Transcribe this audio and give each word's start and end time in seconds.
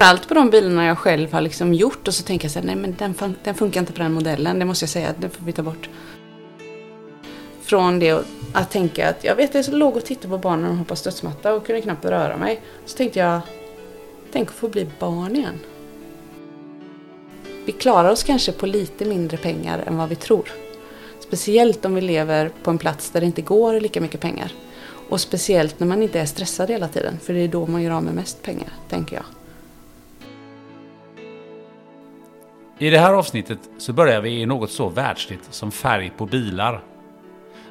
Allt 0.00 0.28
på 0.28 0.34
de 0.34 0.50
bilarna 0.50 0.86
jag 0.86 0.98
själv 0.98 1.32
har 1.32 1.40
liksom 1.40 1.74
gjort 1.74 2.08
och 2.08 2.14
så 2.14 2.22
tänker 2.22 2.44
jag 2.44 2.52
så 2.52 2.58
här, 2.58 2.66
nej 2.66 2.76
men 2.76 2.94
den, 2.98 3.14
fun 3.14 3.34
den 3.44 3.54
funkar 3.54 3.80
inte 3.80 3.92
på 3.92 3.98
den 3.98 4.12
modellen, 4.12 4.58
det 4.58 4.64
måste 4.64 4.82
jag 4.82 4.90
säga, 4.90 5.14
den 5.18 5.30
får 5.30 5.44
vi 5.44 5.52
ta 5.52 5.62
bort. 5.62 5.88
Från 7.62 7.98
det 7.98 8.24
att 8.52 8.70
tänka 8.70 9.08
att, 9.08 9.24
jag 9.24 9.36
vet 9.36 9.54
jag 9.54 9.68
låg 9.68 9.96
och 9.96 10.04
tittade 10.04 10.28
på 10.28 10.38
barnen 10.38 10.62
när 10.62 10.68
de 10.68 10.78
hoppade 10.78 11.00
studsmatta 11.00 11.54
och 11.54 11.66
kunde 11.66 11.82
knappt 11.82 12.04
röra 12.04 12.36
mig. 12.36 12.60
Så 12.86 12.96
tänkte 12.96 13.18
jag, 13.18 13.40
tänk 14.32 14.48
att 14.48 14.54
få 14.54 14.68
bli 14.68 14.86
barn 14.98 15.36
igen. 15.36 15.58
Vi 17.66 17.72
klarar 17.72 18.10
oss 18.10 18.22
kanske 18.22 18.52
på 18.52 18.66
lite 18.66 19.04
mindre 19.04 19.36
pengar 19.36 19.82
än 19.86 19.96
vad 19.96 20.08
vi 20.08 20.14
tror. 20.14 20.50
Speciellt 21.20 21.84
om 21.84 21.94
vi 21.94 22.00
lever 22.00 22.50
på 22.62 22.70
en 22.70 22.78
plats 22.78 23.10
där 23.10 23.20
det 23.20 23.26
inte 23.26 23.42
går 23.42 23.80
lika 23.80 24.00
mycket 24.00 24.20
pengar. 24.20 24.52
Och 25.08 25.20
speciellt 25.20 25.80
när 25.80 25.86
man 25.86 26.02
inte 26.02 26.20
är 26.20 26.26
stressad 26.26 26.70
hela 26.70 26.88
tiden, 26.88 27.18
för 27.22 27.32
det 27.32 27.40
är 27.40 27.48
då 27.48 27.66
man 27.66 27.82
gör 27.82 27.90
av 27.92 28.02
med 28.02 28.14
mest 28.14 28.42
pengar, 28.42 28.72
tänker 28.88 29.16
jag. 29.16 29.37
I 32.80 32.90
det 32.90 32.98
här 32.98 33.14
avsnittet 33.14 33.58
så 33.78 33.92
börjar 33.92 34.20
vi 34.20 34.40
i 34.40 34.46
något 34.46 34.70
så 34.70 34.88
världsligt 34.88 35.54
som 35.54 35.72
färg 35.72 36.12
på 36.16 36.26
bilar. 36.26 36.80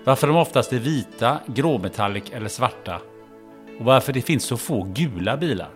Varför 0.03 0.27
de 0.27 0.35
oftast 0.37 0.73
är 0.73 0.79
vita, 0.79 1.39
gråmetallic 1.45 2.23
eller 2.31 2.47
svarta. 2.47 3.01
Och 3.79 3.85
varför 3.85 4.13
det 4.13 4.21
finns 4.21 4.43
så 4.43 4.57
få 4.57 4.83
gula 4.83 5.37
bilar. 5.37 5.69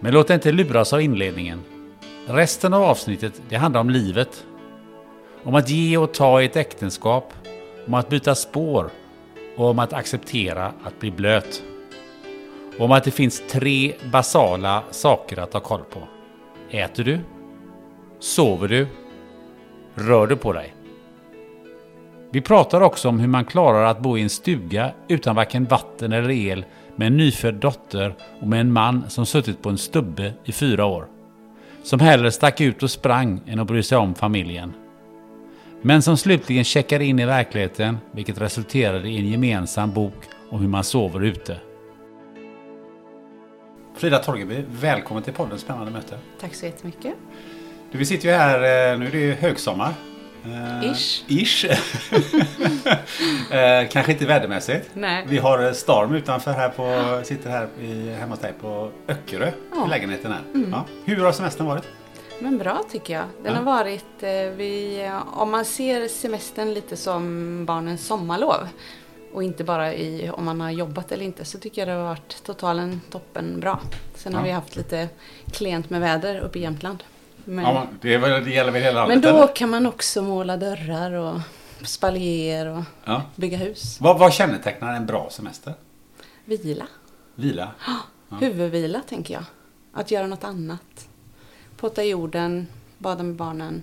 Men 0.00 0.14
låt 0.14 0.28
dig 0.28 0.34
inte 0.34 0.52
luras 0.52 0.92
av 0.92 1.02
inledningen. 1.02 1.60
Resten 2.26 2.74
av 2.74 2.82
avsnittet 2.82 3.42
det 3.48 3.56
handlar 3.56 3.80
om 3.80 3.90
livet. 3.90 4.46
Om 5.44 5.54
att 5.54 5.68
ge 5.68 5.96
och 5.96 6.14
ta 6.14 6.42
i 6.42 6.44
ett 6.44 6.56
äktenskap. 6.56 7.32
Om 7.86 7.94
att 7.94 8.08
byta 8.08 8.34
spår. 8.34 8.90
Och 9.56 9.70
om 9.70 9.78
att 9.78 9.92
acceptera 9.92 10.72
att 10.84 11.00
bli 11.00 11.10
blöt 11.10 11.62
om 12.78 12.92
att 12.92 13.04
det 13.04 13.10
finns 13.10 13.42
tre 13.50 13.92
basala 14.12 14.82
saker 14.90 15.38
att 15.38 15.52
ha 15.52 15.60
koll 15.60 15.82
på. 15.84 16.00
Äter 16.70 17.04
du? 17.04 17.20
Sover 18.18 18.68
du? 18.68 18.86
Rör 19.94 20.26
du 20.26 20.36
på 20.36 20.52
dig? 20.52 20.74
Vi 22.30 22.40
pratar 22.40 22.80
också 22.80 23.08
om 23.08 23.20
hur 23.20 23.28
man 23.28 23.44
klarar 23.44 23.84
att 23.84 24.00
bo 24.00 24.18
i 24.18 24.22
en 24.22 24.30
stuga 24.30 24.92
utan 25.08 25.36
varken 25.36 25.64
vatten 25.64 26.12
eller 26.12 26.30
el 26.30 26.64
med 26.96 27.06
en 27.06 27.16
nyfödd 27.16 27.54
dotter 27.54 28.14
och 28.40 28.48
med 28.48 28.60
en 28.60 28.72
man 28.72 29.04
som 29.08 29.26
suttit 29.26 29.62
på 29.62 29.68
en 29.68 29.78
stubbe 29.78 30.32
i 30.44 30.52
fyra 30.52 30.84
år. 30.84 31.06
Som 31.82 32.00
hellre 32.00 32.32
stack 32.32 32.60
ut 32.60 32.82
och 32.82 32.90
sprang 32.90 33.40
än 33.46 33.58
att 33.58 33.66
bry 33.66 33.82
sig 33.82 33.98
om 33.98 34.14
familjen. 34.14 34.72
Men 35.82 36.02
som 36.02 36.16
slutligen 36.16 36.64
checkade 36.64 37.04
in 37.04 37.18
i 37.18 37.26
verkligheten 37.26 37.98
vilket 38.12 38.40
resulterade 38.40 39.08
i 39.08 39.18
en 39.18 39.28
gemensam 39.28 39.92
bok 39.92 40.24
om 40.50 40.60
hur 40.60 40.68
man 40.68 40.84
sover 40.84 41.20
ute. 41.24 41.56
Frida 44.02 44.18
Torgeby, 44.18 44.64
välkommen 44.68 45.22
till 45.22 45.32
podden 45.32 45.58
Spännande 45.58 45.90
möte. 45.90 46.18
Tack 46.40 46.54
så 46.54 46.66
jättemycket. 46.66 47.14
Du, 47.90 47.98
vi 47.98 48.06
sitter 48.06 48.28
ju 48.28 48.34
här, 48.34 48.56
eh, 48.92 48.98
nu 48.98 49.06
är 49.06 49.10
det 49.10 49.18
ju 49.18 49.32
högsommar. 49.32 49.94
Eh, 50.44 50.92
ish. 50.92 51.24
Ish. 51.28 51.64
Eh, 53.52 53.88
kanske 53.88 54.12
inte 54.12 54.26
vädermässigt. 54.26 54.90
Nej. 54.94 55.24
Vi 55.28 55.38
har 55.38 55.72
storm 55.72 56.14
utanför 56.14 56.52
här 56.52 56.68
på, 56.68 57.20
sitter 57.24 57.50
här 57.50 57.68
i, 57.80 58.10
hemma 58.10 58.32
hos 58.32 58.40
dig 58.40 58.52
på 58.60 58.90
Öckerö, 59.08 59.50
ja. 59.74 59.86
lägenheten 59.86 60.32
här. 60.32 60.40
Mm. 60.54 60.70
Ja. 60.70 60.84
Hur 61.04 61.24
har 61.24 61.32
semestern 61.32 61.66
varit? 61.66 61.84
Men 62.40 62.58
bra 62.58 62.82
tycker 62.92 63.14
jag. 63.14 63.24
Den 63.42 63.52
ja. 63.52 63.58
har 63.58 63.64
varit, 63.64 64.22
vi, 64.56 65.10
om 65.32 65.50
man 65.50 65.64
ser 65.64 66.08
semestern 66.08 66.74
lite 66.74 66.96
som 66.96 67.64
barnens 67.66 68.06
sommarlov 68.06 68.68
och 69.32 69.42
inte 69.42 69.64
bara 69.64 69.94
i 69.94 70.30
om 70.30 70.44
man 70.44 70.60
har 70.60 70.70
jobbat 70.70 71.12
eller 71.12 71.24
inte 71.24 71.44
så 71.44 71.58
tycker 71.58 71.80
jag 71.80 71.88
det 71.88 71.92
har 71.92 72.08
varit 72.08 72.44
totalen 72.44 73.00
toppen 73.10 73.60
bra. 73.60 73.80
Sen 74.14 74.32
ja. 74.32 74.38
har 74.38 74.44
vi 74.44 74.50
haft 74.50 74.76
lite 74.76 75.08
klent 75.52 75.90
med 75.90 76.00
väder 76.00 76.40
uppe 76.40 76.58
i 76.58 76.62
Jämtland. 76.62 77.04
Men, 77.44 77.64
ja, 77.64 77.86
det, 78.00 78.18
det 78.18 78.50
gäller 78.50 78.72
väl 78.72 78.82
hela 78.82 79.00
landet? 79.00 79.24
Men 79.24 79.32
då 79.32 79.42
eller? 79.42 79.54
kan 79.54 79.70
man 79.70 79.86
också 79.86 80.22
måla 80.22 80.56
dörrar 80.56 81.12
och 81.12 81.40
spaljer 81.84 82.66
och 82.66 82.82
ja. 83.04 83.22
bygga 83.36 83.58
hus. 83.58 84.00
Vad, 84.00 84.18
vad 84.18 84.32
kännetecknar 84.32 84.96
en 84.96 85.06
bra 85.06 85.28
semester? 85.30 85.74
Vila. 86.44 86.86
Vila? 87.34 87.70
Ja. 87.86 88.36
Huvudvila 88.40 89.00
tänker 89.08 89.34
jag. 89.34 89.44
Att 89.92 90.10
göra 90.10 90.26
något 90.26 90.44
annat. 90.44 91.08
Potta 91.76 92.04
jorden, 92.04 92.66
bada 92.98 93.22
med 93.22 93.34
barnen. 93.34 93.82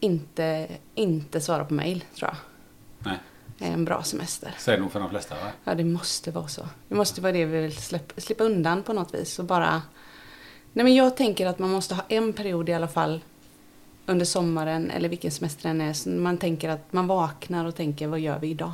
Inte, 0.00 0.68
inte 0.94 1.40
svara 1.40 1.64
på 1.64 1.74
mail 1.74 2.04
tror 2.14 2.30
jag. 2.30 2.36
Nej 2.98 3.18
en 3.58 3.84
bra 3.84 4.02
semester. 4.02 4.54
Det 4.66 4.76
nog 4.76 4.92
för 4.92 5.00
de 5.00 5.10
flesta 5.10 5.34
va? 5.34 5.50
Ja, 5.64 5.74
det 5.74 5.84
måste 5.84 6.30
vara 6.30 6.48
så. 6.48 6.68
Det 6.88 6.94
måste 6.94 7.20
vara 7.20 7.32
det 7.32 7.44
vi 7.44 7.60
vill 7.60 7.76
släppa, 7.76 8.20
slippa 8.20 8.44
undan 8.44 8.82
på 8.82 8.92
något 8.92 9.14
vis. 9.14 9.38
Och 9.38 9.44
bara... 9.44 9.82
Nej, 10.72 10.84
men 10.84 10.94
jag 10.94 11.16
tänker 11.16 11.46
att 11.46 11.58
man 11.58 11.70
måste 11.70 11.94
ha 11.94 12.04
en 12.08 12.32
period 12.32 12.68
i 12.68 12.72
alla 12.72 12.88
fall 12.88 13.20
under 14.06 14.24
sommaren 14.24 14.90
eller 14.90 15.08
vilken 15.08 15.30
semester 15.30 15.68
den 15.68 15.80
är. 15.80 15.92
Så 15.92 16.08
man 16.08 16.38
tänker 16.38 16.68
att 16.68 16.92
man 16.92 17.06
vaknar 17.06 17.64
och 17.64 17.74
tänker 17.74 18.06
vad 18.06 18.20
gör 18.20 18.38
vi 18.38 18.48
idag? 18.48 18.72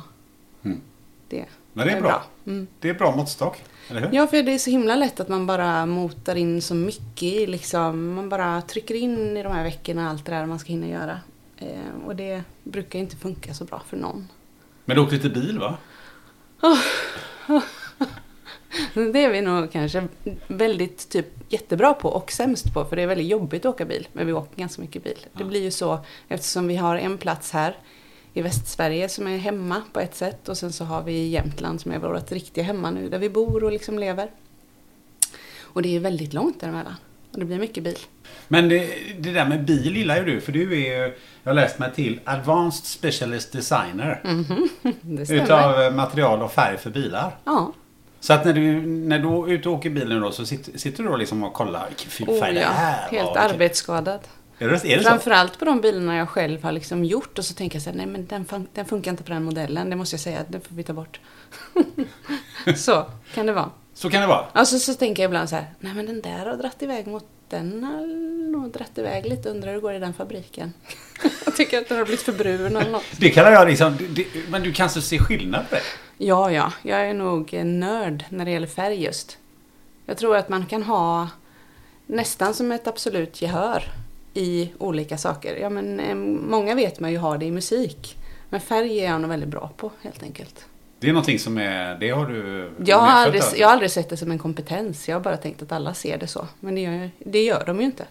Mm. 0.63 0.81
Det, 1.27 1.45
men 1.73 1.87
det 1.87 1.93
är, 1.93 1.97
är 1.97 2.01
bra. 2.01 2.09
bra. 2.09 2.23
Mm. 2.45 2.67
Det 2.79 2.89
är 2.89 2.93
bra 2.93 3.15
måttstock. 3.15 3.63
Eller 3.89 4.01
hur? 4.01 4.09
Ja, 4.13 4.27
för 4.27 4.43
det 4.43 4.51
är 4.51 4.57
så 4.57 4.69
himla 4.69 4.95
lätt 4.95 5.19
att 5.19 5.29
man 5.29 5.45
bara 5.45 5.85
motar 5.85 6.35
in 6.35 6.61
så 6.61 6.75
mycket 6.75 7.23
i 7.23 7.47
liksom. 7.47 8.13
Man 8.13 8.29
bara 8.29 8.61
trycker 8.61 8.95
in 8.95 9.37
i 9.37 9.43
de 9.43 9.53
här 9.53 9.63
veckorna 9.63 10.09
allt 10.09 10.25
det 10.25 10.31
där 10.31 10.45
man 10.45 10.59
ska 10.59 10.69
hinna 10.69 10.87
göra. 10.87 11.19
Eh, 11.57 12.05
och 12.05 12.15
det 12.15 12.43
brukar 12.63 12.99
inte 12.99 13.15
funka 13.15 13.53
så 13.53 13.65
bra 13.65 13.81
för 13.87 13.97
någon. 13.97 14.27
Men 14.89 14.95
du 14.95 15.01
åkte 15.01 15.15
lite 15.15 15.29
bil 15.29 15.59
va? 15.59 15.77
Det 18.93 19.23
är 19.23 19.31
vi 19.31 19.41
nog 19.41 19.71
kanske 19.71 20.07
väldigt 20.47 21.09
typ 21.09 21.25
jättebra 21.49 21.93
på 21.93 22.09
och 22.09 22.31
sämst 22.31 22.73
på 22.73 22.85
för 22.85 22.95
det 22.95 23.01
är 23.01 23.07
väldigt 23.07 23.27
jobbigt 23.27 23.65
att 23.65 23.73
åka 23.73 23.85
bil. 23.85 24.07
Men 24.13 24.27
vi 24.27 24.33
åker 24.33 24.55
ganska 24.55 24.81
mycket 24.81 25.03
bil. 25.03 25.25
Det 25.33 25.43
blir 25.43 25.61
ju 25.61 25.71
så 25.71 25.99
eftersom 26.27 26.67
vi 26.67 26.75
har 26.75 26.95
en 26.95 27.17
plats 27.17 27.51
här 27.51 27.77
i 28.33 28.41
Västsverige 28.41 29.09
som 29.09 29.27
är 29.27 29.37
hemma 29.37 29.81
på 29.93 29.99
ett 29.99 30.15
sätt 30.15 30.49
och 30.49 30.57
sen 30.57 30.73
så 30.73 30.83
har 30.83 31.03
vi 31.03 31.27
Jämtland 31.27 31.81
som 31.81 31.91
är 31.91 31.99
vårt 31.99 32.31
riktiga 32.31 32.63
hemma 32.63 32.91
nu 32.91 33.09
där 33.09 33.19
vi 33.19 33.29
bor 33.29 33.63
och 33.63 33.71
liksom 33.71 33.99
lever. 33.99 34.31
Och 35.61 35.81
det 35.81 35.95
är 35.95 35.99
väldigt 35.99 36.33
långt 36.33 36.59
däremellan. 36.59 36.95
Och 37.31 37.39
det 37.39 37.45
blir 37.45 37.59
mycket 37.59 37.83
bil. 37.83 37.99
Men 38.51 38.69
det, 38.69 38.93
det 39.19 39.31
där 39.31 39.45
med 39.45 39.65
bil 39.65 39.95
gillar 39.95 40.17
ju 40.17 40.25
du 40.25 40.41
för 40.41 40.51
du 40.51 40.85
är 40.85 41.01
Jag 41.43 41.49
har 41.49 41.53
läst 41.53 41.79
mig 41.79 41.91
till 41.95 42.19
Advanced 42.23 42.85
Specialist 42.85 43.51
Designer. 43.51 44.21
Mm 44.23 44.43
-hmm. 44.43 45.33
Utav 45.33 45.93
material 45.93 46.41
och 46.41 46.51
färg 46.51 46.77
för 46.77 46.89
bilar. 46.89 47.35
Ja. 47.45 47.73
Så 48.19 48.33
att 48.33 48.45
när 48.45 48.53
du, 48.53 48.81
när 48.85 49.19
du 49.19 49.27
är 49.27 49.47
ute 49.47 49.69
och 49.69 49.75
åker 49.75 49.89
bilen 49.89 50.21
då 50.21 50.31
så 50.31 50.45
sitter, 50.45 50.77
sitter 50.77 51.03
du 51.03 51.09
då 51.09 51.17
liksom 51.17 51.43
och 51.43 51.53
kollar 51.53 51.87
vilken 51.87 52.39
färg 52.39 52.49
oh, 52.49 52.53
det 52.53 52.65
här 52.65 53.09
Helt 53.11 53.25
var, 53.25 53.37
arbetsskadad. 53.37 54.19
Är 54.57 54.67
det, 54.67 54.85
är 54.85 54.97
det 54.97 55.03
Framförallt 55.03 55.53
så? 55.53 55.59
på 55.59 55.65
de 55.65 55.81
bilarna 55.81 56.15
jag 56.15 56.29
själv 56.29 56.63
har 56.63 56.71
liksom 56.71 57.05
gjort 57.05 57.39
och 57.39 57.45
så 57.45 57.53
tänker 57.53 57.75
jag 57.75 57.83
så 57.83 57.89
här, 57.89 57.97
nej 57.97 58.05
men 58.05 58.25
den, 58.25 58.45
fun 58.45 58.67
den 58.73 58.85
funkar 58.85 59.11
inte 59.11 59.23
på 59.23 59.31
den 59.31 59.43
modellen, 59.43 59.89
det 59.89 59.95
måste 59.95 60.13
jag 60.13 60.21
säga, 60.21 60.45
det 60.47 60.59
får 60.59 60.75
vi 60.75 60.83
ta 60.83 60.93
bort. 60.93 61.19
så 62.75 63.05
kan 63.33 63.45
det 63.45 63.53
vara. 63.53 63.69
Så 63.93 64.09
kan 64.09 64.21
det 64.21 64.27
vara. 64.27 64.45
Alltså 64.53 64.79
så 64.79 64.93
tänker 64.93 65.23
jag 65.23 65.29
ibland 65.29 65.49
så 65.49 65.55
här, 65.55 65.65
nej 65.79 65.93
men 65.93 66.05
den 66.05 66.21
där 66.21 66.45
har 66.45 66.55
dratt 66.55 66.81
iväg 66.83 67.07
mot 67.07 67.25
den 67.49 67.83
nog 68.59 68.71
dratt 68.71 68.97
iväg 68.97 69.25
lite, 69.25 69.49
undrar 69.49 69.67
hur 69.67 69.75
det 69.75 69.81
går 69.81 69.93
i 69.93 69.99
den 69.99 70.13
fabriken. 70.13 70.73
jag 71.45 71.55
tycker 71.55 71.77
att 71.77 71.89
den 71.89 71.97
har 71.97 72.05
blivit 72.05 72.21
för 72.21 72.33
brun 72.33 72.75
eller 72.75 72.91
något. 72.91 73.05
Det 73.17 73.29
kallar 73.29 73.51
jag 73.51 73.67
liksom... 73.67 73.97
Det, 74.09 74.25
men 74.49 74.63
du 74.63 74.73
kanske 74.73 75.01
ser 75.01 75.17
skillnad 75.17 75.69
på 75.69 75.75
det? 75.75 75.81
Ja, 76.17 76.51
ja, 76.51 76.73
jag 76.83 76.99
är 76.99 77.13
nog 77.13 77.53
en 77.53 77.79
nörd 77.79 78.25
när 78.29 78.45
det 78.45 78.51
gäller 78.51 78.67
färg 78.67 79.03
just. 79.03 79.37
Jag 80.05 80.17
tror 80.17 80.35
att 80.35 80.49
man 80.49 80.65
kan 80.65 80.83
ha 80.83 81.27
nästan 82.05 82.53
som 82.53 82.71
ett 82.71 82.87
absolut 82.87 83.41
gehör 83.41 83.83
i 84.33 84.71
olika 84.77 85.17
saker. 85.17 85.55
Ja, 85.55 85.69
men 85.69 85.99
eh, 85.99 86.15
många 86.49 86.75
vet 86.75 86.99
man 86.99 87.11
ju 87.11 87.17
har 87.17 87.37
det 87.37 87.45
i 87.45 87.51
musik. 87.51 88.17
Men 88.49 88.61
färg 88.61 88.99
är 88.99 89.11
jag 89.11 89.21
nog 89.21 89.29
väldigt 89.29 89.49
bra 89.49 89.71
på 89.77 89.91
helt 90.01 90.23
enkelt. 90.23 90.65
Det 90.99 91.09
är 91.09 91.13
någonting 91.13 91.39
som 91.39 91.57
är... 91.57 91.95
Det 91.99 92.09
har 92.09 92.25
du... 92.25 92.71
Jag 92.85 92.97
har, 92.97 93.07
aldrig, 93.07 93.43
av. 93.43 93.57
jag 93.57 93.67
har 93.67 93.73
aldrig 93.73 93.91
sett 93.91 94.09
det 94.09 94.17
som 94.17 94.31
en 94.31 94.39
kompetens. 94.39 95.07
Jag 95.07 95.15
har 95.15 95.21
bara 95.21 95.37
tänkt 95.37 95.61
att 95.61 95.71
alla 95.71 95.93
ser 95.93 96.17
det 96.17 96.27
så. 96.27 96.47
Men 96.59 96.75
det 96.75 96.81
gör, 96.81 97.11
det 97.19 97.43
gör 97.43 97.63
de 97.65 97.79
ju 97.79 97.85
inte. 97.85 98.05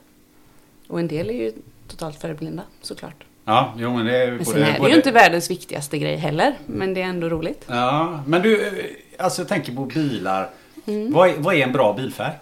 Och 0.88 1.00
en 1.00 1.08
del 1.08 1.30
är 1.30 1.34
ju 1.34 1.52
totalt 1.88 2.20
färgblinda 2.20 2.62
såklart. 2.80 3.24
Ja, 3.44 3.74
jo 3.78 3.96
men 3.96 4.06
det 4.06 4.16
är 4.16 4.30
Men 4.32 4.44
sen 4.44 4.62
är 4.62 4.72
det 4.72 4.78
både- 4.78 4.90
ju 4.90 4.96
inte 4.96 5.10
världens 5.10 5.50
viktigaste 5.50 5.98
grej 5.98 6.16
heller. 6.16 6.54
Men 6.66 6.94
det 6.94 7.02
är 7.02 7.06
ändå 7.06 7.28
roligt. 7.28 7.64
Ja, 7.68 8.22
men 8.26 8.42
du, 8.42 8.66
eh, 8.66 8.72
alltså 9.24 9.40
jag 9.42 9.48
tänker 9.48 9.72
på 9.74 9.84
bilar. 9.84 10.50
Mm. 10.86 11.12
Vad, 11.12 11.28
är, 11.30 11.36
vad 11.36 11.54
är 11.54 11.58
en 11.62 11.72
bra 11.72 11.92
bilfärg? 11.94 12.32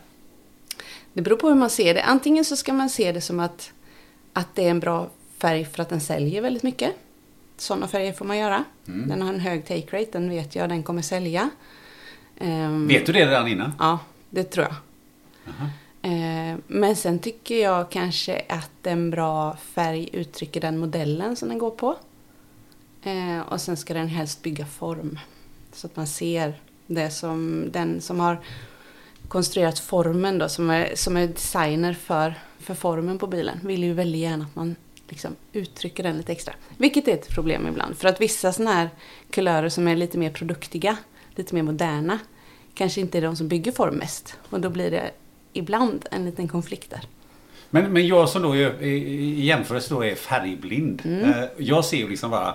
Det 1.13 1.23
beror 1.23 1.37
på 1.37 1.49
hur 1.49 1.55
man 1.55 1.71
ser 1.71 1.95
det. 1.95 2.03
Antingen 2.03 2.45
så 2.45 2.57
ska 2.57 2.73
man 2.73 2.91
se 2.91 3.13
det 3.13 3.21
som 3.21 3.41
att, 3.41 3.73
att 4.33 4.55
det 4.55 4.65
är 4.67 4.71
en 4.71 4.81
bra 4.81 5.09
färg 5.39 5.65
för 5.65 5.83
att 5.83 5.89
den 5.89 6.01
säljer 6.01 6.43
väldigt 6.43 6.63
mycket. 6.63 6.91
Sådana 7.57 7.89
färger 7.89 8.13
får 8.13 8.25
man 8.25 8.39
göra. 8.39 8.65
Mm. 8.89 9.09
Den 9.09 9.23
har 9.23 9.29
en 9.35 9.41
hög 9.41 9.67
take 9.67 9.97
rate, 10.01 10.11
den 10.13 10.31
vet 10.31 10.57
jag, 10.57 10.69
den 10.69 10.83
kommer 10.83 11.03
sälja. 11.03 11.51
Ehm, 12.39 12.87
Vet 12.89 13.07
du 13.07 13.13
det 13.13 13.27
redan 13.27 13.49
innan? 13.49 13.73
Ja, 13.79 13.99
det 14.31 14.45
tror 14.45 14.67
jag. 14.67 14.75
Eh, 15.47 15.67
Eh, 16.07 16.59
men 16.67 16.97
sen 16.97 17.19
tycker 17.19 17.63
jag 17.63 17.91
kanske 17.91 18.45
att 18.49 18.87
en 18.87 19.11
bra 19.11 19.57
färg 19.57 20.09
uttrycker 20.13 20.61
den 20.61 20.79
modellen 20.79 21.37
som 21.37 21.49
den 21.49 21.59
går 21.59 21.71
på. 21.71 21.97
Eh, 23.03 23.41
och 23.49 23.61
sen 23.61 23.77
ska 23.77 23.95
den 23.95 24.09
helst 24.09 24.43
bygga 24.43 24.67
form. 24.67 25.19
Så 25.73 25.87
att 25.87 25.97
man 25.97 26.07
ser 26.07 26.61
det 26.87 27.11
som 27.11 27.69
den 27.73 28.01
som 28.01 28.21
har 28.21 28.41
konstruerat 29.29 29.79
formen 29.79 30.39
då, 30.39 30.49
som 30.49 30.71
är, 30.71 30.93
som 30.95 31.17
är 31.17 31.27
designer 31.27 31.93
för, 31.93 32.35
för 32.59 32.75
formen 32.75 33.19
på 33.19 33.27
bilen, 33.27 33.61
vill 33.63 33.85
ju 33.85 33.93
väldigt 33.93 34.21
gärna 34.21 34.45
att 34.45 34.57
man 34.57 34.77
liksom 35.09 35.37
uttrycker 35.53 36.03
den 36.03 36.17
lite 36.17 36.33
extra. 36.33 36.55
Vilket 36.77 37.09
är 37.09 37.13
ett 37.13 37.29
problem 37.29 37.67
ibland. 37.67 37.97
För 37.97 38.09
att 38.09 38.21
vissa 38.21 38.53
sådana 38.53 38.73
här 38.75 38.91
kulörer 39.31 39.69
som 39.69 39.89
är 39.89 39.97
lite 39.97 40.19
mer 40.19 40.31
produktiga, 40.31 40.97
lite 41.35 41.55
mer 41.55 41.63
moderna, 41.63 42.19
kanske 42.75 43.01
inte 43.01 43.19
är 43.19 43.23
de 43.23 43.37
som 43.37 43.49
bygger 43.49 43.73
form 43.73 43.95
mest. 43.95 44.37
Och 44.51 44.61
då 44.61 44.71
blir 44.71 44.91
det 44.91 45.11
ibland 45.57 46.07
en 46.11 46.25
liten 46.25 46.49
konflikt 46.49 46.91
där. 46.91 47.01
Men, 47.71 47.93
men 47.93 48.07
jag 48.07 48.29
som 48.29 48.43
då 48.43 48.57
är, 48.57 48.83
i 48.83 49.45
jämförelse 49.45 49.95
då 49.95 50.05
är 50.05 50.15
färgblind. 50.15 51.03
Mm. 51.05 51.25
Eh, 51.31 51.45
jag 51.59 51.85
ser 51.85 51.97
ju 51.97 52.09
liksom 52.09 52.31
bara 52.31 52.55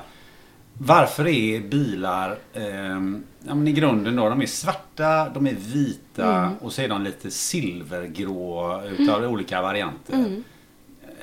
varför 0.77 1.27
är 1.27 1.59
bilar 1.59 2.37
ehm, 2.53 3.23
ja, 3.47 3.55
men 3.55 3.67
i 3.67 3.71
grunden 3.71 4.15
då, 4.15 4.29
de 4.29 4.41
är 4.41 4.45
svarta, 4.45 5.29
de 5.29 5.47
är 5.47 5.53
vita 5.53 6.01
Mm. 6.43 6.57
och 6.61 6.73
så 6.73 6.81
är 6.81 6.87
de 6.87 7.01
lite 7.03 7.31
silvergrå 7.31 8.81
utav 8.99 9.23
olika 9.23 9.61
varianter. 9.61 10.13
Mm. 10.13 10.43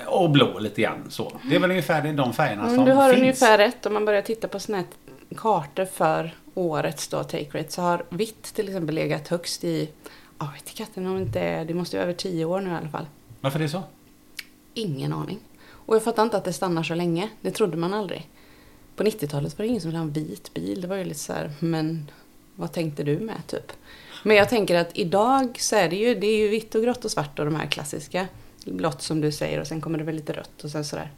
Och 0.07 0.31
blå 0.31 0.59
lite 0.59 0.83
grann 0.83 1.05
så. 1.09 1.33
Det 1.51 1.57
är 1.57 1.61
väl 1.61 1.71
ungefär 1.71 2.13
de 2.13 2.33
färgerna 2.33 2.63
Men 2.63 2.75
som 2.75 2.85
du 2.85 2.93
har 2.93 3.09
finns. 3.11 3.21
ungefär 3.21 3.59
rätt. 3.59 3.87
Om 3.87 3.95
man 3.95 4.05
börjar 4.05 4.23
titta 4.23 4.49
på 4.49 4.61
såna 4.61 4.79
här 4.79 4.87
kartor 5.37 5.85
för 5.85 6.31
årets 6.55 7.09
då, 7.09 7.25
take 7.25 7.59
rate 7.59 7.73
så 7.73 7.83
har 7.83 8.05
vitt 8.11 8.43
till 8.55 8.69
exempel 8.69 8.95
legat 8.95 9.29
högst 9.29 9.65
i, 9.65 9.89
ja 10.39 10.47
vet 10.47 10.63
inte 10.63 10.73
katten 10.73 11.07
om 11.07 11.15
det 11.15 11.23
inte 11.23 11.41
är, 11.41 11.65
det 11.65 11.75
måste 11.75 11.97
ju 11.97 12.03
över 12.03 12.13
tio 12.13 12.45
år 12.45 12.61
nu 12.61 12.71
i 12.71 12.75
alla 12.75 12.89
fall. 12.89 13.07
Varför 13.41 13.59
är 13.59 13.63
det 13.63 13.69
så? 13.69 13.83
Ingen 14.75 15.13
aning. 15.13 15.39
Och 15.71 15.95
jag 15.95 16.05
fattar 16.05 16.23
inte 16.23 16.37
att 16.37 16.45
det 16.45 16.53
stannar 16.53 16.83
så 16.83 16.95
länge. 16.95 17.29
Det 17.41 17.51
trodde 17.51 17.77
man 17.77 17.95
aldrig. 17.95 18.29
På 18.97 19.03
90-talet 19.03 19.59
var 19.59 19.63
det 19.63 19.69
ingen 19.69 19.81
som 19.81 19.89
ville 19.89 19.99
ha 19.99 20.05
en 20.05 20.13
vit 20.13 20.55
bil. 20.55 20.81
Det 20.81 20.87
var 20.87 20.97
ju 20.97 21.05
lite 21.05 21.21
så 21.21 21.33
här, 21.33 21.51
men 21.59 22.11
vad 22.55 22.73
tänkte 22.73 23.03
du 23.03 23.19
med 23.19 23.47
typ? 23.47 23.73
Men 24.23 24.37
jag 24.37 24.49
tänker 24.49 24.75
att 24.75 24.99
idag 24.99 25.61
så 25.61 25.77
är 25.77 25.89
det 25.89 25.97
ju, 25.97 26.15
det 26.15 26.27
är 26.27 26.39
ju 26.39 26.49
vitt 26.49 26.75
och 26.75 26.83
grått 26.83 27.05
och 27.05 27.11
svart 27.11 27.39
och 27.39 27.45
de 27.45 27.55
här 27.55 27.67
klassiska. 27.67 28.29
Blått 28.65 29.03
som 29.03 29.21
du 29.21 29.33
säger 29.33 29.61
och 29.61 29.67
sen 29.67 29.81
kommer 29.81 29.99
det 29.99 30.05
väl 30.05 30.15
lite 30.15 30.33
rött 30.33 30.65
och 30.65 30.71
sen 30.71 30.85
sådär. 30.85 31.13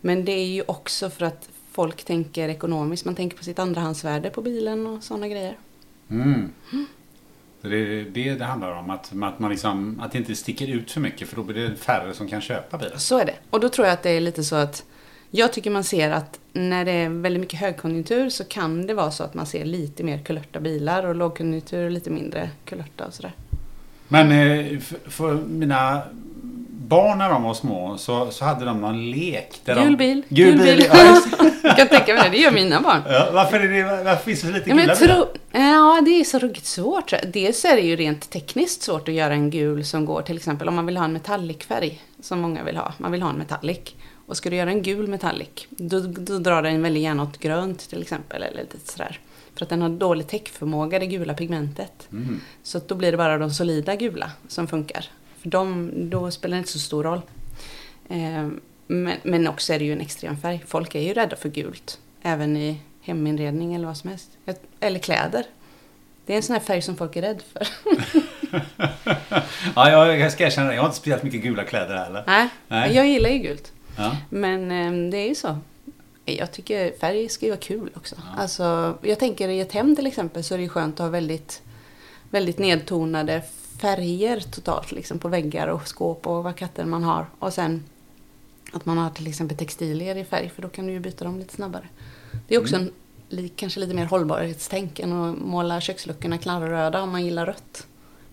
Men 0.00 0.24
det 0.24 0.32
är 0.32 0.46
ju 0.46 0.62
också 0.66 1.10
för 1.10 1.24
att 1.24 1.48
folk 1.72 2.04
tänker 2.04 2.48
ekonomiskt. 2.48 3.04
Man 3.04 3.14
tänker 3.14 3.36
på 3.36 3.44
sitt 3.44 3.58
andrahandsvärde 3.58 4.30
på 4.30 4.42
bilen 4.42 4.86
och 4.86 5.04
sådana 5.04 5.28
grejer. 5.28 5.58
Mm. 6.10 6.52
Så 6.70 6.76
det 7.68 7.76
är 7.76 8.04
det 8.04 8.34
det 8.34 8.44
handlar 8.44 8.72
om. 8.72 8.90
Att, 8.90 9.12
att, 9.22 9.38
man 9.38 9.50
liksom, 9.50 10.00
att 10.00 10.12
det 10.12 10.18
inte 10.18 10.34
sticker 10.34 10.68
ut 10.68 10.90
för 10.90 11.00
mycket 11.00 11.28
för 11.28 11.36
då 11.36 11.42
blir 11.42 11.68
det 11.68 11.76
färre 11.76 12.14
som 12.14 12.28
kan 12.28 12.40
köpa 12.40 12.78
bilar. 12.78 12.96
Så 12.96 13.18
är 13.18 13.24
det. 13.24 13.34
Och 13.50 13.60
då 13.60 13.68
tror 13.68 13.86
jag 13.86 13.94
att 13.94 14.02
det 14.02 14.10
är 14.10 14.20
lite 14.20 14.44
så 14.44 14.56
att 14.56 14.84
jag 15.30 15.52
tycker 15.52 15.70
man 15.70 15.84
ser 15.84 16.10
att 16.10 16.38
när 16.52 16.84
det 16.84 16.92
är 16.92 17.08
väldigt 17.08 17.40
mycket 17.40 17.60
högkonjunktur 17.60 18.28
så 18.28 18.44
kan 18.44 18.86
det 18.86 18.94
vara 18.94 19.10
så 19.10 19.24
att 19.24 19.34
man 19.34 19.46
ser 19.46 19.64
lite 19.64 20.04
mer 20.04 20.18
kulörta 20.18 20.60
bilar 20.60 21.06
och 21.06 21.14
lågkonjunktur 21.14 21.90
lite 21.90 22.10
mindre 22.10 22.50
kulörta 22.64 23.06
och 23.06 23.14
sådär. 23.14 23.32
Men 24.08 24.32
eh, 24.32 24.78
för 25.06 25.34
mina 25.34 26.02
barn 26.90 27.18
när 27.18 27.30
de 27.30 27.42
var 27.42 27.54
små 27.54 27.98
så, 27.98 28.30
så 28.30 28.44
hade 28.44 28.64
de 28.64 28.80
någon 28.80 29.10
lek. 29.10 29.60
Där 29.64 29.74
Gul 29.74 29.84
de, 29.84 29.96
bil. 29.96 30.22
Gul 30.28 30.58
bil. 30.58 30.86
Ja, 30.92 31.04
just 31.04 31.38
det. 31.38 31.52
jag 31.62 31.76
kan 31.76 31.88
tänka 31.88 32.14
mig 32.14 32.22
det, 32.24 32.28
det 32.30 32.38
gör 32.38 32.50
mina 32.50 32.80
barn. 32.80 33.02
ja, 33.08 33.28
varför, 33.32 33.60
är 33.60 33.68
det, 33.68 34.04
varför 34.04 34.24
finns 34.24 34.40
det 34.40 34.46
så 34.46 34.52
lite 34.52 34.70
Ja, 34.70 34.76
gula 34.76 34.94
bilar? 35.00 35.26
ja, 35.52 36.00
det 36.04 36.10
är 36.20 36.24
så 36.24 36.38
ruggigt 36.38 36.66
svårt. 36.66 37.12
Dels 37.32 37.64
är 37.64 37.76
det 37.76 37.82
ju 37.82 37.96
rent 37.96 38.30
tekniskt 38.30 38.82
svårt 38.82 39.08
att 39.08 39.14
göra 39.14 39.34
en 39.34 39.50
gul 39.50 39.84
som 39.84 40.04
går 40.04 40.22
till 40.22 40.36
exempel 40.36 40.68
om 40.68 40.74
man 40.74 40.86
vill 40.86 40.96
ha 40.96 41.04
en 41.04 41.12
metallicfärg. 41.12 42.02
Som 42.20 42.40
många 42.40 42.64
vill 42.64 42.76
ha. 42.76 42.92
Man 42.98 43.12
vill 43.12 43.22
ha 43.22 43.30
en 43.30 43.36
metallic. 43.36 43.94
Och 44.26 44.36
ska 44.36 44.50
du 44.50 44.56
göra 44.56 44.70
en 44.70 44.82
gul 44.82 45.08
metallic, 45.08 45.66
då, 45.68 46.00
då 46.00 46.38
drar 46.38 46.62
den 46.62 46.82
väldigt 46.82 47.02
gärna 47.02 47.22
åt 47.22 47.38
grönt 47.38 47.90
till 47.90 48.02
exempel. 48.02 48.42
Eller 48.42 48.62
lite 48.62 48.92
sådär. 48.92 49.18
För 49.54 49.64
att 49.64 49.68
den 49.68 49.82
har 49.82 49.88
dålig 49.88 50.26
täckförmåga, 50.28 50.98
det 50.98 51.06
gula 51.06 51.34
pigmentet. 51.34 52.08
Mm. 52.12 52.40
Så 52.62 52.80
då 52.86 52.94
blir 52.94 53.10
det 53.10 53.16
bara 53.18 53.38
de 53.38 53.50
solida 53.50 53.96
gula 53.96 54.30
som 54.48 54.66
funkar. 54.68 55.06
För 55.42 55.48
de, 55.48 55.90
då 56.10 56.30
spelar 56.30 56.56
det 56.56 56.58
inte 56.58 56.72
så 56.72 56.78
stor 56.78 57.04
roll. 57.04 57.20
Eh, 58.08 58.48
men, 58.86 59.16
men 59.22 59.48
också 59.48 59.72
är 59.72 59.78
det 59.78 59.84
ju 59.84 59.92
en 59.92 60.00
extrem 60.00 60.36
färg. 60.36 60.64
Folk 60.66 60.94
är 60.94 61.00
ju 61.00 61.12
rädda 61.12 61.36
för 61.36 61.48
gult. 61.48 61.98
Även 62.22 62.56
i 62.56 62.80
heminredning 63.00 63.74
eller 63.74 63.86
vad 63.86 63.96
som 63.96 64.10
helst. 64.10 64.30
Eller 64.80 64.98
kläder. 64.98 65.44
Det 66.26 66.32
är 66.32 66.36
en 66.36 66.42
sån 66.42 66.52
här 66.52 66.60
färg 66.60 66.82
som 66.82 66.96
folk 66.96 67.16
är 67.16 67.22
rädd 67.22 67.42
för. 67.52 67.68
Ja, 69.74 69.90
jag, 69.90 70.18
jag 70.18 70.32
ska 70.32 70.46
erkänna 70.46 70.68
det. 70.68 70.74
Jag 70.74 70.82
har 70.82 70.88
inte 70.88 70.98
speciellt 70.98 71.22
mycket 71.22 71.42
gula 71.42 71.64
kläder 71.64 71.96
heller. 71.96 72.24
Nej, 72.26 72.48
Nej. 72.68 72.96
jag 72.96 73.06
gillar 73.06 73.30
ju 73.30 73.38
gult. 73.38 73.72
Ja. 73.96 74.16
Men 74.30 74.70
eh, 74.70 75.10
det 75.10 75.16
är 75.16 75.28
ju 75.28 75.34
så. 75.34 75.58
Jag 76.24 76.52
tycker 76.52 76.92
färg 77.00 77.28
ska 77.28 77.46
ju 77.46 77.50
vara 77.50 77.60
kul 77.60 77.90
också. 77.96 78.16
Alltså, 78.36 78.98
jag 79.02 79.18
tänker 79.18 79.48
i 79.48 79.60
ett 79.60 79.72
hem 79.72 79.96
till 79.96 80.06
exempel 80.06 80.44
så 80.44 80.54
är 80.54 80.58
det 80.58 80.62
ju 80.62 80.68
skönt 80.68 80.94
att 80.94 81.04
ha 81.04 81.08
väldigt, 81.08 81.62
väldigt 82.30 82.58
nedtonade 82.58 83.42
färger 83.80 84.40
totalt. 84.40 84.92
Liksom 84.92 85.18
på 85.18 85.28
väggar 85.28 85.66
och 85.66 85.88
skåp 85.88 86.26
och 86.26 86.44
vad 86.44 86.56
katter 86.56 86.84
man 86.84 87.04
har. 87.04 87.26
Och 87.38 87.52
sen 87.52 87.84
att 88.72 88.86
man 88.86 88.98
har 88.98 89.10
till 89.10 89.26
exempel 89.26 89.56
textilier 89.56 90.16
i 90.16 90.24
färg 90.24 90.48
för 90.54 90.62
då 90.62 90.68
kan 90.68 90.86
du 90.86 90.92
ju 90.92 91.00
byta 91.00 91.24
dem 91.24 91.38
lite 91.38 91.54
snabbare. 91.54 91.88
Det 92.48 92.54
är 92.54 92.60
också 92.60 92.76
en 92.76 92.92
li, 93.28 93.48
kanske 93.48 93.80
lite 93.80 93.94
mer 93.94 94.04
hållbarhetstänk 94.06 94.98
än 94.98 95.12
att 95.12 95.38
måla 95.38 95.80
köksluckorna 95.80 96.38
knallröda 96.38 97.02
om 97.02 97.10
man 97.10 97.24
gillar 97.24 97.46
rött. 97.46 97.86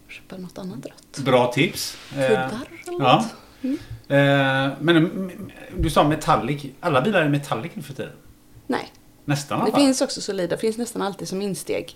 Köpa 0.08 0.38
något 0.38 0.58
annat 0.58 0.86
rött. 0.86 1.18
Bra 1.26 1.52
tips. 1.54 1.98
Eh, 2.16 2.28
Kuddar 2.28 2.68
eller 2.88 3.00
Ja. 3.06 3.26
något. 3.62 3.80
Eh, 4.08 4.78
men 4.80 4.98
mm, 4.98 5.52
du 5.78 5.90
sa 5.90 6.04
metallic. 6.08 6.66
Alla 6.80 7.02
bilar 7.02 7.22
är 7.22 7.30
metallic 7.30 7.72
nu 7.76 7.82
för 7.82 7.94
tiden. 7.94 8.14
Nej, 8.68 8.94
Nästan 9.26 9.60
Det 9.60 9.66
alla. 9.66 9.76
finns 9.78 10.02
också 10.02 10.22
solida, 10.22 10.56
det 10.56 10.62
finns 10.62 10.78
nästan 10.78 11.02
alltid 11.02 11.28
som 11.28 11.42
insteg. 11.42 11.96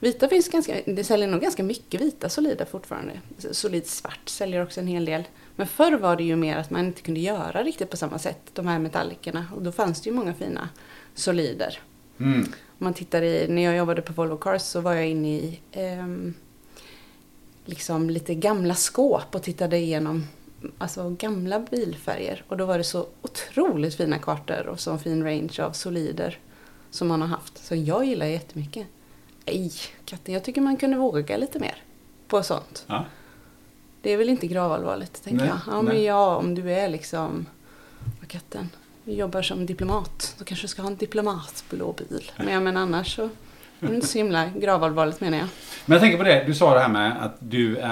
Vita 0.00 0.28
finns 0.28 0.48
ganska, 0.48 0.80
det 0.86 1.04
säljer 1.04 1.28
nog 1.28 1.40
ganska 1.40 1.62
mycket 1.62 2.00
vita 2.00 2.28
solida 2.28 2.66
fortfarande. 2.66 3.20
Solid 3.50 3.86
svart 3.86 4.28
säljer 4.28 4.62
också 4.62 4.80
en 4.80 4.86
hel 4.86 5.04
del. 5.04 5.24
Men 5.56 5.66
förr 5.66 5.92
var 5.92 6.16
det 6.16 6.24
ju 6.24 6.36
mer 6.36 6.56
att 6.56 6.70
man 6.70 6.86
inte 6.86 7.02
kunde 7.02 7.20
göra 7.20 7.62
riktigt 7.62 7.90
på 7.90 7.96
samma 7.96 8.18
sätt, 8.18 8.40
de 8.52 8.66
här 8.66 8.78
metallikerna. 8.78 9.46
Och 9.56 9.62
då 9.62 9.72
fanns 9.72 10.00
det 10.00 10.10
ju 10.10 10.16
många 10.16 10.34
fina 10.34 10.68
solider. 11.14 11.78
Mm. 12.20 12.40
Om 12.42 12.84
man 12.84 12.94
tittar 12.94 13.22
i, 13.22 13.48
när 13.48 13.62
jag 13.62 13.76
jobbade 13.76 14.02
på 14.02 14.12
Volvo 14.12 14.36
Cars 14.36 14.62
så 14.62 14.80
var 14.80 14.94
jag 14.94 15.08
inne 15.08 15.28
i 15.28 15.60
ehm, 15.72 16.34
liksom 17.64 18.10
lite 18.10 18.34
gamla 18.34 18.74
skåp 18.74 19.34
och 19.34 19.42
tittade 19.42 19.78
igenom 19.78 20.26
alltså 20.78 21.10
gamla 21.10 21.60
bilfärger. 21.60 22.44
Och 22.48 22.56
då 22.56 22.64
var 22.64 22.78
det 22.78 22.84
så 22.84 23.06
otroligt 23.22 23.94
fina 23.94 24.18
kartor 24.18 24.66
och 24.66 24.80
så 24.80 24.98
fin 24.98 25.24
range 25.24 25.56
av 25.58 25.72
solider 25.72 26.38
som 26.90 27.08
man 27.08 27.20
har 27.20 27.28
haft. 27.28 27.64
Så 27.64 27.74
jag 27.74 28.04
gillar 28.04 28.26
jättemycket. 28.26 28.86
Nej, 29.50 29.72
katten, 30.04 30.34
jag 30.34 30.44
tycker 30.44 30.60
man 30.60 30.76
kunde 30.76 30.96
våga 30.96 31.36
lite 31.36 31.58
mer 31.58 31.82
på 32.28 32.42
sånt. 32.42 32.84
Ja. 32.86 33.04
Det 34.02 34.12
är 34.12 34.16
väl 34.16 34.28
inte 34.28 34.46
gravallvarligt, 34.46 35.24
tänker 35.24 35.44
Nej, 35.44 35.54
jag. 35.66 35.74
Ja, 35.74 35.82
men 35.82 36.02
ja, 36.02 36.36
om 36.36 36.54
du 36.54 36.72
är 36.72 36.88
liksom, 36.88 37.46
vad 38.20 38.28
katten, 38.28 38.70
du 39.04 39.12
jobbar 39.12 39.42
som 39.42 39.66
diplomat, 39.66 40.34
då 40.38 40.44
kanske 40.44 40.64
du 40.64 40.68
ska 40.68 40.82
ha 40.82 40.90
en 40.90 40.96
diplomatblå 40.96 41.92
bil. 41.92 42.32
Men 42.36 42.48
jag 42.48 42.62
menar 42.62 42.80
annars 42.80 43.16
så, 43.16 43.28
inte 43.88 44.06
så 44.06 44.18
himla 44.18 44.46
gravallvarligt 44.46 45.20
menar 45.20 45.38
jag. 45.38 45.46
Men 45.86 45.94
jag 45.94 46.00
tänker 46.02 46.18
på 46.18 46.24
det, 46.24 46.44
du 46.46 46.54
sa 46.54 46.74
det 46.74 46.80
här 46.80 46.88
med 46.88 47.12
att 47.24 47.36
du 47.38 47.76
äh, 47.78 47.88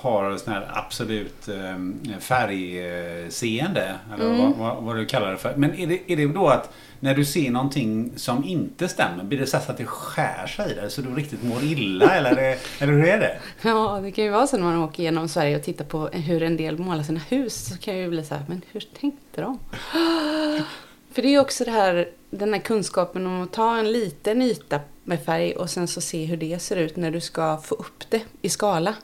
har 0.00 0.36
sån 0.36 0.52
här 0.52 0.70
absolut 0.74 1.48
äh, 1.48 2.18
färgseende. 2.20 3.94
Eller 4.14 4.24
Mm. 4.24 4.38
vad, 4.38 4.56
vad, 4.56 4.82
vad 4.84 4.96
du 4.96 5.06
kallar 5.06 5.30
det 5.30 5.36
för. 5.36 5.54
Men 5.56 5.74
är 5.78 5.86
det, 5.86 6.12
är 6.12 6.16
det 6.16 6.26
då 6.26 6.48
att 6.48 6.72
när 7.00 7.14
du 7.14 7.24
ser 7.24 7.50
någonting 7.50 8.12
som 8.16 8.44
inte 8.44 8.88
stämmer, 8.88 9.24
blir 9.24 9.38
det 9.38 9.46
så 9.46 9.56
att 9.56 9.76
det 9.76 9.84
skär 9.86 10.46
sig 10.46 10.70
i 10.70 10.74
dig 10.74 10.90
så 10.90 11.02
du 11.02 11.14
riktigt 11.14 11.42
mår 11.42 11.62
illa? 11.62 12.10
eller, 12.16 12.30
är 12.30 12.36
det, 12.36 12.58
eller 12.78 12.92
hur 12.92 13.04
är 13.04 13.18
det? 13.18 13.38
Ja, 13.62 14.00
det 14.02 14.10
kan 14.12 14.24
ju 14.24 14.30
vara 14.30 14.46
så 14.46 14.56
när 14.56 14.64
man 14.64 14.78
åker 14.82 15.02
genom 15.02 15.28
Sverige 15.28 15.56
och 15.56 15.62
tittar 15.62 15.84
på 15.84 16.06
hur 16.12 16.42
en 16.42 16.56
del 16.56 16.78
målar 16.78 17.02
sina 17.02 17.20
hus. 17.28 17.68
Så 17.68 17.78
kan 17.78 17.94
jag 17.94 18.02
ju 18.02 18.10
bli 18.10 18.24
så 18.24 18.34
här, 18.34 18.44
men 18.48 18.62
hur 18.72 18.80
tänkte 19.00 19.40
de? 19.40 19.58
För 21.12 21.22
det 21.22 21.28
är 21.28 21.32
ju 21.32 21.40
också 21.40 21.64
det 21.64 21.70
här, 21.70 22.08
den 22.30 22.52
här 22.52 22.60
kunskapen 22.60 23.26
om 23.26 23.42
att 23.42 23.52
ta 23.52 23.78
en 23.78 23.92
liten 23.92 24.42
yta 24.42 24.80
med 25.10 25.24
färg 25.24 25.52
och 25.52 25.70
sen 25.70 25.88
så 25.88 26.00
se 26.00 26.24
hur 26.24 26.36
det 26.36 26.62
ser 26.62 26.76
ut 26.76 26.96
när 26.96 27.10
du 27.10 27.20
ska 27.20 27.56
få 27.56 27.74
upp 27.74 28.10
det 28.10 28.22
i 28.42 28.48
skala. 28.48 28.94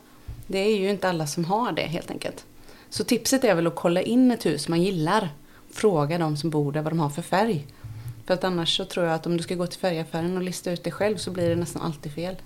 Det 0.46 0.58
är 0.58 0.78
ju 0.78 0.90
inte 0.90 1.08
alla 1.08 1.26
som 1.26 1.44
har 1.44 1.72
det 1.72 1.82
helt 1.82 2.10
enkelt. 2.10 2.44
Så 2.90 3.04
tipset 3.04 3.44
är 3.44 3.54
väl 3.54 3.66
att 3.66 3.75
kolla 3.75 4.02
in 4.02 4.30
ett 4.30 4.46
hus 4.46 4.68
man 4.68 4.82
gillar. 4.82 5.28
Fråga 5.70 6.18
de 6.18 6.36
som 6.36 6.50
bor 6.50 6.72
där 6.72 6.82
vad 6.82 6.92
de 6.92 7.00
har 7.00 7.10
för 7.10 7.22
färg. 7.22 7.66
För 8.26 8.34
att 8.34 8.44
annars 8.44 8.76
så 8.76 8.84
tror 8.84 9.06
jag 9.06 9.14
att 9.14 9.26
om 9.26 9.36
du 9.36 9.42
ska 9.42 9.54
gå 9.54 9.66
till 9.66 9.80
färgaffären 9.80 10.36
och 10.36 10.42
lista 10.42 10.70
ut 10.70 10.84
det 10.84 10.90
själv 10.90 11.16
så 11.16 11.30
blir 11.30 11.48
det 11.48 11.56
nästan 11.56 11.82
alltid 11.82 12.12
fel. 12.12 12.36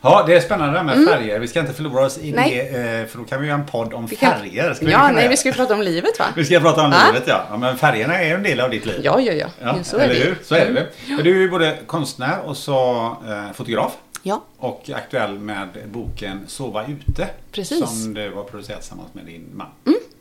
Ja, 0.00 0.24
det 0.26 0.34
är 0.36 0.40
spännande 0.40 0.72
det 0.72 0.78
här 0.78 0.96
med 0.96 1.08
färger. 1.08 1.38
Vi 1.38 1.48
ska 1.48 1.60
inte 1.60 1.72
förlora 1.72 2.04
oss 2.06 2.18
i 2.18 2.28
Mm. 2.32 2.40
Nej. 2.40 2.70
det, 2.72 3.00
eh, 3.00 3.06
för 3.06 3.18
då 3.18 3.24
kan 3.24 3.40
vi 3.40 3.46
göra 3.48 3.58
en 3.58 3.66
podd 3.66 3.94
om 3.94 4.08
kan- 4.08 4.16
färger. 4.32 4.74
Ska 4.74 4.90
Ja, 4.90 5.08
nej, 5.12 5.20
göra? 5.22 5.30
vi 5.30 5.36
ska 5.36 5.48
ju 5.48 5.54
prata 5.54 5.74
om 5.74 5.82
livet 5.82 6.18
va? 6.18 6.24
Vi 6.36 6.44
ska 6.44 6.60
prata 6.60 6.82
om 6.82 6.90
livet, 7.06 7.22
ja. 7.28 7.44
ja. 7.50 7.56
Men 7.56 7.76
färgerna 7.78 8.18
är 8.20 8.24
ju 8.28 8.34
en 8.34 8.42
del 8.42 8.60
av 8.60 8.70
ditt 8.70 8.86
liv. 8.86 9.00
Ja, 9.04 9.20
ja, 9.20 9.32
ja. 9.32 9.46
Ja, 9.62 9.84
så 9.84 9.96
är 9.96 10.00
eller 10.00 10.14
det 10.14 10.20
ju. 10.20 10.24
hur? 10.26 10.38
Så 10.42 10.54
är 10.54 10.66
det 10.66 10.72
väl. 10.72 10.86
Men 11.08 11.24
Du 11.24 11.30
är 11.36 11.40
ju 11.40 11.50
både 11.50 11.76
konstnär 11.86 12.38
och 12.44 12.56
så 12.56 13.06
eh, 13.28 13.52
fotograf. 13.54 13.92
Ja, 14.22 14.44
Och 14.58 14.90
aktuell 14.94 15.38
med 15.38 15.68
boken 15.86 16.40
Sova 16.46 16.84
ute. 16.86 17.28
Precis. 17.52 17.76
Mm. 17.78 17.88
Som 17.88 18.14
du 18.14 18.32
har 18.34 18.44
producerat 18.44 18.80
tillsammans 18.80 19.14
med 19.14 19.24
din 19.24 19.50
man, 19.54 19.66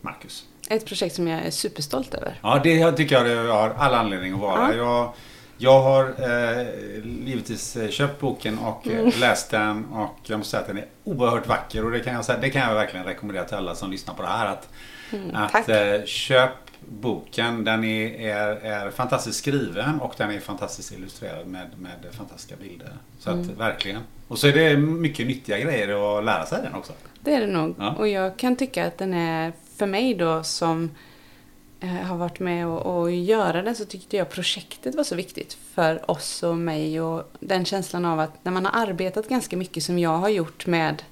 Marcus. 0.01 0.43
ett 0.69 0.85
projekt 0.85 1.15
som 1.15 1.27
jag 1.27 1.45
är 1.45 1.51
superstolt 1.51 2.13
över. 2.13 2.39
Ja, 2.43 2.59
det 2.63 2.91
tycker 2.91 3.15
jag 3.15 3.25
du 3.25 3.47
har 3.49 3.73
all 3.77 3.93
anledning 3.93 4.33
att 4.33 4.39
vara. 4.39 4.75
Jag, 4.75 5.13
jag 5.57 5.81
har 5.81 6.03
eh, 6.03 6.67
givetvis 7.25 7.75
eh, 7.75 7.89
köpt 7.89 8.19
boken 8.21 8.59
och 8.59 8.87
Mm. 8.87 9.07
eh, 9.07 9.19
läst 9.19 9.51
den 9.51 9.85
och 9.85 10.15
jag 10.23 10.37
måste 10.37 10.51
säga 10.51 10.61
att 10.61 10.67
den 10.67 10.77
är 10.77 10.85
oerhört 11.03 11.47
vacker 11.47 11.85
och 11.85 11.91
det 11.91 11.99
kan 11.99 12.13
jag, 12.13 12.25
säga, 12.25 12.39
det 12.41 12.49
kan 12.49 12.61
jag 12.61 12.73
verkligen 12.73 13.05
rekommendera 13.05 13.43
till 13.45 13.55
alla 13.57 13.75
som 13.75 13.91
lyssnar 13.91 14.13
på 14.13 14.21
det 14.21 14.27
här. 14.27 14.45
Att, 14.45 14.69
att 15.33 15.51
tack. 15.51 15.69
eh, 15.69 16.03
köp 16.05 16.49
boken. 16.89 17.63
Den 17.63 17.83
är, 17.83 18.21
är, 18.21 18.47
är 18.55 18.91
fantastiskt 18.91 19.37
skriven 19.39 19.99
och 20.01 20.13
den 20.17 20.31
är 20.31 20.39
fantastiskt 20.39 20.91
illustrerad 20.93 21.47
med, 21.47 21.67
med 21.77 22.13
fantastiska 22.17 22.55
bilder. 22.55 22.89
Så 23.19 23.29
att 23.29 23.35
Mm. 23.35 23.55
verkligen. 23.57 24.01
Och 24.27 24.39
så 24.39 24.47
är 24.47 24.53
det 24.53 24.77
mycket 24.77 25.27
nyttiga 25.27 25.59
grejer 25.59 26.17
att 26.19 26.25
lära 26.25 26.45
sig 26.45 26.59
den 26.63 26.73
också. 26.75 26.93
Det 27.21 27.33
är 27.35 27.39
det 27.41 27.47
nog. 27.47 27.75
Ja. 27.79 27.95
Och 27.97 28.07
jag 28.07 28.37
kan 28.37 28.55
tycka 28.55 28.87
att 28.87 28.97
den 28.97 29.13
är, 29.13 29.53
för 29.77 29.85
mig 29.85 30.13
då 30.15 30.43
som 30.43 30.91
Eh, 31.79 31.89
har 31.89 32.17
varit 32.17 32.39
med 32.39 32.67
och, 32.67 32.99
och 32.99 33.11
göra 33.11 33.61
den 33.61 33.75
så 33.75 33.85
tyckte 33.85 34.17
jag 34.17 34.29
projektet 34.29 34.95
var 34.95 35.03
så 35.03 35.15
viktigt 35.15 35.53
för 35.53 36.11
oss 36.11 36.43
och 36.43 36.57
mig 36.57 37.01
och 37.01 37.31
den 37.39 37.65
känslan 37.65 38.05
av 38.05 38.19
att 38.19 38.45
när 38.45 38.51
man 38.51 38.65
har 38.65 38.81
arbetat 38.81 39.29
ganska 39.29 39.57
mycket 39.57 39.83
som 39.83 39.99
jag 39.99 40.17
har 40.17 40.29
gjort 40.29 40.67
med 40.67 41.03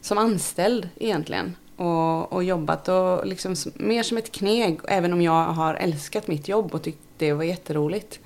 som 0.00 0.18
anställd 0.18 0.88
egentligen 0.96 1.56
och, 1.76 2.32
och 2.32 2.44
jobbat 2.44 2.88
och 2.88 3.26
liksom 3.26 3.54
mer 3.74 4.02
som 4.02 4.18
ett 4.18 4.32
kneg 4.32 4.80
även 4.88 5.12
om 5.12 5.22
jag 5.22 5.44
har 5.44 5.74
älskat 5.74 6.28
mitt 6.28 6.48
jobb 6.48 6.74
och 6.74 6.82
tyckt 6.82 7.02
det 7.18 7.32
var 7.32 7.44
jätteroligt 7.44 8.20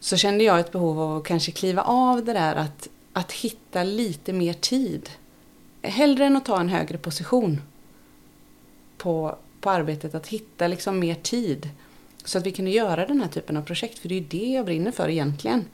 så 0.00 0.16
kände 0.16 0.44
jag 0.44 0.60
ett 0.60 0.72
behov 0.72 1.00
av 1.00 1.16
att 1.16 1.24
kanske 1.24 1.52
kliva 1.52 1.82
av 1.82 2.24
det 2.24 2.32
där 2.32 2.56
att, 2.56 2.88
att 3.12 3.32
hitta 3.32 3.82
lite 3.82 4.32
mer 4.32 4.52
tid. 4.52 5.10
Hellre 5.82 6.24
än 6.24 6.36
att 6.36 6.44
ta 6.44 6.60
en 6.60 6.68
högre 6.68 6.98
position 6.98 7.60
på, 8.98 9.36
på 9.62 9.70
arbetet, 9.70 10.14
att 10.14 10.26
hitta 10.26 10.66
liksom 10.66 10.98
mer 10.98 11.14
tid. 11.14 11.68
Så 12.24 12.38
att 12.38 12.46
vi 12.46 12.52
kunde 12.52 12.70
göra 12.70 13.06
den 13.06 13.20
här 13.20 13.28
typen 13.28 13.56
av 13.56 13.62
projekt, 13.62 13.98
för 13.98 14.08
det 14.08 14.14
är 14.14 14.20
ju 14.20 14.26
det 14.26 14.52
jag 14.52 14.64
brinner 14.64 14.90
för 14.90 15.08
egentligen. 15.08 15.64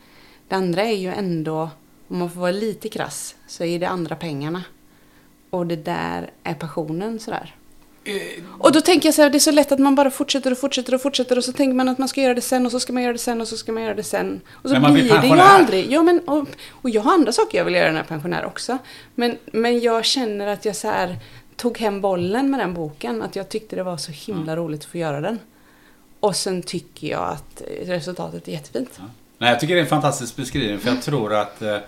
Det 0.49 0.55
andra 0.55 0.83
är 0.83 0.97
ju 0.97 1.09
ändå, 1.09 1.71
om 2.09 2.19
man 2.19 2.31
får 2.31 2.41
vara 2.41 2.51
lite 2.51 2.89
krass, 2.89 3.35
så 3.47 3.65
är 3.65 3.79
det 3.79 3.89
andra 3.89 4.17
pengarna. 4.17 4.65
Och 5.51 5.67
det 5.67 5.77
där 5.77 6.31
är 6.43 6.55
passionen 6.55 7.21
sådär. 7.21 7.55
Och 8.59 8.73
då 8.73 8.81
tänker 8.81 9.07
jag 9.07 9.15
så 9.15 9.23
här, 9.23 9.31
det 9.31 9.39
är 9.39 9.41
så 9.41 9.51
lätt 9.51 9.73
att 9.73 9.79
man 9.79 9.95
bara 9.95 10.11
fortsätter 10.11 10.51
och 10.51 10.59
fortsätter 10.59 10.95
och 10.95 11.03
fortsätter 11.03 11.39
och 11.39 11.45
så 11.45 11.53
tänker 11.53 11.75
man 11.75 11.89
att 11.89 11.99
man 11.99 12.09
ska 12.09 12.21
göra 12.21 12.35
det 12.35 12.41
sen 12.41 12.67
och 12.67 12.73
så 12.73 12.81
ska 12.81 12.93
man 12.93 13.03
göra 13.03 13.13
det 13.13 13.19
sen 13.19 13.41
och 13.41 13.49
så 13.49 13.57
ska 13.57 13.73
man 13.73 13.83
göra 13.83 13.95
det 13.95 14.03
sen. 14.03 14.41
Och 14.51 14.69
så 14.69 14.75
Men 14.75 14.83
man 14.83 14.93
blir 14.93 15.03
blir 15.03 15.21
det 15.21 15.27
ju 15.27 15.41
aldrig. 15.41 15.93
Ja, 15.93 16.03
men, 16.03 16.21
och, 16.21 16.49
och 16.71 16.91
jag 16.91 17.03
har 17.03 17.13
andra 17.13 17.33
saker 17.33 17.59
jag 17.59 17.65
vill 17.65 17.75
göra 17.75 17.87
när 17.87 17.95
jag 17.95 18.05
är 18.05 18.09
pensionär 18.09 18.45
också. 18.45 18.79
Men, 19.15 19.39
men 19.53 19.81
jag 19.81 20.05
känner 20.05 20.47
att 20.47 20.65
jag 20.65 20.77
så 20.77 20.89
här 20.89 21.17
tog 21.59 21.79
hem 21.79 22.01
bollen 22.01 22.51
med 22.51 22.61
den 22.61 22.75
boken. 22.75 23.23
Att 23.23 23.37
jag 23.37 23.49
tyckte 23.49 23.77
det 23.77 23.83
var 23.83 23.97
så 23.97 24.13
himla 24.13 24.57
roligt 24.57 24.81
att 24.81 24.87
få 24.87 24.99
göra 24.99 25.21
den. 25.21 25.39
Och 26.21 26.37
sen 26.37 26.63
tycker 26.63 27.09
jag 27.09 27.29
att 27.29 27.63
resultatet 27.87 28.49
är 28.49 28.53
jättefint. 28.53 29.01
Nej, 29.39 29.51
jag 29.51 29.61
tycker 29.61 29.75
det 29.75 29.81
är 29.81 29.85
en 29.85 29.91
fantastisk 29.91 30.37
beskrivning 30.37 30.79
för 30.79 30.89
jag 30.89 31.03
tror 31.03 31.35
att, 31.35 31.63
eh, 31.63 31.79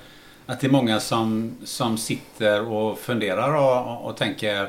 att 0.47 0.61
det 0.61 0.67
är 0.67 0.71
många 0.71 1.01
som, 1.01 1.57
som 1.65 1.99
sitter 1.99 2.69
och 2.69 2.99
funderar 2.99 3.55
och, 3.55 4.11
och, 4.11 4.17
tänker 4.17 4.69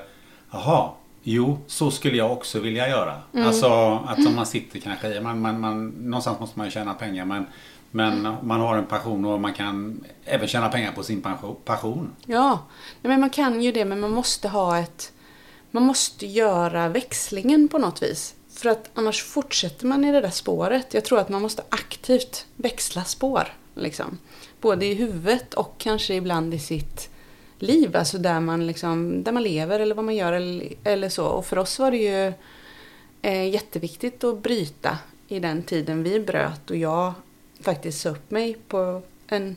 Jaha, 0.52 0.90
jo, 1.24 1.58
så 1.68 1.92
skulle 1.92 2.18
jag 2.18 2.32
också 2.32 2.60
vilja 2.60 2.90
göra. 2.90 3.22
Alltså 3.34 4.00
att 4.08 4.18
om 4.28 4.36
man 4.36 4.46
sitter 4.46 4.80
kanske 4.80 5.22
man, 5.22 5.42
man, 5.42 5.60
man, 5.60 5.88
någonstans 5.88 6.40
måste 6.40 6.60
man 6.60 6.68
ju 6.68 6.72
tjäna 6.72 6.94
pengar 6.94 7.26
men, 7.26 7.46
men 7.92 8.36
man 8.44 8.60
har 8.60 8.78
en 8.78 8.86
passion 8.86 9.26
och 9.26 9.42
man 9.42 9.54
kan 9.54 10.04
även 10.26 10.48
tjäna 10.48 10.70
pengar 10.70 10.92
på 10.92 11.04
sin 11.04 11.22
passion- 11.66 12.10
Ja, 12.26 12.60
men 13.02 13.20
man 13.20 13.30
kan 13.30 13.62
ju 13.62 13.72
det 13.72 13.86
men 13.86 14.00
man 14.00 14.12
måste 14.12 14.48
ha 14.48 14.80
ett... 14.80 15.14
Man 15.72 15.84
måste 15.84 16.26
göra 16.26 16.90
växlingen 16.90 17.68
på 17.68 17.78
något 17.78 18.04
vis. 18.04 18.36
För 18.54 18.70
att 18.70 18.90
annars 18.94 19.24
fortsätter 19.24 19.86
man 19.88 20.06
i 20.06 20.12
det 20.12 20.22
där 20.22 20.30
spåret. 20.30 20.94
Jag 20.94 21.06
tror 21.06 21.20
att 21.20 21.30
man 21.30 21.42
måste 21.42 21.64
aktivt 21.70 22.46
växla 22.56 23.04
spår. 23.04 23.48
Liksom. 23.76 24.18
Både 24.62 24.86
i 24.86 24.94
huvudet 24.94 25.54
och 25.54 25.76
kanske 25.78 26.14
ibland 26.14 26.54
i 26.54 26.60
sitt 26.60 27.10
liv. 27.60 27.96
Alltså 27.96 28.18
där 28.18 28.40
man, 28.40 28.68
liksom, 28.68 29.24
där 29.24 29.32
man 29.32 29.44
lever 29.44 29.80
eller 29.80 29.96
vad 29.96 30.06
man 30.06 30.16
gör 30.16 30.34
eller, 30.34 30.74
eller 30.84 31.10
så. 31.10 31.26
Och 31.26 31.46
för 31.46 31.58
oss 31.58 31.80
var 31.80 31.92
det 31.92 31.98
ju 31.98 32.34
eh, 33.22 33.50
jätteviktigt 33.50 34.24
att 34.24 34.44
bryta 34.44 34.98
i 35.28 35.40
den 35.40 35.64
tiden 35.64 36.04
vi 36.04 36.20
bröt. 36.20 36.70
Och 36.70 36.78
jag 36.78 37.14
faktiskt 37.62 38.02
sa 38.02 38.10
upp 38.10 38.32
mig 38.32 38.58
på 38.68 39.02
en 39.28 39.56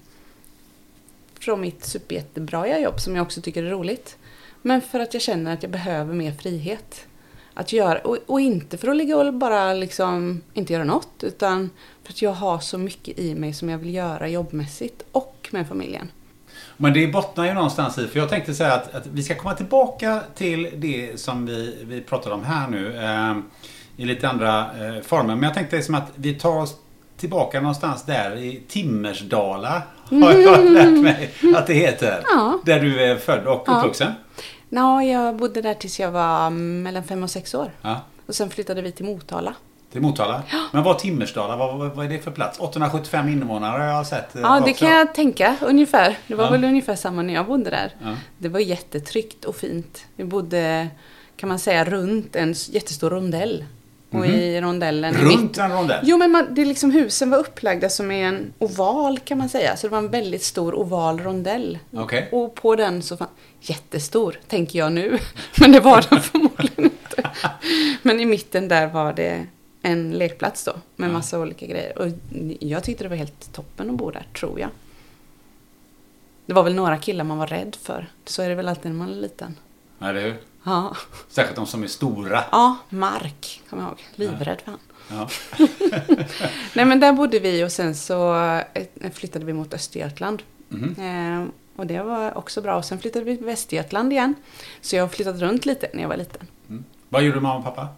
från 1.41 1.61
mitt 1.61 1.85
superjättebra 1.85 2.79
jobb 2.79 3.01
som 3.01 3.17
jag 3.17 3.23
också 3.23 3.41
tycker 3.41 3.63
är 3.63 3.71
roligt. 3.71 4.17
Men 4.63 4.81
för 4.81 5.01
att 5.01 5.15
jag 5.15 5.23
känner 5.23 5.53
att 5.53 5.63
jag 5.63 5.73
behöver 5.73 6.15
mer 6.15 6.33
frihet. 6.33 7.07
Att 7.55 7.73
göra, 7.73 7.99
och, 7.99 8.19
och 8.27 8.41
inte 8.41 8.79
för 8.79 8.89
att 8.89 8.97
ligga 8.97 9.17
och 9.17 9.35
bara 9.35 9.75
liksom 9.75 10.43
inte 10.55 10.73
göra 10.73 10.85
något 10.85 11.23
utan 11.23 11.71
för 12.03 12.13
att 12.13 12.23
jag 12.23 12.33
har 12.33 12.59
så 12.59 12.79
mycket 12.79 13.19
i 13.19 13.35
mig 13.35 13.53
som 13.53 13.69
jag 13.69 13.79
vill 13.79 13.95
göra 13.95 14.29
jobbmässigt 14.29 15.03
och 15.13 15.49
med 15.51 15.69
familjen. 15.69 16.09
Men 16.77 16.93
det 16.93 17.07
bottnar 17.07 17.47
ju 17.47 17.55
någonstans 17.55 17.99
i, 17.99 18.07
för 18.07 18.19
jag 18.19 18.29
tänkte 18.29 18.55
säga 18.55 18.75
att, 18.75 18.95
att 18.95 19.07
vi 19.07 19.23
ska 19.23 19.35
komma 19.35 19.55
tillbaka 19.55 20.21
till 20.35 20.71
det 20.77 21.21
som 21.21 21.47
vi, 21.47 21.85
vi 21.85 22.01
pratade 22.01 22.35
om 22.35 22.45
här 22.45 22.69
nu. 22.69 22.97
Eh, 22.97 23.37
I 23.97 24.05
lite 24.05 24.29
andra 24.29 24.59
eh, 24.61 25.03
former. 25.03 25.35
Men 25.35 25.43
jag 25.43 25.55
tänkte 25.55 25.77
liksom 25.77 25.95
att 25.95 26.13
vi 26.15 26.35
tar 26.35 26.57
oss 26.57 26.77
tillbaka 27.25 27.61
någonstans 27.61 28.03
där 28.03 28.37
i 28.37 28.63
Timmersdala. 28.69 29.83
Har 30.11 30.33
jag 30.33 30.71
lärt 30.73 31.03
mig 31.03 31.31
att 31.57 31.67
det 31.67 31.75
heter. 31.75 32.23
Ja. 32.35 32.59
Där 32.65 32.81
du 32.81 33.03
är 33.05 33.17
född 33.17 33.47
och 33.47 33.65
Ja. 33.67 33.79
uppvuxen. 33.79 34.13
Nå, 34.69 35.03
jag 35.03 35.37
bodde 35.37 35.63
där 35.63 35.75
tills 35.75 36.01
jag 36.01 36.11
var 36.11 36.51
mellan 36.51 37.05
fem 37.05 37.23
och 37.23 37.31
sex 37.31 37.55
år. 37.55 37.71
Ja. 37.83 38.01
Och 38.27 38.35
sen 38.35 38.51
flyttade 38.51 38.83
vi 38.83 38.93
till 38.93 39.05
Motala. 39.05 39.55
Till 39.93 40.01
Motala. 40.03 40.43
Men 40.73 40.83
vad 40.83 40.99
Timmersdala, 40.99 41.57
vad, 41.57 41.79
vad, 41.79 41.91
vad 41.95 42.07
är 42.07 42.11
det 42.11 42.19
för 42.19 42.31
plats? 42.31 42.61
875 42.61 43.29
invånare 43.29 43.83
har 43.83 43.89
jag 43.89 44.07
sett. 44.07 44.37
eh, 44.37 44.43
Ja, 44.43 44.55
det 44.65 44.71
också. 44.71 44.85
kan 44.85 44.95
jag 44.95 45.15
tänka 45.15 45.57
ungefär. 45.63 46.19
Det 46.27 46.35
var 46.35 46.45
Ja. 46.45 46.51
väl 46.51 46.65
ungefär 46.65 46.95
samma 46.97 47.23
när 47.23 47.35
jag 47.35 47.47
bodde 47.47 47.71
där. 47.71 47.95
Ja. 48.03 48.15
Det 48.39 48.49
var 48.49 48.61
jättetryggt 48.61 49.45
och 49.45 49.57
fint. 49.57 50.05
Vi 50.17 50.25
bodde, 50.25 50.89
kan 51.37 51.49
man 51.49 51.59
säga, 51.59 51.85
runt 51.85 52.37
en 52.37 52.53
jättestor 52.53 53.11
rondell. 53.11 53.65
Och 54.17 54.27
i 54.27 54.61
rondellen... 54.61 55.15
i 55.15 55.19
Mhm. 55.19 55.31
Runt 55.31 55.59
en 55.59 55.73
rondell? 55.73 56.01
Jo, 56.03 56.19
men 56.19 56.31
man, 56.31 56.47
det 56.55 56.63
är 56.63 56.67
liksom, 56.67 56.91
husen 56.91 57.31
var 57.31 57.39
upplagda 57.39 57.89
som 57.89 58.11
en 58.11 58.53
oval 58.59 59.19
kan 59.19 59.39
man 59.39 59.49
säga. 59.49 59.77
Så 59.77 59.87
det 59.87 59.91
var 59.91 59.99
en 59.99 60.11
väldigt 60.11 60.43
stor 60.43 60.75
oval 60.75 61.21
rondell. 61.21 61.79
Okej. 61.93 62.29
Och 62.33 62.55
på 62.55 62.77
den 62.77 63.03
så 63.03 63.17
fann... 63.17 63.29
Jättestor, 63.61 64.37
tänker 64.49 64.79
jag 64.79 64.93
nu. 64.93 65.19
Men 65.61 65.73
det 65.73 65.81
var 65.81 66.05
den 66.11 66.21
förmodligen 66.23 66.85
inte. 66.85 67.31
Men 68.03 68.21
i 68.21 68.27
mitten 68.27 68.69
där 68.69 68.87
var 68.87 69.13
det 69.13 69.47
en 69.83 70.11
lekplats 70.13 70.65
då. 70.65 70.73
Med 70.97 71.11
massa 71.11 71.41
olika 71.41 71.67
grejer. 71.67 71.99
Och 71.99 72.09
jag 72.61 72.85
tyckte 72.85 73.05
det 73.05 73.09
var 73.09 73.17
helt 73.17 73.53
toppen 73.53 73.91
att 73.91 73.97
bo 73.97 74.11
där, 74.11 74.27
tror 74.39 74.61
jag. 74.61 74.69
Det 76.47 76.53
var 76.53 76.63
väl 76.63 76.75
några 76.75 76.99
killar 76.99 77.25
man 77.25 77.39
var 77.39 77.47
rädd 77.47 77.77
för. 77.83 78.07
Så 78.25 78.43
är 78.43 78.49
det 78.49 78.55
väl 78.55 78.69
alltid 78.69 78.91
när 78.91 78.99
man 78.99 79.11
är 79.13 79.17
liten. 79.17 79.57
Eller 80.01 80.21
hur? 80.23 80.37
Ja. 80.65 80.97
Särskilt 81.29 81.57
de 81.57 81.67
som 81.67 81.83
är 81.83 81.87
stora. 81.87 82.45
ja, 82.53 82.77
Mark, 82.89 83.63
kommer 83.71 83.83
jag 83.83 83.91
ihåg. 83.91 84.05
Livrädd 84.15 84.61
för 84.65 84.71
han. 84.71 84.81
Ja. 85.11 85.29
Nej 86.75 86.85
men 86.85 87.01
där 87.01 87.13
bodde 87.13 87.39
vi 87.39 87.65
och 87.65 87.73
sen 87.73 87.95
så 87.95 88.35
eh, 88.75 89.11
flyttade 89.13 89.45
vi 89.45 89.53
mot 89.53 89.75
Östergötland. 89.75 90.43
Eh, 90.99 91.45
och 91.77 91.87
det 91.87 92.03
var 92.03 92.39
också 92.39 92.61
bra. 92.61 92.77
Och 92.77 92.85
sen 92.85 92.99
flyttade 92.99 93.25
vi 93.25 93.37
till 93.37 93.47
Västergötland 93.47 94.13
igen. 94.13 94.35
Så 94.81 94.97
jag 94.97 95.03
har 95.03 95.09
flyttat 95.09 95.37
runt 95.41 95.67
lite 95.67 95.91
när 95.95 96.03
jag 96.03 96.09
var 96.09 96.17
liten. 96.17 96.47
Vad 97.09 97.23
gjorde 97.23 97.41
mamma 97.41 97.57
och 97.59 97.65
pappa? 97.65 97.89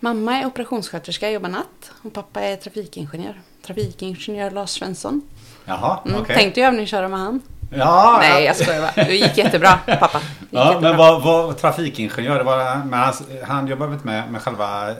Mamma 0.00 0.36
är 0.36 0.46
operationssköterska, 0.46 1.30
jobbar 1.30 1.48
natt. 1.48 1.92
Och 2.02 2.12
pappa 2.12 2.40
är 2.40 2.56
trafikingenjör. 2.56 3.40
Trafikingenjör 3.66 4.50
Lars 4.50 4.70
Svensson. 4.70 5.22
Jaha, 5.64 6.00
Mm. 6.06 6.20
okej. 6.22 6.36
Tänkte 6.36 6.60
jag 6.60 6.68
övningsköra 6.68 7.08
med 7.08 7.18
han. 7.18 7.40
Ja, 7.70 8.16
Nej, 8.20 8.30
ja. 8.32 8.46
jag 8.46 8.56
skojar 8.56 8.80
bara. 8.80 9.04
Det 9.04 9.14
gick 9.16 9.38
jättebra, 9.38 9.78
pappa. 9.86 10.18
Gick 10.40 10.48
Ja, 10.50 10.66
jättebra. 10.68 10.88
men 10.88 10.96
vad, 10.98 11.22
vad 11.22 11.58
trafikingenjör, 11.58 12.44
var, 12.44 12.84
men 12.84 13.00
han, 13.00 13.14
han 13.46 13.66
jobbade 13.66 13.92
inte 13.92 14.06
med, 14.06 14.32
med 14.32 14.42
själva 14.42 14.90
eh, 14.90 14.96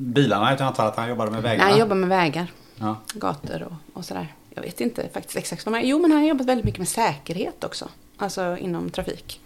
bilarna 0.00 0.54
utan 0.54 0.64
jag 0.64 0.70
antar 0.70 0.86
att 0.86 0.96
han 0.96 1.08
jobbade 1.08 1.30
med 1.30 1.42
vägarna? 1.42 1.64
Nej, 1.64 1.70
han 1.72 1.80
jobbar 1.80 1.96
med 1.96 2.08
vägar, 2.08 2.46
Ja. 2.76 2.96
gator 3.14 3.62
och, 3.62 3.98
och 3.98 4.04
sådär. 4.04 4.34
Jag 4.54 4.62
vet 4.62 4.80
inte 4.80 5.08
faktiskt 5.14 5.36
exakt 5.36 5.66
vad 5.66 5.72
man 5.72 5.80
Jo, 5.84 5.98
men 5.98 6.10
han 6.12 6.20
har 6.20 6.28
jobbat 6.28 6.46
väldigt 6.46 6.64
mycket 6.64 6.78
med 6.78 6.88
säkerhet 6.88 7.64
också. 7.64 7.88
Alltså 8.18 8.56
inom 8.60 8.90
trafik. 8.90 9.40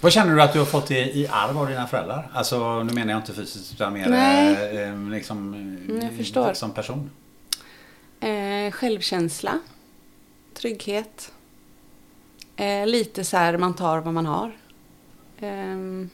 Vad 0.00 0.12
känner 0.12 0.34
du 0.36 0.42
att 0.42 0.52
du 0.52 0.58
har 0.58 0.66
fått 0.66 0.90
i, 0.90 0.94
i 0.94 1.28
arv 1.30 1.58
av 1.58 1.68
dina 1.68 1.86
föräldrar? 1.86 2.28
Alltså, 2.34 2.82
nu 2.82 2.92
menar 2.92 3.12
jag 3.12 3.18
inte 3.18 3.32
fysiskt 3.32 3.72
utan 3.72 3.92
mer 3.92 4.12
eh, 4.12 4.50
eh, 4.88 4.96
liksom, 5.10 5.54
eh, 5.88 6.04
jag 6.04 6.16
förstår. 6.16 6.52
som 6.52 6.70
person. 6.70 7.10
Eh, 8.20 8.72
självkänsla, 8.72 9.52
trygghet. 10.60 11.32
Eh, 12.60 12.86
lite 12.86 13.24
så 13.24 13.36
här, 13.36 13.56
man 13.58 13.74
tar 13.74 13.98
vad 14.00 14.14
man 14.14 14.26
har. 14.26 14.52
Ehm, 15.40 16.10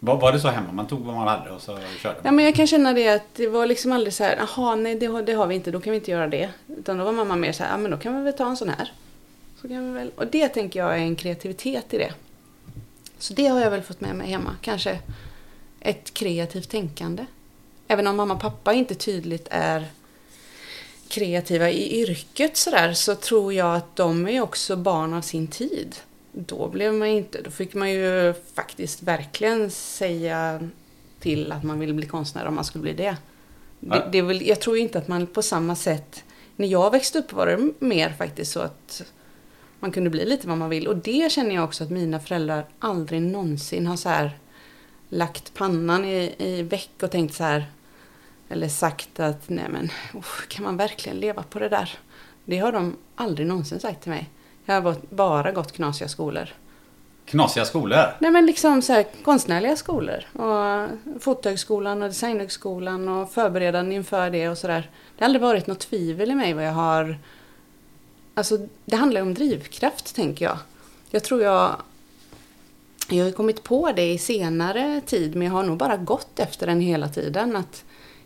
Var, 0.00 0.20
var 0.20 0.32
det 0.32 0.40
så 0.40 0.48
hemma? 0.48 0.72
Man 0.72 0.86
tog 0.86 1.00
vad 1.00 1.14
man 1.14 1.28
hade 1.28 1.50
och 1.50 1.60
så 1.60 1.78
körde 1.98 2.16
Ja, 2.18 2.24
man? 2.24 2.36
men 2.36 2.44
jag 2.44 2.54
kan 2.54 2.66
känna 2.66 2.92
det 2.92 3.08
att 3.08 3.34
det 3.34 3.48
var 3.48 3.66
liksom 3.66 3.92
aldrig 3.92 4.14
så 4.14 4.24
här, 4.24 4.36
jaha, 4.36 4.74
nej 4.76 4.94
det 4.94 5.06
har, 5.06 5.22
det 5.22 5.32
har 5.32 5.46
vi 5.46 5.54
inte, 5.54 5.70
då 5.70 5.80
kan 5.80 5.90
vi 5.90 5.96
inte 5.96 6.10
göra 6.10 6.26
det. 6.26 6.50
Utan 6.68 6.98
då 6.98 7.04
var 7.04 7.12
mamma 7.12 7.36
mer 7.36 7.52
så 7.52 7.62
här, 7.62 7.70
ja 7.70 7.76
men 7.76 7.90
då 7.90 7.96
kan 7.96 8.16
vi 8.16 8.22
väl 8.22 8.32
ta 8.32 8.46
en 8.48 8.56
sån 8.56 8.68
här. 8.68 8.92
Så 9.60 9.68
kan 9.68 9.86
vi 9.92 9.98
väl, 9.98 10.10
och 10.16 10.26
det 10.26 10.48
tänker 10.48 10.80
jag 10.80 10.92
är 10.94 10.98
en 11.02 11.16
kreativitet 11.16 11.94
i 11.94 11.98
det. 11.98 12.12
Så 13.18 13.34
det 13.34 13.46
har 13.46 13.60
jag 13.60 13.70
väl 13.70 13.82
fått 13.82 14.00
med 14.00 14.16
mig 14.16 14.30
hemma, 14.30 14.56
kanske 14.60 14.98
ett 15.80 16.14
kreativt 16.14 16.70
tänkande. 16.70 17.26
Även 17.88 18.06
om 18.06 18.16
mamma 18.16 18.34
och 18.34 18.40
pappa 18.40 18.72
inte 18.72 18.94
tydligt 18.94 19.48
är 19.50 19.86
kreativa 21.14 21.70
i 21.70 22.00
yrket 22.00 22.56
sådär 22.56 22.92
så 22.92 23.14
tror 23.14 23.52
jag 23.52 23.76
att 23.76 23.96
de 23.96 24.28
är 24.28 24.40
också 24.40 24.76
barn 24.76 25.14
av 25.14 25.22
sin 25.22 25.46
tid. 25.46 25.96
Då 26.32 26.68
blev 26.68 26.94
man 26.94 27.08
inte, 27.08 27.42
då 27.42 27.50
fick 27.50 27.74
man 27.74 27.90
ju 27.90 28.34
faktiskt 28.54 29.02
verkligen 29.02 29.70
säga 29.70 30.68
till 31.20 31.52
att 31.52 31.62
man 31.62 31.78
ville 31.78 31.92
bli 31.92 32.06
konstnär 32.06 32.46
om 32.46 32.54
man 32.54 32.64
skulle 32.64 32.82
bli 32.82 32.92
det. 32.92 33.16
det, 33.80 34.08
det 34.12 34.22
väl, 34.22 34.46
jag 34.46 34.60
tror 34.60 34.78
inte 34.78 34.98
att 34.98 35.08
man 35.08 35.26
på 35.26 35.42
samma 35.42 35.76
sätt, 35.76 36.24
när 36.56 36.66
jag 36.66 36.90
växte 36.90 37.18
upp 37.18 37.32
var 37.32 37.46
det 37.46 37.72
mer 37.78 38.10
faktiskt 38.18 38.52
så 38.52 38.60
att 38.60 39.02
man 39.80 39.92
kunde 39.92 40.10
bli 40.10 40.24
lite 40.24 40.48
vad 40.48 40.58
man 40.58 40.70
vill. 40.70 40.88
Och 40.88 40.96
det 40.96 41.32
känner 41.32 41.54
jag 41.54 41.64
också 41.64 41.84
att 41.84 41.90
mina 41.90 42.20
föräldrar 42.20 42.66
aldrig 42.78 43.22
någonsin 43.22 43.86
har 43.86 43.96
så 43.96 44.08
här 44.08 44.38
lagt 45.08 45.54
pannan 45.54 46.04
i, 46.04 46.34
i 46.38 46.62
väck 46.62 46.90
och 47.02 47.10
tänkt 47.10 47.34
så 47.34 47.44
här 47.44 47.66
eller 48.54 48.68
sagt 48.68 49.20
att 49.20 49.48
nej 49.48 49.68
men 49.68 49.90
kan 50.48 50.64
man 50.64 50.76
verkligen 50.76 51.18
leva 51.18 51.42
på 51.42 51.58
det 51.58 51.68
där? 51.68 51.98
Det 52.44 52.58
har 52.58 52.72
de 52.72 52.96
aldrig 53.14 53.46
någonsin 53.46 53.80
sagt 53.80 54.02
till 54.02 54.10
mig. 54.10 54.30
Jag 54.64 54.80
har 54.80 54.96
bara 55.10 55.52
gått 55.52 55.72
knasiga 55.72 56.08
skolor. 56.08 56.48
Knasiga 57.26 57.64
skolor? 57.64 58.16
Nej 58.18 58.30
men 58.30 58.46
liksom 58.46 58.82
så 58.82 58.92
här 58.92 59.06
konstnärliga 59.24 59.76
skolor. 59.76 60.24
Och 60.32 60.88
fotohögskolan 61.22 62.02
och 62.02 62.08
designhögskolan 62.08 63.08
och 63.08 63.32
förberedande 63.32 63.94
inför 63.94 64.30
det 64.30 64.48
och 64.48 64.58
sådär. 64.58 64.90
Det 65.16 65.24
har 65.24 65.26
aldrig 65.26 65.42
varit 65.42 65.66
något 65.66 65.80
tvivel 65.80 66.30
i 66.30 66.34
mig 66.34 66.52
vad 66.52 66.66
jag 66.66 66.72
har... 66.72 67.18
Alltså 68.34 68.58
det 68.84 68.96
handlar 68.96 69.20
om 69.20 69.34
drivkraft 69.34 70.14
tänker 70.14 70.44
jag. 70.44 70.58
Jag 71.10 71.24
tror 71.24 71.42
jag... 71.42 71.76
Jag 73.08 73.24
har 73.24 73.32
kommit 73.32 73.62
på 73.62 73.92
det 73.92 74.12
i 74.12 74.18
senare 74.18 75.00
tid 75.06 75.36
men 75.36 75.46
jag 75.46 75.54
har 75.54 75.62
nog 75.62 75.78
bara 75.78 75.96
gått 75.96 76.38
efter 76.38 76.66
den 76.66 76.80
hela 76.80 77.08
tiden. 77.08 77.56
Att 77.56 77.84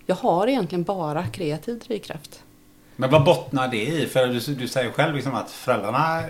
jag 0.08 0.16
har 0.16 0.46
egentligen 0.46 0.82
bara 0.82 1.26
kreativ 1.26 1.78
drivkraft. 1.78 2.42
Men 2.96 3.10
vad 3.10 3.24
bottnar 3.24 3.68
det 3.68 3.86
i? 3.86 4.06
För 4.06 4.26
du, 4.26 4.54
du 4.54 4.68
säger 4.68 4.90
själv 4.90 5.14
liksom 5.14 5.34
att 5.34 5.50
föräldrarna, 5.50 6.22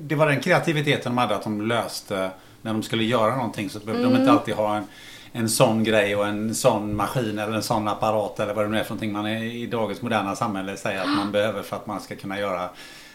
det 0.00 0.14
var 0.14 0.26
den 0.26 0.40
kreativiteten 0.40 1.12
de 1.12 1.18
hade 1.18 1.34
att 1.34 1.42
de 1.42 1.60
löste 1.62 2.30
när 2.62 2.72
de 2.72 2.82
skulle 2.82 3.04
göra 3.04 3.36
någonting 3.36 3.70
så 3.70 3.78
behövde 3.78 4.04
de 4.04 4.16
inte 4.16 4.32
alltid 4.32 4.54
ha 4.54 4.76
en, 4.76 4.84
en 5.32 5.48
sån 5.48 5.84
grej 5.84 6.16
och 6.16 6.26
en 6.26 6.54
sån 6.54 6.96
maskin 6.96 7.38
eller 7.38 7.52
en 7.52 7.62
sån 7.62 7.88
apparat 7.88 8.40
eller 8.40 8.54
vad 8.54 8.64
det 8.64 8.68
nu 8.68 8.78
är 8.78 8.84
för 8.84 8.90
någonting 8.90 9.12
man 9.12 9.26
är, 9.26 9.42
i 9.42 9.66
dagens 9.66 10.02
moderna 10.02 10.36
samhälle 10.36 10.76
säger 10.76 11.00
att 11.00 11.16
man 11.16 11.32
behöver 11.32 11.62
för 11.62 11.76
att 11.76 11.86
man 11.86 12.00
ska 12.00 12.16
kunna 12.16 12.38
göra 12.38 12.68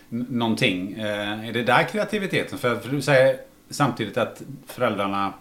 någonting. 0.10 0.94
Eh, 0.94 1.48
är 1.48 1.54
det 1.54 1.64
där 1.64 1.84
kreativiteten? 1.84 2.58
För, 2.58 2.76
för 2.76 2.90
du 2.90 3.02
säger 3.02 3.38
samtidigt 3.70 4.18
att 4.18 4.42
föräldrarna 4.68 5.34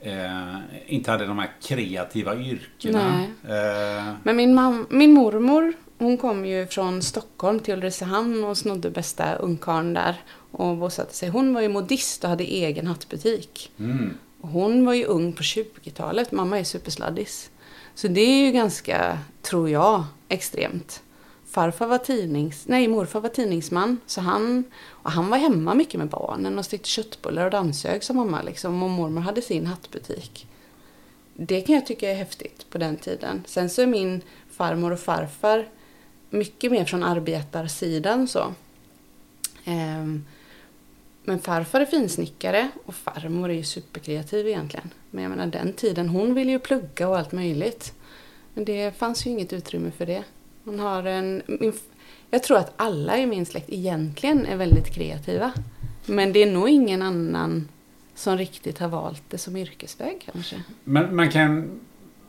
eh, 0.00 0.56
inte 0.86 1.10
hade 1.10 1.26
de 1.26 1.38
här 1.38 1.50
kreativa 1.62 2.36
yrkena. 2.36 3.22
Eh, 3.44 4.14
Men 4.22 4.36
min, 4.36 4.58
mam- 4.58 4.86
min 4.90 5.12
mormor, 5.12 5.72
hon 5.98 6.16
kom 6.16 6.46
ju 6.46 6.66
från 6.66 7.02
Stockholm 7.02 7.58
till 7.60 7.74
Ulricehamn 7.74 8.44
och 8.44 8.58
snodde 8.58 8.90
bästa 8.90 9.34
ungkarlen 9.34 9.94
där 9.94 10.16
och 10.52 10.76
bosatte 10.76 11.14
sig. 11.14 11.28
Hon 11.28 11.54
var 11.54 11.60
ju 11.60 11.68
modist 11.68 12.24
och 12.24 12.30
hade 12.30 12.44
egen 12.44 12.86
hattbutik. 12.86 13.72
mm. 13.78 14.14
Hon 14.42 14.84
var 14.86 14.94
ju 14.94 15.04
ung 15.04 15.32
på 15.32 15.42
20-talet. 15.42 16.32
Mamma 16.32 16.58
är 16.58 16.64
supersladdis. 16.64 17.50
Så 17.94 18.08
det 18.08 18.20
är 18.20 18.46
ju 18.46 18.52
ganska, 18.52 19.18
tror 19.42 19.70
jag, 19.70 20.04
extremt. 20.28 21.02
Farfar 21.50 21.86
var 21.86 21.98
tidnings... 21.98 22.68
Nej, 22.68 22.88
morfar 22.88 23.20
var 23.20 23.28
tidningsman. 23.28 24.00
Så 24.06 24.20
han, 24.20 24.64
och 24.86 25.10
han 25.10 25.30
var 25.30 25.38
hemma 25.38 25.74
mycket 25.74 25.98
med 25.98 26.08
barnen 26.08 26.58
och 26.58 26.64
stekte 26.64 26.88
köttbullar 26.88 27.44
och 27.44 27.50
dammsög 27.50 28.04
som 28.04 28.16
mamma. 28.16 28.42
Liksom, 28.42 28.82
och 28.82 28.90
mormor 28.90 29.20
hade 29.20 29.42
sin 29.42 29.66
hattbutik. 29.66 30.46
Det 31.34 31.60
kan 31.60 31.74
jag 31.74 31.86
tycka 31.86 32.10
är 32.10 32.14
häftigt 32.14 32.70
på 32.70 32.78
den 32.78 32.96
tiden. 32.96 33.42
Sen 33.46 33.70
så 33.70 33.82
är 33.82 33.86
min 33.86 34.22
farmor 34.50 34.90
och 34.90 35.00
farfar 35.00 35.68
mycket 36.30 36.72
mer 36.72 36.84
från 36.84 37.02
arbetarsidan 37.02 38.28
så. 38.28 38.54
Ehm, 39.64 40.24
men 41.24 41.38
farfar 41.38 41.80
är 41.80 41.86
finsnickare 41.86 42.68
och 42.84 42.94
farmor 42.94 43.50
är 43.50 43.54
ju 43.54 43.64
superkreativ 43.64 44.48
egentligen. 44.48 44.90
Men 45.10 45.22
jag 45.22 45.30
menar 45.30 45.46
den 45.46 45.72
tiden, 45.72 46.08
hon 46.08 46.34
ville 46.34 46.50
ju 46.52 46.58
plugga 46.58 47.08
och 47.08 47.18
allt 47.18 47.32
möjligt. 47.32 47.94
Men 48.54 48.64
det 48.64 48.96
fanns 48.98 49.26
ju 49.26 49.30
inget 49.30 49.52
utrymme 49.52 49.90
för 49.90 50.06
det. 50.06 50.24
Hon 50.64 50.78
har 50.80 51.04
en... 51.04 51.42
Min, 51.46 51.72
jag 52.30 52.42
tror 52.42 52.58
att 52.58 52.72
alla 52.76 53.18
i 53.18 53.26
min 53.26 53.46
släkt 53.46 53.70
egentligen 53.70 54.46
är 54.46 54.56
väldigt 54.56 54.94
kreativa. 54.94 55.52
Men 56.06 56.32
det 56.32 56.42
är 56.42 56.52
nog 56.52 56.68
ingen 56.68 57.02
annan 57.02 57.68
som 58.14 58.38
riktigt 58.38 58.78
har 58.78 58.88
valt 58.88 59.22
det 59.28 59.38
som 59.38 59.56
yrkesväg 59.56 60.28
kanske. 60.32 60.56
Men 60.84 61.16
man 61.16 61.30
kan... 61.30 61.80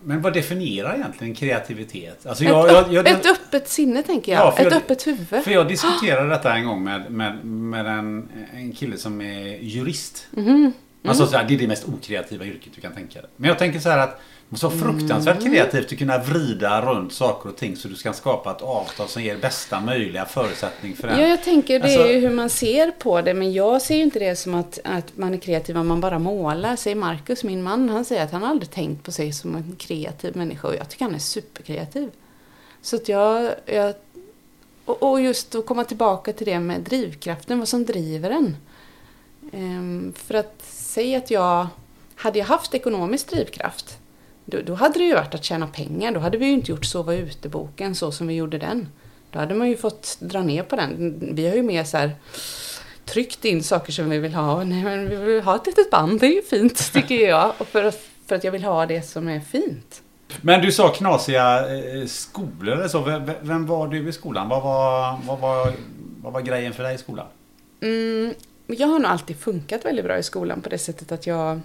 Men 0.03 0.21
vad 0.21 0.33
definierar 0.33 0.95
egentligen 0.95 1.35
kreativitet? 1.35 2.25
Alltså 2.25 2.43
ett, 2.43 2.49
jag, 2.49 2.65
upp, 2.65 2.71
jag, 2.71 2.93
jag, 2.93 3.07
ett 3.07 3.25
öppet 3.25 3.69
sinne 3.69 4.03
tänker 4.03 4.31
jag. 4.31 4.41
Ja, 4.41 4.53
ett 4.57 4.63
jag- 4.63 4.73
öppet 4.73 5.07
huvud. 5.07 5.43
För 5.43 5.51
jag 5.51 5.67
diskuterade 5.67 6.29
detta 6.35 6.55
en 6.55 6.65
gång 6.65 6.83
med, 6.83 7.11
med, 7.11 7.45
med 7.45 7.85
en, 7.85 8.29
en 8.53 8.71
kille 8.71 8.97
som 8.97 9.21
är 9.21 9.57
jurist. 9.61 10.27
Mhm. 10.31 10.73
Han 11.03 11.15
sa 11.15 11.27
så 11.27 11.37
här, 11.37 11.45
det 11.47 11.53
är 11.53 11.57
det 11.57 11.67
mest 11.67 11.87
okreativa 11.87 12.45
yrket 12.45 12.73
du 12.75 12.81
kan 12.81 12.93
tänka 12.93 13.21
dig. 13.21 13.29
Men 13.35 13.47
jag 13.47 13.59
tänker 13.59 13.79
så 13.79 13.89
här 13.89 13.97
att 13.97 14.21
måste 14.51 14.67
vara 14.67 14.77
fruktansvärt 14.77 15.43
kreativt 15.43 15.91
att 15.91 15.97
kunna 15.97 16.17
vrida 16.17 16.85
runt 16.85 17.13
saker 17.13 17.49
och 17.49 17.55
ting 17.55 17.75
så 17.75 17.87
du 17.87 17.95
ska 17.95 18.13
skapa 18.13 18.51
ett 18.51 18.61
avtal 18.61 19.07
som 19.07 19.23
ger 19.23 19.37
bästa 19.37 19.79
möjliga 19.79 20.25
förutsättning 20.25 20.95
för 20.95 21.07
den. 21.07 21.19
Ja, 21.19 21.27
jag 21.27 21.43
tänker 21.43 21.79
det 21.79 21.85
Alltså- 21.85 21.99
är 22.07 22.13
ju 22.13 22.19
hur 22.19 22.35
man 22.35 22.49
ser 22.49 22.91
på 22.91 23.21
det. 23.21 23.33
Men 23.33 23.53
jag 23.53 23.81
ser 23.81 23.95
ju 23.95 24.03
inte 24.03 24.19
det 24.19 24.35
som 24.35 24.55
att, 24.55 24.79
att 24.83 25.17
man 25.17 25.33
är 25.33 25.37
kreativ 25.37 25.77
om 25.77 25.87
man 25.87 26.01
bara 26.01 26.19
målar. 26.19 26.75
Säger 26.75 26.95
Marcus, 26.95 27.43
min 27.43 27.63
man, 27.63 27.89
han 27.89 28.05
säger 28.05 28.23
att 28.23 28.31
han 28.31 28.43
aldrig 28.43 28.71
tänkt 28.71 29.03
på 29.03 29.11
sig 29.11 29.33
som 29.33 29.55
en 29.55 29.75
kreativ 29.79 30.35
människa. 30.35 30.67
Och 30.67 30.75
jag 30.75 30.89
tycker 30.89 31.05
han 31.05 31.15
är 31.15 31.19
superkreativ. 31.19 32.09
Så 32.81 32.95
att 32.95 33.09
jag... 33.09 33.53
jag 33.65 33.93
och, 34.85 35.03
och 35.03 35.21
just 35.21 35.55
att 35.55 35.65
komma 35.65 35.83
tillbaka 35.83 36.33
till 36.33 36.45
det 36.45 36.59
med 36.59 36.81
drivkraften, 36.81 37.59
vad 37.59 37.67
som 37.67 37.85
driver 37.85 38.29
en. 38.29 38.57
Ehm, 39.53 40.13
för 40.15 40.33
att 40.33 40.61
säga 40.65 41.17
att 41.17 41.31
jag... 41.31 41.67
Hade 42.15 42.39
jag 42.39 42.45
haft 42.45 42.73
ekonomisk 42.73 43.29
drivkraft, 43.29 43.97
då, 44.45 44.57
då 44.65 44.73
hade 44.73 44.99
det 44.99 45.05
ju 45.05 45.13
varit 45.15 45.35
att 45.35 45.43
tjäna 45.43 45.67
pengar. 45.67 46.11
Då 46.11 46.19
hade 46.19 46.37
vi 46.37 46.45
ju 46.45 46.51
inte 46.51 46.71
gjort 46.71 46.85
Sova 46.85 47.13
ute-boken 47.15 47.95
så 47.95 48.11
som 48.11 48.27
vi 48.27 48.33
gjorde 48.33 48.57
den. 48.57 48.87
Då 49.31 49.39
hade 49.39 49.55
man 49.55 49.69
ju 49.69 49.77
fått 49.77 50.17
dra 50.19 50.41
ner 50.43 50.63
på 50.63 50.75
den. 50.75 51.19
Vi 51.35 51.47
har 51.49 51.55
ju 51.55 51.63
mer 51.63 51.83
så 51.83 51.97
här 51.97 52.11
tryckt 53.05 53.45
in 53.45 53.63
saker 53.63 53.91
som 53.91 54.09
vi 54.09 54.17
vill 54.17 54.33
ha. 54.33 54.63
Nej, 54.63 54.83
men 54.83 55.09
vi 55.09 55.15
vill 55.15 55.41
ha 55.43 55.55
ett 55.55 55.65
litet 55.65 55.91
band, 55.91 56.19
det 56.19 56.25
är 56.27 56.35
ju 56.35 56.41
fint 56.41 56.93
tycker 56.93 57.27
jag. 57.29 57.53
Och 57.57 57.67
för, 57.67 57.83
att- 57.83 58.01
för 58.27 58.35
att 58.35 58.43
jag 58.43 58.51
vill 58.51 58.63
ha 58.63 58.85
det 58.85 59.01
som 59.01 59.27
är 59.27 59.39
fint. 59.39 60.01
Men 60.41 60.61
du 60.61 60.71
sa 60.71 60.89
knasiga 60.89 61.59
eh, 61.77 62.05
skolor 62.05 62.75
eller 62.75 62.87
så. 62.87 63.01
Vem, 63.01 63.31
vem 63.41 63.65
var 63.67 63.87
du 63.87 64.09
i 64.09 64.11
skolan? 64.13 64.49
Vad 64.49 64.63
var, 64.63 65.19
vad, 65.27 65.39
var, 65.39 65.73
vad 66.21 66.33
var 66.33 66.41
grejen 66.41 66.73
för 66.73 66.83
dig 66.83 66.95
i 66.95 66.97
skolan? 66.97 67.25
Mm, 67.81 68.33
jag 68.67 68.87
har 68.87 68.99
nog 68.99 69.11
alltid 69.11 69.37
funkat 69.39 69.85
väldigt 69.85 70.05
bra 70.05 70.17
i 70.17 70.23
skolan 70.23 70.61
på 70.61 70.69
det 70.69 70.77
sättet 70.77 71.11
att 71.11 71.27
jag, 71.27 71.59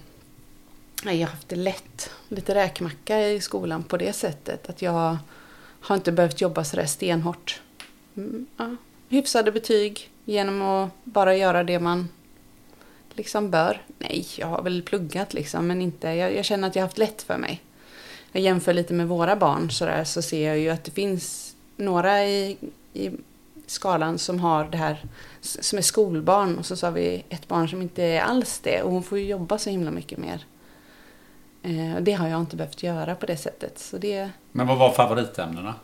jag 1.03 1.13
har 1.13 1.25
haft 1.25 1.49
det 1.49 1.55
lätt. 1.55 2.09
Lite 2.27 2.55
räkmacka 2.55 3.29
i 3.29 3.41
skolan 3.41 3.83
på 3.83 3.97
det 3.97 4.13
sättet. 4.13 4.69
Att 4.69 4.81
jag 4.81 5.17
har 5.79 5.95
inte 5.95 6.11
behövt 6.11 6.41
jobba 6.41 6.63
sådär 6.63 6.85
stenhårt. 6.85 7.61
Mm, 8.17 8.47
ja. 8.57 8.75
Hyfsade 9.09 9.51
betyg 9.51 10.09
genom 10.25 10.61
att 10.61 10.89
bara 11.03 11.35
göra 11.35 11.63
det 11.63 11.79
man 11.79 12.09
liksom 13.13 13.51
bör. 13.51 13.81
Nej, 13.97 14.27
jag 14.37 14.47
har 14.47 14.61
väl 14.61 14.81
pluggat 14.81 15.33
liksom, 15.33 15.67
men 15.67 15.81
inte, 15.81 16.07
jag, 16.07 16.35
jag 16.35 16.45
känner 16.45 16.67
att 16.67 16.75
jag 16.75 16.83
har 16.83 16.87
haft 16.87 16.97
lätt 16.97 17.21
för 17.21 17.37
mig. 17.37 17.61
Jag 18.31 18.43
jämför 18.43 18.73
lite 18.73 18.93
med 18.93 19.07
våra 19.07 19.35
barn 19.35 19.71
sådär, 19.71 20.03
så 20.03 20.21
ser 20.21 20.47
jag 20.47 20.59
ju 20.59 20.69
att 20.69 20.83
det 20.83 20.91
finns 20.91 21.55
några 21.75 22.25
i, 22.25 22.57
i 22.93 23.11
skalan 23.65 24.17
som 24.17 24.39
har 24.39 24.65
det 24.65 24.77
här, 24.77 25.05
som 25.41 25.77
är 25.77 25.83
skolbarn 25.83 26.57
och 26.57 26.65
så 26.65 26.85
har 26.85 26.91
vi 26.91 27.23
ett 27.29 27.47
barn 27.47 27.69
som 27.69 27.81
inte 27.81 28.03
är 28.03 28.21
alls 28.21 28.59
det 28.59 28.81
och 28.81 28.91
hon 28.91 29.03
får 29.03 29.19
ju 29.19 29.25
jobba 29.25 29.57
så 29.57 29.69
himla 29.69 29.91
mycket 29.91 30.17
mer. 30.17 30.45
Eh, 31.67 32.01
det 32.01 32.11
har 32.11 32.27
jag 32.27 32.39
inte 32.39 32.55
behövt 32.55 32.83
göra 32.83 33.15
på 33.15 33.25
det 33.25 33.37
sättet. 33.37 33.79
Så 33.79 33.97
det... 33.97 34.29
Men 34.51 34.67
vad 34.67 34.77
var 34.77 34.91
favoritämnena? 34.91 35.75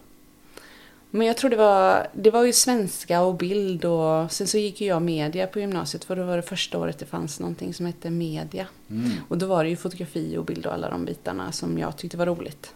Men 1.10 1.28
jag 1.28 1.38
tror 1.38 1.50
det 1.50 1.56
var, 1.56 2.08
det 2.14 2.32
var 2.32 2.44
ju 2.44 2.54
svenska 2.54 3.22
och 3.22 3.36
bild 3.36 3.86
och 3.86 4.32
sen 4.32 4.48
så 4.48 4.58
gick 4.58 4.82
ju 4.82 4.88
jag 4.88 5.02
media 5.02 5.48
på 5.48 5.60
gymnasiet 5.60 6.04
för 6.04 6.16
då 6.16 6.24
var 6.24 6.36
det 6.36 6.44
första 6.44 6.78
året 6.78 7.00
det 7.00 7.06
fanns 7.06 7.40
någonting 7.40 7.74
som 7.74 7.86
hette 7.86 8.10
media. 8.10 8.68
Mm. 8.90 9.12
Och 9.28 9.38
då 9.38 9.46
var 9.46 9.64
det 9.64 9.70
ju 9.70 9.76
fotografi 9.76 10.38
och 10.38 10.46
bild 10.46 10.66
och 10.66 10.74
alla 10.74 10.90
de 10.90 11.06
bitarna 11.06 11.52
som 11.52 11.78
jag 11.78 11.98
tyckte 11.98 12.18
var 12.18 12.26
roligt. 12.26 12.74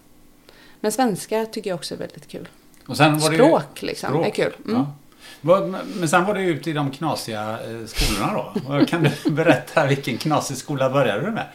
Men 0.80 0.92
svenska 0.92 1.46
tycker 1.46 1.70
jag 1.70 1.76
också 1.76 1.94
är 1.94 1.98
väldigt 1.98 2.28
kul. 2.28 2.48
Och 2.88 2.98
sen 2.98 3.20
var 3.20 3.32
språk 3.34 3.64
det 3.74 3.82
ju, 3.82 3.88
liksom 3.88 4.10
språk. 4.10 4.26
är 4.26 4.32
kul. 4.32 4.54
Mm. 4.66 4.76
Ja. 4.78 4.94
Men 5.96 6.10
sen 6.10 6.26
var 6.26 6.34
det 6.34 6.42
ut 6.42 6.68
i 6.68 6.74
de 6.74 6.92
knasiga 6.92 7.52
eh, 7.52 7.86
skolorna 7.86 8.34
då. 8.34 8.86
Kan 8.86 9.04
du 9.04 9.12
berätta 9.32 9.86
vilken 9.86 10.18
knasig 10.18 10.58
skola 10.58 10.90
började 10.90 11.26
du 11.26 11.32
med? 11.32 11.46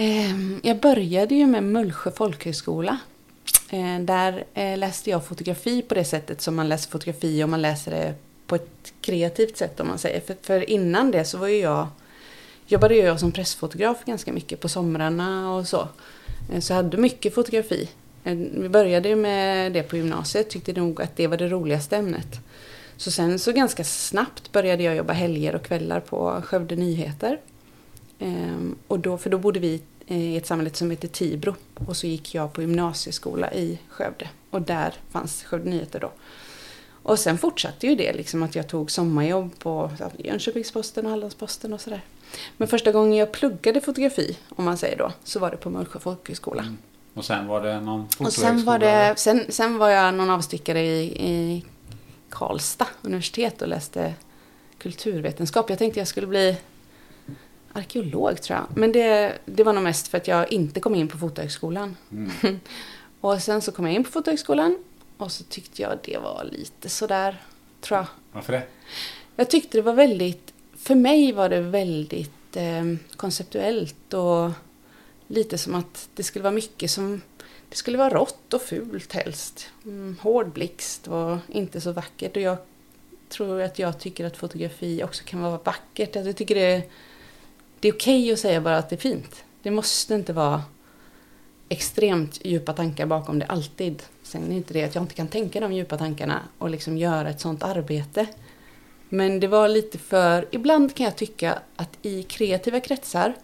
Ehm, 0.00 0.60
jag 0.62 0.80
började 0.80 1.34
ju 1.34 1.46
med 1.46 1.62
Mullsjö 1.62 2.10
folkhögskola. 2.10 2.98
Ehm, 3.70 4.06
där 4.06 4.44
eh, 4.54 4.78
läste 4.78 5.10
jag 5.10 5.26
fotografi 5.26 5.82
på 5.82 5.94
det 5.94 6.04
sättet 6.04 6.40
som 6.40 6.56
man 6.56 6.68
läser 6.68 6.90
fotografi 6.90 7.44
om 7.44 7.50
man 7.50 7.62
läser 7.62 7.90
det 7.90 8.14
på 8.46 8.54
ett 8.54 8.92
kreativt 9.00 9.56
sätt 9.56 9.80
om 9.80 9.86
man 9.86 9.98
säger. 9.98 10.20
För, 10.20 10.36
för 10.42 10.70
innan 10.70 11.10
det 11.10 11.24
så 11.24 11.38
var 11.38 11.48
ju 11.48 11.56
jag, 11.56 11.86
jobbade 12.66 12.94
jag 12.94 13.20
som 13.20 13.32
pressfotograf 13.32 14.04
ganska 14.04 14.32
mycket 14.32 14.60
på 14.60 14.68
somrarna 14.68 15.54
och 15.54 15.68
så. 15.68 15.88
Ehm, 16.52 16.60
så 16.60 16.72
jag 16.72 16.76
hade 16.76 16.96
mycket 16.96 17.34
fotografi. 17.34 17.88
Vi 18.22 18.68
började 18.68 19.08
ju 19.08 19.16
med 19.16 19.72
det 19.72 19.82
på 19.82 19.96
gymnasiet, 19.96 20.50
tyckte 20.50 20.72
nog 20.72 21.02
att 21.02 21.16
det 21.16 21.26
var 21.26 21.36
det 21.36 21.48
roligaste 21.48 21.96
ämnet. 21.96 22.40
Så 22.96 23.10
sen 23.10 23.38
så 23.38 23.52
ganska 23.52 23.84
snabbt 23.84 24.52
började 24.52 24.82
jag 24.82 24.96
jobba 24.96 25.12
helger 25.12 25.54
och 25.54 25.62
kvällar 25.62 26.00
på 26.00 26.42
Skövde 26.44 26.76
Nyheter. 26.76 27.38
Ehm, 28.18 28.76
och 28.86 28.98
då, 28.98 29.18
för 29.18 29.30
då 29.30 29.38
bodde 29.38 29.60
vi 29.60 29.82
i 30.06 30.36
ett 30.36 30.46
samhälle 30.46 30.70
som 30.74 30.90
heter 30.90 31.08
Tibro. 31.08 31.54
Och 31.74 31.96
så 31.96 32.06
gick 32.06 32.34
jag 32.34 32.52
på 32.52 32.62
gymnasieskola 32.62 33.52
i 33.52 33.78
Skövde. 33.88 34.28
Och 34.50 34.62
där 34.62 34.94
fanns 35.10 35.44
Skövde 35.44 35.70
Nyheter 35.70 36.00
då. 36.00 36.12
Och 37.02 37.18
sen 37.18 37.38
fortsatte 37.38 37.86
ju 37.86 37.94
det, 37.94 38.12
liksom 38.12 38.42
att 38.42 38.54
jag 38.54 38.68
tog 38.68 38.90
sommarjobb 38.90 39.58
på 39.58 39.90
Jönköpingsposten 40.18 41.04
och 41.04 41.10
Hallandsposten 41.10 41.72
och 41.72 41.80
sådär. 41.80 42.00
Men 42.56 42.68
första 42.68 42.92
gången 42.92 43.18
jag 43.18 43.32
pluggade 43.32 43.80
fotografi, 43.80 44.38
om 44.48 44.64
man 44.64 44.78
säger 44.78 44.98
då, 44.98 45.12
så 45.24 45.38
var 45.38 45.50
det 45.50 45.56
på 45.56 45.70
Mullsjö 45.70 45.98
folkhögskola. 45.98 46.62
Mm. 46.62 46.76
Och 47.14 47.24
sen 47.24 47.46
var 47.46 47.60
det 47.62 47.80
någon 47.80 48.08
och 48.18 48.32
sen 48.32 48.64
var, 48.64 48.78
det, 48.78 49.14
sen, 49.16 49.44
sen 49.48 49.78
var 49.78 49.88
jag 49.88 50.14
någon 50.14 50.30
avstickare 50.30 50.80
i, 50.80 51.26
i 51.28 51.64
Karlstad 52.28 52.86
universitet 53.02 53.62
och 53.62 53.68
läste 53.68 54.14
kulturvetenskap. 54.78 55.70
Jag 55.70 55.78
tänkte 55.78 56.00
jag 56.00 56.08
skulle 56.08 56.26
bli 56.26 56.56
arkeolog 57.78 58.42
tror 58.42 58.58
jag. 58.58 58.66
Men 58.76 58.92
det, 58.92 59.38
det 59.44 59.64
var 59.64 59.72
nog 59.72 59.82
mest 59.82 60.08
för 60.08 60.18
att 60.18 60.28
jag 60.28 60.52
inte 60.52 60.80
kom 60.80 60.94
in 60.94 61.08
på 61.08 61.18
Fotohögskolan. 61.18 61.96
Mm. 62.12 62.60
och 63.20 63.42
sen 63.42 63.62
så 63.62 63.72
kom 63.72 63.86
jag 63.86 63.94
in 63.94 64.04
på 64.04 64.10
Fotohögskolan 64.10 64.78
och 65.16 65.32
så 65.32 65.44
tyckte 65.44 65.82
jag 65.82 65.98
det 66.04 66.18
var 66.18 66.48
lite 66.52 66.88
sådär, 66.88 67.42
tror 67.80 67.98
jag. 67.98 68.06
Varför 68.32 68.52
det? 68.52 68.62
Jag 69.36 69.50
tyckte 69.50 69.78
det 69.78 69.82
var 69.82 69.92
väldigt, 69.92 70.54
för 70.76 70.94
mig 70.94 71.32
var 71.32 71.48
det 71.48 71.60
väldigt 71.60 72.56
eh, 72.56 72.84
konceptuellt 73.16 74.14
och 74.14 74.50
lite 75.26 75.58
som 75.58 75.74
att 75.74 76.08
det 76.14 76.22
skulle 76.22 76.42
vara 76.42 76.54
mycket 76.54 76.90
som, 76.90 77.20
det 77.68 77.76
skulle 77.76 77.98
vara 77.98 78.14
rått 78.14 78.54
och 78.54 78.62
fult 78.62 79.12
helst. 79.12 79.70
Mm, 79.84 80.16
hård 80.20 80.52
blixt 80.52 81.08
och 81.08 81.36
inte 81.48 81.80
så 81.80 81.92
vackert. 81.92 82.36
Och 82.36 82.42
jag 82.42 82.58
tror 83.28 83.60
att 83.60 83.78
jag 83.78 83.98
tycker 83.98 84.24
att 84.24 84.36
fotografi 84.36 85.02
också 85.04 85.24
kan 85.24 85.40
vara 85.40 85.58
vackert. 85.64 86.14
Jag 86.14 86.36
tycker 86.36 86.54
det 86.54 86.60
är 86.60 86.82
det 87.80 87.88
är 87.88 87.92
okej 87.92 88.22
okay 88.22 88.32
att 88.32 88.38
säga 88.38 88.60
bara 88.60 88.78
att 88.78 88.90
det 88.90 88.96
är 88.96 89.00
fint. 89.00 89.44
Det 89.62 89.70
måste 89.70 90.14
inte 90.14 90.32
vara 90.32 90.62
extremt 91.68 92.44
djupa 92.44 92.72
tankar 92.72 93.06
bakom 93.06 93.38
det 93.38 93.46
alltid. 93.46 94.02
Sen 94.22 94.44
är 94.44 94.48
det 94.48 94.54
inte 94.54 94.74
det 94.74 94.84
att 94.84 94.94
jag 94.94 95.04
inte 95.04 95.14
kan 95.14 95.28
tänka 95.28 95.60
de 95.60 95.72
djupa 95.72 95.98
tankarna 95.98 96.42
och 96.58 96.70
liksom 96.70 96.98
göra 96.98 97.30
ett 97.30 97.40
sånt 97.40 97.62
arbete. 97.62 98.26
Men 99.08 99.40
det 99.40 99.46
var 99.46 99.68
lite 99.68 99.98
för, 99.98 100.48
ibland 100.50 100.94
kan 100.94 101.04
jag 101.04 101.16
tycka 101.16 101.58
att 101.76 101.98
i 102.02 102.22
kreativa 102.22 102.80
kretsar 102.80 103.34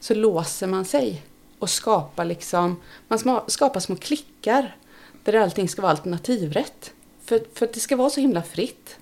så 0.00 0.14
låser 0.14 0.66
man 0.66 0.84
sig 0.84 1.22
och 1.58 1.70
skapar 1.70 2.24
liksom, 2.24 2.80
man 3.08 3.40
skapar 3.46 3.80
små 3.80 3.96
klickar 3.96 4.76
där 5.24 5.34
allting 5.34 5.68
ska 5.68 5.82
vara 5.82 5.92
alternativrätt. 5.92 6.92
För, 7.24 7.42
för 7.54 7.66
att 7.66 7.72
det 7.72 7.80
ska 7.80 7.96
vara 7.96 8.10
så 8.10 8.20
himla 8.20 8.42
fritt. 8.42 8.98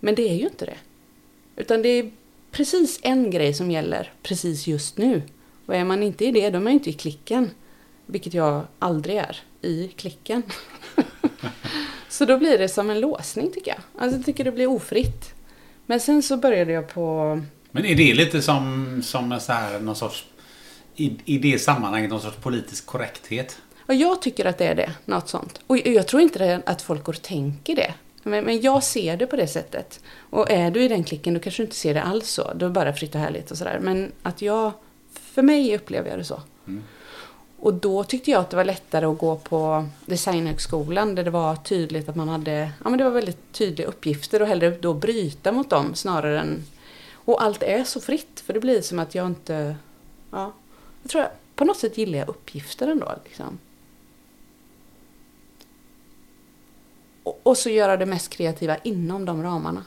Men 0.00 0.14
det 0.14 0.28
är 0.28 0.34
ju 0.34 0.46
inte 0.46 0.66
det. 0.66 0.76
Utan 1.56 1.82
det 1.82 1.88
är 1.88 2.12
precis 2.52 3.00
en 3.02 3.30
grej 3.30 3.54
som 3.54 3.70
gäller 3.70 4.12
precis 4.22 4.66
just 4.66 4.98
nu. 4.98 5.22
Och 5.66 5.74
är 5.74 5.84
man 5.84 6.02
inte 6.02 6.24
i 6.24 6.32
det, 6.32 6.50
då 6.50 6.56
är 6.56 6.62
man 6.62 6.72
inte 6.72 6.90
i 6.90 6.92
klicken. 6.92 7.50
Vilket 8.06 8.34
jag 8.34 8.62
aldrig 8.78 9.16
är 9.16 9.36
i 9.62 9.88
klicken. 9.88 10.42
så 12.08 12.24
då 12.24 12.38
blir 12.38 12.58
det 12.58 12.68
som 12.68 12.90
en 12.90 13.00
låsning 13.00 13.50
tycker 13.52 13.70
jag. 13.70 14.02
Alltså 14.02 14.16
jag 14.16 14.26
tycker 14.26 14.44
det 14.44 14.52
blir 14.52 14.66
ofritt. 14.66 15.34
Men 15.86 16.00
sen 16.00 16.22
så 16.22 16.36
började 16.36 16.72
jag 16.72 16.88
på... 16.88 17.40
Men 17.70 17.84
är 17.84 17.94
det 17.94 18.14
lite 18.14 18.42
som, 18.42 19.02
som 19.02 19.40
så 19.40 19.52
här, 19.52 19.80
någon 19.80 19.96
sorts... 19.96 20.24
I, 20.96 21.16
I 21.24 21.38
det 21.38 21.58
sammanhanget 21.58 22.10
någon 22.10 22.20
sorts 22.20 22.36
politisk 22.36 22.86
korrekthet? 22.86 23.58
Ja, 23.86 23.94
jag 23.94 24.22
tycker 24.22 24.44
att 24.44 24.58
det 24.58 24.66
är 24.66 24.74
det. 24.74 24.92
Något 25.04 25.28
sånt. 25.28 25.60
Och 25.66 25.78
jag 25.78 26.06
tror 26.06 26.22
inte 26.22 26.62
att 26.66 26.82
folk 26.82 27.04
går 27.04 27.12
och 27.12 27.22
tänker 27.22 27.76
det. 27.76 27.94
Men, 28.22 28.44
men 28.44 28.60
jag 28.60 28.82
ser 28.82 29.16
det 29.16 29.26
på 29.26 29.36
det 29.36 29.46
sättet. 29.46 30.00
Och 30.30 30.50
är 30.50 30.70
du 30.70 30.82
i 30.82 30.88
den 30.88 31.04
klicken 31.04 31.34
då 31.34 31.40
kanske 31.40 31.62
du 31.62 31.64
inte 31.64 31.76
ser 31.76 31.94
det 31.94 32.02
alls 32.02 32.30
så. 32.30 32.42
Då 32.42 32.66
är 32.66 32.68
det 32.68 32.74
bara 32.74 32.92
fritt 32.92 33.14
och 33.14 33.20
härligt 33.20 33.50
och 33.50 33.58
sådär. 33.58 33.78
Men 33.82 34.12
att 34.22 34.42
jag, 34.42 34.72
för 35.12 35.42
mig 35.42 35.76
upplever 35.76 36.10
jag 36.10 36.18
det 36.18 36.24
så. 36.24 36.42
Mm. 36.66 36.82
Och 37.62 37.74
då 37.74 38.04
tyckte 38.04 38.30
jag 38.30 38.40
att 38.40 38.50
det 38.50 38.56
var 38.56 38.64
lättare 38.64 39.06
att 39.06 39.18
gå 39.18 39.36
på 39.36 39.86
Designhögskolan 40.06 41.14
där 41.14 41.24
det 41.24 41.30
var 41.30 41.56
tydligt 41.56 42.08
att 42.08 42.16
man 42.16 42.28
hade, 42.28 42.70
ja 42.84 42.90
men 42.90 42.98
det 42.98 43.04
var 43.04 43.10
väldigt 43.10 43.52
tydliga 43.52 43.88
uppgifter 43.88 44.42
och 44.42 44.48
hellre 44.48 44.70
då 44.70 44.94
bryta 44.94 45.52
mot 45.52 45.70
dem 45.70 45.94
snarare 45.94 46.40
än, 46.40 46.64
och 47.12 47.42
allt 47.42 47.62
är 47.62 47.84
så 47.84 48.00
fritt 48.00 48.42
för 48.46 48.52
det 48.52 48.60
blir 48.60 48.80
som 48.80 48.98
att 48.98 49.14
jag 49.14 49.26
inte, 49.26 49.76
ja, 50.30 50.52
jag 51.02 51.10
tror 51.10 51.22
jag, 51.22 51.30
på 51.54 51.64
något 51.64 51.76
sätt 51.76 51.98
gillar 51.98 52.18
jag 52.18 52.28
uppgifter 52.28 52.88
ändå 52.88 53.12
liksom. 53.24 53.58
Och 57.42 57.56
så 57.56 57.70
göra 57.70 57.96
det 57.96 58.06
mest 58.06 58.30
kreativa 58.30 58.76
inom 58.76 59.24
de 59.24 59.42
ramarna. 59.42 59.84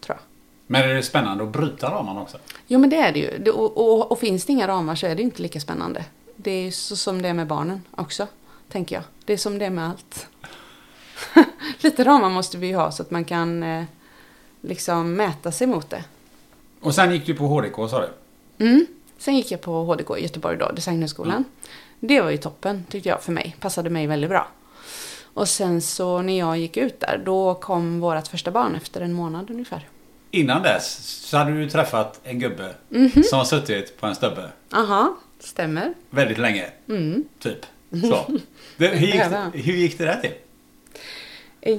Tror 0.00 0.16
jag. 0.16 0.24
Men 0.66 0.90
är 0.90 0.94
det 0.94 1.02
spännande 1.02 1.44
att 1.44 1.50
bryta 1.50 1.90
ramarna 1.90 2.22
också? 2.22 2.38
Jo, 2.66 2.78
men 2.78 2.90
det 2.90 2.96
är 2.96 3.12
det 3.12 3.18
ju. 3.18 3.50
Och, 3.50 3.76
och, 3.76 4.12
och, 4.12 4.18
finns 4.18 4.44
det 4.44 4.52
inga 4.52 4.68
ramar 4.68 4.94
så 4.94 5.06
är 5.06 5.14
det 5.14 5.22
inte 5.22 5.42
lika 5.42 5.60
spännande. 5.60 6.04
Det 6.36 6.50
är 6.50 6.70
så 6.70 6.96
som 6.96 7.22
det 7.22 7.28
är 7.28 7.34
med 7.34 7.46
barnen 7.46 7.82
också, 7.90 8.26
tänker 8.68 8.96
jag. 8.96 9.04
Det 9.24 9.32
är 9.32 9.36
som 9.36 9.58
det 9.58 9.64
är 9.64 9.70
med 9.70 9.88
allt. 9.88 10.26
Lite 11.80 12.04
ramar 12.04 12.30
måste 12.30 12.58
vi 12.58 12.66
ju 12.66 12.76
ha 12.76 12.90
så 12.90 13.02
att 13.02 13.10
man 13.10 13.24
kan 13.24 13.62
eh, 13.62 13.84
liksom 14.60 15.14
mäta 15.14 15.52
sig 15.52 15.66
mot 15.66 15.90
det. 15.90 16.04
Och 16.80 16.94
sen 16.94 17.12
gick 17.12 17.26
du 17.26 17.34
på 17.34 17.46
HDK, 17.46 17.90
sa 17.90 18.00
du? 18.00 18.08
Mm. 18.64 18.86
Sen 19.18 19.36
gick 19.36 19.50
jag 19.50 19.60
på 19.60 19.84
HDK 19.84 20.18
i 20.18 20.22
Göteborg 20.22 20.56
då, 20.56 20.72
Designhögskolan. 20.72 21.36
Mm. 21.36 21.44
Det 22.00 22.20
var 22.20 22.30
ju 22.30 22.36
toppen, 22.36 22.84
tyckte 22.90 23.08
jag, 23.08 23.22
för 23.22 23.32
mig. 23.32 23.56
Passade 23.60 23.90
mig 23.90 24.06
väldigt 24.06 24.30
bra. 24.30 24.48
Och 25.34 25.48
sen 25.48 25.80
så 25.80 26.22
när 26.22 26.38
jag 26.38 26.58
gick 26.58 26.76
ut 26.76 27.00
där, 27.00 27.22
då 27.24 27.54
kom 27.54 28.00
vårt 28.00 28.28
första 28.28 28.50
barn 28.50 28.74
efter 28.74 29.00
en 29.00 29.12
månad 29.12 29.50
ungefär. 29.50 29.88
Innan 30.30 30.62
dess 30.62 30.96
så 31.06 31.36
hade 31.36 31.52
du 31.52 31.70
träffat 31.70 32.20
en 32.24 32.38
gubbe 32.38 32.74
mm 32.90 33.08
-hmm. 33.08 33.22
som 33.22 33.38
har 33.38 33.44
suttit 33.44 34.00
på 34.00 34.06
en 34.06 34.14
stubbe. 34.14 34.50
Aha, 34.72 35.16
stämmer. 35.38 35.94
Väldigt 36.10 36.38
länge. 36.38 36.66
Mm. 36.88 37.24
Typ. 37.38 37.66
Så. 37.90 38.38
Det, 38.76 38.88
hur, 38.88 39.06
gick 39.06 39.16
det, 39.16 39.50
hur 39.54 39.72
gick 39.72 39.98
det 39.98 40.04
där 40.04 40.20
till? 40.20 40.34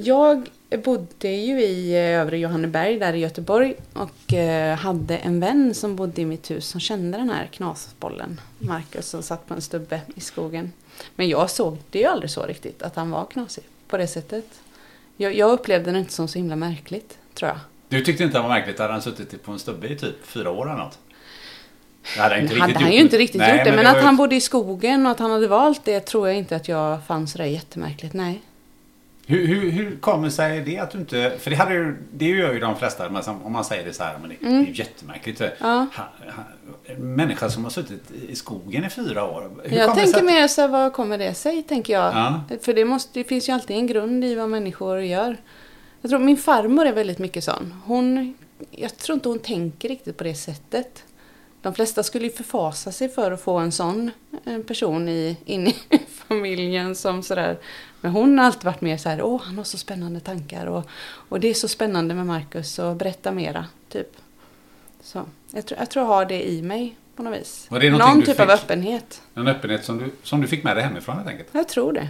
Jag 0.06 0.50
bodde 0.84 1.30
ju 1.30 1.62
i 1.62 1.92
eh, 1.92 2.22
övre 2.22 2.38
Johanneberg 2.38 3.00
där 3.00 3.14
i 3.14 3.20
Göteborg 3.20 3.76
och 3.94 4.34
eh, 4.34 4.78
hade 4.78 5.18
en 5.18 5.40
vän 5.40 5.74
som 5.74 5.96
bodde 5.96 6.22
i 6.22 6.26
mitt 6.26 6.52
hus 6.52 6.68
som 6.68 6.80
kände 6.80 7.18
den 7.18 7.30
här 7.30 7.46
knasbollen, 7.46 8.42
Marcus, 8.60 9.10
som 9.10 9.24
satt 9.24 9.48
på 9.48 9.54
en 9.54 9.62
stubbe 9.62 10.02
i 10.16 10.22
skogen. 10.22 10.72
Men 11.16 11.30
jag 11.30 11.50
såg 11.50 11.78
det 11.90 12.00
ju 12.00 12.06
aldrig 12.06 12.30
så 12.30 12.44
riktigt, 12.46 12.82
att 12.82 12.96
han 12.96 13.12
var 13.12 13.26
knasig 13.26 13.64
på 13.88 13.98
det 13.98 14.08
sättet. 14.08 14.46
Jag, 15.18 15.36
jag 15.36 15.52
upplevde 15.52 15.92
det 15.92 16.00
inte 16.00 16.14
som 16.14 16.28
så 16.28 16.38
himla 16.38 16.56
märkligt, 16.56 17.18
tror 17.34 17.50
jag. 17.50 17.60
Du 17.90 18.02
tyckte 18.06 18.24
inte 18.24 18.38
det 18.38 18.42
var 18.42 18.50
märkligt 18.50 18.80
att 18.80 18.92
han 18.92 19.02
suttit 19.02 19.44
på 19.44 19.52
en 19.52 19.60
stubbe 19.60 19.88
i 19.88 19.96
typ 19.98 20.26
fyra 20.26 20.52
år 20.52 20.66
eller 20.66 20.78
något? 20.84 21.00
Det 22.16 22.22
hade 22.22 22.36
han 22.36 22.44
inte 22.44 22.60
hade 22.60 22.74
han 22.80 22.92
ju 22.92 23.00
inte 23.00 23.18
riktigt 23.18 23.42
Nej, 23.42 23.58
gjort 23.58 23.66
det, 23.66 23.72
men, 23.72 23.84
det 23.84 23.90
att 23.90 23.96
var 23.96 24.04
han 24.04 24.14
ju- 24.14 24.18
bodde 24.18 24.36
i 24.36 24.42
skogen 24.42 25.06
och 25.06 25.12
att 25.12 25.20
han 25.20 25.32
hade 25.32 25.48
valt 25.48 25.86
det 25.86 26.00
tror 26.00 26.28
jag 26.28 26.38
inte 26.38 26.56
att 26.56 26.68
jag 26.68 27.06
fann 27.06 27.28
sådär 27.28 27.46
jättemärkligt. 27.46 28.14
Nej. 28.14 28.42
Hur, 29.28 29.48
hur, 29.48 29.72
hur 29.72 29.98
kommer 30.00 30.30
sig 30.30 30.62
det 30.62 30.78
att 30.78 30.92
du 30.92 30.98
inte... 30.98 31.34
För 31.40 31.50
det, 31.50 31.56
hade 31.56 31.74
ju, 31.74 31.98
det 32.14 32.26
gör 32.26 32.54
ju 32.54 32.60
de 32.60 32.76
flesta. 32.76 33.08
Om 33.44 33.52
man 33.54 33.66
säger 33.66 33.86
det 33.86 33.94
så 33.94 34.04
här, 34.04 34.18
men 34.22 34.30
det, 34.30 34.36
det 34.40 34.48
är 34.56 34.62
ju 34.62 34.74
jättemärkligt. 34.74 35.42
Mm. 35.42 35.52
Ja. 35.60 35.68
Ha, 35.68 36.04
ha, 36.36 36.44
en 36.86 37.16
människa 37.16 37.50
som 37.50 37.64
har 37.64 37.72
suttit 37.72 38.12
i 38.30 38.36
skogen 38.36 38.86
i 38.86 38.90
fyra 38.90 39.24
år. 39.24 39.52
Hur 39.64 39.78
Jag 39.78 39.96
tänker 39.96 40.20
att- 40.20 40.26
mer 40.26 40.48
så 40.48 40.62
här, 40.62 40.68
vad 40.68 40.94
kommer 40.94 41.18
det 41.18 41.34
sig, 41.34 41.64
tänker 41.64 41.94
jag. 41.94 42.14
Ja. 42.14 42.42
För 42.62 42.74
det, 42.74 42.86
måste, 42.86 43.20
det 43.20 43.24
finns 43.24 43.50
ju 43.50 43.54
alltid 43.54 43.78
en 43.78 43.88
grund 43.88 44.26
i 44.26 44.36
vad 44.36 44.50
människor 44.50 45.02
gör. 45.02 45.38
Jag 46.02 46.10
tror 46.10 46.20
min 46.20 46.38
farmor 46.38 46.86
är 46.86 46.94
väldigt 46.94 47.20
mycket 47.20 47.44
sån. 47.44 47.74
Hon, 47.86 48.34
jag 48.72 48.98
tror 48.98 49.14
inte 49.14 49.30
hon 49.30 49.40
tänker 49.40 49.90
riktigt 49.90 50.18
på 50.18 50.24
det 50.24 50.36
sättet. 50.36 51.04
De 51.62 51.74
flesta 51.76 52.04
skulle 52.04 52.26
ju 52.26 52.32
förfasa 52.32 52.92
sig 52.92 53.10
för 53.10 53.32
att 53.32 53.42
få 53.42 53.58
en 53.58 53.72
sån 53.72 54.12
eh, 54.46 54.60
person 54.60 55.10
i, 55.10 55.38
in 55.46 55.68
i 55.68 55.76
familjen 56.28 56.96
som 56.96 57.24
sådär. 57.24 57.58
Men 58.06 58.14
hon 58.14 58.38
har 58.38 58.46
alltid 58.46 58.64
varit 58.64 58.82
mer 58.82 58.98
så 58.98 59.10
här, 59.10 59.22
åh 59.22 59.42
han 59.44 59.58
har 59.58 59.64
så 59.64 59.78
spännande 59.78 60.20
tankar 60.20 60.66
och, 60.66 60.90
och 61.30 61.40
det 61.40 61.48
är 61.50 61.54
så 61.54 61.68
spännande 61.68 62.14
med 62.14 62.26
Marcus 62.26 62.80
och 62.80 62.96
berätta 62.96 63.32
mera, 63.32 63.66
typ. 63.90 64.08
Så 65.02 65.26
jag 65.52 65.66
tror 65.66 65.80
jag, 65.80 65.90
tror 65.90 66.06
jag 66.06 66.10
har 66.10 66.26
det 66.26 66.50
i 66.50 66.62
mig 66.62 66.98
på 67.16 67.24
något 67.24 67.40
vis. 67.40 67.68
Var 67.70 67.80
det 67.80 67.90
Någon 67.90 68.20
du 68.20 68.26
typ 68.26 68.40
av 68.40 68.46
fick? 68.46 68.56
öppenhet. 68.56 69.22
En 69.36 69.48
öppenhet 69.48 69.86
som 69.86 69.98
du, 69.98 70.12
som 70.24 70.42
du 70.42 70.48
fick 70.48 70.64
med 70.64 70.78
dig 70.78 70.84
hemifrån 70.84 71.16
helt 71.16 71.28
enkelt. 71.28 71.50
Jag 71.52 71.68
tror 71.68 71.94
det. 71.94 72.08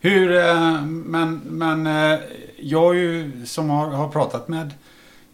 Hur, 0.00 0.36
eh, 0.36 0.82
men, 0.84 1.40
men 1.44 1.86
eh, 1.86 2.18
jag 2.56 2.96
ju 2.96 3.46
som 3.46 3.70
har, 3.70 3.90
har 3.90 4.08
pratat 4.08 4.48
med 4.48 4.74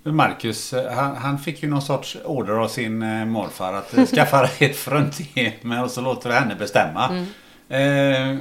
Marcus, 0.03 0.73
eh, 0.73 0.93
han, 0.93 1.17
han 1.17 1.38
fick 1.38 1.62
ju 1.62 1.69
någon 1.69 1.83
sorts 1.83 2.17
order 2.25 2.55
av 2.55 2.69
sin 2.69 2.99
morfar 3.29 3.73
att 3.73 4.09
skaffa 4.09 4.45
ett 4.59 4.77
fruntimmer 4.77 5.85
och 5.85 5.91
så 5.91 6.01
låter 6.01 6.29
vi 6.29 6.35
henne 6.35 6.55
bestämma. 6.55 7.27
Eh, 7.73 8.37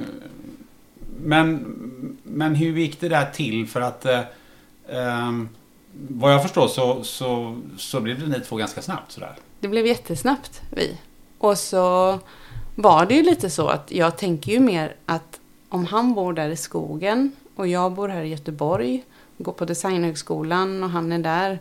men, 1.22 2.18
men 2.22 2.54
hur 2.54 2.78
gick 2.78 3.00
det 3.00 3.08
där 3.08 3.30
till 3.30 3.66
för 3.66 3.80
att 3.80 4.04
eh, 4.04 4.20
ehm, 4.88 5.48
vad 5.92 6.32
jag 6.32 6.42
förstår 6.42 6.68
så, 6.68 7.04
så, 7.04 7.60
så 7.78 8.00
blev 8.00 8.20
det 8.20 8.26
ni 8.26 8.40
två 8.40 8.56
ganska 8.56 8.82
snabbt 8.82 9.12
sådär. 9.12 9.36
Det 9.60 9.68
blev 9.68 9.86
jättesnabbt 9.86 10.62
vi. 10.70 10.98
Och 11.38 11.58
så 11.58 12.18
var 12.74 13.06
det 13.06 13.14
ju 13.14 13.22
lite 13.22 13.50
så 13.50 13.68
att 13.68 13.92
jag 13.92 14.18
tänker 14.18 14.52
ju 14.52 14.60
mer 14.60 14.94
att 15.06 15.40
om 15.68 15.86
han 15.86 16.14
bor 16.14 16.32
där 16.32 16.48
i 16.48 16.56
skogen 16.56 17.32
och 17.56 17.66
jag 17.66 17.92
bor 17.92 18.08
här 18.08 18.22
i 18.22 18.28
Göteborg, 18.28 19.04
går 19.38 19.52
på 19.52 19.64
Designhögskolan 19.64 20.82
och 20.82 20.90
han 20.90 21.12
är 21.12 21.18
där. 21.18 21.58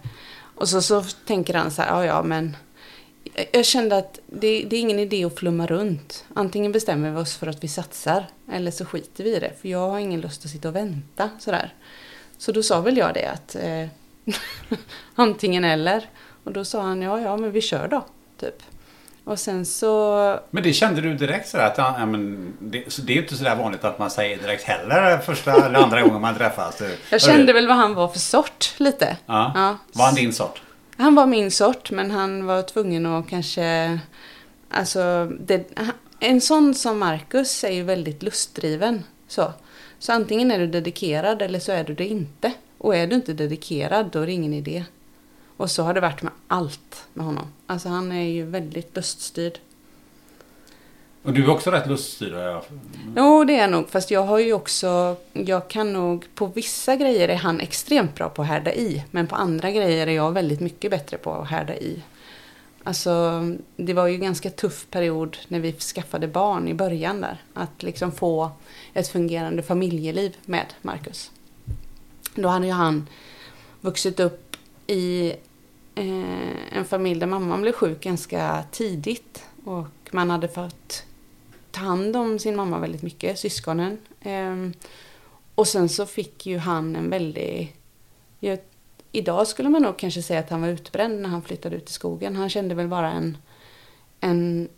Och 0.55 0.69
så, 0.69 0.81
så 0.81 1.03
tänker 1.03 1.53
han 1.53 1.71
så 1.71 1.81
här, 1.81 1.89
ja 1.89 2.05
ja 2.05 2.23
men 2.23 2.55
jag- 3.51 3.65
kände 3.65 3.97
att 3.97 4.19
det, 4.25 4.63
det 4.69 4.75
är 4.75 4.79
ingen 4.79 4.99
idé 4.99 5.25
att 5.25 5.39
flumma 5.39 5.65
runt. 5.67 6.25
Antingen 6.33 6.71
bestämmer 6.71 7.11
vi 7.11 7.17
oss 7.17 7.35
för 7.37 7.47
att 7.47 7.63
vi 7.63 7.67
satsar 7.67 8.25
eller 8.51 8.71
så 8.71 8.85
skiter 8.85 9.23
vi 9.23 9.35
i 9.35 9.39
det. 9.39 9.51
För 9.61 9.67
jag 9.69 9.89
har 9.89 9.99
ingen 9.99 10.21
lust 10.21 10.45
att 10.45 10.51
sitta 10.51 10.67
och 10.69 10.75
vänta 10.75 11.29
sådär. 11.39 11.73
Så 12.37 12.51
då 12.51 12.63
sa 12.63 12.81
väl 12.81 12.97
jag 12.97 13.13
det 13.13 13.25
att 13.25 13.55
eh, 13.55 13.87
antingen 15.15 15.63
eller. 15.63 16.09
Och 16.43 16.51
då 16.51 16.65
sa 16.65 16.81
han 16.81 17.01
ja, 17.01 17.19
ja, 17.21 17.37
men 17.37 17.51
vi 17.51 17.61
kör 17.61 17.87
då. 17.87 18.05
Typ. 18.39 18.55
Och 19.23 19.39
sen 19.39 19.65
så... 19.65 20.39
Men 20.49 20.63
det 20.63 20.73
kände 20.73 21.01
du 21.01 21.13
direkt 21.15 21.49
sådär 21.49 21.65
att 21.67 21.77
ja, 21.77 22.05
men 22.05 22.53
det, 22.59 22.93
så 22.93 23.01
det 23.01 23.13
är 23.13 23.15
ju 23.15 23.21
inte 23.21 23.35
sådär 23.35 23.55
vanligt 23.55 23.83
att 23.83 23.99
man 23.99 24.11
säger 24.11 24.37
direkt 24.37 24.63
heller 24.63 25.17
första 25.17 25.65
eller 25.65 25.79
andra 25.79 26.01
gången 26.03 26.21
man 26.21 26.35
träffas. 26.35 26.81
Jag 27.09 27.21
kände 27.21 27.53
väl 27.53 27.67
vad 27.67 27.77
han 27.77 27.93
var 27.93 28.07
för 28.07 28.19
sort 28.19 28.73
lite. 28.77 29.17
Ja. 29.25 29.51
Ja. 29.55 29.77
Var 29.93 30.05
han 30.05 30.15
din 30.15 30.33
sort? 30.33 30.61
Han 31.01 31.15
var 31.15 31.25
min 31.25 31.51
sort, 31.51 31.91
men 31.91 32.11
han 32.11 32.45
var 32.45 32.61
tvungen 32.61 33.05
att 33.05 33.29
kanske... 33.29 33.99
Alltså, 34.69 35.31
det, 35.39 35.67
en 36.19 36.41
sån 36.41 36.73
som 36.73 36.99
Marcus 36.99 37.63
är 37.63 37.71
ju 37.71 37.83
väldigt 37.83 38.23
lustdriven. 38.23 39.03
Så. 39.27 39.53
så 39.99 40.11
antingen 40.11 40.51
är 40.51 40.59
du 40.59 40.67
dedikerad 40.67 41.41
eller 41.41 41.59
så 41.59 41.71
är 41.71 41.83
du 41.83 41.93
det 41.93 42.07
inte. 42.07 42.53
Och 42.77 42.95
är 42.95 43.07
du 43.07 43.15
inte 43.15 43.33
dedikerad, 43.33 44.09
då 44.11 44.19
är 44.19 44.25
det 44.25 44.31
ingen 44.31 44.53
idé. 44.53 44.85
Och 45.57 45.71
så 45.71 45.83
har 45.83 45.93
det 45.93 46.01
varit 46.01 46.21
med 46.21 46.33
allt 46.47 47.07
med 47.13 47.25
honom. 47.25 47.47
Alltså 47.67 47.89
han 47.89 48.11
är 48.11 48.23
ju 48.23 48.45
väldigt 48.45 48.95
luststyrd. 48.95 49.59
Och 51.23 51.33
du 51.33 51.43
är 51.43 51.49
också 51.49 51.71
rätt 51.71 51.87
luststyrd 51.87 52.33
har. 52.33 52.63
Jo, 53.15 53.43
det 53.43 53.53
är 53.53 53.61
jag 53.61 53.71
nog. 53.71 53.89
Fast 53.89 54.11
jag 54.11 54.23
har 54.23 54.39
ju 54.39 54.53
också... 54.53 55.15
Jag 55.33 55.67
kan 55.67 55.93
nog... 55.93 56.25
På 56.35 56.45
vissa 56.45 56.95
grejer 56.95 57.29
är 57.29 57.35
han 57.35 57.59
extremt 57.59 58.15
bra 58.15 58.29
på 58.29 58.41
att 58.41 58.47
härda 58.47 58.73
i. 58.73 59.03
Men 59.11 59.27
på 59.27 59.35
andra 59.35 59.71
grejer 59.71 60.07
är 60.07 60.11
jag 60.11 60.31
väldigt 60.31 60.59
mycket 60.59 60.91
bättre 60.91 61.17
på 61.17 61.33
att 61.33 61.47
härda 61.47 61.75
i. 61.75 62.01
Alltså, 62.83 63.41
det 63.75 63.93
var 63.93 64.07
ju 64.07 64.15
en 64.15 64.21
ganska 64.21 64.49
tuff 64.49 64.87
period 64.91 65.37
när 65.47 65.59
vi 65.59 65.73
skaffade 65.73 66.27
barn 66.27 66.67
i 66.67 66.73
början 66.73 67.21
där. 67.21 67.41
Att 67.53 67.83
liksom 67.83 68.11
få 68.11 68.51
ett 68.93 69.07
fungerande 69.07 69.63
familjeliv 69.63 70.37
med 70.45 70.65
Marcus. 70.81 71.31
Då 72.35 72.47
hade 72.47 72.65
ju 72.65 72.71
han 72.71 73.07
vuxit 73.81 74.19
upp 74.19 74.55
i 74.87 75.33
eh, 75.95 76.77
en 76.77 76.85
familj 76.85 77.19
där 77.19 77.27
mamman 77.27 77.61
blev 77.61 77.71
sjuk 77.71 78.03
ganska 78.03 78.63
tidigt. 78.71 79.43
Och 79.65 79.87
man 80.11 80.29
hade 80.29 80.47
fått 80.47 81.03
ta 81.71 81.79
hand 81.81 82.15
om 82.15 82.39
sin 82.39 82.55
mamma 82.55 82.79
väldigt 82.79 83.01
mycket, 83.01 83.39
syskonen. 83.39 83.97
Ehm, 84.21 84.73
och 85.55 85.67
sen 85.67 85.89
så 85.89 86.05
fick 86.05 86.45
ju 86.45 86.57
han 86.57 86.95
en 86.95 87.09
väldig... 87.09 87.75
Jag, 88.39 88.59
idag 89.11 89.47
skulle 89.47 89.69
man 89.69 89.81
nog 89.81 89.97
kanske 89.97 90.21
säga 90.21 90.39
att 90.39 90.49
han 90.49 90.61
var 90.61 90.67
utbränd 90.67 91.21
när 91.21 91.29
han 91.29 91.41
flyttade 91.41 91.75
ut 91.75 91.89
i 91.89 91.93
skogen. 91.93 92.35
Han 92.35 92.49
kände 92.49 92.75
väl 92.75 92.87
bara 92.87 93.11
en... 93.11 93.37
en 94.19 94.69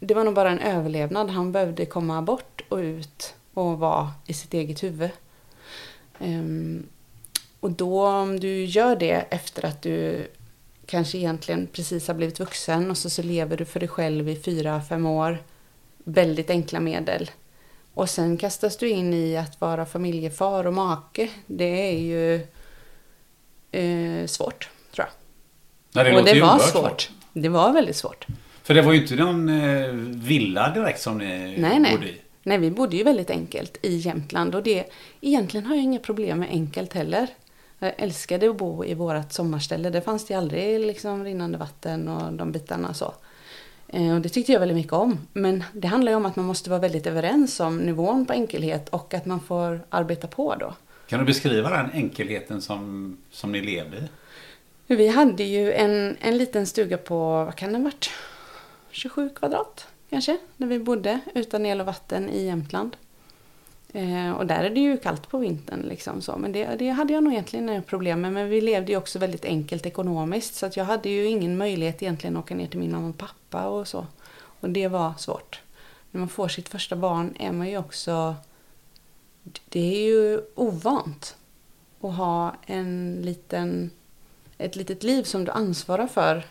det 0.00 0.14
var 0.14 0.24
nog 0.24 0.34
bara 0.34 0.50
en 0.50 0.58
överlevnad. 0.58 1.30
Han 1.30 1.52
behövde 1.52 1.86
komma 1.86 2.22
bort 2.22 2.62
och 2.68 2.76
ut 2.76 3.34
och 3.54 3.78
vara 3.78 4.10
i 4.26 4.34
sitt 4.34 4.54
eget 4.54 4.82
huvud. 4.82 5.10
Ehm, 6.18 6.86
och 7.60 7.70
då 7.70 8.06
om 8.06 8.40
du 8.40 8.64
gör 8.64 8.96
det 8.96 9.26
efter 9.30 9.64
att 9.64 9.82
du 9.82 10.26
kanske 10.86 11.18
egentligen 11.18 11.66
precis 11.72 12.08
har 12.08 12.14
blivit 12.14 12.40
vuxen 12.40 12.90
och 12.90 12.98
så, 12.98 13.10
så 13.10 13.22
lever 13.22 13.56
du 13.56 13.64
för 13.64 13.80
dig 13.80 13.88
själv 13.88 14.28
i 14.28 14.36
fyra, 14.36 14.82
fem 14.82 15.06
år. 15.06 15.38
Väldigt 16.04 16.50
enkla 16.50 16.80
medel. 16.80 17.30
Och 17.94 18.10
sen 18.10 18.36
kastas 18.36 18.76
du 18.76 18.88
in 18.88 19.14
i 19.14 19.36
att 19.36 19.60
vara 19.60 19.86
familjefar 19.86 20.66
och 20.66 20.74
make. 20.74 21.28
Det 21.46 21.90
är 21.90 21.98
ju 21.98 22.34
eh, 23.72 24.26
svårt, 24.26 24.68
tror 24.94 25.06
jag. 25.06 25.12
Nej, 25.92 26.12
det 26.12 26.18
och 26.18 26.24
det 26.24 26.40
var 26.40 26.48
oerhört 26.48 26.70
svårt. 26.70 27.10
Det 27.32 27.48
var 27.48 27.72
väldigt 27.72 27.96
svårt. 27.96 28.26
För 28.62 28.74
det 28.74 28.82
var 28.82 28.92
ju 28.92 29.02
inte 29.02 29.14
någon 29.14 29.48
eh, 29.48 29.88
villa 30.24 30.74
direkt 30.74 31.00
som 31.00 31.18
ni 31.18 31.56
Nej, 31.58 31.78
nej. 31.78 31.96
bodde 31.96 32.08
i. 32.08 32.20
Nej, 32.42 32.58
vi 32.58 32.70
bodde 32.70 32.96
ju 32.96 33.04
väldigt 33.04 33.30
enkelt 33.30 33.78
i 33.82 33.96
Jämtland 33.96 34.54
och 34.54 34.62
det, 34.62 34.84
egentligen 35.20 35.66
har 35.66 35.74
jag 35.74 35.84
inga 35.84 35.98
problem 35.98 36.38
med 36.38 36.48
enkelt 36.48 36.92
heller. 36.92 37.26
Jag 37.78 37.92
älskade 37.96 38.50
att 38.50 38.56
bo 38.56 38.84
i 38.84 38.94
vårt 38.94 39.32
sommarställe. 39.32 39.90
Det 39.90 40.00
fanns 40.00 40.26
det 40.26 40.34
aldrig 40.34 40.80
liksom 40.80 41.24
rinnande 41.24 41.58
vatten 41.58 42.08
och 42.08 42.32
de 42.32 42.52
bitarna 42.52 42.94
så. 42.94 43.14
Eh, 43.92 44.14
Och 44.14 44.20
det 44.20 44.28
tyckte 44.28 44.52
jag 44.52 44.60
väldigt 44.60 44.76
mycket 44.76 44.92
om. 44.92 45.18
Men 45.32 45.64
det 45.72 45.88
handlar 45.88 46.12
ju 46.12 46.16
om 46.16 46.26
att 46.26 46.36
man 46.36 46.44
måste 46.46 46.70
vara 46.70 46.80
väldigt 46.80 47.06
överens 47.06 47.60
om 47.60 47.78
nivån 47.78 48.26
på 48.26 48.32
enkelhet 48.32 48.88
och 48.88 49.14
att 49.14 49.26
man 49.26 49.40
får 49.40 49.80
arbeta 49.88 50.26
på 50.26 50.54
då. 50.54 50.74
Kan 51.06 51.18
du 51.18 51.24
beskriva 51.26 51.70
den 51.70 51.90
enkelheten 51.92 52.62
som, 52.62 53.16
som 53.30 53.52
ni 53.52 53.60
levde 53.60 53.96
i? 53.96 54.94
Vi 54.94 55.08
hade 55.08 55.44
ju 55.44 55.72
en, 55.72 56.16
en 56.20 56.38
liten 56.38 56.66
stuga 56.66 56.98
på, 56.98 57.44
vad 57.44 57.54
kan 57.54 57.74
ha 57.74 57.82
varit? 57.82 58.10
27 58.90 59.28
kvadrat 59.36 59.86
kanske, 60.10 60.36
där 60.56 60.66
vi 60.66 60.78
bodde 60.78 61.20
utan 61.34 61.66
el 61.66 61.80
och 61.80 61.86
vatten 61.86 62.30
i 62.30 62.44
Jämtland. 62.46 62.96
Eh, 63.92 64.30
och 64.30 64.46
där 64.46 64.64
är 64.64 64.70
det 64.70 64.80
ju 64.80 64.96
kallt 64.96 65.28
på 65.28 65.38
vintern 65.38 65.80
liksom 65.80 66.22
så, 66.22 66.36
men 66.36 66.52
det, 66.52 66.76
det 66.78 66.88
hade 66.88 67.12
jag 67.12 67.24
nog 67.24 67.32
egentligen 67.32 67.68
inga 67.68 67.82
problem 67.82 68.20
med. 68.20 68.32
Men 68.32 68.48
vi 68.48 68.60
levde 68.60 68.92
ju 68.92 68.98
också 68.98 69.18
väldigt 69.18 69.44
enkelt 69.44 69.86
ekonomiskt 69.86 70.54
så 70.54 70.66
att 70.66 70.76
jag 70.76 70.84
hade 70.84 71.08
ju 71.08 71.26
ingen 71.26 71.56
möjlighet 71.56 72.02
egentligen 72.02 72.36
att 72.36 72.44
åka 72.44 72.54
ner 72.54 72.66
till 72.66 72.78
min 72.78 72.92
mamma 72.92 73.08
och 73.08 73.18
pappa 73.18 73.66
och 73.66 73.88
så. 73.88 74.06
Och 74.32 74.70
det 74.70 74.88
var 74.88 75.12
svårt. 75.18 75.60
När 76.10 76.18
man 76.18 76.28
får 76.28 76.48
sitt 76.48 76.68
första 76.68 76.96
barn 76.96 77.34
är 77.38 77.52
man 77.52 77.68
ju 77.68 77.78
också, 77.78 78.34
det 79.68 79.96
är 79.96 80.00
ju 80.00 80.40
ovant 80.54 81.36
att 82.00 82.14
ha 82.14 82.54
en 82.66 83.22
liten 83.22 83.90
ett 84.58 84.76
litet 84.76 85.02
liv 85.02 85.22
som 85.22 85.44
du 85.44 85.50
ansvarar 85.50 86.06
för. 86.06 86.46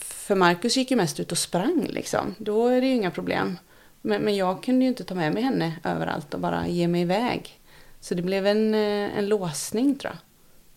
För 0.00 0.34
Marcus 0.34 0.76
gick 0.76 0.90
ju 0.90 0.96
mest 0.96 1.20
ut 1.20 1.32
och 1.32 1.38
sprang 1.38 1.86
liksom. 1.90 2.34
Då 2.38 2.68
är 2.68 2.80
det 2.80 2.86
ju 2.86 2.94
inga 2.94 3.10
problem. 3.10 3.58
Men, 4.06 4.22
men 4.22 4.36
jag 4.36 4.62
kunde 4.62 4.84
ju 4.84 4.88
inte 4.88 5.04
ta 5.04 5.14
med 5.14 5.34
mig 5.34 5.42
henne 5.42 5.72
överallt 5.84 6.34
och 6.34 6.40
bara 6.40 6.68
ge 6.68 6.88
mig 6.88 7.00
iväg. 7.00 7.60
Så 8.00 8.14
det 8.14 8.22
blev 8.22 8.46
en, 8.46 8.74
eh, 8.74 9.18
en 9.18 9.28
låsning 9.28 9.98
tror 9.98 10.12
jag. 10.12 10.18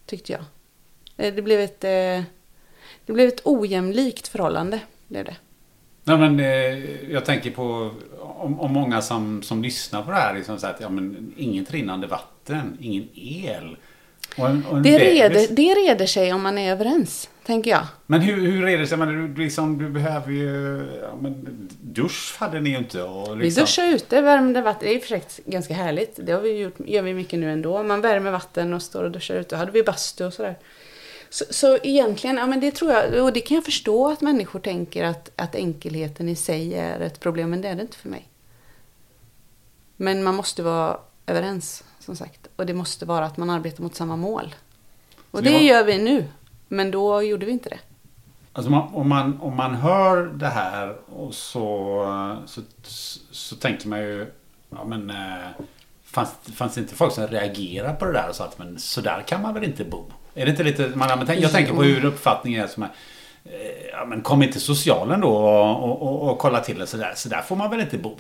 Tyckte 0.06 0.32
jag. 0.32 0.42
Eh, 1.18 1.34
det 1.34 1.42
blev 1.42 1.60
ett, 1.60 1.84
eh, 1.84 2.24
det 3.06 3.14
blev 3.14 3.28
ett 3.28 3.42
ojämlikt 3.44 4.28
förhållande. 4.28 4.80
Blev 5.08 5.26
det. 5.26 5.36
Nej, 6.04 6.18
men, 6.18 6.40
eh, 6.40 7.12
jag 7.12 7.26
tänker 7.26 7.52
på 7.52 7.92
om, 8.20 8.60
om 8.60 8.74
många 8.74 9.02
som, 9.02 9.44
som 9.44 9.64
lyssnar 9.64 10.04
på 10.04 10.12
det 10.12 10.18
här. 10.18 10.34
Liksom, 10.34 10.60
så 10.60 10.68
att, 10.68 10.82
ja, 10.82 10.90
men, 10.90 11.34
inget 11.38 11.72
rinnande 11.72 12.08
vatten, 12.08 12.78
ingen 12.82 13.08
el. 13.14 13.78
Och 14.38 14.50
en, 14.50 14.66
och 14.66 14.78
en 14.78 14.84
Det 14.84 14.92
bebis. 14.92 15.08
reder, 15.08 15.48
det 15.50 15.74
reder 15.74 16.06
sig 16.06 16.34
om 16.34 16.42
man 16.42 16.58
är 16.58 16.72
överens, 16.72 17.30
tänker 17.46 17.72
jag. 17.72 17.88
Men 18.06 18.22
hur, 18.22 18.52
hur 18.52 18.64
reder 18.66 18.86
sig? 18.86 18.98
Men 18.98 19.08
du, 19.08 19.44
liksom, 19.44 19.78
du 19.78 19.90
behöver 19.90 20.32
ju... 20.32 20.86
Ja, 21.02 21.16
men, 21.22 21.68
dusch 21.82 22.36
hade 22.40 22.60
ni 22.60 22.70
ju 22.70 22.78
inte. 22.78 23.04
Och 23.04 23.40
Vi 23.40 23.44
liksom, 23.44 23.62
duschar 23.62 23.88
ute, 23.88 24.22
värmde 24.22 24.62
vatten. 24.62 24.88
Det 24.90 24.96
är 24.96 25.00
sig 25.00 25.40
ganska 25.46 25.74
härligt. 25.74 26.20
Det 26.24 26.32
har 26.32 26.42
vi 26.42 26.58
gjort, 26.60 26.76
gör 26.86 27.02
vi 27.02 27.14
mycket 27.14 27.40
nu 27.40 27.52
ändå. 27.52 27.84
Man 27.84 28.02
värmer 28.02 28.32
vatten 28.32 28.74
och 28.74 28.82
står 28.82 29.04
och 29.04 29.12
duschar 29.12 29.36
ute. 29.36 29.56
Hade 29.56 29.72
vi 29.72 29.84
bastu 29.84 30.26
och 30.26 30.34
sådär. 30.34 30.58
Så, 31.30 31.46
så 31.50 31.78
egentligen, 31.84 32.38
ja 32.38 32.48
men 32.48 32.60
det 32.60 32.72
tror 32.72 32.92
jag, 32.92 33.24
och 33.24 33.34
det 33.34 33.42
kan 33.42 33.56
jag 33.56 33.66
förstå 33.66 34.10
att 34.12 34.22
människor 34.22 34.60
tänker 34.60 35.04
att, 35.04 35.32
att 35.36 35.56
enkelheten 35.56 36.30
i 36.30 36.36
sig 36.36 36.76
är 36.76 37.00
ett 37.00 37.20
problem, 37.20 37.50
men 37.50 37.62
det 37.62 37.68
är 37.68 37.76
det 37.76 37.82
inte 37.82 37.98
för 37.98 38.10
mig. 38.10 38.28
Men 39.98 40.24
man 40.24 40.36
måste 40.36 40.64
vara 40.64 40.98
överens, 41.28 41.84
som 42.16 42.26
sagt. 42.26 42.48
Och 42.56 42.66
det 42.66 42.74
måste 42.74 43.06
vara 43.06 43.26
att 43.26 43.38
man 43.38 43.50
arbetar 43.50 43.84
mot 43.84 43.96
samma 43.96 44.16
mål. 44.16 44.56
Och 45.32 45.40
Så 45.40 45.44
det 45.46 45.52
har- 45.54 45.60
gör 45.60 45.84
vi 45.84 45.98
nu. 46.04 46.26
Men 46.68 46.92
då 46.92 47.22
gjorde 47.24 47.46
vi 47.46 47.52
inte 47.52 47.70
det. 47.70 47.80
Alltså 48.54 48.72
man, 48.72 48.94
om, 48.94 49.10
man, 49.10 49.40
om 49.42 49.56
man 49.56 49.76
hör 49.76 50.26
det 50.26 50.48
här 50.48 50.96
och 51.16 51.34
så, 51.34 52.42
så, 52.46 52.62
så 53.32 53.56
tänker 53.56 53.88
man 53.88 54.00
ju... 54.00 54.32
Ja, 54.70 54.86
men, 54.86 55.10
eh, 55.10 55.16
fanns, 56.04 56.32
fanns 56.56 56.76
det 56.76 56.82
inte 56.82 56.96
folk 56.96 57.14
som 57.14 57.28
reagerar 57.28 57.94
på 57.94 58.06
det 58.06 58.14
där 58.14 58.30
och 58.30 58.36
sa 58.36 58.44
att 58.46 58.60
men 58.60 58.80
så 58.80 59.02
där 59.02 59.22
kan 59.28 59.42
man 59.42 59.54
väl 59.54 59.64
inte 59.64 59.84
bo? 59.84 60.04
Är 60.36 60.46
det 60.46 60.52
inte 60.52 60.64
lite... 60.64 60.88
Man, 60.96 61.10
jag 61.40 61.52
tänker 61.52 61.74
på 61.74 61.84
hur 61.84 62.06
uppfattningen 62.06 62.64
är 62.64 62.68
som 62.68 62.84
är... 62.84 62.90
eh, 63.46 63.52
Ja, 63.92 64.06
men 64.06 64.22
kom 64.22 64.44
inte 64.44 64.60
socialen 64.60 65.22
då 65.22 65.30
och, 65.38 65.84
och, 65.84 66.02
och, 66.02 66.30
och 66.32 66.38
kolla 66.40 66.60
till 66.60 66.80
det 66.80 66.88
sådär. 66.88 67.14
Så 67.16 67.30
där 67.30 67.42
får 67.42 67.56
man 67.56 67.70
väl 67.70 67.80
inte 67.80 67.98
bo? 67.98 68.18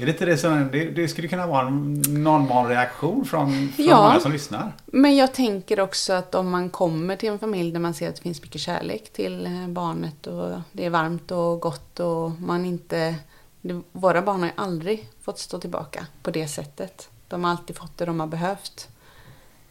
Är 0.00 0.06
det 0.06 0.12
inte 0.12 0.24
det 0.24 0.36
som... 0.38 0.68
Det, 0.72 0.84
det 0.84 1.08
skulle 1.08 1.28
kunna 1.28 1.46
vara 1.46 1.66
en 1.66 2.02
normal 2.08 2.66
reaktion 2.66 3.24
från, 3.24 3.68
från 3.68 3.86
Ja. 3.86 4.02
många 4.08 4.20
som 4.20 4.32
lyssnar. 4.32 4.72
Men 4.86 5.16
jag 5.16 5.34
tänker 5.34 5.80
också 5.80 6.12
att 6.12 6.34
om 6.34 6.50
man 6.50 6.70
kommer 6.70 7.16
till 7.16 7.28
en 7.28 7.38
familj 7.38 7.72
där 7.72 7.80
man 7.80 7.94
ser 7.94 8.08
att 8.08 8.16
det 8.16 8.22
finns 8.22 8.42
mycket 8.42 8.60
kärlek 8.60 9.12
till 9.12 9.46
eh, 9.46 9.68
barnet 9.68 10.26
och 10.26 10.60
det 10.72 10.84
är 10.86 10.90
varmt 10.90 11.30
och 11.30 11.60
gott 11.60 12.00
och 12.00 12.30
man 12.30 12.64
inte... 12.64 13.14
Det, 13.60 13.80
våra 13.92 14.22
barn 14.22 14.40
har 14.40 14.46
ju 14.46 14.52
aldrig 14.56 15.08
fått 15.20 15.38
stå 15.38 15.58
tillbaka 15.58 16.06
på 16.22 16.30
det 16.30 16.48
sättet. 16.48 17.08
De 17.28 17.44
har 17.44 17.50
alltid 17.50 17.76
fått 17.76 17.98
det 17.98 18.04
de 18.04 18.20
har 18.20 18.26
behövt. 18.26 18.88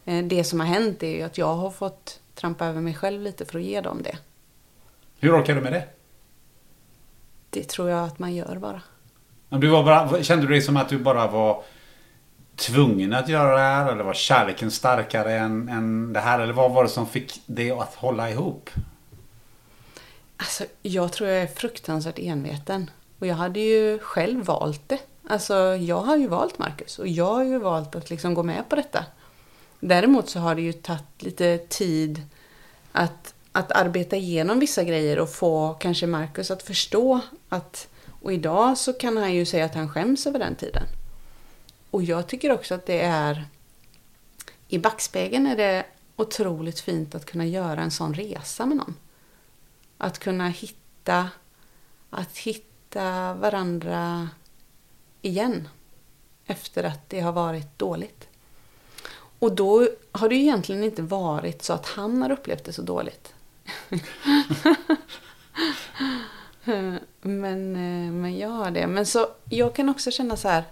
Eh, 0.04 0.24
Det 0.24 0.44
som 0.44 0.60
har 0.60 0.66
hänt 0.66 1.02
är 1.02 1.16
ju 1.16 1.22
att 1.22 1.38
jag 1.38 1.54
har 1.54 1.70
fått 1.70 2.20
trampa 2.34 2.66
över 2.66 2.80
mig 2.80 2.94
själv 2.94 3.22
lite 3.22 3.44
för 3.44 3.58
att 3.58 3.64
ge 3.64 3.80
dem 3.80 4.02
det. 4.02 4.18
Hur 5.20 5.40
orkar 5.40 5.54
du 5.54 5.60
med 5.60 5.72
det? 5.72 5.84
Det 7.50 7.68
tror 7.68 7.90
jag 7.90 8.04
att 8.04 8.18
man 8.18 8.34
gör 8.34 8.56
bara. 8.58 8.82
Du 9.50 9.68
var 9.68 9.82
bara, 9.82 10.22
kände 10.22 10.46
du 10.46 10.52
dig 10.52 10.62
som 10.62 10.76
att 10.76 10.88
du 10.88 10.98
bara 10.98 11.26
var 11.26 11.62
tvungen 12.56 13.12
att 13.12 13.28
göra 13.28 13.52
det 13.52 13.62
här? 13.62 13.92
Eller 13.92 14.04
var 14.04 14.14
kärleken 14.14 14.70
starkare 14.70 15.38
än, 15.38 15.68
än 15.68 16.12
det 16.12 16.20
här? 16.20 16.40
Eller 16.40 16.52
vad 16.52 16.72
var 16.72 16.84
det 16.84 16.90
som 16.90 17.06
fick 17.06 17.42
det 17.46 17.70
att 17.70 17.94
hålla 17.94 18.30
ihop? 18.30 18.70
Alltså, 20.36 20.64
jag 20.82 21.12
tror 21.12 21.28
jag 21.28 21.42
är 21.42 21.46
fruktansvärt 21.46 22.18
enveten. 22.18 22.90
Och 23.18 23.26
jag 23.26 23.34
hade 23.34 23.60
ju 23.60 23.98
själv 23.98 24.44
valt 24.44 24.88
det. 24.88 24.98
Alltså, 25.28 25.54
jag 25.76 26.00
har 26.00 26.16
ju 26.16 26.28
valt 26.28 26.58
Marcus 26.58 26.98
och 26.98 27.08
jag 27.08 27.34
har 27.34 27.44
ju 27.44 27.58
valt 27.58 27.94
att 27.94 28.10
liksom 28.10 28.34
gå 28.34 28.42
med 28.42 28.68
på 28.68 28.76
detta. 28.76 29.04
Däremot 29.80 30.28
så 30.28 30.38
har 30.38 30.54
det 30.54 30.62
ju 30.62 30.72
tagit 30.72 31.22
lite 31.22 31.58
tid 31.58 32.22
att, 32.92 33.34
att 33.52 33.72
arbeta 33.72 34.16
igenom 34.16 34.58
vissa 34.58 34.84
grejer 34.84 35.18
och 35.18 35.30
få 35.30 35.74
kanske 35.74 36.06
Marcus 36.06 36.50
att 36.50 36.62
förstå 36.62 37.20
att... 37.48 37.88
Och 38.22 38.32
idag 38.32 38.78
så 38.78 38.92
kan 38.92 39.16
han 39.16 39.34
ju 39.34 39.44
säga 39.44 39.64
att 39.64 39.74
han 39.74 39.88
skäms 39.88 40.26
över 40.26 40.38
den 40.38 40.54
tiden. 40.54 40.86
Och 41.90 42.02
jag 42.02 42.26
tycker 42.26 42.52
också 42.52 42.74
att 42.74 42.86
det 42.86 43.00
är... 43.00 43.44
I 44.68 44.78
backspegeln 44.78 45.46
är 45.46 45.56
det 45.56 45.86
otroligt 46.16 46.80
fint 46.80 47.14
att 47.14 47.26
kunna 47.26 47.46
göra 47.46 47.82
en 47.82 47.90
sån 47.90 48.14
resa 48.14 48.66
med 48.66 48.76
någon. 48.76 48.94
Att 49.98 50.18
kunna 50.18 50.48
hitta, 50.48 51.28
att 52.10 52.38
hitta 52.38 53.34
varandra 53.34 54.28
igen. 55.22 55.68
Efter 56.46 56.84
att 56.84 57.10
det 57.10 57.20
har 57.20 57.32
varit 57.32 57.78
dåligt. 57.78 58.28
Och 59.38 59.54
då 59.54 59.88
har 60.12 60.28
det 60.28 60.34
ju 60.34 60.40
egentligen 60.40 60.84
inte 60.84 61.02
varit 61.02 61.62
så 61.62 61.72
att 61.72 61.86
han 61.86 62.22
har 62.22 62.30
upplevt 62.30 62.64
det 62.64 62.72
så 62.72 62.82
dåligt. 62.82 63.34
men, 67.20 67.76
eh, 67.76 68.12
men 68.12 68.38
jag 68.38 68.48
har 68.48 68.70
det. 68.70 68.86
Men 68.86 69.06
så, 69.06 69.28
jag 69.44 69.74
kan 69.74 69.88
också 69.88 70.10
känna 70.10 70.36
så 70.36 70.48
här. 70.48 70.64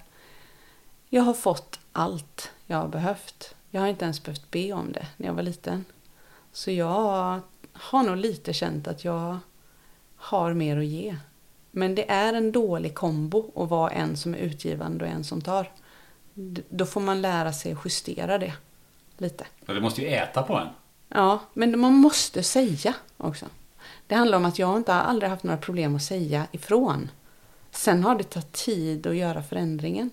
Jag 1.09 1.23
har 1.23 1.35
fått 1.35 1.81
allt 1.93 2.51
jag 2.67 2.77
har 2.77 2.89
behövt. 2.89 3.55
Jag 3.71 3.81
har 3.81 3.89
inte 3.89 4.05
ens 4.05 4.23
behövt 4.23 4.51
be 4.51 4.73
om 4.73 4.93
det 4.93 5.07
när 5.17 5.27
jag 5.27 5.35
var 5.35 5.43
liten. 5.43 5.85
Så 6.53 6.71
jag 6.71 7.41
har 7.73 8.03
nog 8.03 8.17
lite 8.17 8.53
känt 8.53 8.89
att 8.89 9.05
jag 9.05 9.39
har 10.17 10.53
mer 10.53 10.77
att 10.77 10.85
ge. 10.85 11.17
Men 11.71 11.95
det 11.95 12.11
är 12.11 12.33
en 12.33 12.53
dålig 12.53 12.95
kombo 12.95 13.63
att 13.63 13.69
vara 13.69 13.91
en 13.91 14.17
som 14.17 14.35
är 14.35 14.39
utgivande 14.39 15.05
och 15.05 15.11
en 15.11 15.25
som 15.25 15.41
tar. 15.41 15.73
Då 16.69 16.87
får 16.87 17.01
man 17.01 17.23
lära 17.23 17.53
sig 17.53 17.73
att 17.73 17.85
justera 17.85 18.39
det 18.39 18.53
lite. 19.19 19.47
Ja, 19.67 19.75
Det 19.75 19.81
måste 19.81 20.03
ju 20.03 20.09
äta 20.09 20.43
på 20.43 20.57
en. 20.57 20.69
Ja, 21.09 21.41
men 21.55 21.81
man 21.81 21.93
måste 21.93 22.43
säga 22.43 22.95
också. 23.17 23.47
Det 24.09 24.15
handlar 24.15 24.39
om 24.39 24.45
att 24.45 24.59
jag 24.59 24.77
inte 24.77 24.93
har 24.93 25.01
aldrig 25.01 25.31
haft 25.31 25.43
några 25.43 25.59
problem 25.59 25.97
att 25.97 26.03
säga 26.03 26.47
ifrån. 26.53 27.11
Sen 27.71 28.05
har 28.05 28.15
det 28.15 28.25
tagit 28.25 28.53
tid 28.53 29.07
att 29.07 29.17
göra 29.17 29.43
förändringen. 29.43 30.11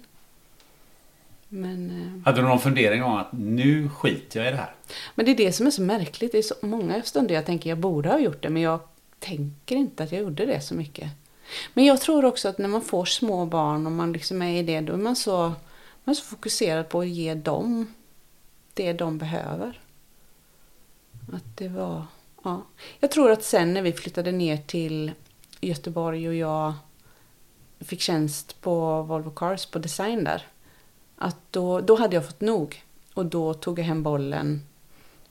Men, 1.49 1.89
eh, 1.91 2.25
Hade 2.25 2.41
du 2.41 2.47
någon 2.47 2.59
fundering 2.59 3.03
om 3.03 3.15
att 3.15 3.31
nu 3.31 3.89
skiter 3.89 4.39
jag 4.39 4.47
i 4.47 4.51
det 4.51 4.57
här? 4.57 4.75
men 5.15 5.25
det 5.25 5.31
är 5.31 5.37
det 5.37 5.51
som 5.51 5.67
är 5.67 5.71
så 5.71 5.81
märkligt. 5.81 6.31
Det 6.31 6.37
är 6.37 6.41
så 6.41 6.55
många 6.61 7.01
stunder 7.01 7.35
jag 7.35 7.45
tänker 7.45 7.69
jag 7.69 7.77
borde 7.79 8.09
ha 8.09 8.19
gjort 8.19 8.41
det, 8.43 8.49
men 8.49 8.61
jag 8.61 8.79
tänker 9.19 9.75
inte 9.75 10.03
att 10.03 10.11
jag 10.11 10.21
gjorde 10.21 10.45
det 10.45 10.61
så 10.61 10.75
mycket. 10.75 11.11
Men 11.73 11.85
jag 11.85 12.01
tror 12.01 12.25
också 12.25 12.49
att 12.49 12.57
när 12.57 12.67
man 12.67 12.81
får 12.81 13.05
små 13.05 13.45
barn 13.45 13.85
och 13.85 13.91
man 13.91 14.13
liksom 14.13 14.41
är 14.41 14.59
i 14.59 14.63
det, 14.63 14.81
då 14.81 14.93
är 14.93 14.97
man 14.97 15.15
så, 15.15 15.37
man 16.03 16.11
är 16.11 16.13
så 16.13 16.23
fokuserad 16.23 16.89
på 16.89 16.99
att 16.99 17.07
ge 17.07 17.33
dem 17.33 17.93
det 18.73 18.93
de 18.93 19.17
behöver. 19.17 19.79
Att 21.33 21.57
det 21.57 21.67
var, 21.67 22.03
ja. 22.45 22.65
Jag 22.99 23.11
tror 23.11 23.31
att 23.31 23.43
sen 23.43 23.73
när 23.73 23.81
vi 23.81 23.93
flyttade 23.93 24.31
ner 24.31 24.57
till 24.57 25.11
Göteborg 25.61 26.27
och 26.27 26.35
jag 26.35 26.73
fick 27.79 28.01
tjänst 28.01 28.61
på 28.61 29.01
Volvo 29.01 29.31
Cars 29.31 29.65
på 29.65 29.79
design 29.79 30.23
där. 30.23 30.47
Att 31.15 31.37
då, 31.51 31.81
då 31.81 31.95
hade 31.95 32.15
jag 32.15 32.25
fått 32.25 32.41
nog. 32.41 32.83
Och 33.13 33.25
då 33.25 33.53
tog 33.53 33.79
jag 33.79 33.85
hem 33.85 34.03
bollen, 34.03 34.61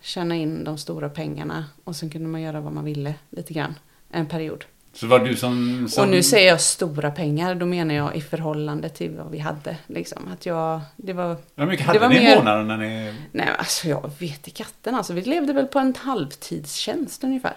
tjäna 0.00 0.34
in 0.34 0.64
de 0.64 0.78
stora 0.78 1.08
pengarna 1.08 1.64
och 1.84 1.96
sen 1.96 2.10
kunde 2.10 2.28
man 2.28 2.42
göra 2.42 2.60
vad 2.60 2.72
man 2.72 2.84
ville 2.84 3.14
lite 3.30 3.54
grann. 3.54 3.74
En 4.10 4.26
period. 4.26 4.64
Så 4.94 5.06
var 5.06 5.18
du 5.18 5.36
som... 5.36 5.86
som 5.88 6.04
Och 6.04 6.10
nu 6.10 6.22
säger 6.22 6.48
jag 6.48 6.60
stora 6.60 7.10
pengar, 7.10 7.54
då 7.54 7.66
menar 7.66 7.94
jag 7.94 8.16
i 8.16 8.20
förhållande 8.20 8.88
till 8.88 9.10
vad 9.10 9.30
vi 9.30 9.38
hade. 9.38 9.76
Liksom. 9.86 10.28
Att 10.32 10.46
jag, 10.46 10.80
det 10.96 11.12
var... 11.12 11.36
Hur 11.56 11.66
mycket 11.66 11.86
det 11.86 11.92
hade 11.92 11.98
var 11.98 12.08
ni 12.08 12.16
i 12.16 12.24
mer- 12.24 12.36
månaden 12.36 12.68
när 12.68 12.76
ni... 12.76 13.14
Nej, 13.32 13.48
alltså 13.58 13.88
jag 13.88 14.10
vet 14.18 14.48
i 14.48 14.50
katten. 14.50 14.94
Alltså, 14.94 15.12
vi 15.12 15.22
levde 15.22 15.52
väl 15.52 15.66
på 15.66 15.78
en 15.78 15.94
halvtidstjänst 15.98 17.24
ungefär. 17.24 17.56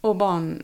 Och 0.00 0.16
barn... 0.16 0.62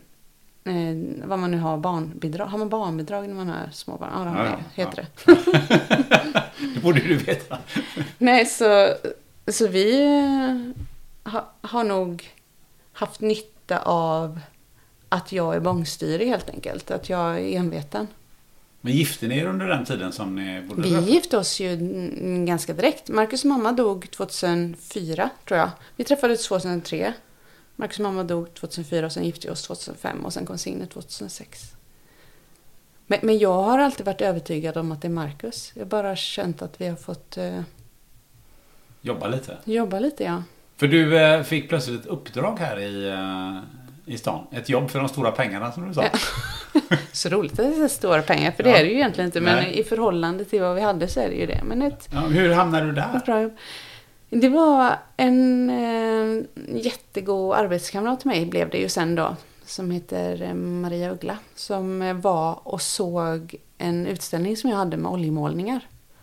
Eh, 0.65 1.27
vad 1.29 1.39
man 1.39 1.51
nu 1.51 1.59
har, 1.59 1.77
barnbidrag. 1.79 2.47
Har 2.47 2.59
man 2.59 2.69
barnbidrag 2.69 3.29
när 3.29 3.35
man 3.35 3.49
har 3.49 3.71
småbarn? 3.73 4.11
Ja, 4.13 4.19
det 4.19 4.31
har 4.31 4.37
man 4.37 4.47
ja, 4.47 4.85
heter 4.85 5.09
ja. 5.27 5.35
det. 5.35 6.43
Det 6.75 6.81
borde 6.81 7.01
du 7.01 7.17
veta. 7.17 7.59
Nej, 8.19 8.47
så, 8.47 8.89
så 9.47 9.69
vi 9.69 10.03
eh, 10.05 11.33
ha, 11.33 11.53
har 11.61 11.85
nog 11.85 12.31
haft 12.93 13.21
nytta 13.21 13.79
av 13.79 14.41
att 15.13 15.33
jag 15.33 15.55
är 15.55 15.61
bångstyrig 15.61 16.27
helt 16.27 16.51
enkelt. 16.51 16.91
Att 16.91 17.09
jag 17.09 17.41
är 17.41 17.57
enveten. 17.59 18.07
Men 18.81 18.93
gifte 18.93 19.27
ni 19.29 19.39
er 19.39 19.47
under 19.47 19.67
den 19.69 19.85
tiden 19.85 20.13
som 20.13 20.35
ni 20.35 20.63
bodde 20.63 20.83
Vi 20.83 20.91
där? 20.91 21.01
gifte 21.01 21.39
oss 21.39 21.61
ju 21.61 21.77
ganska 22.47 22.73
direkt. 22.75 23.09
Marcus 23.09 23.45
mamma 23.45 23.73
dog 23.73 24.11
2004, 24.11 25.31
tror 25.49 25.61
jag. 25.61 25.71
Vi 25.97 26.05
träffades 26.05 26.47
2003. 26.49 27.13
Marcus 27.77 27.99
mamma 27.99 28.25
dog 28.25 28.55
2004 28.55 29.07
och 29.07 29.13
sen 29.13 29.25
gifte 29.25 29.47
vi 29.49 29.53
oss 29.53 29.63
2005 29.63 30.25
och 30.25 30.33
sen 30.33 30.47
kom 30.47 30.59
Signe 30.59 30.87
2006. 30.87 31.73
Men, 33.07 33.19
men 33.23 33.39
jag 33.39 33.63
har 33.63 33.79
alltid 33.79 34.07
varit 34.07 34.21
övertygad 34.21 34.77
om 34.77 34.93
att 34.93 35.03
det 35.03 35.09
är 35.09 35.13
Marcus. 35.13 35.73
Jag 35.75 35.81
har 35.83 35.89
bara 35.89 36.17
känt 36.17 36.63
att 36.63 36.81
vi 36.81 36.87
har 36.89 36.97
fått 36.97 37.37
eh, 37.37 37.61
Jobba 39.01 39.29
lite. 39.29 39.57
jobba 39.65 39.99
lite, 39.99 40.25
ja. 40.25 40.43
För 40.77 40.89
du 40.89 41.19
eh, 41.19 41.43
fick 41.43 41.69
plötsligt 41.69 42.01
ett 42.01 42.07
uppdrag 42.07 42.59
här 42.59 42.79
i, 42.81 43.09
eh, 43.09 43.59
i 44.07 44.19
stan. 44.19 44.47
Ett 44.51 44.69
jobb 44.69 44.91
för 44.91 44.99
de 44.99 45.09
stora 45.09 45.31
pengarna 45.31 45.73
som 45.73 45.89
du 45.89 45.95
sa. 45.95 46.05
Så 47.13 47.29
roligt 47.29 47.53
att 47.53 47.57
det 47.77 47.85
är 47.85 47.89
stora 47.89 48.23
pengar, 48.23 48.51
för 48.53 48.63
det 48.63 48.71
Ja. 48.71 48.77
är 48.77 48.83
det 48.85 48.89
ju 48.91 48.95
egentligen 48.97 49.29
inte. 49.29 49.41
Men 49.41 49.55
Nej. 49.57 49.79
i 49.79 49.85
förhållande 49.85 50.45
till 50.45 50.61
vad 50.61 50.75
vi 50.75 50.81
hade 50.81 51.09
så 51.09 51.21
är 51.21 51.29
det 51.29 51.35
ju 51.35 51.47
det. 51.47 51.61
Men 51.65 51.83
ett, 51.83 52.09
Ja, 52.13 52.21
hur 52.21 52.53
hamnade 52.53 52.87
du 52.87 52.93
där? 52.93 53.17
ett 53.17 53.25
bra 53.27 53.43
jobb. 53.43 53.53
Det 54.31 54.49
var 54.49 54.97
en 55.17 55.71
eh, 55.71 56.45
jättegod 56.85 57.55
arbetskamrat 57.57 58.21
till 58.21 58.29
mig 58.29 58.47
blev 58.47 58.71
det 58.71 58.79
ju 58.79 58.89
sen 58.89 59.15
då. 59.15 59.37
Som 59.65 59.91
heter 59.91 60.43
eh, 60.43 60.55
Maria 60.55 61.11
Uggla. 61.13 61.39
Som 61.55 62.03
eh, 62.03 62.15
var 62.15 62.69
och 62.69 62.83
såg 62.83 63.55
en 63.79 64.07
utställning 64.07 64.57
som 64.57 64.71
jag 64.71 64.77
hade 64.77 64.97
med 64.97 65.13
oljemålningar. 65.13 65.81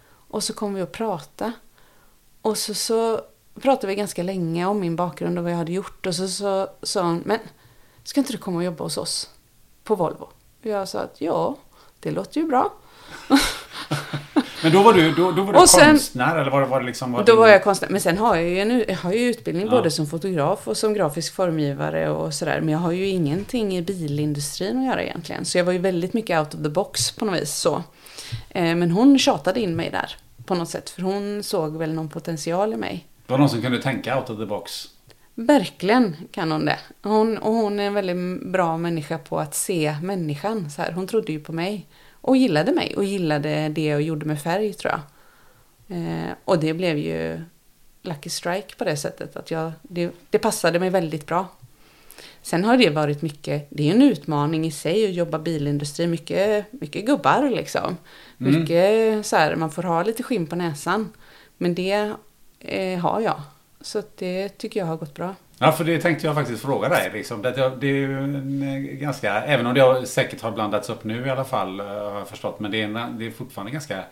Och 0.09 0.43
så 0.43 0.53
kom 0.53 0.73
vi 0.73 0.82
och 0.82 0.91
prata. 0.91 1.51
Och 2.41 2.57
så, 2.57 2.73
så 2.73 3.21
pratade 3.61 3.88
vi 3.88 3.95
ganska 3.95 4.23
länge 4.23 4.65
om 4.65 4.80
min 4.80 4.95
bakgrund 4.95 5.38
och 5.38 5.43
vad 5.43 5.53
jag 5.53 5.57
hade 5.57 5.71
gjort. 5.71 6.05
Och 6.05 6.15
så 6.15 6.27
sa 6.84 7.01
hon, 7.03 7.23
men 7.25 7.39
ska 8.10 8.20
inte 8.22 8.32
du 8.34 8.38
komma 8.38 8.57
och 8.57 8.64
jobba 8.64 8.84
hos 8.84 8.97
oss 8.97 9.30
på 9.84 9.95
Volvo? 9.95 10.24
Och 10.64 10.66
jag 10.66 10.88
sa 10.88 10.99
att 10.99 11.22
ja, 11.22 11.55
det 11.99 12.12
låter 12.12 12.41
ju 12.41 12.47
bra. 12.47 12.74
Men 14.64 14.72
då 14.72 14.84
var 14.84 14.93
du, 14.93 15.12
då, 15.12 15.32
då 15.32 15.43
var 15.43 15.53
du 15.53 15.60
Och 15.60 15.70
sen- 15.70 15.89
konstnär 15.89 16.36
eller 16.36 16.51
var 16.51 16.62
var 16.62 16.80
det 16.80 16.86
liksom... 16.86 17.12
Var 17.12 17.20
Då 17.20 17.26
din- 17.26 17.36
var 17.39 17.47
jag 17.47 17.64
konstnär. 17.64 17.89
Men 17.89 18.01
sen 18.01 18.18
har 18.18 18.36
jag 18.36 18.43
ju, 18.49 18.60
en, 18.60 18.84
jag 18.88 18.95
har 18.97 19.14
ju 19.14 19.20
utbildning 19.20 19.66
Ja. 19.66 19.72
både 19.72 19.91
som 19.91 20.07
fotograf 20.07 20.68
och 20.68 20.78
som 20.78 20.93
grafisk 20.93 21.34
formgivare 21.34 22.10
och 22.10 22.34
sådär. 22.34 22.62
Men 22.62 22.70
jag 22.70 22.80
har 22.80 22.91
ju 22.91 23.07
ingenting 23.07 23.78
i 23.78 23.82
bilindustrin 23.82 24.80
att 24.80 24.86
göra 24.86 25.03
egentligen. 25.03 25.45
Så 25.45 25.57
jag 25.57 25.66
var 25.66 25.74
ju 25.74 25.80
väldigt 25.80 26.14
mycket 26.14 26.39
out 26.39 26.53
of 26.53 26.64
the 26.64 26.70
box 26.70 27.12
på 27.12 27.26
något 27.26 27.41
vis 27.41 27.53
så. 27.55 27.84
Eh, 28.49 28.76
Men 28.76 28.91
hon 28.91 29.20
tjatade 29.20 29.60
in 29.60 29.76
mig 29.76 29.89
där 29.89 30.16
på 30.45 30.55
något 30.55 30.70
sätt. 30.70 30.89
För 30.89 31.01
hon 31.01 31.43
såg 31.43 31.78
väl 31.78 31.93
någon 31.93 32.10
potential 32.10 32.74
i 32.74 32.76
mig. 32.78 33.07
Det 33.26 33.32
var 33.34 33.38
någon 33.39 33.49
som 33.49 33.62
kunde 33.62 33.82
tänka 33.82 34.20
out 34.20 34.30
of 34.30 34.38
the 34.38 34.45
box. 34.45 34.86
Verkligen 35.40 36.16
kan 36.32 36.52
hon 36.52 36.66
det. 36.66 36.80
Hon, 37.02 37.38
och 37.38 37.54
hon 37.54 37.80
är 37.80 37.84
en 37.84 37.94
väldigt 37.94 38.44
bra 38.48 38.78
människa 38.78 39.18
på 39.18 39.40
att 39.40 39.56
se 39.56 39.96
människan. 40.04 40.70
Så 40.70 40.82
här. 40.82 40.92
Hon 40.92 41.08
trodde 41.08 41.32
ju 41.32 41.40
på 41.40 41.54
mig. 41.54 41.88
Och 42.22 42.38
gillade 42.38 42.72
mig. 42.72 42.94
Och 42.98 43.04
gillade 43.04 43.70
det 43.70 43.86
jag 43.86 44.02
gjorde 44.02 44.26
med 44.26 44.42
färg 44.42 44.74
tror 44.74 44.94
jag. 44.94 45.02
Eh, 45.98 46.32
och 46.46 46.60
det 46.60 46.74
blev 46.74 46.98
ju 46.98 47.42
Lucky 48.02 48.30
Strike 48.30 48.76
på 48.78 48.84
det 48.84 48.98
sättet. 48.98 49.36
Att 49.36 49.52
jag, 49.52 49.72
det, 49.82 50.12
det 50.30 50.40
passade 50.40 50.80
mig 50.80 50.90
väldigt 50.90 51.26
bra. 51.26 51.48
Sen 52.42 52.64
har 52.64 52.78
det 52.78 52.90
varit 52.90 53.22
mycket, 53.22 53.68
det 53.70 53.90
är 53.90 53.96
en 53.96 54.02
utmaning 54.02 54.66
i 54.66 54.72
sig 54.72 55.06
att 55.06 55.14
jobba 55.14 55.40
bilindustri. 55.40 56.08
Mycket, 56.08 56.74
mycket 56.74 57.06
gubbar 57.06 57.50
liksom. 57.50 57.98
Mycket 58.38 59.26
så 59.26 59.36
här, 59.36 59.56
man 59.56 59.72
får 59.72 59.84
ha 59.84 60.04
lite 60.04 60.24
skinn 60.24 60.48
på 60.48 60.56
näsan. 60.56 61.10
Men 61.58 61.76
det 61.76 62.14
eh, 62.60 63.00
har 63.00 63.22
jag. 63.22 63.42
Så 63.82 64.03
det 64.15 64.49
tycker 64.49 64.80
jag 64.80 64.88
har 64.88 64.97
gått 64.97 65.13
bra. 65.13 65.36
Ja, 65.59 65.71
för 65.71 65.84
det 65.84 66.01
tänkte 66.01 66.27
jag 66.27 66.36
faktiskt 66.36 66.61
fråga 66.61 66.89
dig. 66.89 67.09
Liksom. 67.13 67.41
Det, 67.41 67.51
det 67.51 67.88
är 67.88 67.93
ju 67.93 68.23
en 68.23 68.63
eh, 68.63 68.80
ganska, 68.80 69.41
även 69.43 69.67
om 69.67 69.73
det 69.73 70.07
säkert 70.07 70.41
har 70.41 70.51
blandats 70.51 70.89
upp 70.89 71.03
nu 71.03 71.27
i 71.27 71.30
alla 71.30 71.45
fall, 71.45 71.80
eh, 71.80 71.86
har 71.86 72.17
jag 72.17 72.27
förstått. 72.27 72.59
Men 72.59 72.71
det 72.71 72.82
är, 72.82 72.86
en, 72.86 73.17
det 73.17 73.25
är 73.25 73.32
fortfarande 73.32 73.71
ganska 73.71 73.97
eh, 73.97 74.03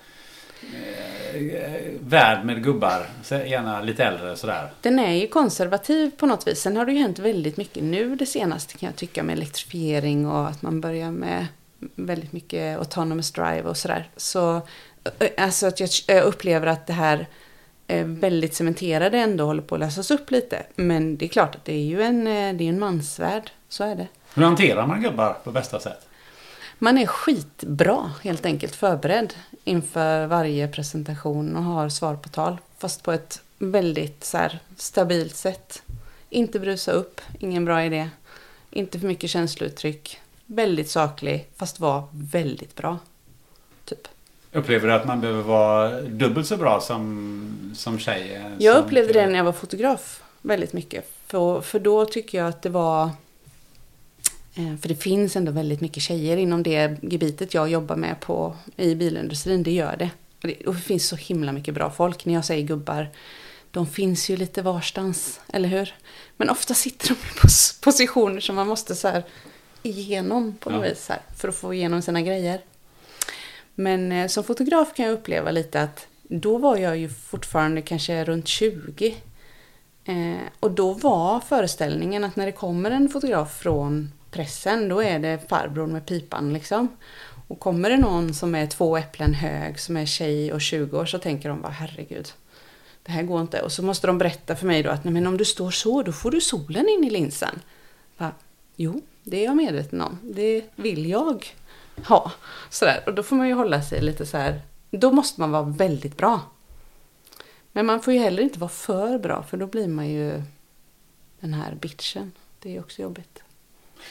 värld 1.99 2.45
med 2.45 2.63
gubbar. 2.63 3.07
Gärna 3.29 3.81
lite 3.81 4.03
äldre 4.03 4.35
sådär. 4.35 4.71
Den 4.81 4.99
är 4.99 5.13
ju 5.13 5.27
konservativ 5.27 6.11
på 6.17 6.25
något 6.25 6.47
vis. 6.47 6.61
Sen 6.61 6.77
har 6.77 6.85
det 6.85 6.91
ju 6.91 6.99
hänt 6.99 7.19
väldigt 7.19 7.57
mycket 7.57 7.83
nu 7.83 8.15
det 8.15 8.25
senaste 8.25 8.77
kan 8.77 8.87
jag 8.87 8.95
tycka 8.95 9.23
med 9.23 9.33
elektrifiering 9.33 10.27
och 10.27 10.47
att 10.47 10.61
man 10.61 10.81
börjar 10.81 11.11
med 11.11 11.47
väldigt 11.95 12.33
mycket 12.33 12.79
autonomous 12.79 13.31
drive 13.31 13.63
och 13.63 13.77
sådär. 13.77 14.09
Så 14.17 14.55
eh, 15.19 15.29
alltså 15.37 15.67
att 15.67 15.79
jag 16.07 16.23
upplever 16.23 16.67
att 16.67 16.87
det 16.87 16.93
här 16.93 17.27
väldigt 18.05 18.53
cementerade 18.53 19.17
ändå 19.17 19.45
håller 19.45 19.61
på 19.61 19.75
att 19.75 19.79
lösas 19.79 20.11
upp 20.11 20.31
lite. 20.31 20.65
Men 20.75 21.17
det 21.17 21.25
är 21.25 21.29
klart 21.29 21.55
att 21.55 21.65
det 21.65 21.73
är 21.73 21.85
ju 21.85 22.01
en, 22.01 22.27
eh, 22.27 22.53
det 22.53 22.63
är 22.63 22.69
en 22.69 22.79
mansvärld. 22.79 23.51
Så 23.69 23.83
är 23.83 23.95
det. 23.95 24.07
Hur 24.33 24.43
hanterar 24.43 24.87
man 24.87 25.01
gubbar 25.01 25.37
på 25.43 25.51
bästa 25.51 25.79
sätt? 25.79 26.07
Man 26.79 26.97
är 26.97 27.05
skitbra 27.05 28.11
helt 28.23 28.45
enkelt 28.45 28.75
förberedd 28.75 29.33
inför 29.63 30.25
varje 30.25 30.67
presentation 30.67 31.55
och 31.55 31.63
har 31.63 31.89
svar 31.89 32.15
på 32.15 32.29
tal. 32.29 32.57
Fast 32.77 33.03
på 33.03 33.11
ett 33.11 33.41
väldigt 33.57 34.23
så 34.23 34.37
här, 34.37 34.59
stabilt 34.75 35.35
sätt. 35.35 35.83
Inte 36.29 36.59
brusa 36.59 36.91
upp, 36.91 37.21
ingen 37.39 37.65
bra 37.65 37.83
idé. 37.83 38.09
Inte 38.69 38.99
för 38.99 39.07
mycket 39.07 39.29
känslouttryck. 39.29 40.19
Väldigt 40.45 40.89
saklig, 40.89 41.47
fast 41.55 41.79
var 41.79 42.03
väldigt 42.11 42.75
bra. 42.75 42.99
Typ. 43.85 44.07
Upplever 44.57 44.87
du 44.87 44.93
att 44.93 45.05
man 45.05 45.21
behöver 45.21 45.41
vara 45.43 46.01
dubbelt 46.01 46.47
så 46.47 46.57
bra 46.57 46.79
som, 46.81 47.71
som 47.75 47.99
tjej? 47.99 48.41
Jag 48.59 48.75
som 48.75 48.85
upplevde 48.85 49.13
kille? 49.13 49.25
det 49.25 49.29
när 49.31 49.37
jag 49.37 49.43
var 49.45 49.51
fotograf 49.53 50.23
väldigt 50.41 50.73
mycket. 50.73 51.11
För, 51.27 51.61
för 51.61 51.79
då 51.79 52.05
tycker 52.05 52.37
jag 52.37 52.47
att 52.47 52.61
det 52.61 52.69
var... 52.69 53.03
eh, 54.55 54.75
För 54.81 54.87
det 54.89 54.95
finns 54.95 55.35
ändå 55.35 55.51
väldigt 55.51 55.81
mycket 55.81 56.03
tjejer 56.03 56.37
inom 56.37 56.63
det 56.63 56.97
gebitet 57.01 57.53
jag 57.53 57.69
jobbar 57.69 57.95
med 57.95 58.19
på, 58.19 58.55
i 58.77 58.95
bilindustrin. 58.95 59.63
Det 59.63 59.71
gör 59.71 59.95
det. 59.97 60.09
Och, 60.41 60.47
det. 60.47 60.67
och 60.67 60.75
det 60.75 60.81
finns 60.81 61.07
så 61.07 61.15
himla 61.15 61.51
mycket 61.51 61.73
bra 61.73 61.91
folk. 61.91 62.25
När 62.25 62.33
jag 62.33 62.45
säger 62.45 62.63
gubbar, 62.67 63.07
de 63.71 63.87
finns 63.87 64.29
ju 64.29 64.37
lite 64.37 64.61
varstans, 64.61 65.39
eller 65.53 65.69
hur? 65.69 65.95
Men 66.37 66.49
ofta 66.49 66.73
sitter 66.73 67.07
de 67.07 67.15
pos- 67.41 67.83
positioner 67.83 68.41
som 68.41 68.55
man 68.55 68.67
måste 68.67 68.95
så 68.95 69.07
här 69.07 69.23
igenom 69.83 70.55
på 70.59 70.69
något 70.69 70.83
Ja. 70.85 70.89
vis 70.89 71.09
här, 71.09 71.19
för 71.37 71.47
att 71.47 71.55
få 71.55 71.73
igenom 71.73 72.01
sina 72.01 72.21
grejer. 72.21 72.61
Men 73.79 74.11
eh, 74.11 74.27
som 74.27 74.43
fotograf 74.43 74.93
kan 74.93 75.05
jag 75.05 75.13
uppleva 75.13 75.51
lite 75.51 75.81
att 75.81 76.07
då 76.23 76.57
var 76.57 76.77
jag 76.77 76.97
ju 76.97 77.09
fortfarande 77.09 77.81
kanske 77.81 78.23
runt 78.23 78.47
20. 78.47 79.15
Eh, 80.05 80.47
och 80.59 80.71
då 80.71 80.93
var 80.93 81.39
föreställningen 81.39 82.23
att 82.23 82.35
när 82.35 82.45
det 82.45 82.51
kommer 82.51 82.91
en 82.91 83.09
fotograf 83.09 83.57
från 83.57 84.11
pressen, 84.31 84.89
då 84.89 85.01
är 85.01 85.19
det 85.19 85.49
farbror 85.49 85.87
med 85.87 86.05
pipan 86.05 86.53
liksom. 86.53 86.87
Och 87.47 87.59
kommer 87.59 87.89
det 87.89 87.97
någon 87.97 88.33
som 88.33 88.55
är 88.55 88.67
två 88.67 88.97
äpplen 88.97 89.33
hög, 89.33 89.79
som 89.79 89.97
är 89.97 90.05
tjej 90.05 90.53
och 90.53 90.61
20 90.61 90.99
år, 90.99 91.05
så 91.05 91.19
tänker 91.19 91.49
de 91.49 91.61
bara 91.61 91.71
herregud, 91.71 92.27
det 93.03 93.11
här 93.11 93.23
går 93.23 93.41
inte. 93.41 93.61
Och 93.61 93.71
så 93.71 93.83
måste 93.83 94.07
de 94.07 94.17
berätta 94.17 94.55
för 94.55 94.67
mig 94.67 94.83
då 94.83 94.89
att 94.89 95.03
nej, 95.03 95.13
men 95.13 95.27
om 95.27 95.37
du 95.37 95.45
står 95.45 95.71
så, 95.71 96.03
då 96.03 96.11
får 96.11 96.31
du 96.31 96.41
solen 96.41 96.89
in 96.89 97.03
i 97.03 97.09
linsen. 97.09 97.59
Bara, 98.17 98.31
jo, 98.75 99.01
det 99.23 99.39
är 99.39 99.45
jag 99.45 99.55
medveten 99.55 100.01
om. 100.01 100.19
Det 100.23 100.65
vill 100.75 101.09
jag 101.09 101.45
ha. 102.05 102.31
Sådär. 102.69 103.03
Och 103.05 103.13
då 103.13 103.23
får 103.23 103.35
man 103.35 103.47
ju 103.47 103.53
hålla 103.53 103.81
sig 103.81 104.01
lite 104.01 104.25
så 104.25 104.37
här. 104.37 104.61
Då 104.91 105.11
måste 105.11 105.41
man 105.41 105.51
vara 105.51 105.63
väldigt 105.63 106.17
bra. 106.17 106.39
Men 107.71 107.85
man 107.85 108.01
får 108.01 108.13
ju 108.13 108.19
heller 108.19 108.43
inte 108.43 108.59
vara 108.59 108.69
för 108.69 109.19
bra, 109.19 109.43
för 109.43 109.57
då 109.57 109.67
blir 109.67 109.87
man 109.87 110.07
ju 110.09 110.41
den 111.39 111.53
här 111.53 111.75
bitchen. 111.81 112.31
Det 112.59 112.69
är 112.69 112.73
ju 112.73 112.79
också 112.79 113.01
jobbigt. 113.01 113.43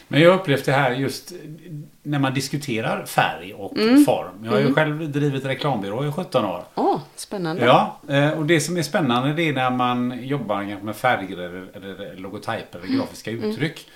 Men 0.08 0.20
jag 0.20 0.30
har 0.32 0.38
upplevt 0.40 0.64
det 0.64 0.72
här 0.72 0.90
just 0.90 1.32
när 2.02 2.18
man 2.18 2.34
diskuterar 2.34 3.04
färg 3.06 3.54
och 3.54 3.76
Mm. 3.78 4.04
form. 4.04 4.44
Jag 4.44 4.52
har 4.52 4.60
ju 4.60 4.74
själv 4.74 5.10
drivit 5.12 5.44
reklambyrå 5.44 6.08
i 6.08 6.12
17 6.12 6.44
år. 6.44 6.64
Åh, 6.74 7.00
spännande. 7.16 7.64
Ja, 7.64 8.00
eh, 8.08 8.30
och 8.30 8.46
det 8.46 8.60
som 8.60 8.76
är 8.76 8.82
spännande 8.82 9.32
det 9.32 9.42
är 9.48 9.52
när 9.52 9.70
man 9.70 10.18
jobbar 10.24 10.78
med 10.82 10.96
färger 10.96 11.38
eller, 11.38 12.16
logotyper 12.16 12.78
eller 12.78 12.96
grafiska 12.98 13.30
Mm. 13.30 13.44
uttryck. 13.50 13.88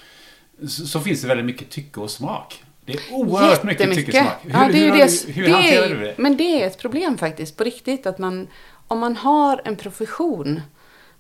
Så, 0.69 0.87
så 0.87 1.01
finns 1.01 1.23
det 1.23 1.29
väldigt 1.29 1.47
mycket 1.47 1.71
tycke 1.71 2.01
och 2.01 2.11
smak. 2.11 2.65
Det 2.85 2.93
är 2.93 3.01
oerhört 3.13 3.63
mycket 3.65 3.95
tycke 3.95 4.11
och 4.21 4.27
smak. 4.27 4.35
Hur, 4.43 4.51
Ja, 4.51 4.69
det 4.73 4.79
är 4.79 4.85
ju 4.85 4.91
hur, 4.93 4.99
det, 4.99 5.27
du- 5.27 5.33
hur 5.33 5.43
det 5.47 5.53
hanterar 5.53 5.89
du 5.89 6.01
det? 6.01 6.15
Men 6.19 6.37
det 6.37 6.63
är 6.63 6.67
ett 6.67 6.79
problem 6.79 7.19
faktiskt, 7.19 7.57
på 7.57 7.65
riktigt. 7.65 8.07
Att 8.07 8.19
man, 8.19 8.49
om 8.89 8.99
man 8.99 9.17
har 9.17 9.63
en 9.65 9.77
profession 9.77 10.61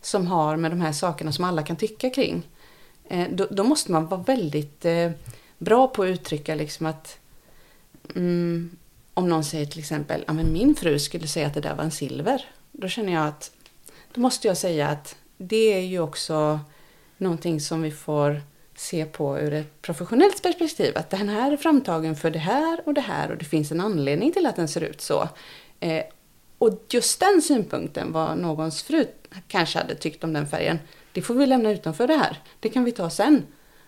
som 0.00 0.26
har 0.26 0.56
med 0.56 0.70
de 0.70 0.80
här 0.80 0.92
sakerna 0.92 1.32
som 1.32 1.44
alla 1.44 1.62
kan 1.62 1.76
tycka 1.76 2.10
kring. 2.10 2.42
Eh, 3.08 3.28
då, 3.30 3.46
då 3.50 3.64
måste 3.64 3.92
man 3.92 4.06
vara 4.06 4.20
väldigt 4.22 4.84
eh, 4.84 5.10
bra 5.58 5.88
på 5.88 6.02
att 6.02 6.08
uttrycka 6.08 6.54
liksom 6.54 6.86
att 6.86 7.18
mm, 8.14 8.76
om 9.14 9.28
någon 9.28 9.44
säger 9.44 9.66
till 9.66 9.78
exempel, 9.80 10.24
ja 10.26 10.32
men 10.32 10.52
min 10.52 10.74
fru 10.74 10.98
skulle 10.98 11.26
säga 11.26 11.46
att 11.46 11.54
det 11.54 11.60
där 11.60 11.74
var 11.74 11.84
en 11.84 11.90
silver. 11.90 12.44
Då 12.72 12.88
känner 12.88 13.12
jag 13.12 13.26
att, 13.26 13.50
då 14.12 14.20
måste 14.20 14.48
jag 14.48 14.56
säga 14.56 14.88
att 14.88 15.16
det 15.36 15.72
är 15.74 15.80
ju 15.80 16.00
också 16.00 16.60
någonting 17.18 17.60
som 17.60 17.82
vi 17.82 17.90
får 17.90 18.42
se 18.80 19.04
på 19.04 19.38
ur 19.38 19.52
ett 19.52 19.82
professionellt 19.82 20.42
perspektiv. 20.42 20.98
Att 20.98 21.10
den 21.10 21.28
här 21.28 21.52
är 21.52 21.56
framtagen 21.56 22.16
för 22.16 22.30
det 22.30 22.38
här 22.38 22.80
och 22.84 22.94
det 22.94 23.00
här 23.00 23.30
och 23.30 23.36
det 23.36 23.44
finns 23.44 23.72
en 23.72 23.80
anledning 23.80 24.32
till 24.32 24.46
att 24.46 24.56
den 24.56 24.68
ser 24.68 24.80
ut 24.80 25.00
så. 25.00 25.28
Eh, 25.80 26.04
och 26.58 26.80
just 26.88 27.20
den 27.20 27.42
synpunkten, 27.42 28.12
vad 28.12 28.38
någons 28.38 28.82
fru 28.82 29.06
kanske 29.48 29.78
hade 29.78 29.94
tyckt 29.94 30.24
om 30.24 30.32
den 30.32 30.46
färgen, 30.46 30.78
det 31.12 31.22
får 31.22 31.34
vi 31.34 31.46
lämna 31.46 31.70
utanför 31.70 32.06
det 32.06 32.14
här. 32.14 32.36
Det 32.60 32.68
kan 32.68 32.84
vi 32.84 32.92
ta 32.92 33.10
sen. 33.10 33.46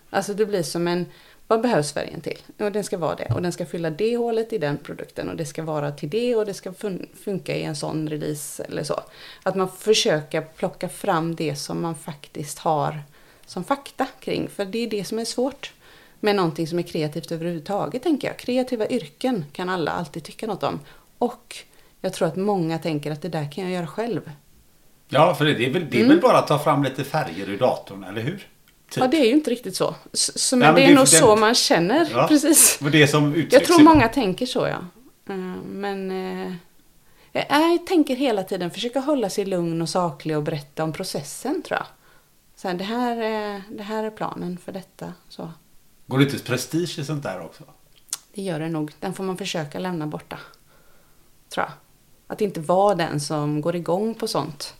Alltså 0.09 0.33
det 0.33 0.45
blir 0.45 0.63
som 0.63 0.87
en, 0.87 1.05
vad 1.47 1.61
behövs 1.61 1.93
färgen 1.93 2.21
till? 2.21 2.39
Och 2.59 2.71
den 2.71 2.83
ska 2.83 2.97
vara 2.97 3.15
det. 3.15 3.33
Och 3.33 3.41
den 3.41 3.51
ska 3.51 3.65
fylla 3.65 3.89
det 3.89 4.17
hålet 4.17 4.53
i 4.53 4.57
den 4.57 4.77
produkten. 4.77 5.29
Och 5.29 5.35
det 5.35 5.45
ska 5.45 5.63
vara 5.63 5.91
till 5.91 6.09
det 6.09 6.35
och 6.35 6.45
det 6.45 6.53
ska 6.53 6.71
fun- 6.71 7.07
funka 7.23 7.55
i 7.55 7.63
en 7.63 7.75
sån 7.75 8.09
release 8.09 8.63
eller 8.63 8.83
så. 8.83 8.99
Att 9.43 9.55
man 9.55 9.69
försöker 9.69 10.41
plocka 10.41 10.89
fram 10.89 11.35
det 11.35 11.55
som 11.55 11.81
man 11.81 11.95
faktiskt 11.95 12.59
har 12.59 12.99
som 13.45 13.63
fakta 13.63 14.07
kring. 14.19 14.49
För 14.49 14.65
det 14.65 14.77
är 14.83 14.87
det 14.89 15.03
som 15.03 15.19
är 15.19 15.25
svårt 15.25 15.73
med 16.19 16.35
någonting 16.35 16.67
som 16.67 16.79
är 16.79 16.83
kreativt 16.83 17.31
överhuvudtaget, 17.31 18.03
tänker 18.03 18.27
jag. 18.27 18.37
Kreativa 18.37 18.87
yrken 18.87 19.45
kan 19.53 19.69
alla 19.69 19.91
alltid 19.91 20.23
tycka 20.23 20.47
något 20.47 20.63
om. 20.63 20.79
Och 21.17 21.55
jag 22.01 22.13
tror 22.13 22.27
att 22.27 22.35
många 22.35 22.79
tänker 22.79 23.11
att 23.11 23.21
det 23.21 23.29
där 23.29 23.51
kan 23.51 23.63
jag 23.63 23.73
göra 23.73 23.87
själv. 23.87 24.31
Ja, 25.09 25.35
för 25.35 25.45
det 25.45 25.65
är, 25.65 25.73
väl, 25.73 25.87
det 25.91 26.01
är 26.01 26.07
väl 26.07 26.21
bara 26.21 26.37
att 26.37 26.47
ta 26.47 26.59
fram 26.59 26.83
lite 26.83 27.03
färger 27.03 27.49
ur 27.49 27.57
datorn, 27.57 28.03
eller 28.03 28.21
hur? 28.21 28.47
Typ. 28.89 29.01
Ja, 29.03 29.07
det 29.07 29.17
är 29.17 29.25
ju 29.25 29.31
inte 29.31 29.51
riktigt 29.51 29.75
så. 29.75 29.95
S- 30.13 30.39
Så, 30.49 30.55
Nej, 30.55 30.67
men 30.67 30.75
det 30.75 30.81
är 30.81 30.87
det 30.87 30.93
är 30.93 30.95
nog 30.95 31.07
så 31.07 31.35
man 31.35 31.55
känner, 31.55 32.09
Ja, 32.13 32.27
precis. 32.27 32.79
Det 32.91 33.07
som 33.07 33.47
Jag 33.51 33.65
tror 33.65 33.79
många 33.83 34.07
tänker 34.07 34.45
så, 34.45 34.59
ja. 34.59 34.77
Eh, 35.33 35.35
Men 35.65 36.11
eh, 36.11 36.53
jag- 37.31 37.45
jag 37.49 37.87
tänker 37.87 38.15
hela 38.15 38.43
tiden 38.43 38.71
försöka 38.71 38.99
hålla 38.99 39.29
sig 39.29 39.45
lugn 39.45 39.81
och 39.81 39.89
saklig 39.89 40.37
och 40.37 40.43
berätta 40.43 40.83
om 40.83 40.93
processen, 40.93 41.61
tror 41.61 41.79
jag. 41.79 41.85
Så 42.63 42.69
här, 42.69 42.75
det, 42.75 42.83
här 42.83 43.17
är, 43.17 43.63
det 43.69 43.83
här 43.83 44.03
är 44.03 44.09
planen 44.09 44.57
för 44.57 44.71
detta. 44.71 45.13
Så. 45.29 45.51
Går 46.07 46.17
det 46.17 46.23
inte 46.23 46.39
prestige 46.39 46.99
i 46.99 47.05
sånt 47.05 47.23
där 47.23 47.41
också? 47.41 47.63
Det 48.33 48.41
gör 48.41 48.59
det 48.59 48.69
nog. 48.69 48.91
Den 48.99 49.13
får 49.13 49.23
man 49.23 49.37
försöka 49.37 49.79
lämna 49.79 50.07
borta. 50.07 50.39
Tror 51.49 51.65
jag. 51.65 51.73
Att 52.27 52.41
inte 52.41 52.59
vara 52.59 52.95
den 52.95 53.19
som 53.19 53.61
går 53.61 53.75
igång 53.75 54.15
på 54.15 54.27
sånt. 54.27 54.73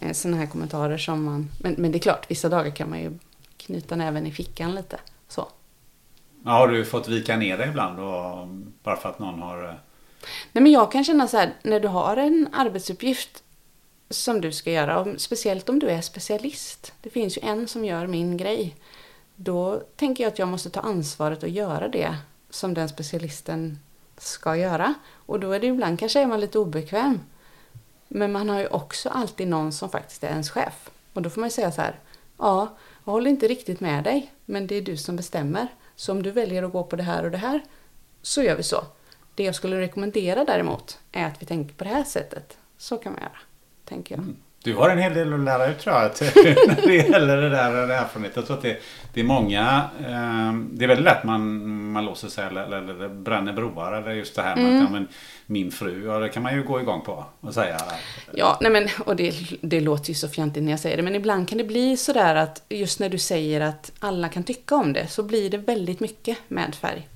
eh, 0.00 0.12
sådana 0.12 0.36
här 0.36 0.46
kommentarer 0.46 0.98
som 0.98 1.24
man... 1.24 1.50
Men, 1.60 1.74
men 1.78 1.92
det 1.92 1.98
är 1.98 2.00
klart, 2.00 2.30
vissa 2.30 2.48
dagar 2.48 2.70
kan 2.70 2.90
man 2.90 3.00
ju 3.00 3.18
knyta 3.56 3.96
näven 3.96 4.26
i 4.26 4.32
fickan 4.32 4.74
lite. 4.74 5.00
Så. 5.28 5.48
Ja, 6.44 6.50
har 6.50 6.68
du 6.68 6.84
fått 6.84 7.08
vika 7.08 7.36
ner 7.36 7.58
dig 7.58 7.68
ibland 7.68 7.96
då, 7.98 8.48
bara 8.82 8.96
för 8.96 9.08
att 9.08 9.18
någon 9.18 9.42
har... 9.42 9.64
eh, 9.64 9.74
Nej, 10.52 10.62
men 10.62 10.72
jag 10.72 10.92
kan 10.92 11.04
känna 11.04 11.28
så 11.28 11.36
här, 11.36 11.52
när 11.62 11.80
du 11.80 11.88
har 11.88 12.16
en 12.16 12.48
arbetsuppgift 12.52 13.42
som 14.12 14.40
du 14.40 14.52
ska 14.52 14.70
göra, 14.70 15.00
om, 15.00 15.18
speciellt 15.18 15.68
om 15.68 15.78
du 15.78 15.88
är 15.90 16.00
specialist. 16.00 16.92
Det 17.00 17.10
finns 17.10 17.38
ju 17.38 17.42
en 17.42 17.68
som 17.68 17.84
gör 17.84 18.06
min 18.06 18.36
grej. 18.36 18.76
Då 19.36 19.82
tänker 19.96 20.24
jag 20.24 20.32
att 20.32 20.38
jag 20.38 20.48
måste 20.48 20.70
ta 20.70 20.80
ansvaret 20.80 21.42
och 21.42 21.48
göra 21.48 21.88
det 21.88 22.16
som 22.50 22.74
den 22.74 22.88
specialisten 22.88 23.78
ska 24.18 24.56
göra. 24.56 24.94
Och 25.26 25.40
då 25.40 25.52
är 25.52 25.60
det 25.60 25.66
ibland 25.66 25.98
kanske 25.98 26.20
är 26.20 26.26
man 26.26 26.40
lite 26.40 26.58
obekväm. 26.58 27.20
Men 28.08 28.32
man 28.32 28.48
har 28.48 28.60
ju 28.60 28.66
också 28.66 29.08
alltid 29.08 29.48
någon 29.48 29.72
som 29.72 29.90
faktiskt 29.90 30.24
är 30.24 30.28
ens 30.28 30.50
chef. 30.50 30.90
Och 31.12 31.22
då 31.22 31.30
får 31.30 31.40
man 31.40 31.46
ju 31.46 31.52
säga 31.52 31.72
så 31.72 31.80
här, 31.80 32.00
ja, 32.38 32.76
jag 33.04 33.12
håller 33.12 33.30
inte 33.30 33.48
riktigt 33.48 33.80
med 33.80 34.04
dig, 34.04 34.32
men 34.44 34.66
det 34.66 34.74
är 34.74 34.82
du 34.82 34.96
som 34.96 35.16
bestämmer. 35.16 35.68
Så 35.96 36.12
om 36.12 36.22
du 36.22 36.30
väljer 36.30 36.62
att 36.62 36.72
gå 36.72 36.84
på 36.84 36.96
det 36.96 37.02
här 37.02 37.24
och 37.24 37.30
det 37.30 37.38
här, 37.38 37.60
så 38.22 38.42
gör 38.42 38.56
vi 38.56 38.62
så. 38.62 38.84
Det 39.34 39.44
jag 39.44 39.54
skulle 39.54 39.80
rekommendera 39.80 40.44
däremot 40.44 40.98
är 41.12 41.26
att 41.26 41.42
vi 41.42 41.46
tänker 41.46 41.74
på 41.74 41.84
det 41.84 41.90
här 41.90 42.04
sättet. 42.04 42.58
Så 42.78 42.96
kan 42.96 43.12
man 43.12 43.22
göra, 43.22 43.38
tänker 43.92 44.14
jag. 44.14 44.24
Du 44.64 44.74
har 44.74 44.90
en 44.90 44.98
hel 44.98 45.14
del 45.14 45.32
att 45.32 45.40
lära 45.40 45.66
ut 45.66 45.78
tror 45.78 45.96
jag. 45.96 46.10
När 46.66 46.86
det 46.86 46.94
gäller 46.94 47.36
det 47.36 47.48
där 47.50 47.86
det 47.86 47.94
erfarenhet. 47.94 48.32
Jag 48.36 48.46
tror 48.46 48.56
att 48.56 48.62
det, 48.62 48.78
det 49.14 49.20
är 49.20 49.24
många. 49.24 49.90
Eh, 49.98 50.52
det 50.70 50.84
är 50.84 50.88
väldigt 50.88 51.04
lätt 51.04 51.24
man, 51.24 51.66
man 51.92 52.04
låser 52.04 52.28
sig 52.28 52.46
eller, 52.46 52.62
eller, 52.62 52.94
eller 52.94 53.08
bränner 53.08 53.52
broar. 53.52 53.92
Eller 53.92 54.10
just 54.10 54.36
det 54.36 54.42
här 54.42 54.56
med 54.56 54.76
att 54.76 54.84
ja, 54.84 54.90
men, 54.90 55.08
min 55.46 55.70
fru. 55.70 56.06
Ja, 56.06 56.18
det 56.18 56.28
kan 56.28 56.42
man 56.42 56.54
ju 56.54 56.62
gå 56.62 56.80
igång 56.80 57.00
på. 57.00 57.24
Och 57.40 57.54
säga. 57.54 57.80
Ja, 58.32 58.58
nej 58.60 58.70
men, 58.70 58.88
och 59.06 59.16
det, 59.16 59.34
det 59.60 59.80
låter 59.80 60.08
ju 60.08 60.14
så 60.14 60.28
fjantigt 60.28 60.62
när 60.62 60.70
jag 60.70 60.80
säger 60.80 60.96
det, 60.96 61.02
men 61.02 61.14
ibland 61.14 61.48
kan 61.48 61.58
det 61.58 61.64
bli 61.64 61.96
sådär 61.96 62.34
att 62.34 62.62
just 62.68 63.00
när 63.00 63.08
du 63.08 63.18
säger 63.18 63.60
att 63.60 63.92
alla 63.98 64.28
kan 64.28 64.44
tycka 64.44 64.74
om 64.74 64.92
det, 64.92 65.06
så 65.06 65.22
blir 65.22 65.50
det 65.50 65.58
väldigt 65.58 66.00
mycket 66.00 66.38
med 66.48 66.74
färg. 66.74 67.08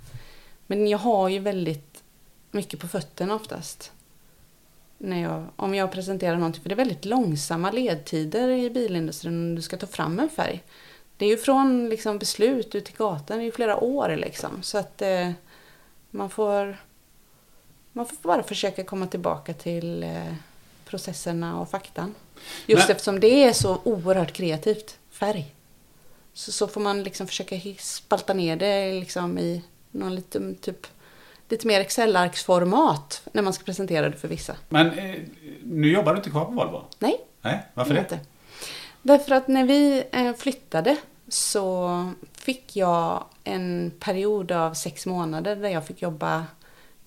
Men 0.66 0.86
jag 0.86 0.98
har 0.98 1.28
ju 1.28 1.38
väldigt 1.38 2.02
mycket 2.50 2.80
på 2.80 2.88
fötterna 2.88 3.34
oftast. 3.34 3.92
När 4.98 5.22
jag, 5.22 5.46
om 5.56 5.74
jag 5.74 5.92
presenterar 5.92 6.36
någonting, 6.36 6.62
för 6.62 6.68
det 6.68 6.74
är 6.74 6.76
väldigt 6.76 7.04
långsamma 7.04 7.70
ledtider 7.70 8.48
i 8.48 8.70
bilindustrin 8.70 9.34
om 9.34 9.54
du 9.54 9.62
ska 9.62 9.76
ta 9.76 9.86
fram 9.86 10.18
en 10.20 10.28
färg. 10.28 10.62
Det 11.16 11.24
är 11.24 11.28
ju 11.28 11.36
från 11.36 11.88
liksom, 11.88 12.18
beslut 12.18 12.74
ut 12.74 12.84
till 12.84 12.96
gatan, 12.96 13.36
det 13.36 13.42
är 13.42 13.44
ju 13.44 13.52
flera 13.52 13.76
år 13.76 14.16
liksom. 14.16 14.62
Så 14.62 14.78
att 14.78 15.02
eh, 15.02 15.30
man 16.10 16.30
får 16.30 16.76
man 17.92 18.06
får 18.06 18.16
bara 18.22 18.42
försöka 18.42 18.84
komma 18.84 19.06
tillbaka 19.06 19.54
till 19.54 20.02
eh, 20.02 20.34
processerna 20.84 21.60
och 21.60 21.70
faktan. 21.70 22.14
Just 22.66 22.88
Men- 22.88 22.90
eftersom 22.96 23.20
det 23.20 23.44
är 23.44 23.52
så 23.52 23.80
oerhört 23.84 24.32
kreativt, 24.32 24.98
färg. 25.10 25.54
Så, 26.32 26.52
så 26.52 26.68
får 26.68 26.80
man 26.80 27.02
liksom 27.02 27.26
försöka 27.26 27.60
spalta 27.78 28.34
ner 28.34 28.56
det 28.56 28.92
liksom 28.92 29.38
i 29.38 29.62
någon 29.90 30.14
lite, 30.14 30.54
typ, 30.54 30.86
lite 31.48 31.66
mer 31.66 31.80
Excel-arksformat 31.80 33.22
när 33.32 33.42
man 33.42 33.52
ska 33.52 33.64
presentera 33.64 34.08
det 34.08 34.16
för 34.16 34.28
vissa. 34.28 34.56
Men 34.68 34.98
eh, 34.98 35.14
nu 35.64 35.92
jobbar 35.92 36.12
du 36.12 36.18
inte 36.18 36.30
kvar 36.30 36.44
på 36.44 36.50
Volvo? 36.52 36.82
Nej, 36.98 37.20
Nej, 37.42 37.62
varför 37.74 37.94
det 37.94 38.00
inte. 38.00 38.18
Därför 39.02 39.34
att 39.34 39.48
när 39.48 39.64
vi 39.64 40.04
eh, 40.12 40.32
flyttade 40.32 40.96
så 41.28 41.90
fick 42.32 42.76
jag 42.76 43.24
en 43.44 43.92
period 44.00 44.52
av 44.52 44.74
sex 44.74 45.06
månader 45.06 45.56
där 45.56 45.68
jag 45.68 45.86
fick 45.86 46.02
jobba 46.02 46.44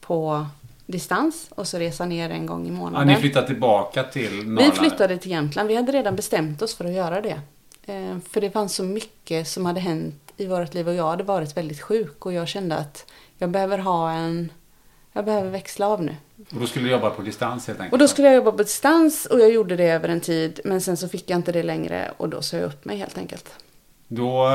på 0.01 0.45
distans 0.85 1.47
och 1.49 1.67
så 1.67 1.79
resa 1.79 2.05
ner 2.05 2.29
en 2.29 2.45
gång 2.45 2.65
i 2.65 2.69
Ja, 2.69 2.73
månaden. 2.73 3.07
ni 3.07 3.15
flyttar 3.15 3.43
tillbaka 3.47 4.03
till 4.03 4.31
Norrland? 4.47 4.57
Vi 4.73 4.79
flyttade 4.79 5.17
till 5.17 5.31
Jämtland. 5.31 5.69
Vi 5.69 5.75
hade 5.75 5.91
redan 5.91 6.15
bestämt 6.15 6.61
oss 6.61 6.75
för 6.75 6.85
att 6.85 6.91
göra 6.93 7.21
det. 7.21 7.41
Eh, 7.85 8.17
För 8.29 8.41
det 8.41 8.51
fanns 8.51 8.75
så 8.75 8.83
mycket 8.83 9.47
som 9.47 9.65
hade 9.65 9.79
hänt 9.79 10.15
i 10.37 10.45
vårt 10.45 10.73
liv 10.73 10.87
och 10.87 10.93
jag 10.95 11.07
hade 11.09 11.23
varit 11.23 11.57
väldigt 11.57 11.81
sjuk 11.81 12.25
och 12.25 12.33
jag 12.33 12.47
kände 12.47 12.75
att 12.77 13.05
jag 13.39 13.49
behöver 13.49 13.77
ha 13.77 14.11
en... 14.11 14.51
Jag 15.13 15.25
behöver 15.25 15.49
växla 15.49 15.87
av 15.87 16.03
nu. 16.03 16.15
Och 16.51 16.59
då 16.59 16.67
skulle 16.67 16.85
du 16.85 16.91
jobba 16.91 17.09
på 17.09 17.21
distans 17.21 17.67
helt 17.67 17.79
enkelt? 17.79 17.93
Och 17.93 17.99
då 17.99 18.07
skulle 18.07 18.27
jag 18.27 18.35
jobba 18.35 18.51
på 18.51 18.57
distans 18.57 19.25
och 19.25 19.39
jag 19.39 19.51
gjorde 19.51 19.75
det 19.75 19.89
över 19.89 20.09
en 20.09 20.21
tid 20.21 20.59
men 20.63 20.81
sen 20.81 20.97
så 20.97 21.09
fick 21.09 21.29
jag 21.29 21.39
inte 21.39 21.51
det 21.51 21.63
längre 21.63 22.11
och 22.17 22.29
då 22.29 22.41
sa 22.41 22.57
jag 22.57 22.65
upp 22.65 22.85
mig 22.85 22.97
helt 22.97 23.17
enkelt. 23.17 23.55
Då, 24.07 24.49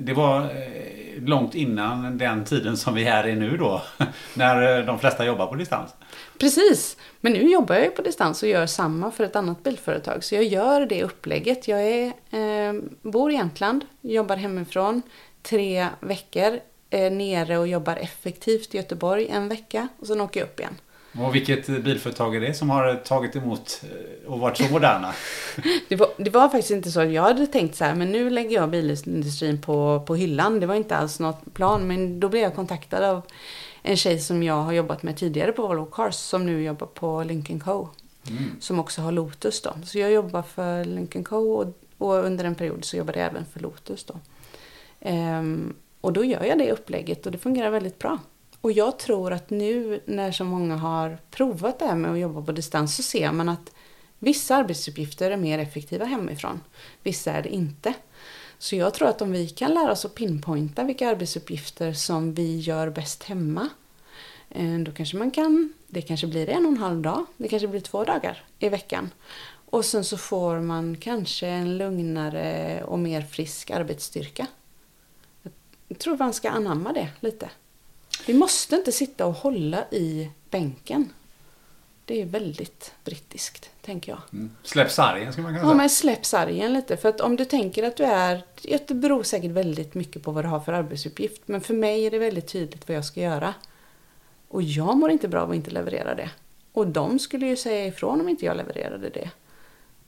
det 0.00 0.12
var 0.12 0.40
eh, 0.40 1.22
långt 1.22 1.54
innan 1.54 2.18
den 2.18 2.44
tiden 2.44 2.76
som 2.76 2.94
vi 2.94 3.04
är 3.04 3.26
i 3.26 3.34
nu 3.34 3.56
då. 3.56 3.82
När 4.34 4.78
eh, 4.78 4.86
de 4.86 4.98
flesta 4.98 5.24
jobbar 5.24 5.46
på 5.46 5.54
distans. 5.54 5.94
Precis! 6.38 6.96
Men 7.20 7.32
nu 7.32 7.50
jobbar 7.50 7.74
jag 7.74 7.84
ju 7.84 7.90
på 7.90 8.02
distans 8.02 8.42
och 8.42 8.48
gör 8.48 8.66
samma 8.66 9.10
för 9.10 9.24
ett 9.24 9.36
annat 9.36 9.62
bilföretag. 9.62 10.24
Så 10.24 10.34
jag 10.34 10.44
gör 10.44 10.86
det 10.86 11.04
upplägget. 11.04 11.68
Jag 11.68 11.82
är, 11.82 12.06
eh, 12.06 12.74
bor 13.02 13.30
i 13.30 13.34
Jämtland, 13.34 13.84
jobbar 14.00 14.36
hemifrån 14.36 15.02
tre 15.42 15.88
veckor. 16.00 16.60
Eh, 16.94 17.12
nere 17.12 17.58
och 17.58 17.68
jobbar 17.68 17.96
effektivt 17.96 18.74
i 18.74 18.76
Göteborg 18.76 19.28
en 19.28 19.48
vecka 19.48 19.88
och 19.98 20.06
sen 20.06 20.20
åker 20.20 20.40
jag 20.40 20.46
upp 20.46 20.60
igen. 20.60 20.74
Och 21.18 21.34
vilket 21.34 21.66
bilföretag 21.66 22.36
är 22.36 22.40
det 22.40 22.54
som 22.54 22.70
har 22.70 22.94
tagit 22.94 23.36
emot 23.36 23.82
eh, 23.82 24.32
och 24.32 24.40
varit 24.40 24.56
så 24.56 24.64
moderna? 24.64 25.14
Det 25.88 25.96
var, 25.96 26.08
det 26.16 26.30
var 26.30 26.48
faktiskt 26.48 26.70
inte 26.70 26.90
så 26.90 27.00
att 27.00 27.12
jag 27.12 27.22
hade 27.22 27.46
tänkt 27.46 27.76
så 27.76 27.84
här, 27.84 27.94
men 27.94 28.12
nu 28.12 28.30
lägger 28.30 28.50
jag 28.50 28.70
bilindustrin 28.70 29.60
på, 29.60 30.04
på 30.06 30.14
hyllan. 30.14 30.60
Det 30.60 30.66
var 30.66 30.74
inte 30.74 30.96
alls 30.96 31.20
något 31.20 31.54
plan, 31.54 31.86
men 31.86 32.20
då 32.20 32.28
blev 32.28 32.42
jag 32.42 32.54
kontaktad 32.54 33.04
av 33.04 33.22
en 33.82 33.96
tjej 33.96 34.20
som 34.20 34.42
jag 34.42 34.62
har 34.62 34.72
jobbat 34.72 35.02
med 35.02 35.16
tidigare 35.16 35.52
på 35.52 35.66
Volvo 35.66 35.86
Cars, 35.86 36.14
som 36.14 36.46
nu 36.46 36.62
jobbar 36.62 36.86
på 36.86 37.22
Lincoln 37.22 37.60
Co. 37.60 37.88
Som 38.60 38.78
också 38.80 39.02
har 39.02 39.12
Lotus 39.12 39.62
då. 39.62 39.74
Så 39.84 39.98
jag 39.98 40.12
jobbar 40.12 40.42
för 40.42 40.84
Lincoln 40.84 41.24
Co 41.24 41.52
och, 41.52 41.74
och 41.98 42.14
under 42.14 42.44
en 42.44 42.54
period 42.54 42.84
så 42.84 42.96
jobbade 42.96 43.18
jag 43.18 43.30
även 43.30 43.44
för 43.52 43.60
Lotus 43.60 44.04
då. 44.04 44.14
Ehm, 45.00 45.74
och 46.04 46.12
då 46.12 46.24
gör 46.24 46.44
jag 46.44 46.58
det 46.58 46.72
upplägget 46.72 47.26
och 47.26 47.32
det 47.32 47.38
fungerar 47.38 47.70
väldigt 47.70 47.98
bra. 47.98 48.18
Och 48.60 48.72
jag 48.72 48.98
tror 48.98 49.32
att 49.32 49.50
nu 49.50 50.00
när 50.06 50.32
så 50.32 50.44
många 50.44 50.76
har 50.76 51.18
provat 51.30 51.78
det 51.78 51.86
här 51.86 51.94
med 51.94 52.12
att 52.12 52.18
jobba 52.18 52.42
på 52.42 52.52
distans 52.52 52.96
så 52.96 53.02
ser 53.02 53.32
man 53.32 53.48
att 53.48 53.72
vissa 54.18 54.56
arbetsuppgifter 54.56 55.30
är 55.30 55.36
mer 55.36 55.58
effektiva 55.58 56.04
hemifrån. 56.04 56.60
Vissa 57.02 57.32
är 57.32 57.42
det 57.42 57.48
inte. 57.48 57.94
Så 58.58 58.76
jag 58.76 58.94
tror 58.94 59.08
att 59.08 59.22
om 59.22 59.32
vi 59.32 59.48
kan 59.48 59.74
lära 59.74 59.92
oss 59.92 60.04
att 60.04 60.14
pinpointa 60.14 60.84
vilka 60.84 61.08
arbetsuppgifter 61.08 61.92
som 61.92 62.34
vi 62.34 62.58
gör 62.58 62.90
bäst 62.90 63.22
hemma. 63.22 63.68
Eh, 64.50 64.78
då 64.78 64.92
kanske 64.92 65.16
man 65.16 65.30
kan, 65.30 65.72
det 65.86 66.02
kanske 66.02 66.26
blir 66.26 66.48
en 66.48 66.66
och 66.66 66.72
en 66.72 66.78
halv 66.78 67.02
dag, 67.02 67.26
det 67.36 67.48
kanske 67.48 67.68
blir 67.68 67.80
två 67.80 68.04
dagar 68.04 68.44
i 68.58 68.68
veckan. 68.68 69.10
Och 69.70 69.84
sen 69.84 70.04
så 70.04 70.16
får 70.16 70.60
man 70.60 70.96
kanske 70.96 71.46
en 71.46 71.78
lugnare 71.78 72.82
och 72.84 72.98
mer 72.98 73.22
frisk 73.22 73.70
arbetsstyrka. 73.70 74.46
Jag 75.88 75.98
tror 75.98 76.16
man 76.16 76.32
ska 76.34 76.50
anamma 76.50 76.92
det 76.92 77.08
lite. 77.20 77.50
Vi 78.26 78.34
måste 78.34 78.76
inte 78.76 78.92
sitta 78.92 79.26
och 79.26 79.34
hålla 79.34 79.84
i 79.90 80.30
bänken. 80.50 81.12
Det 82.04 82.22
är 82.22 82.26
väldigt 82.26 82.94
brittiskt, 83.04 83.70
tänker 83.82 84.12
jag. 84.12 84.20
Mm. 84.32 84.50
Släpp 84.62 84.90
sargen 84.90 85.32
ska 85.32 85.42
man 85.42 85.50
kunna 85.52 85.58
Ja, 85.62 85.64
säga. 85.68 85.74
men 85.76 85.90
släpp 85.90 86.24
sargen 86.26 86.72
lite. 86.72 86.96
För 86.96 87.08
att 87.08 87.20
om 87.20 87.36
du 87.36 87.44
tänker 87.44 87.82
att 87.82 87.96
du 87.96 88.04
är... 88.04 88.42
Det 88.86 88.94
beror 88.94 89.22
säkert 89.22 89.50
väldigt 89.50 89.94
mycket 89.94 90.22
på 90.22 90.30
vad 90.30 90.44
du 90.44 90.48
har 90.48 90.60
för 90.60 90.72
arbetsuppgift. 90.72 91.42
Men 91.46 91.60
för 91.60 91.74
mig 91.74 92.06
är 92.06 92.10
det 92.10 92.18
väldigt 92.18 92.46
tydligt 92.48 92.88
vad 92.88 92.96
jag 92.96 93.04
ska 93.04 93.20
göra. 93.20 93.54
Och 94.48 94.62
jag 94.62 94.96
mår 94.96 95.10
inte 95.10 95.28
bra 95.28 95.40
av 95.42 95.50
att 95.50 95.56
inte 95.56 95.70
leverera 95.70 96.14
det. 96.14 96.30
Och 96.72 96.86
de 96.86 97.18
skulle 97.18 97.46
ju 97.46 97.56
säga 97.56 97.86
ifrån 97.86 98.20
om 98.20 98.28
inte 98.28 98.44
jag 98.44 98.56
levererade 98.56 99.08
det. 99.08 99.30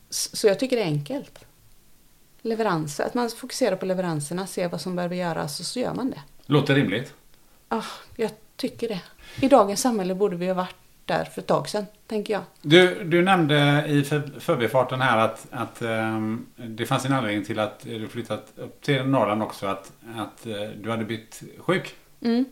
Så 0.09 0.47
jag 0.47 0.59
tycker 0.59 0.75
det 0.75 0.81
är 0.81 0.85
enkelt. 0.87 1.45
Leveranser, 2.41 3.03
att 3.03 3.13
man 3.13 3.29
fokuserar 3.29 3.75
på 3.75 3.85
leveranserna, 3.85 4.47
ser 4.47 4.69
vad 4.69 4.81
som 4.81 4.95
behöver 4.95 5.15
göras 5.15 5.59
och 5.59 5.65
så 5.65 5.79
gör 5.79 5.93
man 5.93 6.09
det. 6.11 6.21
Låter 6.45 6.75
rimligt. 6.75 7.13
Ah, 7.67 7.83
jag 8.15 8.31
tycker 8.55 8.87
det. 8.87 9.01
I 9.41 9.47
dagens 9.47 9.81
samhälle 9.81 10.15
borde 10.15 10.35
vi 10.35 10.47
ha 10.47 10.53
varit 10.53 10.75
där 11.05 11.23
för 11.25 11.41
ett 11.41 11.47
tag 11.47 11.69
sedan, 11.69 11.85
tänker 12.07 12.33
jag. 12.33 12.43
Du, 12.61 13.03
du 13.03 13.21
nämnde 13.21 13.85
i 13.87 14.03
för, 14.03 14.39
förbifarten 14.39 15.01
här 15.01 15.17
att, 15.17 15.47
att 15.51 15.81
ehm, 15.81 16.45
det 16.55 16.85
fanns 16.85 17.05
en 17.05 17.13
anledning 17.13 17.45
till 17.45 17.59
att 17.59 17.79
du 17.79 18.07
flyttat 18.07 18.53
upp 18.55 18.81
till 18.81 19.03
Norrland 19.03 19.43
också. 19.43 19.67
Att, 19.67 19.91
att 20.17 20.45
eh, 20.45 20.53
du 20.81 20.91
hade 20.91 21.05
blivit 21.05 21.43
sjuk. 21.59 21.95
Mm. 22.21 22.45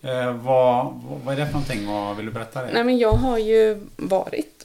Eh, 0.00 0.32
vad, 0.32 1.02
vad, 1.04 1.20
vad 1.24 1.34
är 1.34 1.38
det 1.38 1.46
för 1.46 1.52
någonting? 1.52 1.86
Vad 1.86 2.16
vill 2.16 2.26
du 2.26 2.32
berätta 2.32 2.62
det? 2.62 2.72
Nej, 2.72 2.84
men 2.84 2.98
jag 2.98 3.12
har 3.12 3.38
ju 3.38 3.80
varit 3.96 4.57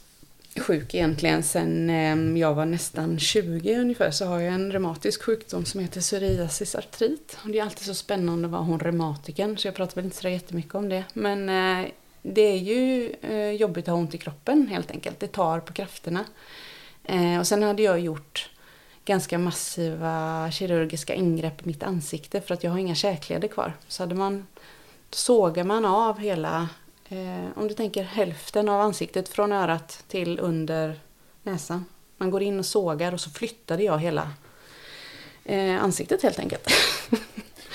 sjuk 0.60 0.94
egentligen 0.94 1.42
sen 1.42 1.90
ehm, 1.90 2.36
jag 2.36 2.54
var 2.54 2.66
nästan 2.66 3.18
20 3.18 3.76
ungefär. 3.76 4.10
Så 4.10 4.24
har 4.24 4.40
jag 4.40 4.54
en 4.54 4.72
reumatisk 4.72 5.22
sjukdom 5.22 5.64
som 5.64 5.80
heter 5.80 6.00
psoriasis 6.00 6.74
artrit. 6.74 7.38
Och 7.44 7.50
det 7.50 7.58
är 7.58 7.62
alltid 7.62 7.86
så 7.86 7.94
spännande 7.94 8.46
att 8.46 8.52
vara 8.52 8.62
hon 8.62 8.80
reumatiken. 8.80 9.56
Så 9.58 9.68
jag 9.68 9.74
pratar 9.74 9.94
väl 9.94 10.04
inte 10.04 10.16
så 10.16 10.28
jättemycket 10.28 10.74
om 10.74 10.88
det. 10.88 11.04
Men 11.12 11.48
eh, 11.48 11.88
det 12.22 12.40
är 12.40 12.58
ju 12.58 13.14
eh, 13.22 13.50
jobbigt 13.50 13.88
att 13.88 13.92
ha 13.92 13.98
ont 13.98 14.14
i 14.14 14.18
kroppen 14.18 14.66
helt 14.68 14.90
enkelt. 14.90 15.20
Det 15.20 15.26
tar 15.26 15.60
på 15.60 15.72
krafterna. 15.72 16.24
Eh, 17.04 17.38
och 17.38 17.46
sen 17.46 17.62
hade 17.62 17.82
jag 17.82 18.00
gjort 18.00 18.50
ganska 19.04 19.38
massiva 19.38 20.50
kirurgiska 20.50 21.14
ingrepp 21.14 21.62
i 21.62 21.68
mitt 21.68 21.82
ansikte 21.82 22.40
för 22.40 22.54
att 22.54 22.64
jag 22.64 22.70
har 22.70 22.78
inga 22.78 22.94
käkleder 22.94 23.48
kvar. 23.48 23.72
Så 23.88 24.02
hade 24.02 24.14
man, 24.14 24.46
sågar 25.10 25.64
man 25.64 25.84
av 25.84 26.18
hela, 26.18 26.68
eh, 27.14 27.58
om 27.58 27.68
du 27.68 27.74
tänker 27.74 28.02
hälften 28.02 28.68
av 28.68 28.80
ansiktet 28.80 29.28
från 29.28 29.52
örat 29.52 30.04
till 30.08 30.38
under 30.38 31.00
näsan. 31.42 31.84
Man 32.16 32.30
går 32.30 32.42
in 32.42 32.58
och 32.58 32.66
sågar 32.66 33.12
och 33.12 33.20
så 33.20 33.30
flyttade 33.30 33.82
jag 33.82 33.98
hela 33.98 34.30
eh, 35.44 35.82
ansiktet 35.82 36.22
helt 36.22 36.38
enkelt. 36.38 36.70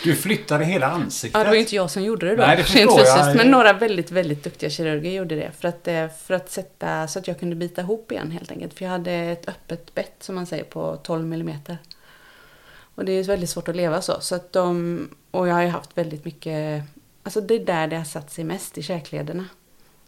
Du 0.04 0.16
flyttade 0.16 0.66
hela 0.66 0.88
ansiktet? 0.88 1.38
Ja, 1.40 1.44
det 1.44 1.50
var 1.50 1.56
inte 1.56 1.76
jag 1.76 1.92
som 1.92 2.04
gjorde 2.04 2.26
det 2.30 2.36
då. 2.36 2.44
Nej, 2.44 2.58
det 2.58 2.64
förstår 2.64 3.02
jag. 3.02 3.36
Men 3.36 3.52
några 3.52 3.74
väldigt, 3.74 4.12
väldigt 4.12 4.44
duktiga 4.44 4.70
kirurger 4.70 5.12
gjorde 5.12 5.36
det. 5.36 5.52
För 5.60 5.68
att, 5.68 5.88
eh, 5.88 6.08
för 6.26 6.34
att 6.34 6.52
sätta 6.52 7.08
så 7.08 7.20
att 7.20 7.28
jag 7.28 7.40
kunde 7.40 7.56
bita 7.56 7.82
ihop 7.82 8.12
igen 8.12 8.32
helt 8.32 8.52
enkelt. 8.52 8.74
För 8.74 8.86
jag 8.86 8.92
hade 8.92 9.12
ett 9.12 9.50
öppet 9.50 9.96
bett 9.96 10.16
som 10.20 10.36
man 10.36 10.46
säger 10.46 10.64
på 10.64 10.98
12 11.04 11.26
millimeter. 11.26 11.78
Och 12.96 13.06
det 13.06 13.12
är 13.12 13.24
väldigt 13.24 13.50
svårt 13.50 13.68
att 13.68 13.76
leva 13.76 14.02
så. 14.02 14.18
så 14.22 14.36
att 14.36 14.54
de, 14.54 15.10
och 15.32 15.48
jag 15.48 15.54
har 15.54 15.62
ju 15.62 15.68
haft 15.68 15.98
väldigt 15.98 16.26
mycket, 16.26 16.84
alltså 17.30 17.42
det 17.42 17.56
är 17.56 17.66
där 17.66 17.88
det 17.88 17.98
har 17.98 18.04
satt 18.04 18.32
sig 18.32 18.44
mest 18.44 18.78
i 18.78 18.82
käklederna. 18.82 19.46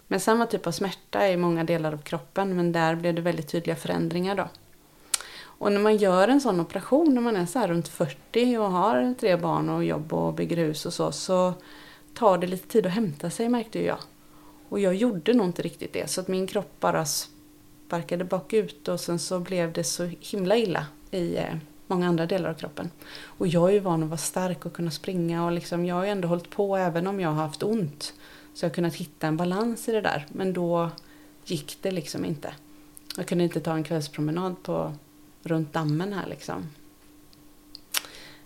Men 0.07 0.19
samma 0.19 0.45
typ 0.45 0.67
av 0.67 0.71
smärta 0.71 1.29
i 1.29 1.37
många 1.37 1.63
delar 1.63 1.93
av 1.93 1.97
kroppen 1.97 2.55
men 2.55 2.71
där 2.71 2.95
blev 2.95 3.15
det 3.15 3.21
väldigt 3.21 3.47
tydliga 3.47 3.75
förändringar 3.75 4.35
då. 4.35 4.49
Och 5.41 5.71
när 5.71 5.79
man 5.79 5.97
gör 5.97 6.27
en 6.27 6.41
sån 6.41 6.59
operation 6.59 7.13
när 7.13 7.21
man 7.21 7.35
är 7.35 7.45
så 7.45 7.59
här 7.59 7.67
runt 7.67 7.87
40 7.87 8.57
och 8.57 8.71
har 8.71 9.15
tre 9.19 9.35
barn 9.35 9.69
och 9.69 9.83
jobb 9.83 10.13
och 10.13 10.33
bygger 10.33 10.57
hus 10.57 10.85
och 10.85 10.93
så, 10.93 11.11
så 11.11 11.53
tar 12.13 12.37
det 12.37 12.47
lite 12.47 12.67
tid 12.67 12.85
att 12.85 12.91
hämta 12.91 13.29
sig 13.29 13.49
märkte 13.49 13.85
jag. 13.85 13.97
Och 14.69 14.79
jag 14.79 14.95
gjorde 14.95 15.33
nog 15.33 15.45
inte 15.45 15.61
riktigt 15.61 15.93
det 15.93 16.09
så 16.09 16.21
att 16.21 16.27
min 16.27 16.47
kropp 16.47 16.79
bara 16.79 17.05
sparkade 17.05 18.23
bakut 18.23 18.87
och 18.87 18.99
sen 18.99 19.19
så 19.19 19.39
blev 19.39 19.73
det 19.73 19.83
så 19.83 20.09
himla 20.19 20.57
illa 20.57 20.85
i 21.11 21.35
eh, 21.37 21.55
många 21.91 22.07
andra 22.07 22.25
delar 22.25 22.49
av 22.49 22.53
kroppen. 22.53 22.89
Och 23.23 23.47
jag 23.47 23.69
är 23.69 23.73
ju 23.73 23.79
van 23.79 24.03
att 24.03 24.09
vara 24.09 24.17
stark 24.17 24.65
och 24.65 24.73
kunna 24.73 24.91
springa 24.91 25.45
och 25.45 25.51
liksom, 25.51 25.85
jag 25.85 25.95
har 25.95 26.03
ju 26.03 26.09
ändå 26.09 26.27
hållit 26.27 26.49
på 26.49 26.77
även 26.77 27.07
om 27.07 27.19
jag 27.19 27.29
har 27.29 27.43
haft 27.43 27.63
ont. 27.63 28.13
Så 28.53 28.65
jag 28.65 28.69
har 28.69 28.75
kunnat 28.75 28.95
hitta 28.95 29.27
en 29.27 29.37
balans 29.37 29.89
i 29.89 29.91
det 29.91 30.01
där. 30.01 30.25
Men 30.29 30.53
då 30.53 30.89
gick 31.45 31.77
det 31.81 31.91
liksom 31.91 32.25
inte. 32.25 32.53
Jag 33.17 33.27
kunde 33.27 33.43
inte 33.43 33.59
ta 33.59 33.73
en 33.73 33.83
kvällspromenad 33.83 34.63
på, 34.63 34.93
runt 35.43 35.73
dammen 35.73 36.13
här 36.13 36.27
liksom. 36.27 36.69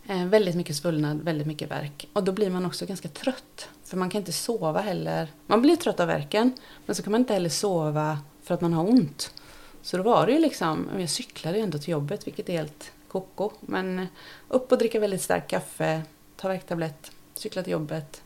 Eh, 0.07 0.25
väldigt 0.25 0.55
mycket 0.55 0.75
svullnad, 0.75 1.21
väldigt 1.21 1.47
mycket 1.47 1.71
värk. 1.71 2.07
Och 2.13 2.23
då 2.23 2.31
blir 2.31 2.49
man 2.49 2.65
också 2.65 2.85
ganska 2.85 3.07
trött. 3.07 3.69
För 3.83 3.97
man 3.97 4.09
kan 4.09 4.19
inte 4.19 4.31
sova 4.31 4.81
heller. 4.81 5.27
Man 5.47 5.61
blir 5.61 5.75
trött 5.75 5.99
av 5.99 6.07
värken. 6.07 6.53
Men 6.85 6.95
så 6.95 7.03
kan 7.03 7.11
man 7.11 7.21
inte 7.21 7.33
heller 7.33 7.49
sova 7.49 8.19
för 8.43 8.53
att 8.53 8.61
man 8.61 8.73
har 8.73 8.89
ont. 8.89 9.33
Så 9.81 9.97
då 9.97 10.03
var 10.03 10.25
det 10.25 10.31
ju 10.31 10.39
liksom, 10.39 10.89
jag 10.99 11.09
cyklade 11.09 11.57
ju 11.57 11.63
ändå 11.63 11.77
till 11.77 11.89
jobbet 11.89 12.27
vilket 12.27 12.49
är 12.49 12.57
helt 12.57 12.91
koko. 13.19 13.51
Men 13.61 14.07
upp 14.47 14.71
och 14.71 14.77
dricka 14.77 14.99
väldigt 14.99 15.21
starkt 15.21 15.49
kaffe, 15.49 16.01
ta 16.35 16.47
värktablett, 16.47 17.11
cykla 17.33 17.63
till 17.63 17.71
jobbet. 17.71 18.21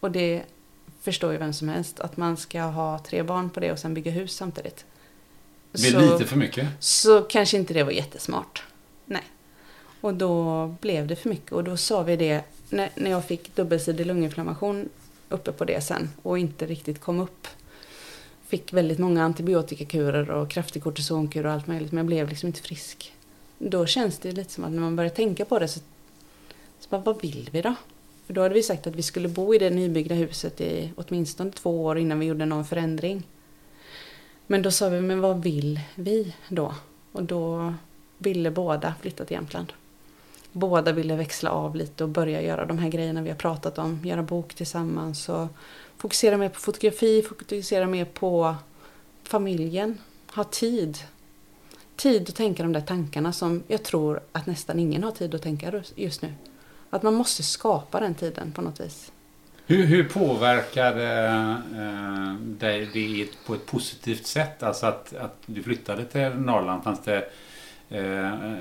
Och 0.00 0.10
det 0.10 0.42
förstår 1.00 1.32
ju 1.32 1.38
vem 1.38 1.52
som 1.52 1.68
helst, 1.68 2.00
att 2.00 2.16
man 2.16 2.36
ska 2.36 2.62
ha 2.62 2.98
tre 2.98 3.22
barn 3.22 3.50
på 3.50 3.60
det 3.60 3.72
och 3.72 3.78
sen 3.78 3.94
bygga 3.94 4.10
hus 4.10 4.32
samtidigt. 4.32 4.84
Det 5.72 5.88
är 5.88 6.00
lite 6.00 6.26
för 6.26 6.36
mycket. 6.36 6.68
Så 6.80 7.22
kanske 7.22 7.56
inte 7.56 7.74
det 7.74 7.82
var 7.82 7.92
jättesmart. 7.92 8.62
Nej. 9.04 9.24
Och 10.00 10.14
då 10.14 10.66
blev 10.80 11.06
det 11.06 11.16
för 11.16 11.28
mycket 11.28 11.52
och 11.52 11.64
då 11.64 11.76
sa 11.76 12.02
vi 12.02 12.16
det 12.16 12.44
när, 12.70 12.90
när 12.94 13.10
jag 13.10 13.24
fick 13.24 13.56
dubbelsidig 13.56 14.06
lunginflammation 14.06 14.88
uppe 15.28 15.52
på 15.52 15.64
det 15.64 15.80
sen 15.80 16.10
och 16.22 16.38
inte 16.38 16.66
riktigt 16.66 17.00
kom 17.00 17.20
upp. 17.20 17.48
Fick 18.46 18.72
väldigt 18.72 18.98
många 18.98 19.24
antibiotikakurer 19.24 20.30
och 20.30 20.50
kraftig 20.50 20.82
kortisonkur 20.82 21.46
och 21.46 21.52
allt 21.52 21.66
möjligt 21.66 21.92
men 21.92 21.98
jag 21.98 22.06
blev 22.06 22.28
liksom 22.28 22.46
inte 22.46 22.62
frisk. 22.62 23.14
Då 23.58 23.86
känns 23.86 24.18
det 24.18 24.32
lite 24.32 24.52
som 24.52 24.64
att 24.64 24.70
när 24.70 24.80
man 24.80 24.96
börjar 24.96 25.10
tänka 25.10 25.44
på 25.44 25.58
det 25.58 25.68
så, 25.68 25.80
så 26.78 26.88
bara, 26.88 27.00
vad 27.00 27.22
vill 27.22 27.48
vi 27.52 27.62
då? 27.62 27.74
För 28.26 28.34
då 28.34 28.42
hade 28.42 28.54
vi 28.54 28.62
sagt 28.62 28.86
att 28.86 28.94
vi 28.94 29.02
skulle 29.02 29.28
bo 29.28 29.54
i 29.54 29.58
det 29.58 29.70
nybyggda 29.70 30.14
huset 30.14 30.60
i 30.60 30.92
åtminstone 30.96 31.50
två 31.50 31.84
år 31.84 31.98
innan 31.98 32.20
vi 32.20 32.26
gjorde 32.26 32.44
någon 32.46 32.64
förändring. 32.64 33.22
Men 34.46 34.62
då 34.62 34.70
sa 34.70 34.88
vi, 34.88 35.00
men 35.00 35.20
vad 35.20 35.42
vill 35.42 35.80
vi 35.94 36.34
då? 36.48 36.74
Och 37.12 37.22
då 37.22 37.74
ville 38.18 38.50
båda 38.50 38.94
flytta 39.00 39.24
till 39.24 39.34
Jämtland. 39.34 39.72
Båda 40.52 40.92
ville 40.92 41.16
växla 41.16 41.50
av 41.50 41.76
lite 41.76 42.04
och 42.04 42.10
börja 42.10 42.42
göra 42.42 42.66
de 42.66 42.78
här 42.78 42.88
grejerna 42.88 43.22
vi 43.22 43.28
har 43.28 43.36
pratat 43.36 43.78
om. 43.78 44.00
Göra 44.04 44.22
bok 44.22 44.54
tillsammans 44.54 45.28
och 45.28 45.46
fokusera 45.96 46.36
mer 46.36 46.48
på 46.48 46.60
fotografi, 46.60 47.22
fokusera 47.22 47.86
mer 47.86 48.04
på 48.04 48.56
familjen. 49.22 49.98
Ha 50.34 50.44
tid. 50.44 50.98
Tid 51.98 52.28
att 52.28 52.34
tänka 52.34 52.62
de 52.62 52.72
där 52.72 52.80
tankarna 52.80 53.32
som 53.32 53.62
jag 53.68 53.82
tror 53.82 54.20
att 54.32 54.46
nästan 54.46 54.78
ingen 54.78 55.04
har 55.04 55.10
tid 55.10 55.34
att 55.34 55.42
tänka 55.42 55.82
just 55.94 56.22
nu. 56.22 56.32
Att 56.90 57.02
man 57.02 57.14
måste 57.14 57.42
skapa 57.42 58.00
den 58.00 58.14
tiden 58.14 58.52
på 58.52 58.62
något 58.62 58.80
vis. 58.80 59.12
Hur, 59.66 59.84
hur 59.86 60.04
påverkade 60.04 61.26
eh, 61.74 62.34
dig 62.40 62.88
det 62.92 63.26
på 63.46 63.54
ett 63.54 63.66
positivt 63.66 64.26
sätt? 64.26 64.62
Alltså 64.62 64.86
att, 64.86 65.16
att 65.16 65.36
du 65.46 65.62
flyttade 65.62 66.04
till 66.04 66.28
Norrland. 66.28 66.84
Fanns 66.84 67.04
det, 67.04 67.24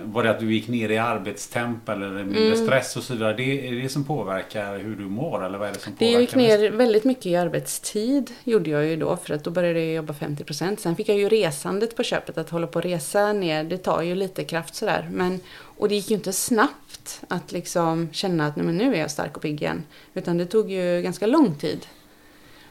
var 0.04 0.24
det 0.24 0.30
att 0.30 0.40
du 0.40 0.54
gick 0.54 0.68
ner 0.68 0.90
i 0.90 0.98
arbetstempo 0.98 1.92
eller 1.92 2.10
mindre 2.10 2.46
mm. 2.46 2.66
stress 2.66 2.98
och 2.98 3.04
så 3.04 3.14
vidare? 3.14 3.34
Det, 3.34 3.68
är 3.68 3.72
det 3.72 3.90
som 3.90 4.04
påverkar 4.04 4.78
hur 4.78 4.96
du 4.96 5.04
mår? 5.04 5.46
Eller 5.46 5.58
vad 5.58 5.70
är 5.70 5.74
det 5.74 5.80
som 5.80 5.94
påverkar? 5.94 6.18
Det 6.18 6.22
gick 6.22 6.36
ner 6.36 6.72
väldigt 6.72 7.04
mycket 7.04 7.26
i 7.26 7.36
arbetstid 7.36 8.32
gjorde 8.44 8.70
jag 8.70 8.86
ju 8.86 8.96
då 8.96 9.18
för 9.18 9.34
att 9.34 9.44
då 9.44 9.52
började 9.52 9.80
jag 9.80 9.94
jobba 9.94 10.14
50 10.14 10.44
procent. 10.44 10.80
Sen 10.80 10.96
fick 10.96 11.10
jag 11.10 11.18
ju 11.18 11.30
resandet 11.30 11.96
på 11.96 12.04
köpet. 12.04 12.38
Att 12.38 12.50
hålla 12.50 12.68
på 12.68 12.80
och 12.80 12.86
resa 12.86 13.34
ner, 13.34 13.64
det 13.64 13.78
tar 13.78 14.02
ju 14.02 14.16
lite 14.16 14.44
kraft 14.44 14.76
sådär. 14.76 15.10
Men, 15.12 15.40
och 15.60 15.90
det 15.90 15.96
gick 15.96 16.10
ju 16.10 16.16
inte 16.16 16.34
snabbt 16.34 17.22
att 17.28 17.52
liksom 17.52 18.10
känna 18.12 18.48
att 18.48 18.56
nej, 18.56 18.66
men 18.66 18.78
nu 18.78 18.96
är 18.96 19.00
jag 19.00 19.12
stark 19.12 19.36
och 19.36 19.42
pigg 19.42 19.62
igen. 19.62 19.84
Utan 20.14 20.38
det 20.38 20.46
tog 20.46 20.72
ju 20.72 21.02
ganska 21.02 21.28
lång 21.28 21.56
tid. 21.56 21.86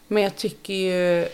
Men 0.08 0.22
jag 0.22 0.36
tycker 0.36 0.74
ju 0.74 1.26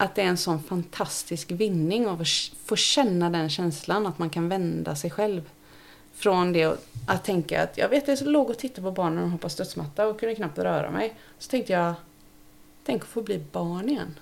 att 0.00 0.14
det 0.14 0.22
är 0.22 0.26
en 0.26 0.36
sån 0.36 0.62
fantastisk 0.62 1.50
vinning 1.50 2.06
av 2.06 2.20
att 2.20 2.28
få 2.64 2.76
känna 2.76 3.30
den 3.30 3.50
känslan 3.50 4.06
att 4.06 4.18
man 4.18 4.30
kan 4.30 4.48
vända 4.48 4.96
sig 4.96 5.10
själv. 5.10 5.42
Från 6.14 6.52
det 6.52 6.78
att 7.06 7.24
tänka 7.24 7.62
att 7.62 7.78
jag 7.78 7.88
vet 7.88 8.08
jag 8.08 8.22
låg 8.22 8.50
och 8.50 8.58
tittade 8.58 8.82
på 8.82 8.90
barnen 8.90 9.22
de 9.22 9.32
hoppade 9.32 9.52
studsmatta 9.52 10.06
och 10.06 10.20
kunde 10.20 10.34
knappt 10.34 10.58
röra 10.58 10.90
mig. 10.90 11.14
Så 11.38 11.50
tänkte 11.50 11.72
jag, 11.72 11.94
tänk 12.84 13.02
att 13.02 13.08
få 13.08 13.22
bli 13.22 13.38
barn 13.52 13.88
igen. 13.88 14.14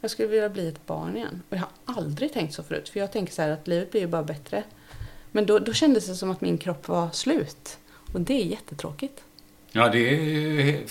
Jag 0.00 0.10
skulle 0.10 0.28
vilja 0.28 0.48
bli 0.48 0.68
ett 0.68 0.86
barn 0.86 1.16
igen. 1.16 1.42
Och 1.48 1.56
jag 1.56 1.60
har 1.60 1.96
aldrig 1.96 2.32
tänkt 2.32 2.54
så 2.54 2.62
förut. 2.62 2.88
För 2.88 3.00
jag 3.00 3.12
tänker 3.12 3.32
så 3.32 3.42
här 3.42 3.50
att 3.50 3.68
livet 3.68 3.90
blir 3.90 4.00
ju 4.00 4.06
bara 4.06 4.22
bättre. 4.22 4.64
Men 5.30 5.46
då, 5.46 5.58
då 5.58 5.72
kändes 5.72 6.06
det 6.06 6.14
som 6.14 6.30
att 6.30 6.40
min 6.40 6.58
kropp 6.58 6.88
var 6.88 7.10
slut. 7.10 7.78
Och 8.12 8.20
det 8.20 8.34
är 8.34 8.44
jättetråkigt. 8.44 9.22
Ja, 9.72 9.88
det 9.88 10.90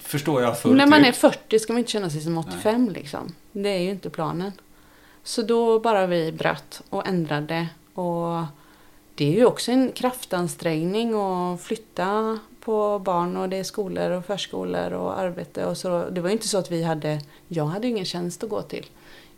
förstår 0.00 0.42
jag 0.42 0.58
fullt 0.60 0.76
När 0.76 0.86
man 0.86 1.04
är 1.04 1.12
40 1.12 1.58
ska 1.58 1.72
man 1.72 1.78
inte 1.78 1.90
känna 1.90 2.10
sig 2.10 2.20
som 2.20 2.38
85 2.38 2.84
Nej. 2.84 2.94
liksom. 2.94 3.34
Det 3.52 3.68
är 3.68 3.78
ju 3.78 3.90
inte 3.90 4.10
planen. 4.10 4.52
Så 5.22 5.42
då 5.42 5.80
bara 5.80 6.06
vi 6.06 6.32
bröt 6.32 6.82
och 6.90 7.06
ändrade. 7.06 7.68
Och 7.94 8.44
det 9.14 9.24
är 9.24 9.32
ju 9.32 9.46
också 9.46 9.72
en 9.72 9.92
kraftansträngning 9.92 11.14
att 11.14 11.62
flytta 11.62 12.38
på 12.60 12.98
barn 12.98 13.36
och 13.36 13.48
det 13.48 13.56
är 13.56 13.64
skolor 13.64 14.10
och 14.10 14.24
förskolor 14.24 14.92
och 14.92 15.18
arbete 15.18 15.66
och 15.66 15.76
så. 15.76 16.04
Det 16.10 16.20
var 16.20 16.28
ju 16.28 16.32
inte 16.32 16.48
så 16.48 16.58
att 16.58 16.70
vi 16.70 16.82
hade, 16.82 17.20
jag 17.48 17.64
hade 17.64 17.88
ingen 17.88 18.04
tjänst 18.04 18.44
att 18.44 18.50
gå 18.50 18.62
till. 18.62 18.86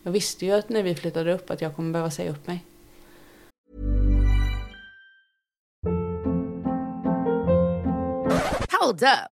Jag 0.02 0.12
visste 0.12 0.46
ju 0.46 0.52
att 0.52 0.68
när 0.68 0.82
vi 0.82 0.94
flyttade 0.94 1.34
upp 1.34 1.50
att 1.50 1.60
jag 1.60 1.76
kommer 1.76 1.92
behöva 1.92 2.10
säga 2.10 2.30
upp 2.30 2.46
mig. 2.46 2.64
Hold 8.80 9.02
up. 9.02 9.34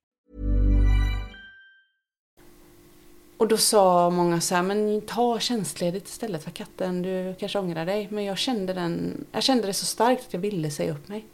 Och 3.41 3.47
då 3.47 3.57
sa 3.57 4.09
många 4.09 4.41
så 4.41 4.55
här, 4.55 4.61
men 4.61 5.01
ta 5.01 5.39
tjänstledigt 5.39 6.07
istället 6.07 6.43
för 6.43 6.51
katten, 6.51 7.01
du 7.01 7.35
kanske 7.39 7.59
ångrar 7.59 7.85
dig. 7.85 8.07
Men 8.11 8.23
jag 8.23 8.37
kände, 8.37 8.73
den, 8.73 9.25
jag 9.31 9.43
kände 9.43 9.67
det 9.67 9.73
så 9.73 9.85
starkt 9.85 10.27
att 10.27 10.33
jag 10.33 10.39
ville 10.39 10.71
säga 10.71 10.93
upp 10.93 11.07
mig. 11.07 11.25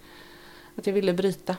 Att 0.75 0.87
jag 0.87 0.93
ville 0.93 1.13
bryta. 1.13 1.55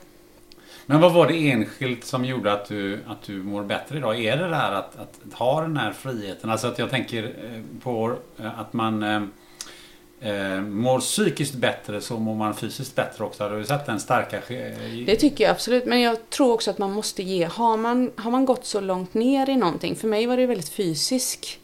Men 0.87 1.01
vad 1.01 1.13
var 1.13 1.29
det 1.29 1.51
enskilt 1.51 2.05
som 2.05 2.25
gjorde 2.25 2.53
att 2.53 2.69
du, 2.69 3.01
att 3.07 3.23
du 3.23 3.43
mår 3.43 3.63
bättre 3.63 3.99
idag? 3.99 4.25
Är 4.25 4.37
det 4.37 4.49
där 4.49 4.73
att, 4.73 4.97
att 4.97 5.21
ha 5.33 5.61
den 5.61 5.77
här 5.77 5.93
friheten? 5.93 6.51
Alltså 6.51 6.67
att 6.67 6.79
jag 6.79 6.91
tänker 6.91 7.25
eh, 7.25 7.81
på 7.83 8.17
eh, 8.39 8.61
att 8.61 8.73
man 8.73 9.03
eh, 9.03 9.23
eh, 10.21 10.61
mår 10.61 11.01
psykiskt 11.01 11.55
bättre 11.55 12.01
så 12.01 12.19
mår 12.19 12.35
man 12.35 12.55
fysiskt 12.55 12.95
bättre 12.95 13.25
också. 13.25 13.43
Har 13.43 13.51
du 13.51 13.65
sett 13.65 13.87
den 13.87 14.01
starka... 14.01 14.37
Eh, 14.37 15.05
det 15.07 15.17
tycker 15.17 15.45
jag 15.45 15.51
absolut. 15.51 15.85
Men 15.87 16.01
jag 16.01 16.31
tror 16.31 16.53
också 16.53 16.71
att 16.71 16.79
man 16.79 16.93
måste 16.93 17.23
ge... 17.23 17.45
Har 17.45 17.77
man, 17.77 18.11
har 18.17 18.31
man 18.31 18.45
gått 18.45 18.65
så 18.65 18.81
långt 18.81 19.15
ner 19.15 19.51
i 19.51 19.57
någonting. 19.57 19.97
För 19.97 20.09
mig 20.09 20.27
var 20.27 20.37
det 20.37 20.47
väldigt 20.47 20.69
fysiskt. 20.69 21.59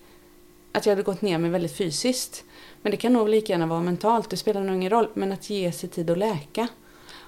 Att 0.73 0.87
jag 0.87 0.93
hade 0.93 1.03
gått 1.03 1.23
ner 1.23 1.39
mig 1.39 1.51
väldigt 1.51 1.77
fysiskt. 1.77 2.45
Men 2.83 2.91
det 2.91 2.97
kan 2.97 3.13
nog 3.13 3.29
lika 3.29 3.53
gärna 3.53 3.67
vara 3.67 3.81
mentalt. 3.81 4.31
Det 4.31 4.37
spelar 4.37 4.61
nog 4.61 4.77
ingen 4.77 4.91
roll. 4.91 5.09
Men 5.15 5.33
att 5.33 5.51
ge 5.51 5.73
sig 5.73 5.89
tid 5.89 6.11
att 6.11 6.19
läka. 6.19 6.69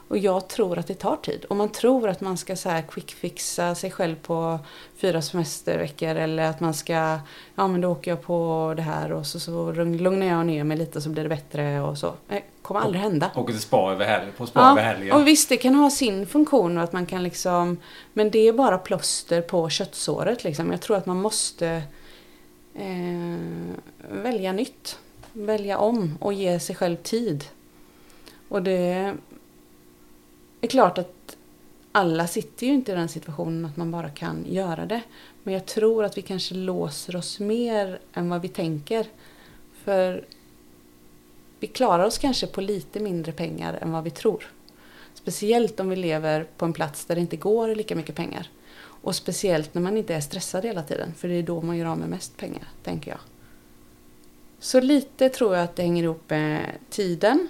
Och 0.08 0.18
jag 0.18 0.48
tror 0.48 0.78
att 0.78 0.86
det 0.86 0.94
tar 0.94 1.16
tid. 1.16 1.44
Och 1.44 1.56
man 1.56 1.68
tror 1.68 2.08
att 2.08 2.20
man 2.20 2.36
ska 2.36 2.56
så 2.56 2.68
här 2.68 2.82
quickfixa 2.82 3.74
sig 3.74 3.90
själv 3.90 4.16
på 4.16 4.58
fyra 4.96 5.22
semesterveckor 5.22 6.08
eller 6.08 6.42
att 6.42 6.60
man 6.60 6.74
ska, 6.74 7.18
ja 7.54 7.68
men 7.68 7.80
då 7.80 7.88
åker 7.88 8.10
jag 8.10 8.22
på 8.22 8.72
det 8.76 8.82
här 8.82 9.12
och 9.12 9.26
så, 9.26 9.40
så 9.40 9.72
lugnar 9.72 10.26
jag 10.26 10.46
ner 10.46 10.64
mig 10.64 10.76
lite 10.76 11.00
så 11.00 11.08
blir 11.08 11.22
det 11.22 11.28
bättre 11.28 11.80
och 11.80 11.98
så. 11.98 12.14
Det 12.28 12.42
kommer 12.62 12.80
aldrig 12.80 13.02
hända. 13.02 13.30
Åker 13.34 13.52
till 13.52 13.62
spa 13.62 13.92
över 13.92 14.04
helgen, 14.04 14.32
på 14.36 14.46
spa 14.46 14.60
ja, 14.60 14.72
över 14.72 14.82
helgen. 14.82 15.16
och 15.16 15.26
visst 15.26 15.48
det 15.48 15.56
kan 15.56 15.74
ha 15.74 15.90
sin 15.90 16.26
funktion 16.26 16.78
och 16.78 16.84
att 16.84 16.92
man 16.92 17.06
kan 17.06 17.22
liksom, 17.22 17.76
men 18.12 18.30
det 18.30 18.48
är 18.48 18.52
bara 18.52 18.78
plåster 18.78 19.40
på 19.42 19.68
köttsåret 19.68 20.44
liksom. 20.44 20.70
Jag 20.70 20.80
tror 20.80 20.96
att 20.96 21.06
man 21.06 21.20
måste 21.20 21.82
eh, 22.74 23.36
välja 24.10 24.52
nytt. 24.52 24.98
Välja 25.32 25.78
om 25.78 26.18
och 26.20 26.32
ge 26.32 26.60
sig 26.60 26.76
själv 26.76 26.96
tid. 26.96 27.44
Och 28.48 28.62
det 28.62 29.14
det 30.66 30.68
är 30.68 30.82
klart 30.82 30.98
att 30.98 31.36
alla 31.92 32.26
sitter 32.26 32.66
ju 32.66 32.72
inte 32.72 32.92
i 32.92 32.94
den 32.94 33.08
situationen 33.08 33.64
att 33.64 33.76
man 33.76 33.90
bara 33.90 34.10
kan 34.10 34.44
göra 34.48 34.86
det. 34.86 35.00
Men 35.42 35.54
jag 35.54 35.66
tror 35.66 36.04
att 36.04 36.18
vi 36.18 36.22
kanske 36.22 36.54
låser 36.54 37.16
oss 37.16 37.40
mer 37.40 37.98
än 38.12 38.28
vad 38.28 38.42
vi 38.42 38.48
tänker. 38.48 39.06
För 39.84 40.24
vi 41.60 41.66
klarar 41.66 42.04
oss 42.04 42.18
kanske 42.18 42.46
på 42.46 42.60
lite 42.60 43.00
mindre 43.00 43.32
pengar 43.32 43.78
än 43.82 43.92
vad 43.92 44.04
vi 44.04 44.10
tror. 44.10 44.50
Speciellt 45.14 45.80
om 45.80 45.88
vi 45.88 45.96
lever 45.96 46.46
på 46.56 46.64
en 46.64 46.72
plats 46.72 47.04
där 47.04 47.14
det 47.14 47.20
inte 47.20 47.36
går 47.36 47.74
lika 47.74 47.96
mycket 47.96 48.14
pengar. 48.14 48.50
Och 48.78 49.14
speciellt 49.14 49.74
när 49.74 49.82
man 49.82 49.96
inte 49.96 50.14
är 50.14 50.20
stressad 50.20 50.64
hela 50.64 50.82
tiden, 50.82 51.14
för 51.14 51.28
det 51.28 51.34
är 51.34 51.42
då 51.42 51.60
man 51.60 51.76
gör 51.76 51.86
av 51.86 51.98
med 51.98 52.08
mest 52.08 52.36
pengar, 52.36 52.68
tänker 52.82 53.10
jag. 53.10 53.20
Så 54.58 54.80
lite 54.80 55.28
tror 55.28 55.54
jag 55.54 55.64
att 55.64 55.76
det 55.76 55.82
hänger 55.82 56.02
ihop 56.02 56.30
med 56.30 56.70
tiden. 56.90 57.48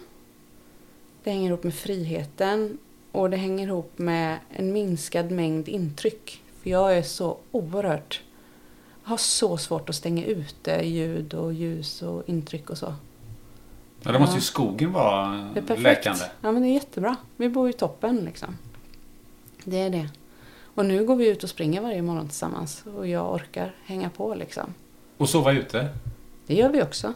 Det 1.24 1.30
hänger 1.30 1.48
ihop 1.48 1.64
med 1.64 1.74
friheten 1.74 2.78
och 3.16 3.30
det 3.30 3.36
hänger 3.36 3.66
ihop 3.66 3.98
med 3.98 4.38
en 4.50 4.72
minskad 4.72 5.30
mängd 5.30 5.68
intryck. 5.68 6.42
För 6.62 6.70
jag 6.70 6.98
är 6.98 7.02
så 7.02 7.38
oerhört... 7.50 8.20
Har 9.02 9.16
så 9.16 9.56
svårt 9.56 9.88
att 9.88 9.94
stänga 9.94 10.24
ute 10.24 10.70
ljud 10.70 11.34
och 11.34 11.52
ljus 11.52 12.02
och 12.02 12.28
intryck 12.28 12.70
och 12.70 12.78
så. 12.78 12.94
Ja, 14.02 14.12
då 14.12 14.18
måste 14.18 14.34
ju 14.34 14.40
skogen 14.40 14.92
vara 14.92 15.50
det 15.54 15.60
är 15.60 15.64
perfekt. 15.64 15.82
läkande. 15.82 16.24
Ja, 16.40 16.52
men 16.52 16.62
det 16.62 16.68
är 16.68 16.72
jättebra. 16.72 17.16
Vi 17.36 17.48
bor 17.48 17.66
ju 17.66 17.72
toppen 17.72 18.16
liksom. 18.16 18.58
Det 19.64 19.78
är 19.78 19.90
det. 19.90 20.08
Och 20.74 20.86
nu 20.86 21.04
går 21.04 21.16
vi 21.16 21.28
ut 21.28 21.44
och 21.44 21.50
springer 21.50 21.80
varje 21.80 22.02
morgon 22.02 22.28
tillsammans. 22.28 22.84
Och 22.96 23.06
jag 23.06 23.34
orkar 23.34 23.74
hänga 23.84 24.10
på 24.10 24.34
liksom. 24.34 24.74
Och 25.16 25.28
sova 25.28 25.52
ute? 25.52 25.88
Det 26.46 26.54
gör 26.54 26.68
vi 26.68 26.82
också. 26.82 27.12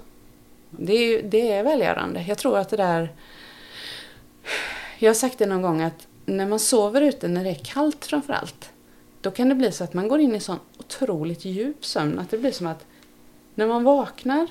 Det 0.71 0.93
är, 0.93 1.23
det 1.23 1.53
är 1.53 1.63
välgörande. 1.65 2.25
Jag 2.29 2.39
tror 2.39 2.59
att 2.59 2.69
det 2.69 2.77
där 2.77 3.13
jag 5.05 5.11
har 5.11 5.15
sagt 5.15 5.39
det 5.39 5.47
någon 5.47 5.63
gång 5.63 5.81
att 5.81 6.07
när 6.27 6.47
man 6.47 6.59
sover 6.59 7.01
ute 7.01 7.29
när 7.29 7.45
det 7.45 7.51
är 7.51 7.65
kallt 7.65 8.05
framför 8.05 8.33
allt. 8.33 8.71
Då 9.21 9.31
kan 9.31 9.49
det 9.49 9.55
bli 9.55 9.73
så 9.73 9.85
att 9.85 9.95
man 9.95 10.09
går 10.09 10.21
in 10.21 10.35
i 10.35 10.41
sån 10.41 10.59
otroligt 10.79 11.45
djup 11.45 11.85
sömn 11.85 12.19
att 12.19 12.31
det 12.31 12.39
blir 12.39 12.53
som 12.53 12.67
att 12.67 12.87
när 13.55 13.67
man 13.67 13.85
vaknar 13.85 14.47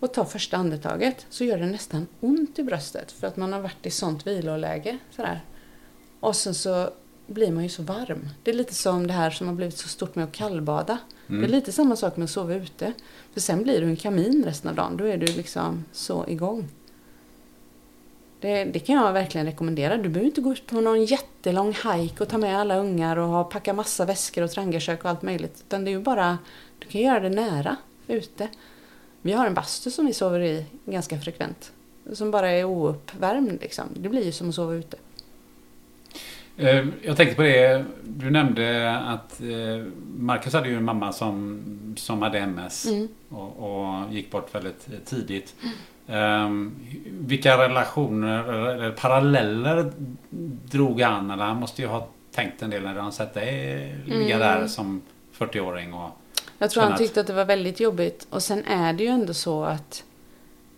och 0.00 0.12
tar 0.12 0.24
första 0.24 0.56
andetaget 0.56 1.26
så 1.30 1.44
gör 1.44 1.58
det 1.58 1.66
nästan 1.66 2.06
ont 2.20 2.58
i 2.58 2.62
bröstet 2.62 3.12
för 3.12 3.26
att 3.26 3.36
man 3.36 3.52
har 3.52 3.60
varit 3.60 3.86
i 3.86 3.90
sånt 3.90 4.26
viloläge. 4.26 4.98
Sådär. 5.10 5.44
Och 6.20 6.36
sen 6.36 6.54
så 6.54 6.90
blir 7.26 7.52
man 7.52 7.62
ju 7.62 7.68
så 7.68 7.82
varm. 7.82 8.28
Det 8.42 8.50
är 8.50 8.54
lite 8.54 8.74
som 8.74 9.06
det 9.06 9.12
här 9.12 9.30
som 9.30 9.46
har 9.46 9.54
blivit 9.54 9.78
så 9.78 9.88
stort 9.88 10.14
med 10.14 10.24
att 10.24 10.32
kallbada. 10.32 10.98
Mm. 11.28 11.40
Det 11.40 11.46
är 11.46 11.50
lite 11.50 11.72
samma 11.72 11.96
sak 11.96 12.16
med 12.16 12.24
att 12.24 12.30
sova 12.30 12.54
ute. 12.54 12.92
För 13.32 13.40
sen 13.40 13.62
blir 13.62 13.80
du 13.80 13.86
en 13.86 13.96
kamin 13.96 14.44
resten 14.44 14.70
av 14.70 14.76
dagen. 14.76 14.96
Då 14.96 15.04
är 15.04 15.16
du 15.16 15.26
liksom 15.26 15.84
så 15.92 16.24
igång. 16.28 16.68
Det, 18.40 18.64
det, 18.64 18.78
kan 18.78 18.94
jag 18.94 19.12
verkligen 19.12 19.46
rekommendera. 19.46 19.96
Du 19.96 20.08
behöver 20.08 20.26
inte 20.26 20.40
gå 20.40 20.52
ut 20.52 20.66
på 20.66 20.80
någon 20.80 21.04
jättelång 21.04 21.68
hike 21.68 22.22
och 22.22 22.28
ta 22.28 22.38
med 22.38 22.58
alla 22.58 22.76
ungar 22.76 23.16
och 23.16 23.50
packa 23.50 23.72
massa 23.72 24.04
väskor 24.04 24.42
och 24.42 24.50
trangerkök 24.50 25.04
och 25.04 25.10
allt 25.10 25.22
möjligt. 25.22 25.62
Utan 25.66 25.84
det 25.84 25.90
är 25.90 25.92
ju 25.92 26.00
bara, 26.00 26.38
du 26.78 26.88
kan 26.88 27.00
göra 27.00 27.20
det 27.20 27.30
nära, 27.30 27.76
ute. 28.06 28.48
Vi 29.22 29.32
har 29.32 29.46
en 29.46 29.54
bastu 29.54 29.90
som 29.90 30.06
vi 30.06 30.12
sover 30.12 30.40
i 30.40 30.64
ganska 30.84 31.20
frekvent. 31.20 31.72
Som 32.12 32.30
bara 32.30 32.50
är 32.50 32.64
ouppvärmd 32.64 33.58
liksom. 33.60 33.84
Det 33.94 34.08
blir 34.08 34.24
ju 34.24 34.32
som 34.32 34.48
att 34.48 34.54
sova 34.54 34.74
ute. 34.74 34.96
Eh, 36.56 36.86
jag 37.02 37.16
tänkte 37.16 37.36
på 37.36 37.42
det, 37.42 37.84
du 38.04 38.30
nämnde 38.30 38.96
att 38.98 39.40
eh, 39.40 39.86
Marcus 40.16 40.52
hade 40.52 40.68
ju 40.68 40.76
en 40.76 40.84
mamma 40.84 41.12
som, 41.12 41.62
som 41.96 42.22
hade 42.22 42.38
MS 42.38 42.86
mm. 42.86 43.08
och, 43.28 43.58
och, 43.58 44.12
gick 44.12 44.30
bort 44.30 44.54
väldigt 44.54 45.06
tidigt. 45.06 45.54
Mm. 45.62 45.74
Um, 46.06 46.76
vilka 47.06 47.58
relationer 47.58 48.44
eller 48.44 48.90
paralleller 48.90 49.92
drog 50.70 51.00
han? 51.00 51.30
Eller 51.30 51.44
han 51.44 51.56
måste 51.56 51.82
ju 51.82 51.88
ha 51.88 52.08
tänkt 52.32 52.62
en 52.62 52.70
del 52.70 52.82
när 52.82 52.94
han 52.94 53.12
sett 53.12 53.34
dig 53.34 53.94
ligga 54.04 54.36
mm. 54.36 54.38
där 54.38 54.66
som 54.66 55.02
40-åring. 55.38 55.94
Och 55.94 56.10
jag 56.58 56.70
tror 56.70 56.82
han 56.82 56.98
tyckte 56.98 57.20
att 57.20 57.26
det 57.26 57.32
var 57.32 57.44
väldigt 57.44 57.80
jobbigt. 57.80 58.26
Och 58.30 58.42
sen 58.42 58.64
är 58.64 58.92
det 58.92 59.02
ju 59.02 59.08
ändå 59.08 59.34
så 59.34 59.64
att 59.64 60.04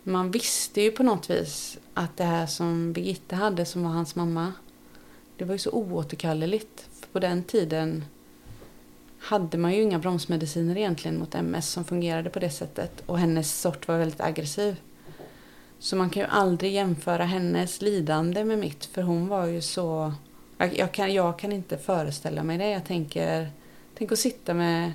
man 0.02 0.30
visste 0.30 0.80
ju 0.80 0.90
på 0.90 1.02
något 1.02 1.30
vis 1.30 1.78
att 1.94 2.16
det 2.16 2.24
här 2.24 2.46
som 2.46 2.92
Birgitta 2.92 3.36
hade 3.36 3.64
som 3.64 3.82
var 3.82 3.90
hans 3.90 4.14
mamma. 4.14 4.52
Det 5.36 5.44
var 5.44 5.52
ju 5.52 5.58
så 5.58 5.70
oåterkalleligt. 5.70 6.88
För 7.00 7.06
på 7.06 7.18
den 7.18 7.44
tiden 7.44 8.04
hade 9.18 9.58
man 9.58 9.74
ju 9.74 9.82
inga 9.82 9.98
bromsmediciner 9.98 10.76
egentligen 10.76 11.18
mot 11.18 11.34
MS 11.34 11.70
som 11.70 11.84
fungerade 11.84 12.30
på 12.30 12.38
det 12.38 12.50
sättet. 12.50 13.02
Och 13.06 13.18
hennes 13.18 13.60
sort 13.60 13.88
var 13.88 13.98
väldigt 13.98 14.20
aggressiv. 14.20 14.76
Så 15.78 15.96
man 15.96 16.10
kan 16.10 16.22
ju 16.22 16.28
aldrig 16.28 16.72
jämföra 16.72 17.24
hennes 17.24 17.82
lidande 17.82 18.44
med 18.44 18.58
mitt 18.58 18.84
för 18.84 19.02
hon 19.02 19.28
var 19.28 19.46
ju 19.46 19.60
så... 19.60 20.12
Jag, 20.58 20.78
jag 20.78 20.92
kan, 20.92 21.14
jag 21.14 21.38
kan 21.38 21.52
inte 21.52 21.78
föreställa 21.78 22.42
mig 22.42 22.58
det. 22.58 22.70
Jag 22.70 22.84
tänker, 22.84 23.50
tänk 23.98 24.12
att 24.12 24.18
sitta 24.18 24.54
med 24.54 24.92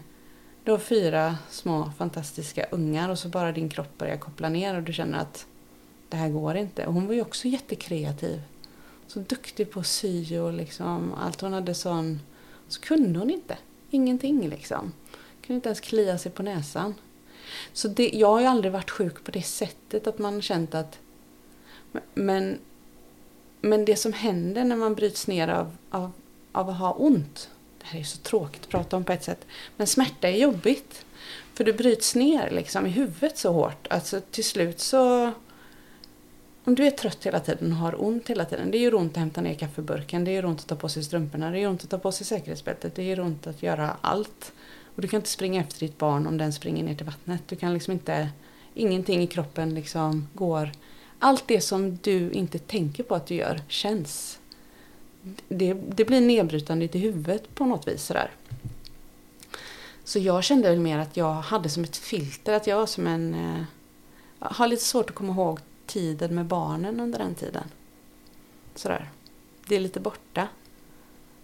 då 0.64 0.80
fyra 0.80 1.38
små 1.50 1.92
fantastiska 1.98 2.66
ungar 2.72 3.10
och 3.10 3.20
så 3.20 3.30
bara 3.30 3.52
din 3.52 3.70
kropp 3.70 3.98
börjar 3.98 4.18
koppla 4.18 4.50
ner 4.50 4.76
och 4.76 4.84
du 4.84 4.94
känner 4.94 5.20
att 5.20 5.46
det 6.10 6.18
här 6.18 6.30
går 6.30 6.56
inte. 6.56 6.86
Och 6.86 6.94
hon 6.94 7.08
var 7.08 7.14
ju 7.14 7.22
också 7.22 7.48
jättekreativ. 7.48 8.42
Så 9.08 9.20
duktig 9.20 9.72
på 9.72 9.80
att 9.80 9.88
sy 9.88 10.40
och 10.40 10.54
liksom 10.54 11.14
allt. 11.14 11.42
Hon 11.42 11.54
hade 11.54 11.74
sån... 11.74 12.20
Så 12.68 12.82
kunde 12.82 13.20
hon 13.20 13.30
inte. 13.30 13.58
Ingenting 13.90 14.50
liksom. 14.50 14.94
Kunde 15.42 15.56
inte 15.56 15.70
ens 15.70 15.80
klia 15.80 16.18
sig 16.18 16.32
på 16.32 16.44
näsan. 16.44 16.94
Så 17.74 17.88
det, 17.88 18.10
jag 18.14 18.28
har 18.28 18.39
ju 18.39 18.45
aldrig 18.45 18.72
varit 18.72 18.89
sjuk 18.89 19.24
på 19.24 19.32
det 19.32 19.41
sättet 19.41 20.08
att 20.08 20.20
man 20.20 20.41
känt 20.41 20.76
att... 20.76 20.99
Men, 22.14 22.60
men 23.62 23.86
det 23.86 23.95
som 23.95 24.14
händer 24.14 24.64
när 24.64 24.76
man 24.76 24.95
bryts 24.95 25.28
ner 25.28 25.47
av, 25.47 25.78
av, 25.89 26.12
av 26.51 26.70
att 26.70 26.78
ha 26.78 26.91
ont. 26.91 27.49
Det 27.80 27.86
här 27.86 27.99
är 27.99 28.04
så 28.04 28.18
tråkigt 28.18 28.62
att 28.62 28.70
prata 28.70 28.97
om 28.97 29.04
på 29.04 29.14
ett 29.14 29.24
sätt. 29.24 29.45
Men 29.78 29.88
smärta 29.88 30.30
är 30.30 30.38
jobbigt. 30.38 31.06
För 31.54 31.64
du 31.64 31.74
bryts 31.74 32.16
ner 32.16 32.49
liksom 32.51 32.86
i 32.86 32.89
huvudet 32.89 33.38
så 33.38 33.51
hårt. 33.51 33.88
Alltså 33.89 34.22
till 34.32 34.43
slut 34.43 34.80
så... 34.80 35.32
Om 36.66 36.76
du 36.76 36.88
är 36.88 36.91
trött 36.91 37.26
hela 37.26 37.39
tiden 37.39 37.72
och 37.72 37.78
har 37.78 38.04
ont 38.04 38.30
hela 38.30 38.45
tiden. 38.45 38.72
Det 38.72 38.78
gör 38.78 38.95
ont 38.95 39.12
att 39.12 39.18
hämta 39.18 39.41
ner 39.41 39.54
kaffeburken. 39.54 40.26
Det 40.26 40.32
gör 40.32 40.45
ont 40.45 40.60
att 40.60 40.68
ta 40.68 40.76
på 40.76 40.89
sig 40.89 41.04
strumporna. 41.04 41.51
Det 41.51 41.60
gör 41.60 41.70
ont 41.70 41.84
att 41.84 41.89
ta 41.89 41.97
på 41.97 42.12
sig 42.12 42.26
säkerhetsbältet. 42.26 42.95
Det 42.95 43.04
gör 43.04 43.20
ont 43.20 43.47
att 43.47 43.64
göra 43.64 43.97
allt. 44.01 44.54
Och 44.96 45.02
du 45.02 45.08
kan 45.08 45.18
inte 45.18 45.30
springa 45.30 45.62
efter 45.62 45.80
ditt 45.80 45.98
barn 45.98 46.28
om 46.28 46.38
den 46.38 46.54
springer 46.54 46.84
ner 46.84 46.96
till 46.96 47.06
vattnet. 47.06 47.41
Du 47.48 47.56
kan 47.56 47.74
liksom 47.74 47.94
inte 47.94 48.30
Ingenting 48.74 49.22
i 49.22 49.28
kroppen 49.28 49.76
liksom 49.76 50.28
går... 50.34 50.72
Allt 51.20 51.48
det 51.48 51.62
som 51.62 51.98
du 52.02 52.32
inte 52.32 52.60
tänker 52.60 53.04
på 53.04 53.16
att 53.16 53.28
du 53.28 53.36
gör 53.36 53.62
känns. 53.68 54.39
Det, 55.48 55.74
det 55.74 56.06
blir 56.06 56.22
nedbrytande 56.22 56.86
i 56.86 57.00
huvudet 57.00 57.56
på 57.56 57.66
något 57.66 57.88
vis 57.88 58.04
sådär. 58.04 58.32
Så 60.04 60.20
jag 60.20 60.44
kände 60.44 60.70
väl 60.70 60.80
mer 60.80 60.98
att 60.98 61.18
jag 61.18 61.34
hade 61.34 61.70
som 61.70 61.84
ett 61.84 61.98
filter, 61.98 62.54
att 62.54 62.68
jag 62.68 62.78
var 62.78 62.86
som 62.86 63.08
en... 63.08 63.34
Eh, 63.34 63.64
jag 64.39 64.48
har 64.48 64.68
lite 64.68 64.84
svårt 64.84 65.10
att 65.10 65.16
komma 65.16 65.34
ihåg 65.34 65.60
tiden 65.86 66.36
med 66.36 66.46
barnen 66.46 67.00
under 67.00 67.20
den 67.20 67.36
tiden. 67.36 67.64
Sådär. 68.76 69.10
Det 69.68 69.76
är 69.76 69.80
lite 69.80 70.00
borta. 70.00 70.48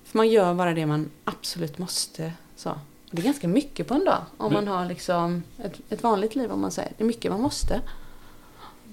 För 0.03 0.17
man 0.17 0.29
gör 0.29 0.53
bara 0.53 0.73
det 0.73 0.85
man 0.85 1.11
absolut 1.23 1.77
måste. 1.77 2.33
Så. 2.55 2.79
Det 3.11 3.21
är 3.21 3.25
ganska 3.25 3.47
mycket 3.47 3.87
på 3.87 3.93
en 3.93 4.05
dag 4.05 4.21
om 4.37 4.53
man 4.53 4.67
har 4.67 4.85
liksom 4.85 5.43
ett, 5.63 5.79
ett 5.89 6.03
vanligt 6.03 6.35
liv 6.35 6.51
om 6.51 6.61
man 6.61 6.71
säger. 6.71 6.91
Det 6.97 7.03
är 7.03 7.07
mycket 7.07 7.31
man 7.31 7.41
måste. 7.41 7.81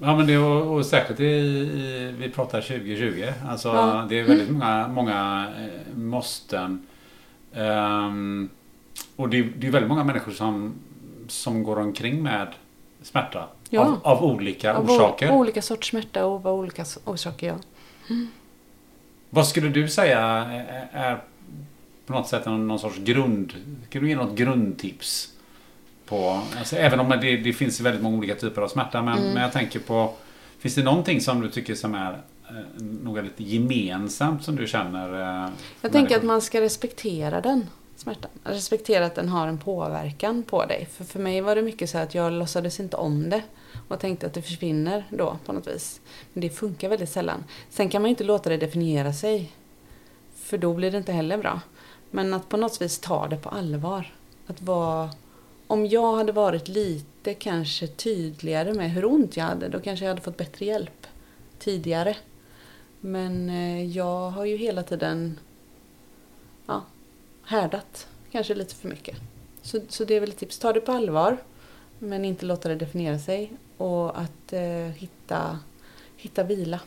Ja 0.00 0.16
men 0.16 0.26
det 0.26 0.38
och, 0.38 0.74
och 0.76 0.86
säkert 0.86 1.20
i, 1.20 1.24
i, 1.24 2.14
vi 2.18 2.30
pratar 2.30 2.60
2020. 2.60 3.24
Alltså 3.48 3.68
Ja. 3.68 4.06
det 4.08 4.20
är 4.20 4.24
väldigt 4.24 4.50
många, 4.50 4.88
många 4.88 5.46
eh, 5.58 5.96
måsten. 5.98 6.86
Ehm, 7.54 8.48
och 9.16 9.28
det, 9.28 9.38
är- 9.38 9.52
det 9.56 9.66
är 9.66 9.70
väldigt 9.70 9.88
många 9.88 10.04
människor 10.04 10.32
som, 10.32 10.74
som 11.28 11.62
går 11.62 11.78
omkring 11.78 12.22
med 12.22 12.48
smärta. 13.02 13.48
Ja. 13.70 13.80
Av, 13.80 13.98
av 14.02 14.24
olika 14.24 14.74
Av 14.74 14.84
orsaker. 14.90 15.30
olika 15.32 15.62
sorts 15.62 15.88
smärta 15.90 16.26
och 16.26 16.46
av 16.46 16.58
olika 16.58 16.84
orsaker, 17.04 17.46
ja. 17.46 17.54
Vad 19.30 19.46
skulle 19.48 19.68
du 19.68 19.88
säga 19.88 20.18
är, 20.20 20.88
är 20.92 21.22
på 22.06 22.12
något 22.12 22.28
sätt 22.28 22.46
någon, 22.46 22.68
någon 22.68 22.78
sorts 22.78 22.98
grund... 22.98 23.52
Kan 23.88 24.02
du 24.02 24.08
ge 24.08 24.16
något 24.16 24.36
grundtips? 24.38 25.32
På, 26.06 26.40
alltså, 26.58 26.76
även 26.76 27.00
om 27.00 27.08
det, 27.08 27.36
det 27.36 27.52
finns 27.52 27.80
väldigt 27.80 28.02
många 28.02 28.16
olika 28.18 28.34
typer 28.34 28.62
av 28.62 28.68
smärta. 28.68 29.02
Men, 29.02 29.18
Mm. 29.18 29.32
men 29.32 29.42
jag 29.42 29.52
tänker 29.52 29.78
på... 29.80 30.14
Finns 30.58 30.74
det 30.74 30.82
någonting 30.82 31.20
som 31.20 31.40
du 31.40 31.50
tycker 31.50 31.74
som 31.74 31.94
är 31.94 32.12
eh, 32.48 32.82
något 33.02 33.24
lite 33.24 33.44
gemensamt 33.44 34.44
som 34.44 34.56
du 34.56 34.66
känner? 34.66 35.20
Eh, 35.44 35.50
Jag 35.80 35.92
tänker 35.92 36.16
att 36.16 36.22
man 36.22 36.42
ska 36.42 36.60
respektera 36.60 37.40
den 37.40 37.66
smärtan. 37.96 38.30
Respektera 38.44 39.06
att 39.06 39.14
den 39.14 39.28
har 39.28 39.48
en 39.48 39.58
påverkan 39.58 40.42
på 40.42 40.64
dig. 40.66 40.88
För 40.92 41.04
för 41.04 41.18
mig 41.20 41.40
var 41.40 41.56
det 41.56 41.62
mycket 41.62 41.90
så 41.90 41.98
att 41.98 42.14
jag 42.14 42.32
låtsades 42.32 42.80
inte 42.80 42.96
om 42.96 43.30
det. 43.30 43.42
Och 43.88 44.00
tänkte 44.00 44.26
att 44.26 44.34
det 44.34 44.42
försvinner 44.42 45.04
då 45.10 45.38
på 45.46 45.52
något 45.52 45.66
vis. 45.68 46.00
Men 46.32 46.40
det 46.40 46.50
funkar 46.50 46.88
väldigt 46.88 47.10
sällan. 47.10 47.44
Sen 47.70 47.88
kan 47.88 48.02
man 48.02 48.08
ju 48.08 48.10
inte 48.10 48.24
låta 48.24 48.50
det 48.50 48.56
definiera 48.56 49.12
sig. 49.12 49.52
För 50.36 50.58
då 50.58 50.74
blir 50.74 50.90
det 50.90 50.98
inte 50.98 51.12
heller 51.12 51.38
bra. 51.38 51.60
Men 52.10 52.34
att 52.34 52.48
på 52.48 52.56
något 52.56 52.82
vis 52.82 52.98
ta 52.98 53.28
det 53.28 53.36
på 53.36 53.48
allvar. 53.48 54.14
Att 54.46 54.62
vara... 54.62 55.10
Om 55.66 55.86
jag 55.86 56.16
hade 56.16 56.32
varit 56.32 56.68
lite 56.68 57.34
kanske 57.34 57.86
tydligare 57.86 58.74
med 58.74 58.90
hur 58.90 59.04
ont 59.04 59.36
jag 59.36 59.44
hade, 59.44 59.68
då 59.68 59.80
kanske 59.80 60.04
jag 60.04 60.10
hade 60.10 60.20
fått 60.20 60.36
bättre 60.36 60.66
hjälp 60.66 61.06
tidigare. 61.58 62.16
Men 63.00 63.50
eh, 63.50 63.84
jag 63.84 64.30
har 64.30 64.44
ju 64.44 64.56
hela 64.56 64.82
tiden 64.82 65.38
ja, 66.66 66.82
härdat 67.44 68.08
kanske 68.32 68.54
lite 68.54 68.74
för 68.74 68.88
mycket. 68.88 69.16
Så, 69.62 69.80
så 69.88 70.04
det 70.04 70.14
är 70.14 70.20
väl 70.20 70.30
ett 70.30 70.38
tips. 70.38 70.58
Ta 70.58 70.72
det 70.72 70.80
på 70.80 70.92
allvar, 70.92 71.36
men 71.98 72.24
inte 72.24 72.46
låta 72.46 72.68
det 72.68 72.74
definiera 72.74 73.18
sig. 73.18 73.52
Och 73.76 74.20
att 74.20 74.52
eh, 74.52 74.62
hitta, 74.96 75.58
hitta 76.16 76.42
vila. 76.42 76.80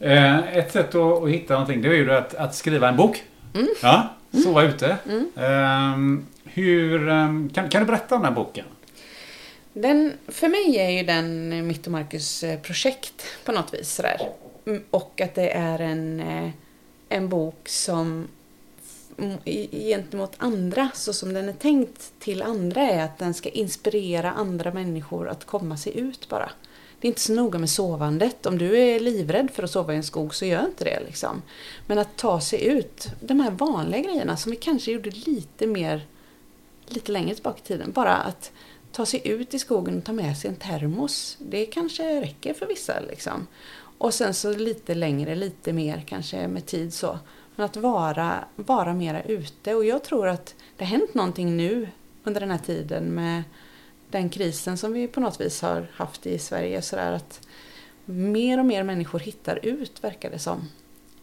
Eh, 0.00 0.56
ett 0.56 0.72
sätt 0.72 0.94
att, 0.94 1.28
hitta 1.28 1.54
någonting 1.54 1.82
det 1.82 1.88
är 1.88 1.92
ju 1.92 2.12
att, 2.12 2.34
att 2.34 2.54
skriva 2.54 2.88
en 2.88 2.96
bok. 2.96 3.22
Mm. 3.54 3.68
Ja, 3.82 4.14
sova 4.44 4.62
ute. 4.62 4.96
Ehm, 5.36 6.26
hur, 6.44 7.08
ehm, 7.08 7.50
kan, 7.54 7.68
kan 7.68 7.80
du 7.80 7.86
berätta 7.86 8.14
om 8.14 8.22
den 8.22 8.32
här 8.34 8.36
boken? 8.44 8.64
Den, 9.72 10.12
för 10.28 10.48
mig 10.48 10.78
är 10.78 10.90
ju 10.90 11.02
den 11.02 11.66
mitt 11.66 11.86
och 11.86 11.92
Marcus 11.92 12.42
eh, 12.42 12.60
projekt 12.60 13.26
på 13.44 13.52
något 13.52 13.74
vis. 13.74 13.94
Sådär. 13.94 14.20
Mm, 14.66 14.82
Och 14.90 15.20
att 15.20 15.34
det 15.34 15.50
är 15.50 15.78
en, 15.78 16.20
eh, 16.20 16.50
en 17.08 17.28
bok 17.28 17.68
som 17.68 18.28
mm, 19.18 19.38
gentemot 19.72 20.32
andra, 20.38 20.88
så 20.94 21.12
som 21.12 21.32
den 21.32 21.48
är 21.48 21.52
tänkt 21.52 22.12
till 22.18 22.42
andra, 22.42 22.82
är 22.82 23.04
att 23.04 23.18
den 23.18 23.34
ska 23.34 23.48
inspirera 23.48 24.32
andra 24.32 24.72
människor 24.72 25.28
att 25.28 25.44
komma 25.44 25.76
sig 25.76 25.98
ut 25.98 26.28
bara. 26.28 26.50
Det 27.00 27.06
är 27.06 27.08
inte 27.08 27.20
så 27.20 27.32
noga 27.32 27.58
med 27.58 27.70
sovandet. 27.70 28.46
Om 28.46 28.58
du 28.58 28.78
är 28.78 29.00
livrädd 29.00 29.50
för 29.50 29.62
att 29.62 29.70
sova 29.70 29.92
i 29.92 29.96
en 29.96 30.02
skog 30.02 30.34
så 30.34 30.44
gör 30.44 30.64
inte 30.64 30.84
det. 30.84 31.00
Liksom. 31.06 31.42
Men 31.86 31.98
att 31.98 32.16
ta 32.16 32.40
sig 32.40 32.64
ut, 32.64 33.08
de 33.20 33.40
här 33.40 33.50
vanliga 33.50 34.02
grejerna 34.02 34.36
som 34.36 34.50
vi 34.50 34.56
kanske 34.56 34.92
gjorde 34.92 35.10
lite 35.10 35.66
mer 35.66 36.06
lite 36.86 37.12
längre 37.12 37.34
tillbaka 37.34 37.58
i 37.64 37.66
tiden. 37.66 37.92
Bara 37.92 38.14
att 38.14 38.52
ta 38.92 39.06
sig 39.06 39.28
ut 39.28 39.54
i 39.54 39.58
skogen 39.58 39.98
och 39.98 40.04
ta 40.04 40.12
med 40.12 40.38
sig 40.38 40.50
en 40.50 40.56
termos. 40.56 41.36
Det 41.40 41.66
kanske 41.66 42.20
räcker 42.20 42.54
för 42.54 42.66
vissa. 42.66 43.00
Liksom. 43.00 43.46
Och 43.98 44.14
sen 44.14 44.34
så 44.34 44.56
lite 44.56 44.94
längre, 44.94 45.34
lite 45.34 45.72
mer 45.72 46.04
kanske 46.06 46.48
med 46.48 46.66
tid 46.66 46.94
så. 46.94 47.18
Men 47.56 47.66
att 47.66 47.76
vara, 47.76 48.44
vara 48.56 48.94
mera 48.94 49.22
ute. 49.22 49.74
Och 49.74 49.84
jag 49.84 50.04
tror 50.04 50.28
att 50.28 50.54
det 50.76 50.84
har 50.84 50.90
hänt 50.90 51.14
någonting 51.14 51.56
nu 51.56 51.88
under 52.24 52.40
den 52.40 52.50
här 52.50 52.58
tiden 52.58 53.04
med 53.04 53.42
den 54.10 54.28
krisen 54.28 54.78
som 54.78 54.92
vi 54.92 55.08
på 55.08 55.20
något 55.20 55.40
vis 55.40 55.62
har 55.62 55.86
haft 55.92 56.26
i 56.26 56.38
Sverige. 56.38 56.82
Så 56.82 56.96
där 56.96 57.12
att 57.12 57.40
mer 58.04 58.58
och 58.58 58.66
mer 58.66 58.82
människor 58.82 59.18
hittar 59.18 59.66
ut, 59.66 60.04
verkar 60.04 60.30
det 60.30 60.38
som, 60.38 60.68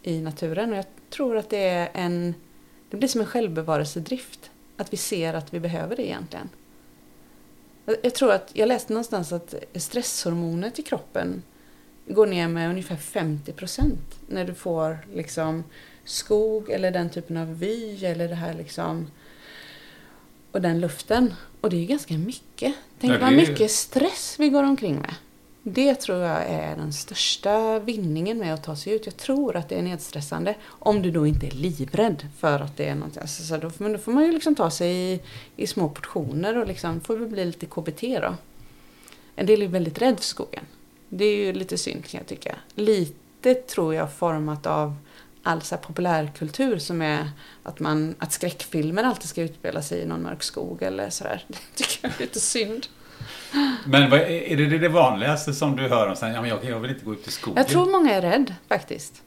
i 0.03 0.21
naturen. 0.21 0.71
Och 0.71 0.77
jag 0.77 0.85
tror 1.09 1.37
att 1.37 1.49
det 1.49 1.69
är 1.69 1.89
en... 1.93 2.35
Det 2.89 2.97
blir 2.97 3.09
som 3.09 3.21
en 3.21 3.27
självbevarelsedrift. 3.27 4.51
Att 4.77 4.93
vi 4.93 4.97
ser 4.97 5.33
att 5.33 5.53
vi 5.53 5.59
behöver 5.59 5.95
det 5.95 6.07
egentligen. 6.07 6.49
Jag- 8.01 8.13
tror 8.15 8.31
att, 8.31 8.51
jag 8.53 8.67
läste 8.67 8.93
någonstans 8.93 9.31
att 9.31 9.53
stresshormonet 9.75 10.79
i 10.79 10.81
kroppen 10.81 11.43
går 12.07 12.27
ner 12.27 12.47
med 12.47 12.69
ungefär 12.69 12.95
50 12.95 13.51
procent 13.51 14.19
när 14.27 14.45
du 14.45 14.53
får 14.53 14.97
liksom 15.13 15.63
skog 16.05 16.69
eller 16.69 16.91
den 16.91 17.09
typen 17.09 17.37
av 17.37 17.59
vy 17.59 18.05
eller 18.05 18.27
det 18.27 18.35
här 18.35 18.53
liksom 18.53 19.07
och 20.51 20.61
den 20.61 20.79
luften. 20.79 21.33
Och 21.63 21.69
det 21.69 21.75
är 21.75 21.79
ju 21.79 21.85
ganska 21.85 22.13
mycket. 22.17 22.73
Tänk 22.99 23.13
Ja, 23.13 23.17
vad 23.21 23.31
ju- 23.31 23.37
mycket 23.37 23.71
stress 23.71 24.35
vi 24.39 24.49
går 24.49 24.63
omkring 24.63 24.95
med. 24.95 25.15
Det 25.63 25.95
tror 25.95 26.17
jag 26.17 26.43
är 26.49 26.75
den 26.75 26.93
största 26.93 27.79
vinningen 27.79 28.37
med 28.37 28.53
att 28.53 28.63
ta 28.63 28.75
sig 28.75 28.93
ut. 28.93 29.05
Jag 29.05 29.17
tror 29.17 29.55
att 29.55 29.69
det 29.69 29.75
är 29.75 29.81
nedstressande. 29.81 30.55
Om 30.65 31.01
du 31.01 31.11
då 31.11 31.27
inte 31.27 31.47
är 31.47 31.51
livrädd 31.51 32.27
för 32.39 32.59
att 32.59 32.77
det 32.77 32.85
är 32.85 32.95
något. 32.95 33.17
Alltså, 33.17 33.43
så 33.43 33.57
då, 33.57 33.71
men 33.77 33.91
då 33.93 33.97
får 33.99 34.11
man 34.11 34.23
ju 34.25 34.31
liksom 34.31 34.55
ta 34.55 34.71
sig 34.71 34.95
i, 35.13 35.19
i 35.55 35.67
små 35.67 35.89
portioner 35.89 36.57
och 36.57 36.67
liksom 36.67 37.01
får 37.01 37.17
det 37.19 37.25
bli 37.25 37.45
lite 37.45 37.65
KBT 37.65 38.01
då. 38.21 38.35
En 39.35 39.45
del 39.45 39.61
är 39.61 39.67
väldigt 39.67 40.01
rädd 40.01 40.17
för 40.17 40.25
skogen. 40.25 40.63
Det 41.09 41.25
är 41.25 41.35
ju 41.37 41.53
lite 41.53 41.77
synd 41.77 42.05
kan 42.05 42.17
jag 42.17 42.27
tycka. 42.27 42.55
Lite 42.75 43.53
tror 43.53 43.95
jag 43.95 44.13
format 44.13 44.65
av 44.65 44.95
all 45.43 45.61
så 45.61 45.77
populärkultur 45.77 46.77
som 46.77 47.01
är 47.01 47.29
att, 47.63 47.79
man, 47.79 48.15
att 48.19 48.31
skräckfilmer 48.31 49.03
alltid 49.03 49.29
ska 49.29 49.41
utspela 49.41 49.81
sig 49.81 49.99
i 50.01 50.05
någon 50.05 50.23
mörk 50.23 50.43
skog 50.43 50.81
eller 50.83 51.09
sådär. 51.09 51.45
Det 51.47 51.57
tycker 51.75 52.07
jag 52.07 52.15
är 52.17 52.19
lite 52.21 52.39
synd. 52.39 52.87
Men 53.85 54.09
vad, 54.09 54.19
är 54.19 54.57
det 54.57 54.77
det 54.77 54.89
vanligaste 54.89 55.53
som 55.53 55.75
du 55.75 55.87
hör 55.87 56.07
om? 56.07 56.15
Ja, 56.21 56.47
jag, 56.47 56.63
jag 56.65 56.79
vill 56.79 56.91
inte 56.91 57.05
gå 57.05 57.13
ut 57.13 57.27
i 57.27 57.31
skogen. 57.31 57.57
Jag 57.57 57.67
tror 57.67 57.91
många 57.91 58.13
är 58.13 58.21
rädd 58.21 58.55
faktiskt. 58.67 59.21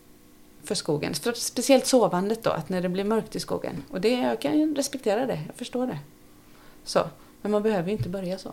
För 0.65 0.75
skogen. 0.75 1.15
För- 1.15 1.33
Speciellt 1.33 1.87
sovandet 1.87 2.43
då, 2.43 2.51
att 2.51 2.69
när 2.69 2.83
det 2.83 2.89
blir 2.89 3.05
mörkt 3.05 3.37
i 3.37 3.41
skogen. 3.41 3.85
Och 3.91 4.01
det, 4.01 4.11
jag 4.13 4.41
kan 4.41 4.75
respektera 4.77 5.27
det, 5.27 5.41
jag 5.47 5.57
förstår 5.57 5.87
det. 5.87 5.99
Så. 6.85 7.05
Men 7.43 7.53
man 7.53 7.63
behöver 7.63 7.87
ju 7.89 7.97
inte 7.97 8.09
börja 8.09 8.39
så. 8.39 8.53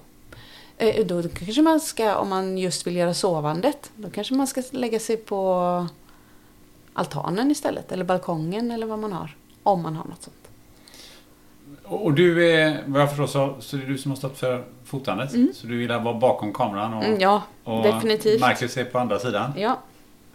Eh, 0.78 1.06
Då 1.06 1.24
kanske 1.24 1.62
man 1.62 1.80
ska, 1.80 2.16
om 2.16 2.30
man 2.30 2.58
just 2.58 2.88
vill 2.88 2.96
göra 2.96 3.14
sovandet, 3.14 3.92
då 3.96 4.10
kanske 4.10 4.34
man 4.34 4.48
ska 4.48 4.64
lägga 4.72 5.00
sig 5.00 5.18
på 5.18 5.88
altanen 6.94 7.52
istället. 7.52 7.92
Eller 7.92 8.06
balkongen 8.06 8.72
eller 8.72 8.86
vad 8.86 9.00
man 9.00 9.14
har. 9.14 9.36
Om 9.64 9.82
man 9.82 9.96
har 9.96 10.06
något 10.06 10.24
sånt. 10.24 10.36
Och 11.84 12.14
du 12.14 12.52
är, 12.52 12.84
vad 12.86 13.02
jag 13.02 13.10
förstår 13.10 13.28
så, 13.28 13.56
så 13.60 13.78
är 13.78 13.82
det 13.82 13.88
du 13.88 13.98
som 13.98 14.12
har 14.12 14.16
stått 14.16 14.38
för 14.38 14.64
fotandet. 14.86 15.32
Så 15.56 15.68
du 15.68 15.78
vill 15.78 15.88
vara 15.90 16.14
bakom 16.14 16.54
kameran 16.54 16.94
och, 16.94 17.04
Mm, 17.04 17.20
ja, 17.20 17.44
och 17.64 17.84
definitivt. 17.84 18.42
Marcus 18.42 18.78
är 18.78 18.86
på 18.86 19.00
andra 19.00 19.20
sidan. 19.20 19.54
Ja, 19.58 19.80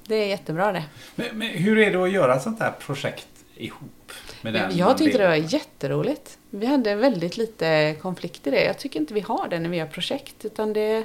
det 0.07 0.15
är 0.15 0.27
jättebra 0.27 0.73
det. 0.73 0.85
Men, 1.15 1.27
men 1.39 1.49
hur 1.49 1.79
är 1.79 1.91
det 1.93 2.03
att 2.03 2.11
göra 2.13 2.35
ett 2.37 2.43
sånt 2.43 2.61
här 2.61 2.71
projekt 2.71 3.29
ihop? 3.55 4.13
Med 4.43 4.55
den 4.55 4.77
Jag 4.77 4.99
tyckte 4.99 5.19
det 5.19 5.29
var 5.29 5.35
jätteroligt. 5.35 6.39
Vi 6.51 6.67
hade 6.67 6.95
väldigt 6.95 7.37
lite 7.37 7.97
konflikt 8.03 8.47
i 8.47 8.51
det. 8.51 8.65
Jag 8.65 8.79
tycker 8.79 9.01
inte 9.01 9.15
vi 9.15 9.21
har 9.21 9.49
det 9.49 9.59
när 9.59 9.69
vi 9.69 9.77
gör 9.77 9.87
projekt. 9.87 10.45
Utan 10.45 10.73
det, 10.73 11.05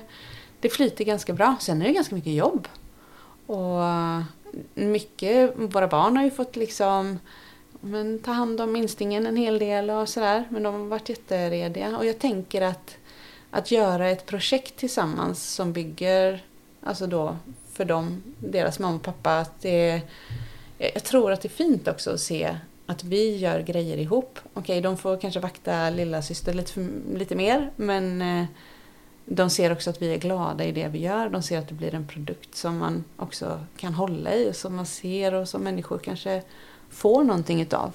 det 0.60 0.70
flyter 0.70 1.04
ganska 1.06 1.34
bra. 1.34 1.56
Sen 1.60 1.82
är 1.82 1.86
det 1.86 1.94
ganska 1.94 2.16
mycket 2.16 2.34
jobb. 2.34 2.68
Och 3.46 3.82
mycket, 4.74 5.54
våra 5.56 5.88
barn 5.88 6.18
har 6.18 6.24
ju 6.24 6.32
fått 6.32 6.56
liksom 6.56 7.20
men, 7.82 8.20
ta 8.20 8.32
hand 8.32 8.62
om 8.62 8.72
minstingen 8.72 9.26
en 9.26 9.38
hel 9.38 9.60
del 9.60 9.90
och 9.90 10.10
sådär. 10.10 10.44
Men 10.50 10.64
de 10.64 10.74
har 10.74 10.86
varit 10.88 11.10
jätterediga. 11.10 11.98
Och 11.98 12.06
jag 12.06 12.20
tänker 12.20 12.62
att, 12.62 12.98
att 13.52 13.72
göra 13.72 14.10
ett 14.10 14.26
projekt 14.26 14.76
tillsammans 14.76 15.54
som 15.54 15.74
bygger, 15.74 16.44
alltså 16.84 17.08
då 17.08 17.38
för 17.74 17.86
dem, 17.86 18.24
deras 18.40 18.80
mamma 18.80 18.96
och 18.96 19.02
pappa, 19.02 19.40
att 19.40 19.62
det 19.62 20.02
jag 20.78 21.04
tror 21.04 21.32
att 21.32 21.42
det 21.42 21.48
är 21.48 21.50
fint 21.50 21.88
också 21.88 22.12
att 22.12 22.20
se 22.20 22.58
att 22.86 23.04
vi 23.04 23.38
gör 23.38 23.60
grejer 23.60 23.98
ihop. 23.98 24.40
Okej, 24.54 24.82
de 24.82 24.98
får 24.98 25.18
kanske 25.18 25.40
vakta 25.40 25.90
lilla 25.90 26.22
syster 26.22 26.54
lite, 26.54 26.88
lite 27.14 27.36
mer, 27.36 27.72
men 27.76 28.22
eh, 28.22 28.46
de 29.26 29.50
ser 29.50 29.72
också 29.72 29.90
att 29.90 30.02
vi 30.02 30.14
är 30.14 30.18
glada 30.18 30.64
i 30.66 30.72
det 30.72 30.88
vi 30.88 31.00
gör. 31.00 31.30
De 31.30 31.44
ser 31.44 31.60
att 31.60 31.68
det 31.68 31.74
blir 31.74 31.96
en 31.96 32.08
produkt 32.08 32.56
som 32.56 32.78
man 32.78 33.04
också 33.18 33.60
kan 33.78 33.94
hålla 33.94 34.34
i. 34.34 34.54
Som 34.54 34.76
man 34.76 34.86
ser 34.86 35.34
och 35.34 35.50
som 35.50 35.62
människor 35.62 35.98
kanske 35.98 36.44
får 36.90 37.24
någonting 37.24 37.62
utav. 37.62 37.92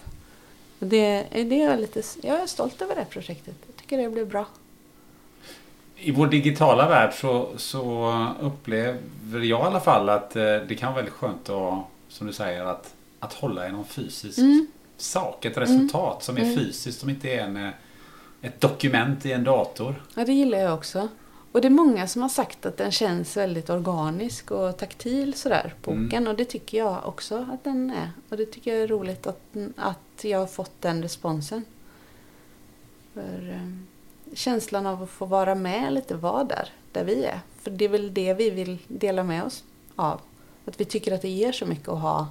Och 0.78 0.86
Det, 0.86 1.26
det 1.30 1.62
är 1.62 1.70
jag, 1.70 1.80
lite, 1.80 2.02
jag 2.22 2.40
är 2.40 2.46
stolt 2.46 2.82
över 2.82 2.94
det 2.94 3.04
projektet. 3.04 3.54
Jag 3.66 3.76
tycker 3.76 3.98
det 3.98 4.10
blev 4.10 4.28
bra. 4.28 4.46
I 5.96 6.10
vår 6.10 6.26
digitala 6.26 6.88
värld 6.88 7.14
så, 7.14 7.48
så 7.56 8.26
upplever 8.40 9.40
jag 9.40 9.44
i 9.44 9.52
alla 9.52 9.80
fall 9.80 10.08
att 10.08 10.36
eh, 10.36 10.42
det 10.42 10.74
kan 10.78 10.92
vara 10.92 10.96
väldigt 10.96 11.14
skönt 11.14 11.48
att, 11.48 11.84
som 12.08 12.26
du 12.26 12.32
säger, 12.32 12.64
att, 12.64 12.94
att 13.18 13.32
hålla 13.32 13.68
i 13.68 13.72
någon 13.72 13.84
fysisk 13.84 14.38
sak. 14.96 15.44
Ett 15.44 15.56
resultat 15.56 16.22
som 16.22 16.36
är 16.36 16.56
fysiskt, 16.56 17.00
som 17.00 17.10
inte 17.10 17.28
är 17.28 17.38
en, 17.38 17.56
eh, 17.56 17.70
ett 18.40 18.60
dokument 18.60 19.26
i 19.26 19.32
en 19.32 19.44
dator. 19.44 20.02
Ja, 20.14 20.24
det 20.24 20.32
gillar 20.32 20.58
jag 20.58 20.74
också. 20.74 21.08
Och 21.52 21.60
det 21.60 21.68
är 21.68 21.70
många 21.70 22.06
som 22.06 22.22
har 22.22 22.28
sagt 22.28 22.66
att 22.66 22.76
den 22.76 22.92
känns 22.92 23.36
väldigt 23.36 23.70
organisk 23.70 24.50
och 24.50 24.76
taktil 24.76 25.34
sådär, 25.34 25.74
boken. 25.82 26.26
Och 26.28 26.36
det 26.36 26.44
tycker 26.44 26.78
jag 26.78 27.06
också 27.06 27.46
att 27.50 27.64
den 27.64 27.90
är. 27.90 28.10
Och 28.28 28.36
det 28.36 28.46
tycker 28.46 28.74
jag 28.74 28.82
är 28.82 28.88
roligt 28.88 29.26
att, 29.26 29.56
att 29.76 30.24
jag 30.24 30.38
har 30.38 30.46
fått 30.46 30.82
den 30.82 31.02
responsen. 31.02 31.64
För 33.14 33.50
eh, 33.50 33.72
känslan 34.34 34.86
av 34.86 35.02
att 35.02 35.10
få 35.10 35.26
vara 35.26 35.54
med 35.54 35.92
lite, 35.92 36.14
vara 36.14 36.44
där, 36.44 36.68
där 36.92 37.04
vi 37.04 37.24
är. 37.24 37.40
För 37.60 37.70
det 37.70 37.84
är 37.84 37.88
väl 37.88 38.14
det 38.14 38.34
vi 38.34 38.50
vill 38.50 38.78
dela 38.88 39.24
med 39.24 39.44
oss 39.44 39.64
av. 39.96 40.20
Att 40.64 40.80
vi 40.80 40.84
tycker 40.84 41.14
att 41.14 41.22
det 41.22 41.28
ger 41.28 41.52
så 41.52 41.66
mycket 41.66 41.88
att 41.88 42.00
ha 42.00 42.28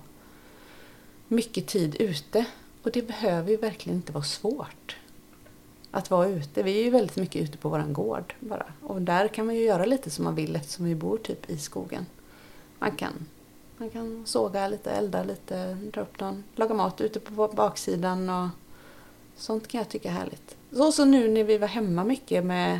mycket 1.28 1.68
tid 1.68 1.96
ute. 2.00 2.46
Och 2.84 2.92
det 2.92 3.08
behöver 3.08 3.52
ju 3.52 3.58
verkligen 3.58 3.98
inte 3.98 4.12
vara 4.12 4.24
svårt 4.24 4.96
att 5.98 6.10
vara 6.10 6.28
ute. 6.28 6.64
Vi 6.64 6.80
är 6.80 6.84
ju 6.84 6.90
väldigt 6.90 7.16
mycket 7.16 7.42
ute 7.42 7.58
på 7.58 7.70
våran 7.70 7.94
gård 7.94 8.34
bara. 8.40 8.66
Och 8.82 9.02
där 9.02 9.28
kan 9.28 9.46
man 9.46 9.56
ju 9.56 9.62
göra 9.62 9.86
lite 9.86 10.10
som 10.10 10.26
man 10.26 10.36
vill 10.36 10.56
eftersom 10.56 10.86
vi 10.86 10.96
bor 10.96 11.18
typ 11.18 11.50
i 11.50 11.58
skogen. 11.58 12.06
Man 12.80 12.92
kan, 12.92 13.14
man 13.78 13.90
kan 13.90 14.24
såga 14.26 14.68
lite, 14.68 14.92
elda 14.92 15.24
lite, 15.24 15.74
dra 15.74 16.02
upp 16.02 16.20
någon, 16.20 16.44
laga 16.56 16.74
mat 16.74 17.02
ute 17.02 17.20
på 17.20 17.48
baksidan 17.48 18.30
och 18.30 18.48
sånt 19.36 19.68
kan 19.68 19.78
jag 19.78 19.90
tycka 19.90 20.10
är 20.10 20.14
härligt. 20.14 20.56
Så, 20.72 20.92
så 20.92 21.06
nu 21.06 21.28
när 21.28 21.44
vi 21.44 21.58
var 21.58 21.68
hemma 21.68 22.04
mycket 22.04 22.46
med 22.46 22.80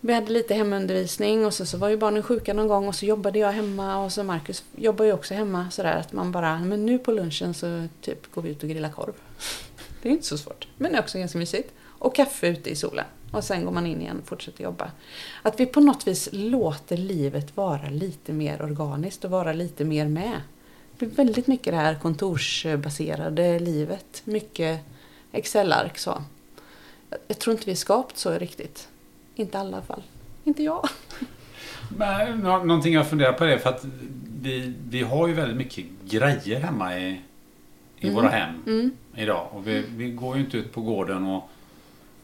vi 0.00 0.12
hade 0.12 0.32
lite 0.32 0.54
hemundervisning 0.54 1.46
och 1.46 1.54
så, 1.54 1.66
så 1.66 1.78
var 1.78 1.88
ju 1.88 1.96
barnen 1.96 2.22
sjuka 2.22 2.54
någon 2.54 2.68
gång 2.68 2.88
och 2.88 2.94
så 2.94 3.06
jobbade 3.06 3.38
jag 3.38 3.52
hemma 3.52 4.04
och 4.04 4.12
så 4.12 4.24
Marcus 4.24 4.64
jobbar 4.76 5.04
ju 5.04 5.12
också 5.12 5.34
hemma 5.34 5.70
sådär 5.70 5.96
att 5.96 6.12
man 6.12 6.32
bara, 6.32 6.58
men 6.58 6.86
nu 6.86 6.98
på 6.98 7.12
lunchen 7.12 7.54
så 7.54 7.86
typ 8.00 8.34
går 8.34 8.42
vi 8.42 8.50
ut 8.50 8.62
och 8.62 8.68
grillar 8.68 8.90
korv. 8.90 9.12
Det 10.04 10.08
är 10.10 10.12
inte 10.12 10.26
så 10.26 10.38
svårt, 10.38 10.68
men 10.78 10.92
det 10.92 10.98
är 10.98 11.02
också 11.02 11.18
ganska 11.18 11.38
mysigt. 11.38 11.72
Och 11.98 12.14
kaffe 12.14 12.46
ute 12.48 12.70
i 12.70 12.76
solen. 12.76 13.04
Och 13.30 13.44
sen 13.44 13.64
går 13.64 13.72
man 13.72 13.86
in 13.86 14.00
igen 14.00 14.18
och 14.22 14.28
fortsätter 14.28 14.64
jobba. 14.64 14.90
Att 15.42 15.60
vi 15.60 15.66
på 15.66 15.80
något 15.80 16.06
vis 16.06 16.28
låter 16.32 16.96
livet 16.96 17.56
vara 17.56 17.88
lite 17.90 18.32
mer 18.32 18.62
organiskt 18.62 19.24
och 19.24 19.30
vara 19.30 19.52
lite 19.52 19.84
mer 19.84 20.08
med. 20.08 20.40
Det 20.98 21.06
blir 21.06 21.16
väldigt 21.16 21.46
mycket 21.46 21.72
det 21.72 21.76
här 21.76 21.94
kontorsbaserade 21.94 23.58
livet. 23.58 24.22
Mycket 24.24 24.80
Excel-ark 25.32 25.98
så. 25.98 26.22
Jag 27.26 27.38
tror 27.38 27.52
inte 27.54 27.66
vi 27.66 27.72
är 27.72 27.76
skapt 27.76 28.18
så 28.18 28.38
riktigt. 28.38 28.88
Inte 29.34 29.58
alla 29.58 29.82
fall. 29.82 30.02
Inte 30.44 30.62
jag. 30.62 30.88
Men, 31.96 32.38
nå- 32.38 32.64
någonting 32.64 32.94
jag 32.94 33.08
funderar 33.08 33.32
på 33.32 33.44
är 33.44 33.58
för 33.58 33.70
att 33.70 33.84
vi, 34.42 34.74
vi 34.88 35.02
har 35.02 35.26
ju 35.28 35.34
väldigt 35.34 35.56
mycket 35.56 35.84
grejer 36.04 36.60
hemma 36.60 36.98
i, 36.98 37.20
i 37.98 38.10
våra 38.10 38.28
hem 38.28 38.90
idag. 39.16 39.46
Och 39.52 39.66
vi, 39.68 39.84
vi 39.88 40.10
går 40.10 40.36
ju 40.36 40.44
inte 40.44 40.56
ut 40.56 40.72
på 40.72 40.80
gården 40.80 41.24
och, 41.26 41.48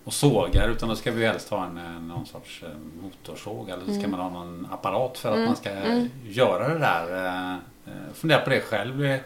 och 0.04 0.12
sågar 0.12 0.68
utan 0.68 0.88
då 0.88 0.96
ska 0.96 1.10
vi 1.10 1.26
helst 1.26 1.48
ha 1.50 1.66
en, 1.66 2.08
någon 2.08 2.26
sorts 2.26 2.62
eh, 2.62 2.68
motorsåg 3.02 3.68
eller 3.68 3.86
så 3.86 4.00
ska 4.00 4.08
man 4.08 4.20
ha 4.20 4.30
någon 4.30 4.68
apparat 4.70 5.18
för 5.18 5.32
att 5.32 5.46
man 5.46 5.56
ska 5.56 5.70
göra 6.28 6.68
det 6.68 6.78
där. 6.78 7.26
eh, 7.26 7.52
eh, 7.86 8.12
Fundera 8.14 8.40
på 8.40 8.50
det 8.50 8.60
själv. 8.60 9.18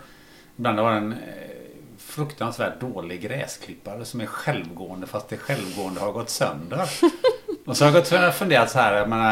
Ibland 0.57 0.79
har 0.79 0.93
en 0.93 1.15
fruktansvärt 1.99 2.81
dålig 2.81 3.21
gräsklippare 3.21 4.05
som 4.05 4.21
är 4.21 4.27
självgående 4.27 5.07
fast 5.07 5.29
det 5.29 5.37
självgående 5.37 6.01
har 6.01 6.13
gått 6.13 6.31
sönder. 6.31 6.81
Och 7.67 7.77
så 7.77 7.85
har 7.85 7.93
jag 7.93 8.03
gått 8.03 8.13
och 8.13 8.35
funderat 8.35 8.71
så 8.71 8.79
här, 8.79 9.07
menar, 9.07 9.25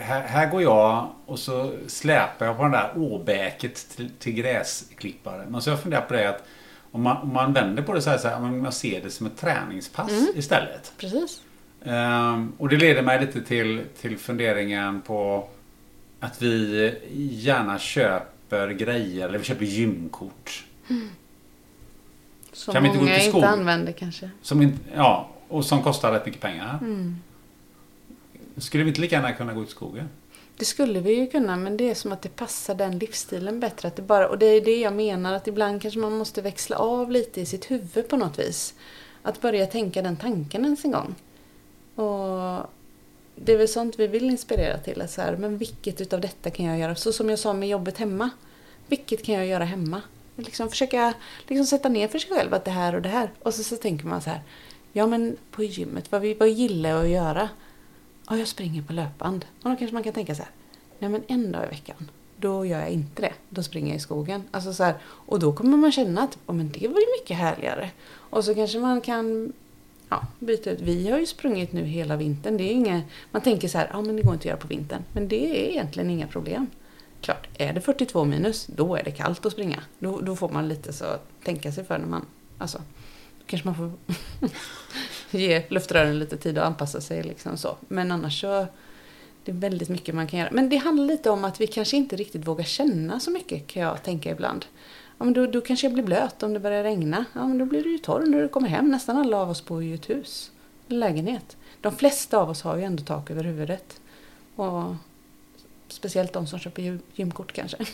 här, 0.00 0.20
här 0.20 0.50
går 0.50 0.62
jag 0.62 1.08
och 1.26 1.38
så 1.38 1.72
släpar 1.86 2.46
jag 2.46 2.56
på 2.56 2.62
den 2.62 2.72
där 2.72 2.92
åbäket 2.96 3.88
till, 3.96 4.10
till 4.18 4.32
gräsklipparen. 4.32 5.54
Och 5.54 5.62
så 5.62 5.70
har 5.70 5.76
jag 5.76 5.82
funderat 5.82 6.08
på 6.08 6.14
det 6.14 6.28
att 6.28 6.42
om 6.96 7.02
man, 7.02 7.16
om 7.16 7.32
man 7.32 7.52
vänder 7.52 7.82
på 7.82 7.92
det 7.92 8.02
så 8.02 8.10
här, 8.10 8.18
så 8.18 8.28
här 8.28 8.40
man 8.40 8.72
ser 8.72 9.02
det 9.02 9.10
som 9.10 9.26
ett 9.26 9.36
träningspass 9.36 10.12
istället. 10.34 10.92
Precis. 10.98 11.42
Ehm, 11.84 12.52
och 12.58 12.68
det 12.68 12.76
leder 12.76 13.02
mig 13.02 13.20
lite 13.20 13.42
till, 13.42 13.82
till 14.00 14.18
funderingen 14.18 15.02
på 15.02 15.48
att 16.20 16.42
vi 16.42 16.94
gärna 17.14 17.78
köper 17.78 18.70
grejer, 18.70 19.28
eller 19.28 19.38
vi 19.38 19.44
köper 19.44 19.64
gymkort. 19.64 20.64
Som 22.52 22.74
Kan 22.74 22.82
vi 22.82 22.88
inte 22.88 22.98
gå 22.98 23.04
ut 23.04 23.10
många 23.10 23.22
i 23.22 23.26
inte 23.26 23.48
använder 23.48 23.92
kanske. 23.92 24.30
Som 24.42 24.62
inte, 24.62 24.78
ja, 24.94 25.28
och 25.48 25.64
som 25.64 25.82
kostar 25.82 26.12
rätt 26.12 26.26
mycket 26.26 26.40
pengar. 26.40 26.78
Skulle 28.56 28.84
vi 28.84 28.88
inte 28.88 29.00
lika 29.00 29.16
gärna 29.16 29.32
kunna 29.32 29.52
gå 29.52 29.62
ut 29.62 29.68
i 29.68 29.70
skogen? 29.70 30.08
Det 30.58 30.64
skulle 30.64 31.00
vi 31.00 31.14
ju 31.14 31.26
kunna, 31.26 31.56
men 31.56 31.76
det 31.76 31.90
är 31.90 31.94
som 31.94 32.12
att 32.12 32.22
det 32.22 32.36
passar 32.36 32.74
den 32.74 32.98
livsstilen 32.98 33.60
bättre. 33.60 33.88
Att 33.88 33.96
det 33.96 34.02
bara, 34.02 34.28
och 34.28 34.38
det 34.38 34.46
är 34.46 34.60
det 34.60 34.80
jag 34.80 34.92
menar, 34.92 35.32
att 35.32 35.48
ibland 35.48 35.82
kanske 35.82 36.00
man 36.00 36.12
måste 36.12 36.42
växla 36.42 36.76
av 36.76 37.10
lite 37.10 37.40
i 37.40 37.46
sitt 37.46 37.70
huvud 37.70 38.08
på 38.08 38.16
något 38.16 38.38
vis. 38.38 38.74
Att 39.22 39.40
börja 39.40 39.66
tänka 39.66 40.02
den 40.02 40.16
tanken 40.16 40.64
ens 40.64 40.84
en 40.84 40.90
gång. 40.90 41.14
Och 41.94 42.66
det 43.34 43.52
är 43.52 43.58
väl 43.58 43.68
sånt 43.68 43.98
vi 43.98 44.06
vill 44.06 44.30
inspirera 44.30 44.78
till. 44.78 45.02
Att 45.02 45.10
så 45.10 45.20
här, 45.20 45.36
men 45.36 45.58
vilket 45.58 46.00
utav 46.00 46.20
detta 46.20 46.50
kan 46.50 46.66
jag 46.66 46.78
göra? 46.78 46.94
Så 46.94 47.12
som 47.12 47.30
jag 47.30 47.38
sa 47.38 47.52
med 47.52 47.68
jobbet 47.68 47.98
hemma. 47.98 48.30
Vilket 48.86 49.24
kan 49.24 49.34
jag 49.34 49.46
göra 49.46 49.64
hemma? 49.64 50.02
Liksom 50.36 50.70
försöka 50.70 51.14
liksom 51.46 51.66
sätta 51.66 51.88
ner 51.88 52.08
för 52.08 52.18
sig 52.18 52.30
själv 52.30 52.54
att 52.54 52.64
det 52.64 52.70
här 52.70 52.94
och 52.94 53.02
det 53.02 53.08
här. 53.08 53.30
Och 53.42 53.54
så, 53.54 53.62
så 53.62 53.76
tänker 53.76 54.06
man 54.06 54.22
så 54.22 54.30
här. 54.30 54.40
Ja 54.92 55.06
men 55.06 55.36
på 55.50 55.64
gymmet, 55.64 56.12
vad, 56.12 56.20
vi, 56.20 56.34
vad 56.34 56.48
gillar 56.48 56.90
jag 56.90 57.04
att 57.04 57.10
göra? 57.10 57.48
Ja, 58.28 58.36
jag 58.36 58.48
springer 58.48 58.82
på 58.82 58.92
löpband. 58.92 59.44
Och 59.62 59.70
då 59.70 59.76
kanske 59.76 59.94
man 59.94 60.02
kan 60.02 60.12
tänka 60.12 60.34
så 60.34 60.42
här. 60.42 60.50
Nej 60.98 61.10
men 61.10 61.22
en 61.28 61.52
dag 61.52 61.64
i 61.64 61.68
veckan. 61.68 62.10
Då 62.36 62.66
gör 62.66 62.80
jag 62.80 62.90
inte 62.90 63.22
det. 63.22 63.32
Då 63.48 63.62
springer 63.62 63.88
jag 63.88 63.96
i 63.96 64.00
skogen. 64.00 64.42
Alltså 64.50 64.72
så 64.72 64.84
här, 64.84 64.94
och 65.04 65.38
då 65.38 65.52
kommer 65.52 65.76
man 65.76 65.92
känna 65.92 66.22
att 66.22 66.38
oh, 66.46 66.54
men 66.54 66.68
det 66.68 66.88
var 66.88 67.00
ju 67.00 67.06
mycket 67.20 67.36
härligare. 67.36 67.90
Och 68.08 68.44
så 68.44 68.54
kanske 68.54 68.78
man 68.78 69.00
kan 69.00 69.52
ja, 70.08 70.26
byta 70.38 70.70
ut. 70.70 70.80
Vi 70.80 71.10
har 71.10 71.18
ju 71.18 71.26
sprungit 71.26 71.72
nu 71.72 71.84
hela 71.84 72.16
vintern. 72.16 72.56
Det 72.56 72.64
är 72.64 72.72
inga, 72.72 73.02
man 73.30 73.42
tänker 73.42 73.68
så 73.68 73.78
här, 73.78 73.90
ja 73.92 74.02
men 74.02 74.16
det 74.16 74.22
går 74.22 74.32
inte 74.32 74.42
att 74.42 74.44
göra 74.44 74.56
på 74.56 74.68
vintern. 74.68 75.02
Men 75.12 75.28
det 75.28 75.66
är 75.66 75.70
egentligen 75.70 76.10
inga 76.10 76.26
problem. 76.26 76.66
Klart, 77.20 77.48
är 77.58 77.72
det 77.72 77.80
42 77.80 78.24
minus, 78.24 78.66
då 78.66 78.96
är 78.96 79.02
det 79.02 79.10
kallt 79.10 79.46
att 79.46 79.52
springa. 79.52 79.82
Då, 79.98 80.20
då 80.20 80.36
får 80.36 80.48
man 80.48 80.68
lite 80.68 80.92
så 80.92 81.04
tänka 81.44 81.72
sig 81.72 81.84
för 81.84 81.98
när 81.98 82.06
man, 82.06 82.24
alltså, 82.58 82.82
kanske 83.46 83.68
man 83.68 83.74
får 83.74 83.90
ge 85.38 85.62
luftrören 85.68 86.18
lite 86.18 86.36
tid 86.36 86.58
att 86.58 86.66
anpassa 86.66 87.00
sig 87.00 87.22
liksom 87.22 87.56
så. 87.56 87.76
Men 87.88 88.12
annars 88.12 88.40
så, 88.40 88.66
det 89.44 89.52
är 89.52 89.56
väldigt 89.56 89.88
mycket 89.88 90.14
man 90.14 90.26
kan 90.26 90.38
göra. 90.40 90.50
Men 90.52 90.68
det 90.68 90.76
handlar 90.76 91.04
lite 91.04 91.30
om 91.30 91.44
att 91.44 91.60
vi 91.60 91.66
kanske 91.66 91.96
inte 91.96 92.16
riktigt 92.16 92.46
vågar 92.46 92.64
känna 92.64 93.20
så 93.20 93.30
mycket 93.30 93.66
kan 93.66 93.82
jag 93.82 94.02
tänka 94.02 94.30
ibland. 94.30 94.66
Ja, 95.18 95.24
men 95.24 95.34
då, 95.34 95.46
då 95.46 95.60
kanske 95.60 95.86
jag 95.86 95.94
blir 95.94 96.04
blöt 96.04 96.42
om 96.42 96.52
det 96.52 96.60
börjar 96.60 96.82
regna. 96.82 97.24
Ja, 97.32 97.46
men 97.46 97.58
då 97.58 97.64
blir 97.64 97.82
du 97.82 97.92
ju 97.92 97.98
torr 97.98 98.26
när 98.26 98.42
du 98.42 98.48
kommer 98.48 98.68
hem. 98.68 98.88
Nästan 98.88 99.16
alla 99.16 99.36
av 99.36 99.50
oss 99.50 99.64
bor 99.64 99.82
ju 99.82 99.90
i 99.90 99.94
ett 99.94 100.10
hus. 100.10 100.50
En 100.88 100.98
lägenhet. 100.98 101.56
De 101.80 101.96
flesta 101.96 102.38
av 102.38 102.50
oss 102.50 102.62
har 102.62 102.76
ju 102.76 102.82
ändå 102.82 103.02
tak 103.02 103.30
över 103.30 103.44
huvudet. 103.44 104.00
Och 104.56 104.94
speciellt 105.88 106.32
de 106.32 106.46
som 106.46 106.58
köper 106.58 106.98
gymkort 107.14 107.52
kanske. 107.52 107.76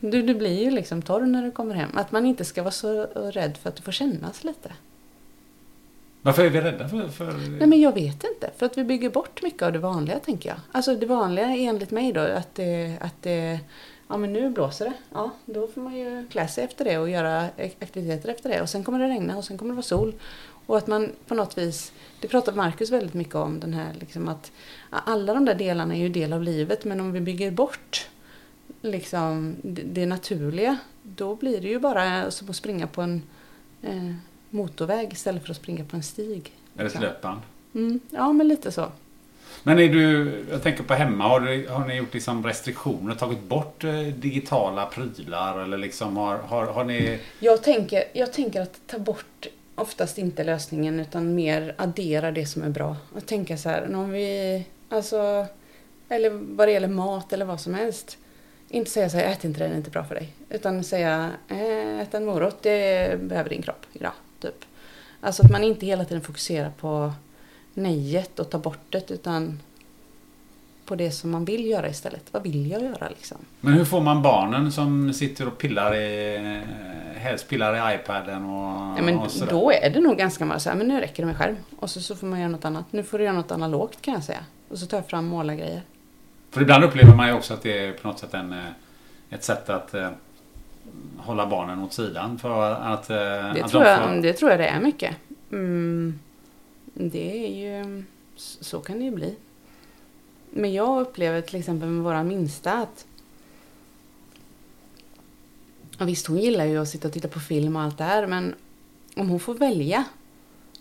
Du, 0.00 0.22
du 0.22 0.34
blir 0.34 0.64
ju 0.64 0.70
liksom 0.70 1.02
torr 1.02 1.26
när 1.26 1.42
du 1.42 1.50
kommer 1.50 1.74
hem. 1.74 1.90
Att 1.94 2.12
man 2.12 2.26
inte 2.26 2.44
ska 2.44 2.62
vara 2.62 2.72
så 2.72 3.02
rädd 3.14 3.56
för 3.56 3.68
att 3.68 3.76
det 3.76 3.82
får 3.82 3.92
kännas 3.92 4.44
lite. 4.44 4.72
Varför 6.22 6.44
är 6.44 6.50
vi 6.50 6.60
rädda 6.60 6.88
för... 6.88 7.08
för... 7.08 7.32
Nej 7.32 7.66
men 7.66 7.80
jag 7.80 7.94
vet 7.94 8.24
inte. 8.24 8.50
För 8.56 8.66
att 8.66 8.78
vi 8.78 8.84
bygger 8.84 9.10
bort 9.10 9.42
mycket 9.42 9.62
av 9.62 9.72
det 9.72 9.78
vanliga 9.78 10.18
tänker 10.18 10.48
jag. 10.48 10.58
Alltså 10.72 10.94
det 10.94 11.06
vanliga 11.06 11.46
enligt 11.46 11.90
mig 11.90 12.12
då 12.12 12.20
att 12.20 12.54
det, 12.54 12.96
att 13.00 13.22
det 13.22 13.60
Ja 14.10 14.16
men 14.16 14.32
nu 14.32 14.50
blåser 14.50 14.84
det. 14.84 14.92
Ja, 15.12 15.30
då 15.46 15.66
får 15.66 15.80
man 15.80 15.96
ju 15.96 16.26
klä 16.30 16.48
sig 16.48 16.64
efter 16.64 16.84
det 16.84 16.98
och 16.98 17.10
göra 17.10 17.48
aktiviteter 17.80 18.28
efter 18.28 18.48
det. 18.48 18.60
Och 18.60 18.68
sen 18.68 18.84
kommer 18.84 18.98
det 18.98 19.08
regna 19.08 19.36
och 19.36 19.44
sen 19.44 19.58
kommer 19.58 19.72
det 19.72 19.76
vara 19.76 19.82
sol. 19.82 20.14
Och 20.66 20.76
att 20.78 20.86
man 20.86 21.12
på 21.26 21.34
något 21.34 21.58
vis, 21.58 21.92
det 22.20 22.28
pratar 22.28 22.52
Marcus 22.52 22.90
väldigt 22.90 23.14
mycket 23.14 23.34
om, 23.34 23.60
den 23.60 23.74
här 23.74 23.94
liksom 24.00 24.28
att 24.28 24.52
alla 24.90 25.34
de 25.34 25.44
där 25.44 25.54
delarna 25.54 25.94
är 25.94 25.98
ju 25.98 26.08
del 26.08 26.32
av 26.32 26.42
livet 26.42 26.84
men 26.84 27.00
om 27.00 27.12
vi 27.12 27.20
bygger 27.20 27.50
bort 27.50 28.08
liksom 28.80 29.56
det, 29.62 29.82
det 29.82 30.06
naturliga 30.06 30.78
då 31.02 31.34
blir 31.34 31.60
det 31.60 31.68
ju 31.68 31.78
bara 31.78 32.30
som 32.30 32.50
att 32.50 32.56
springa 32.56 32.86
på 32.86 33.02
en 33.02 33.22
eh, 33.82 34.14
motorväg 34.50 35.12
istället 35.12 35.44
för 35.44 35.50
att 35.50 35.56
springa 35.56 35.84
på 35.84 35.96
en 35.96 36.02
stig. 36.02 36.52
Eller 36.74 36.86
ett 36.86 36.92
liksom. 36.92 37.02
löpband. 37.02 37.40
Mm, 37.74 38.00
ja 38.10 38.32
men 38.32 38.48
lite 38.48 38.72
så. 38.72 38.86
Men 39.62 39.78
är 39.78 39.88
du, 39.88 40.32
jag 40.50 40.62
tänker 40.62 40.82
på 40.82 40.94
hemma, 40.94 41.28
har, 41.28 41.40
du, 41.40 41.68
har 41.68 41.86
ni 41.86 41.96
gjort 41.96 42.14
liksom 42.14 42.46
restriktioner, 42.46 43.14
tagit 43.14 43.42
bort 43.42 43.84
eh, 43.84 44.00
digitala 44.00 44.86
prylar 44.86 45.58
eller 45.58 45.78
liksom 45.78 46.16
har, 46.16 46.38
har, 46.38 46.66
har 46.66 46.84
ni... 46.84 47.20
Jag 47.38 47.62
tänker, 47.62 48.04
jag 48.12 48.32
tänker 48.32 48.60
att 48.60 48.80
ta 48.86 48.98
bort 48.98 49.46
oftast 49.74 50.18
inte 50.18 50.44
lösningen 50.44 51.00
utan 51.00 51.34
mer 51.34 51.74
addera 51.78 52.30
det 52.30 52.46
som 52.46 52.62
är 52.62 52.68
bra. 52.68 52.96
Och 53.14 53.26
tänka 53.26 53.56
så 53.56 53.68
här, 53.68 53.94
om 53.94 54.10
vi, 54.10 54.64
alltså, 54.88 55.46
eller 56.08 56.30
vad 56.30 56.68
det 56.68 56.72
gäller 56.72 56.88
mat 56.88 57.32
eller 57.32 57.44
vad 57.44 57.60
som 57.60 57.74
helst. 57.74 58.18
Inte 58.72 58.90
säga 58.90 59.10
så 59.10 59.16
här, 59.16 59.24
ät 59.24 59.44
inte 59.44 59.60
det, 59.60 59.66
det 59.68 59.72
är 59.74 59.76
inte 59.76 59.90
bra 59.90 60.04
för 60.04 60.14
dig. 60.14 60.32
Utan 60.50 60.84
säga, 60.84 61.30
"Eh, 61.48 62.00
ät 62.00 62.14
en 62.14 62.24
morot, 62.24 62.62
det 62.62 63.20
behöver 63.22 63.50
din 63.50 63.62
kropp 63.62 63.86
idag. 63.92 64.12
Typ. 64.40 64.64
Alltså 65.20 65.42
att 65.44 65.50
man 65.50 65.64
inte 65.64 65.86
hela 65.86 66.04
tiden 66.04 66.22
fokuserar 66.22 66.70
på 66.70 67.12
nejet 67.74 68.38
och 68.38 68.50
tar 68.50 68.58
bort 68.58 68.78
det 68.88 69.10
utan 69.10 69.60
på 70.84 70.96
det 70.96 71.10
som 71.10 71.30
man 71.30 71.44
vill 71.44 71.66
göra 71.66 71.88
istället. 71.88 72.24
Vad 72.30 72.42
vill 72.42 72.70
jag 72.70 72.82
göra 72.82 73.08
liksom? 73.08 73.36
Men 73.60 73.72
hur 73.74 73.84
får 73.84 74.00
man 74.00 74.22
barnen 74.22 74.72
som 74.72 75.12
sitter 75.12 75.46
och 75.46 75.58
pillar 75.58 75.94
i, 75.94 76.62
helst 77.16 77.48
pillar 77.48 77.92
i 77.92 77.94
iPaden 77.94 78.44
och, 78.44 78.98
Ja, 78.98 79.02
men 79.02 79.18
och 79.18 79.28
då 79.50 79.72
är 79.72 79.90
det 79.90 80.00
nog 80.00 80.16
ganska 80.18 80.44
många 80.44 80.60
så 80.60 80.68
här, 80.70 80.76
men 80.76 80.88
nu 80.88 81.00
räcker 81.00 81.22
det 81.22 81.26
med 81.26 81.36
skärm. 81.36 81.56
Och 81.78 81.90
så, 81.90 82.00
så 82.00 82.16
får 82.16 82.26
man 82.26 82.38
göra 82.40 82.50
något 82.50 82.64
annat. 82.64 82.84
Nu 82.90 83.02
får 83.02 83.18
du 83.18 83.24
göra 83.24 83.34
något 83.36 83.50
analogt 83.50 84.02
kan 84.02 84.14
jag 84.14 84.24
säga. 84.24 84.44
Och 84.68 84.78
så 84.78 84.86
tar 84.86 84.96
jag 84.96 85.06
fram 85.06 85.26
målargrejer. 85.26 85.82
För 86.50 86.62
ibland 86.62 86.84
upplever 86.84 87.14
man 87.14 87.28
ju 87.28 87.34
också 87.34 87.54
att 87.54 87.62
det 87.62 87.78
är 87.86 87.92
på 87.92 88.08
något 88.08 88.18
sätt 88.18 88.34
en, 88.34 88.52
eh, 88.52 88.64
ett 89.30 89.44
sätt 89.44 89.68
att 89.70 89.94
eh, 89.94 90.10
hålla 91.18 91.46
barnen 91.46 91.82
åt 91.82 91.92
sidan. 91.92 92.38
För 92.38 92.72
att, 92.74 93.10
eh, 93.10 93.16
Det, 93.16 93.62
att 93.62 93.70
tror 93.70 93.80
de 93.84 93.88
jag, 93.90 94.02
får- 94.08 94.22
det 94.22 94.32
tror 94.32 94.50
jag 94.50 94.60
det 94.60 94.66
är 94.66 94.80
mycket. 94.80 95.16
Mm, 95.52 96.18
det 96.94 97.44
är 97.46 97.48
ju... 97.84 98.04
Så 98.36 98.80
kan 98.80 98.98
det 98.98 99.04
ju 99.04 99.10
bli. 99.10 99.36
Men 100.50 100.72
jag 100.72 101.00
upplever 101.00 101.40
till 101.40 101.58
exempel 101.58 101.88
med 101.88 102.04
våra 102.04 102.22
minsta 102.22 102.72
att... 102.72 103.06
Ja, 105.98 106.04
visst, 106.04 106.26
hon 106.26 106.38
gillar 106.38 106.64
ju 106.64 106.78
att 106.78 106.88
sitta 106.88 107.08
och 107.08 107.14
titta 107.14 107.28
på 107.28 107.40
film 107.40 107.76
och 107.76 107.82
allt 107.82 107.98
det 107.98 108.04
här, 108.04 108.26
men 108.26 108.54
om 109.16 109.28
hon 109.28 109.40
får 109.40 109.54
välja 109.54 110.04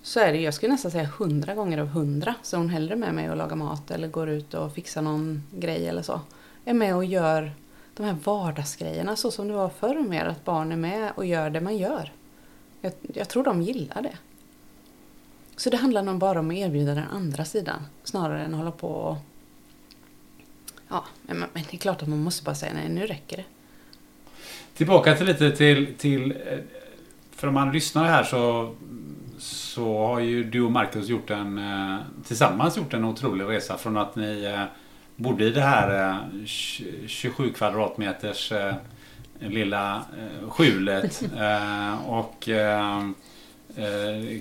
så 0.01 0.19
är 0.19 0.33
det, 0.33 0.39
jag 0.39 0.53
skulle 0.53 0.71
nästan 0.71 0.91
säga 0.91 1.09
hundra 1.17 1.55
gånger 1.55 1.77
av 1.77 1.87
hundra, 1.87 2.35
så 2.41 2.55
är 2.55 2.57
hon 2.57 2.69
hellre 2.69 2.95
med 2.95 3.13
mig 3.13 3.29
och 3.29 3.37
lagar 3.37 3.55
mat 3.55 3.91
eller 3.91 4.07
går 4.07 4.29
ut 4.29 4.53
och 4.53 4.73
fixar 4.73 5.01
någon 5.01 5.43
grej 5.51 5.87
eller 5.87 6.01
så. 6.01 6.21
Är 6.65 6.73
med 6.73 6.95
och 6.95 7.05
gör 7.05 7.51
de 7.93 8.03
här 8.03 8.15
vardagsgrejerna 8.23 9.15
så 9.15 9.31
som 9.31 9.47
det 9.47 9.53
var 9.53 9.69
förr 9.69 9.99
mer, 9.99 10.25
att 10.25 10.45
barn 10.45 10.71
är 10.71 10.75
med 10.75 11.11
och 11.15 11.25
gör 11.25 11.49
det 11.49 11.61
man 11.61 11.77
gör. 11.77 12.11
Jag, 12.81 12.93
jag 13.13 13.29
tror 13.29 13.43
de 13.43 13.61
gillar 13.61 14.01
det. 14.01 14.17
Så 15.55 15.69
det 15.69 15.77
handlar 15.77 16.03
nog 16.03 16.17
bara 16.17 16.39
om 16.39 16.49
att 16.49 16.57
erbjuda 16.57 16.95
den 16.95 17.07
andra 17.11 17.45
sidan 17.45 17.85
snarare 18.03 18.43
än 18.43 18.53
att 18.53 18.59
hålla 18.59 18.71
på 18.71 18.87
och... 18.87 19.17
Ja, 20.87 21.05
men, 21.21 21.37
men 21.37 21.49
det 21.53 21.73
är 21.73 21.77
klart 21.77 22.01
att 22.01 22.07
man 22.07 22.23
måste 22.23 22.43
bara 22.43 22.55
säga 22.55 22.73
nej, 22.73 22.89
nu 22.89 23.07
räcker 23.07 23.37
det. 23.37 23.45
Tillbaka 24.73 25.15
till 25.15 25.25
lite 25.25 25.51
till, 25.51 25.93
till... 25.97 26.31
Eh, 26.31 26.59
för 27.31 27.47
om 27.47 27.53
man 27.53 27.71
lyssnar 27.71 28.03
här 28.03 28.23
så, 28.23 28.75
så 29.39 30.07
har 30.07 30.19
ju 30.19 30.43
du 30.43 30.61
och 30.61 30.71
Marcus 30.71 31.07
gjort 31.07 31.29
en, 31.29 31.57
eh, 31.57 31.97
tillsammans 32.27 32.77
gjort 32.77 32.93
en 32.93 33.05
otrolig 33.05 33.45
resa 33.45 33.77
från 33.77 33.97
att 33.97 34.15
ni 34.15 34.43
eh, 34.43 34.63
bodde 35.15 35.45
i 35.45 35.49
det 35.49 35.61
här 35.61 36.09
eh, 36.09 36.15
tj- 36.45 37.07
27 37.07 37.53
kvadratmeters 37.53 38.51
eh, 38.51 38.73
lilla 39.39 39.95
eh, 39.95 40.49
skjulet 40.49 41.23
och 42.05 42.49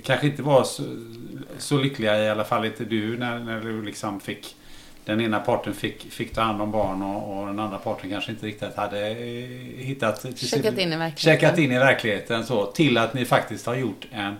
kanske 0.05 0.26
inte 0.26 0.42
var 0.42 0.64
så, 0.64 0.82
så 1.59 1.76
lyckliga, 1.76 2.24
i 2.24 2.30
alla 2.30 2.44
fall 2.44 2.64
inte 2.64 2.84
du, 2.84 3.18
när, 3.18 3.38
när 3.38 3.61
du 3.61 3.82
liksom 3.82 4.20
fick 4.20 4.57
den 5.05 5.20
ena 5.20 5.40
parten 5.40 5.74
fick, 5.74 6.12
fick 6.12 6.34
ta 6.34 6.40
hand 6.42 6.62
om 6.62 6.70
barn 6.70 7.03
och, 7.03 7.40
och 7.40 7.46
den 7.46 7.59
andra 7.59 7.78
parten 7.78 8.11
kanske 8.11 8.30
inte 8.30 8.46
riktigt 8.46 8.76
hade 8.76 8.99
hittat... 9.76 10.38
Checkat 10.38 10.78
in 10.78 10.92
i 10.92 10.96
verkligheten. 10.96 11.16
Checkat 11.16 11.59
in 11.59 11.72
i 11.72 11.78
verkligheten 11.78 12.44
så. 12.44 12.66
Till 12.66 12.99
att 12.99 13.14
ni 13.14 13.24
faktiskt 13.24 13.66
har 13.66 13.74
gjort 13.74 14.07
en, 14.12 14.34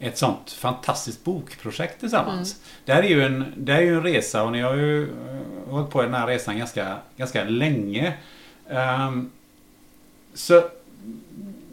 ett 0.00 0.18
sånt 0.18 0.52
fantastiskt 0.52 1.24
bokprojekt 1.24 2.00
tillsammans. 2.00 2.54
Mm. 2.54 2.64
Det 2.84 2.92
här 2.92 3.02
är 3.02 3.08
ju 3.08 3.22
en, 3.22 3.52
det 3.56 3.72
är 3.72 3.80
ju 3.80 3.94
en 3.94 4.02
resa 4.02 4.42
och 4.42 4.52
ni 4.52 4.60
har 4.60 4.74
ju 4.74 5.02
eh, 5.02 5.70
hållit 5.70 5.90
på 5.90 6.02
den 6.02 6.14
här 6.14 6.26
resan 6.26 6.58
ganska, 6.58 6.96
ganska 7.16 7.44
länge. 7.44 8.12
Ehm, 8.70 9.30
så 10.34 10.62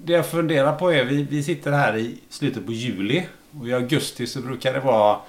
det 0.03 0.13
jag 0.13 0.25
funderar 0.25 0.75
på 0.75 0.93
är, 0.93 1.05
vi, 1.05 1.23
vi 1.23 1.43
sitter 1.43 1.71
här 1.71 1.97
i 1.97 2.17
slutet 2.29 2.65
på 2.65 2.71
juli 2.71 3.25
och 3.59 3.67
i 3.67 3.73
augusti 3.73 4.27
så 4.27 4.41
brukar 4.41 4.73
det 4.73 4.79
vara 4.79 5.19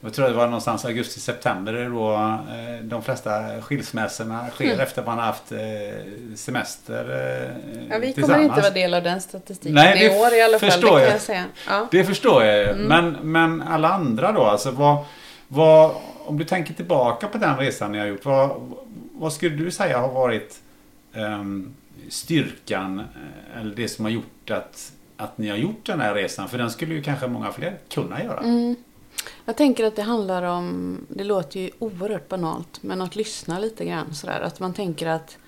jag 0.00 0.14
tror 0.14 0.26
det 0.28 0.32
var 0.34 0.44
någonstans 0.44 0.84
augusti-september 0.84 1.90
då 1.90 2.12
eh, 2.14 2.84
de 2.84 3.02
flesta 3.02 3.60
skilsmässorna 3.62 4.48
sker 4.50 4.64
Mm. 4.64 4.80
efter 4.80 5.02
man 5.04 5.18
har 5.18 5.24
haft 5.24 5.52
eh, 5.52 5.58
semester 6.36 7.04
eh, 7.10 7.86
Ja, 7.90 7.98
vi 7.98 8.12
kommer 8.12 8.38
inte 8.42 8.60
vara 8.60 8.70
del 8.70 8.94
av 8.94 9.02
den 9.02 9.20
statistiken 9.20 9.74
Nej, 9.74 10.06
i 10.06 10.18
år 10.18 10.34
i 10.34 10.42
alla 10.42 10.58
fall, 10.58 10.80
det 10.80 10.86
jag. 11.02 11.36
jag. 11.36 11.44
Ja. 11.68 11.88
Det 11.90 12.04
förstår 12.04 12.44
jag 12.44 12.58
ju. 12.58 12.68
Mm. 12.70 12.84
Men, 12.84 13.32
men 13.32 13.62
alla 13.62 13.88
andra 13.88 14.32
då? 14.32 14.42
Alltså 14.44 14.70
vad, 14.70 15.04
vad, 15.48 15.94
om 16.24 16.38
du 16.38 16.44
tänker 16.44 16.74
tillbaka 16.74 17.28
på 17.28 17.38
den 17.38 17.56
resan 17.56 17.92
ni 17.92 17.98
har 17.98 18.06
gjort. 18.06 18.24
Vad, 18.24 18.50
vad 19.12 19.32
skulle 19.32 19.56
du 19.56 19.70
säga 19.70 19.98
har 19.98 20.08
varit 20.12 20.60
ehm, 21.14 21.74
styrkan 22.08 23.02
eller 23.60 23.74
det 23.74 23.88
som 23.88 24.04
har 24.04 24.12
gjort 24.12 24.50
att, 24.50 24.92
att 25.16 25.38
ni 25.38 25.48
har 25.48 25.56
gjort 25.56 25.86
den 25.86 26.00
här 26.00 26.14
resan? 26.14 26.48
För 26.48 26.58
den 26.58 26.70
skulle 26.70 26.94
ju 26.94 27.02
kanske 27.02 27.26
många 27.26 27.52
fler 27.52 27.74
kunna 27.88 28.24
göra. 28.24 28.40
Mm. 28.40 28.76
Jag 29.44 29.56
tänker 29.56 29.84
att 29.84 29.96
det 29.96 30.02
handlar 30.02 30.42
om, 30.42 30.98
det 31.08 31.24
låter 31.24 31.60
ju 31.60 31.70
oerhört 31.78 32.28
banalt, 32.28 32.82
men 32.82 33.00
att 33.00 33.16
lyssna 33.16 33.58
lite 33.58 33.84
grann 33.84 34.14
sådär. 34.14 34.40
Att 34.40 34.60
man 34.60 34.74
tänker 34.74 35.06
att 35.06 35.38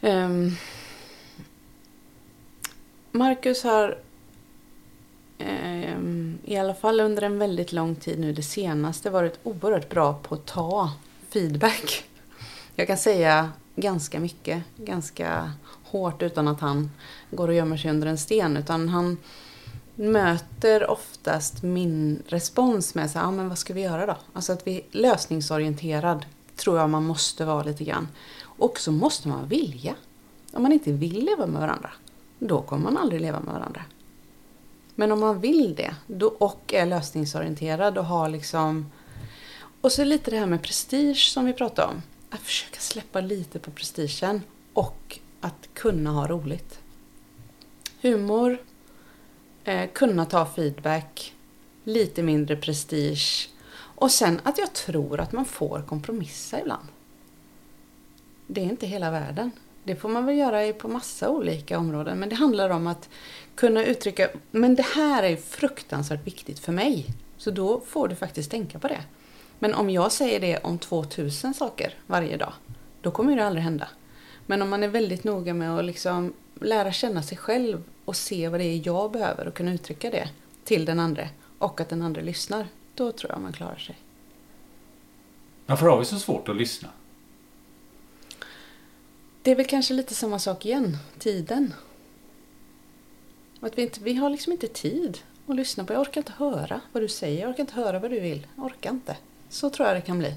um, 0.00 0.56
Marcus 3.12 3.64
har 3.64 3.98
um, 5.38 6.38
i 6.44 6.56
alla 6.56 6.74
fall 6.74 7.00
under 7.00 7.22
en 7.22 7.38
väldigt 7.38 7.72
lång 7.72 7.94
tid 7.94 8.20
nu 8.20 8.32
det 8.32 8.42
senaste 8.42 9.10
varit 9.10 9.38
oerhört 9.42 9.88
bra 9.88 10.14
på 10.22 10.34
att 10.34 10.46
ta 10.46 10.90
feedback. 11.28 12.04
Jag 12.74 12.86
kan 12.86 12.96
säga 12.96 13.52
ganska 13.76 14.20
mycket, 14.20 14.62
ganska 14.76 15.52
hårt 15.84 16.22
utan 16.22 16.48
att 16.48 16.60
han 16.60 16.90
går 17.30 17.48
och 17.48 17.54
gömmer 17.54 17.76
sig 17.76 17.90
under 17.90 18.06
en 18.06 18.18
sten. 18.18 18.56
Utan 18.56 18.88
han 18.88 19.16
möter 20.00 20.90
oftast 20.90 21.62
min 21.62 22.22
respons 22.26 22.94
med 22.94 23.10
så 23.10 23.18
här, 23.18 23.26
ah, 23.26 23.30
men 23.30 23.48
vad 23.48 23.58
ska 23.58 23.74
vi 23.74 23.80
göra 23.80 24.06
då? 24.06 24.16
Alltså 24.32 24.52
att 24.52 24.66
vi 24.66 24.76
är 24.76 24.82
lösningsorienterad 24.90 26.26
tror 26.56 26.78
jag 26.78 26.90
man 26.90 27.04
måste 27.04 27.44
vara 27.44 27.62
lite 27.62 27.84
grann. 27.84 28.08
Och 28.42 28.80
så 28.80 28.92
måste 28.92 29.28
man 29.28 29.48
vilja. 29.48 29.94
Om 30.52 30.62
man 30.62 30.72
inte 30.72 30.92
vill 30.92 31.24
leva 31.24 31.46
med 31.46 31.60
varandra, 31.60 31.90
då 32.38 32.62
kommer 32.62 32.84
man 32.84 32.96
aldrig 32.96 33.20
leva 33.20 33.40
med 33.40 33.54
varandra. 33.54 33.82
Men 34.94 35.12
om 35.12 35.20
man 35.20 35.40
vill 35.40 35.74
det 35.74 35.94
då, 36.06 36.26
och 36.28 36.74
är 36.74 36.86
lösningsorienterad 36.86 37.98
och 37.98 38.04
har 38.04 38.28
liksom... 38.28 38.92
Och 39.80 39.92
så 39.92 40.04
lite 40.04 40.30
det 40.30 40.38
här 40.38 40.46
med 40.46 40.62
prestige 40.62 41.32
som 41.32 41.44
vi 41.44 41.52
pratade 41.52 41.88
om. 41.88 42.02
Att 42.30 42.40
försöka 42.40 42.80
släppa 42.80 43.20
lite 43.20 43.58
på 43.58 43.70
prestigen 43.70 44.42
och 44.72 45.18
att 45.40 45.68
kunna 45.74 46.10
ha 46.10 46.26
roligt. 46.26 46.78
Humor, 48.02 48.58
eh, 49.64 49.90
kunna 49.92 50.24
ta 50.24 50.46
feedback, 50.46 51.34
lite 51.84 52.22
mindre 52.22 52.56
prestige 52.56 53.48
och 54.00 54.10
sen 54.10 54.40
att 54.42 54.58
jag 54.58 54.72
tror 54.72 55.20
att 55.20 55.32
man 55.32 55.44
får 55.44 55.82
kompromissa 55.82 56.60
ibland. 56.60 56.88
Det 58.46 58.60
är 58.60 58.64
inte 58.64 58.86
hela 58.86 59.10
världen. 59.10 59.50
Det 59.84 59.96
får 59.96 60.08
man 60.08 60.26
väl 60.26 60.38
göra 60.38 60.72
på 60.72 60.88
massa 60.88 61.30
olika 61.30 61.78
områden. 61.78 62.18
Men 62.18 62.28
det 62.28 62.34
handlar 62.34 62.70
om 62.70 62.86
att 62.86 63.08
kunna 63.54 63.84
uttrycka, 63.84 64.28
men 64.50 64.74
det 64.74 64.86
här 64.94 65.22
är 65.22 65.36
fruktansvärt 65.36 66.26
viktigt 66.26 66.58
för 66.58 66.72
mig. 66.72 67.06
Så 67.36 67.50
då 67.50 67.80
får 67.80 68.08
du 68.08 68.14
faktiskt 68.14 68.50
tänka 68.50 68.78
på 68.78 68.88
det. 68.88 69.02
Men 69.58 69.74
om 69.74 69.90
jag 69.90 70.12
säger 70.12 70.40
det 70.40 70.58
om 70.58 70.78
2000 70.78 71.54
saker 71.54 71.94
varje 72.06 72.36
dag, 72.36 72.52
då 73.00 73.10
kommer 73.10 73.36
det 73.36 73.46
aldrig 73.46 73.64
hända. 73.64 73.88
Men 74.46 74.62
om 74.62 74.70
man 74.70 74.82
är 74.82 74.88
väldigt 74.88 75.24
noga 75.24 75.54
med 75.54 75.78
att 75.78 75.84
liksom 75.84 76.32
lära 76.60 76.92
känna 76.92 77.22
sig 77.22 77.38
själv 77.38 77.82
och 78.10 78.16
se 78.16 78.48
vad 78.48 78.60
det 78.60 78.64
är 78.64 78.82
jag 78.86 79.10
behöver 79.10 79.48
och 79.48 79.54
kunna 79.54 79.72
uttrycka 79.72 80.10
det 80.10 80.28
till 80.64 80.84
den 80.84 81.00
andra 81.00 81.28
och 81.58 81.80
att 81.80 81.88
den 81.88 82.02
andra 82.02 82.20
lyssnar, 82.20 82.68
då 82.94 83.12
tror 83.12 83.32
jag 83.32 83.40
man 83.40 83.52
klarar 83.52 83.76
sig. 83.76 83.98
Varför 85.66 85.86
har 85.86 85.98
vi 85.98 86.04
så 86.04 86.18
svårt 86.18 86.48
att 86.48 86.56
lyssna? 86.56 86.88
Det 89.42 89.50
är 89.50 89.56
väl 89.56 89.66
kanske 89.66 89.94
lite 89.94 90.14
samma 90.14 90.38
sak 90.38 90.66
igen, 90.66 90.96
tiden. 91.18 91.74
Att 93.60 93.78
vi, 93.78 93.82
inte, 93.82 94.00
vi 94.00 94.14
har 94.14 94.30
liksom 94.30 94.52
inte 94.52 94.68
tid 94.68 95.18
att 95.46 95.56
lyssna 95.56 95.84
på. 95.84 95.92
Jag 95.92 96.00
orkar 96.00 96.20
inte 96.20 96.32
höra 96.36 96.80
vad 96.92 97.02
du 97.02 97.08
säger, 97.08 97.40
jag 97.40 97.50
orkar 97.50 97.60
inte 97.60 97.74
höra 97.74 97.98
vad 97.98 98.10
du 98.10 98.20
vill. 98.20 98.46
Jag 98.56 98.64
orkar 98.64 98.90
inte. 98.90 99.16
Så 99.48 99.70
tror 99.70 99.88
jag 99.88 99.96
det 99.96 100.00
kan 100.00 100.18
bli. 100.18 100.34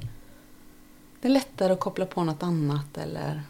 Det 1.22 1.28
är 1.28 1.32
lättare 1.32 1.74
att 1.74 1.80
koppla 1.80 2.06
på 2.06 2.24
något 2.24 2.44
annat 2.44 2.98
eller... 2.98 3.41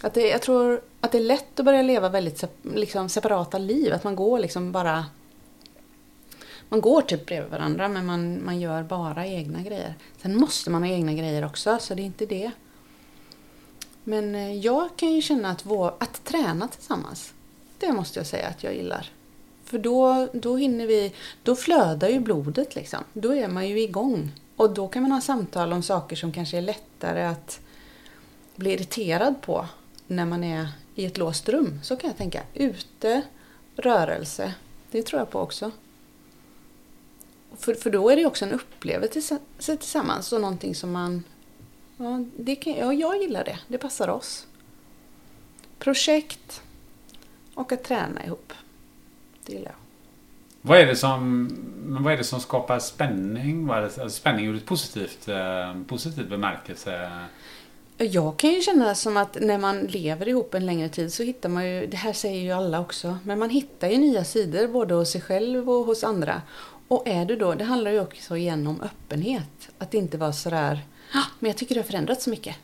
Att 0.00 0.14
det, 0.14 0.28
jag 0.28 0.42
tror 0.42 0.80
att 1.00 1.12
det 1.12 1.18
är 1.18 1.22
lätt 1.22 1.60
att 1.60 1.64
börja 1.64 1.82
leva 1.82 2.08
väldigt 2.08 2.44
liksom, 2.74 3.08
separata 3.08 3.58
liv. 3.58 3.92
Att 3.92 4.04
man 4.04 4.16
går 4.16 4.38
liksom 4.38 4.72
bara... 4.72 5.06
Man 6.68 6.80
går 6.80 7.02
typ 7.02 7.26
bredvid 7.26 7.50
varandra 7.50 7.88
men 7.88 8.06
man, 8.06 8.44
man 8.44 8.60
gör 8.60 8.82
bara 8.82 9.26
egna 9.26 9.62
grejer. 9.62 9.94
Sen 10.22 10.36
måste 10.36 10.70
man 10.70 10.82
ha 10.82 10.90
egna 10.90 11.12
grejer 11.12 11.44
också, 11.44 11.78
så 11.80 11.94
det 11.94 12.02
är 12.02 12.06
inte 12.06 12.26
det. 12.26 12.50
Men 14.04 14.34
eh, 14.34 14.54
jag 14.54 14.88
kan 14.96 15.12
ju 15.12 15.22
känna 15.22 15.50
att, 15.50 15.66
vår, 15.66 15.94
att 15.98 16.24
träna 16.24 16.68
tillsammans, 16.68 17.32
det 17.78 17.92
måste 17.92 18.18
jag 18.18 18.26
säga 18.26 18.48
att 18.48 18.64
jag 18.64 18.74
gillar. 18.74 19.10
För 19.64 19.78
då, 19.78 20.28
då 20.32 20.56
hinner 20.56 20.86
vi, 20.86 21.14
då 21.42 21.56
flödar 21.56 22.08
ju 22.08 22.20
blodet 22.20 22.74
liksom. 22.74 23.04
Då 23.12 23.34
är 23.34 23.48
man 23.48 23.68
ju 23.68 23.80
igång. 23.80 24.32
Och 24.56 24.70
då 24.70 24.88
kan 24.88 25.02
man 25.02 25.12
ha 25.12 25.20
samtal 25.20 25.72
om 25.72 25.82
saker 25.82 26.16
som 26.16 26.32
kanske 26.32 26.58
är 26.58 26.62
lättare 26.62 27.22
att 27.22 27.60
bli 28.56 28.72
irriterad 28.72 29.42
på 29.42 29.66
när 30.06 30.24
man 30.24 30.44
är 30.44 30.68
i 30.98 31.04
ett 31.04 31.18
låst 31.18 31.48
rum. 31.48 31.80
Så 31.82 31.96
kan 31.96 32.10
jag 32.10 32.16
tänka. 32.16 32.42
Ute, 32.54 33.22
rörelse. 33.76 34.54
Det 34.90 35.02
tror 35.02 35.20
jag 35.20 35.30
på 35.30 35.40
också. 35.40 35.70
För, 37.56 37.74
för 37.74 37.90
då 37.90 38.10
är 38.10 38.16
det 38.16 38.26
också 38.26 38.44
en 38.44 38.52
upplevelse 38.52 39.38
tillsammans 39.58 40.32
och 40.32 40.40
någonting 40.40 40.74
som 40.74 40.92
man... 40.92 41.24
Ja, 41.96 42.24
det 42.36 42.56
kan, 42.56 42.72
ja, 42.72 42.92
jag 42.92 43.22
gillar 43.22 43.44
det. 43.44 43.58
Det 43.68 43.78
passar 43.78 44.08
oss. 44.08 44.46
Projekt 45.78 46.62
och 47.54 47.72
att 47.72 47.84
träna 47.84 48.24
ihop. 48.24 48.52
Det 49.46 49.52
gillar 49.52 49.70
jag. 49.70 49.78
Vad 50.62 50.78
är 50.78 50.86
det 50.86 50.96
som, 50.96 51.48
vad 52.02 52.12
är 52.12 52.16
det 52.16 52.24
som 52.24 52.40
skapar 52.40 52.78
spänning? 52.78 53.66
Vad 53.66 53.78
är 53.78 53.82
det, 53.82 54.02
alltså, 54.02 54.10
spänning 54.10 54.46
ur 54.46 54.56
ett 54.56 54.66
positivt, 54.66 55.28
eh, 55.28 55.82
positivt 55.86 56.28
bemärkelse? 56.28 57.10
Jag 58.00 58.36
kan 58.36 58.50
ju 58.50 58.60
känna 58.60 58.94
som 58.94 59.16
att 59.16 59.36
när 59.40 59.58
man 59.58 59.80
lever 59.80 60.28
ihop 60.28 60.54
en 60.54 60.66
längre 60.66 60.88
tid 60.88 61.12
så 61.12 61.22
hittar 61.22 61.48
man 61.48 61.70
ju, 61.70 61.86
det 61.86 61.96
här 61.96 62.12
säger 62.12 62.40
ju 62.40 62.52
alla 62.52 62.80
också, 62.80 63.18
men 63.24 63.38
man 63.38 63.50
hittar 63.50 63.88
ju 63.88 63.98
nya 63.98 64.24
sidor 64.24 64.68
både 64.68 64.94
hos 64.94 65.10
sig 65.10 65.20
själv 65.20 65.70
och 65.70 65.86
hos 65.86 66.04
andra. 66.04 66.42
Och 66.88 67.08
är 67.08 67.24
du 67.24 67.36
då, 67.36 67.54
det 67.54 67.64
handlar 67.64 67.90
ju 67.90 68.00
också 68.00 68.36
igen 68.36 68.66
om 68.66 68.80
öppenhet. 68.80 69.68
Att 69.78 69.94
inte 69.94 70.16
vara 70.16 70.32
sådär, 70.32 70.80
ah, 71.14 71.24
men 71.38 71.50
jag 71.50 71.56
tycker 71.56 71.74
det 71.74 71.80
har 71.80 71.86
förändrats 71.86 72.24
så 72.24 72.30
mycket. 72.30 72.56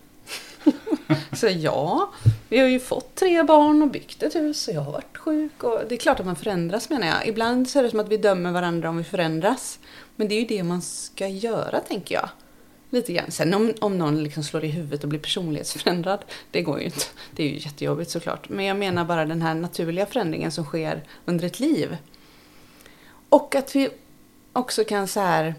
så 1.32 1.48
ja, 1.48 2.12
vi 2.48 2.58
har 2.58 2.66
ju 2.66 2.80
fått 2.80 3.14
tre 3.14 3.42
barn 3.42 3.82
och 3.82 3.90
byggt 3.90 4.22
ett 4.22 4.34
hus 4.34 4.68
och 4.68 4.74
jag 4.74 4.80
har 4.80 4.92
varit 4.92 5.16
sjuk. 5.16 5.64
Och 5.64 5.80
det 5.88 5.94
är 5.94 5.98
klart 5.98 6.20
att 6.20 6.26
man 6.26 6.36
förändras 6.36 6.90
menar 6.90 7.06
jag. 7.06 7.28
Ibland 7.28 7.68
så 7.68 7.78
är 7.78 7.82
det 7.82 7.90
som 7.90 8.00
att 8.00 8.08
vi 8.08 8.16
dömer 8.16 8.52
varandra 8.52 8.88
om 8.88 8.96
vi 8.96 9.04
förändras. 9.04 9.78
Men 10.16 10.28
det 10.28 10.34
är 10.34 10.40
ju 10.40 10.46
det 10.46 10.62
man 10.62 10.82
ska 10.82 11.28
göra 11.28 11.80
tänker 11.80 12.14
jag. 12.14 12.28
Lite 12.94 13.12
grann. 13.12 13.30
Sen 13.30 13.54
om, 13.54 13.72
om 13.80 13.98
någon 13.98 14.22
liksom 14.22 14.42
slår 14.42 14.64
i 14.64 14.68
huvudet 14.68 15.02
och 15.02 15.08
blir 15.08 15.20
personlighetsförändrad, 15.20 16.24
det 16.50 16.62
går 16.62 16.78
ju 16.78 16.84
inte. 16.84 17.04
Det 17.30 17.42
är 17.42 17.48
ju 17.48 17.58
jättejobbigt 17.58 18.10
såklart. 18.10 18.48
Men 18.48 18.64
jag 18.64 18.76
menar 18.76 19.04
bara 19.04 19.24
den 19.24 19.42
här 19.42 19.54
naturliga 19.54 20.06
förändringen 20.06 20.52
som 20.52 20.64
sker 20.64 21.04
under 21.24 21.44
ett 21.44 21.60
liv. 21.60 21.96
Och 23.28 23.54
att 23.54 23.76
vi 23.76 23.88
också 24.52 24.84
kan 24.84 25.08
så 25.08 25.20
här... 25.20 25.54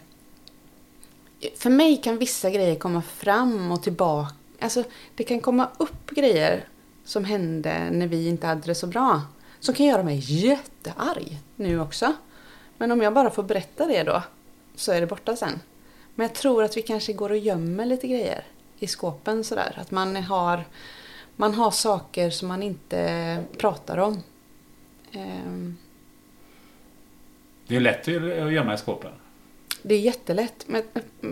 För 1.56 1.70
mig 1.70 1.98
kan 1.98 2.18
vissa 2.18 2.50
grejer 2.50 2.76
komma 2.76 3.02
fram 3.02 3.72
och 3.72 3.84
tillbaka. 3.84 4.36
Alltså, 4.60 4.84
det 5.16 5.24
kan 5.24 5.40
komma 5.40 5.70
upp 5.78 6.10
grejer 6.10 6.68
som 7.06 7.26
hände 7.26 7.90
när 7.92 8.08
vi 8.08 8.28
inte 8.28 8.48
hade 8.48 8.62
det 8.62 8.76
så 8.76 8.88
bra. 8.88 9.22
Som 9.60 9.76
kan 9.76 9.86
göra 9.86 10.04
mig 10.04 10.18
jättearg 10.20 11.38
nu 11.56 11.80
också. 11.80 12.14
Men 12.78 12.92
om 12.92 13.02
jag 13.02 13.14
bara 13.14 13.30
får 13.30 13.44
berätta 13.44 13.86
det 13.86 14.04
då, 14.04 14.24
så 14.76 14.92
är 14.92 15.02
det 15.02 15.08
borta 15.08 15.36
sen. 15.36 15.60
Men 16.16 16.28
jag 16.28 16.36
tror 16.36 16.64
att 16.64 16.78
vi 16.78 16.82
kanske 16.82 17.14
går 17.14 17.30
och 17.30 17.38
gömmer 17.38 17.86
lite 17.86 18.08
grejer 18.08 18.44
i 18.80 18.88
skåpen 18.88 19.44
sådär. 19.44 19.74
Att 19.78 19.92
man 19.92 20.16
har, 20.16 20.64
man 21.36 21.54
har 21.54 21.72
saker 21.72 22.30
som 22.30 22.48
man 22.48 22.64
inte 22.64 23.44
pratar 23.58 23.98
om. 23.98 24.20
Um, 25.14 25.78
det 27.68 27.76
är 27.76 27.80
lätt 27.80 28.08
att 28.08 28.54
gömma 28.54 28.74
i 28.74 28.78
skåpen. 28.78 29.12
Det 29.82 29.96
är 29.96 30.00
jättelätt. 30.00 30.66
Men 30.68 30.84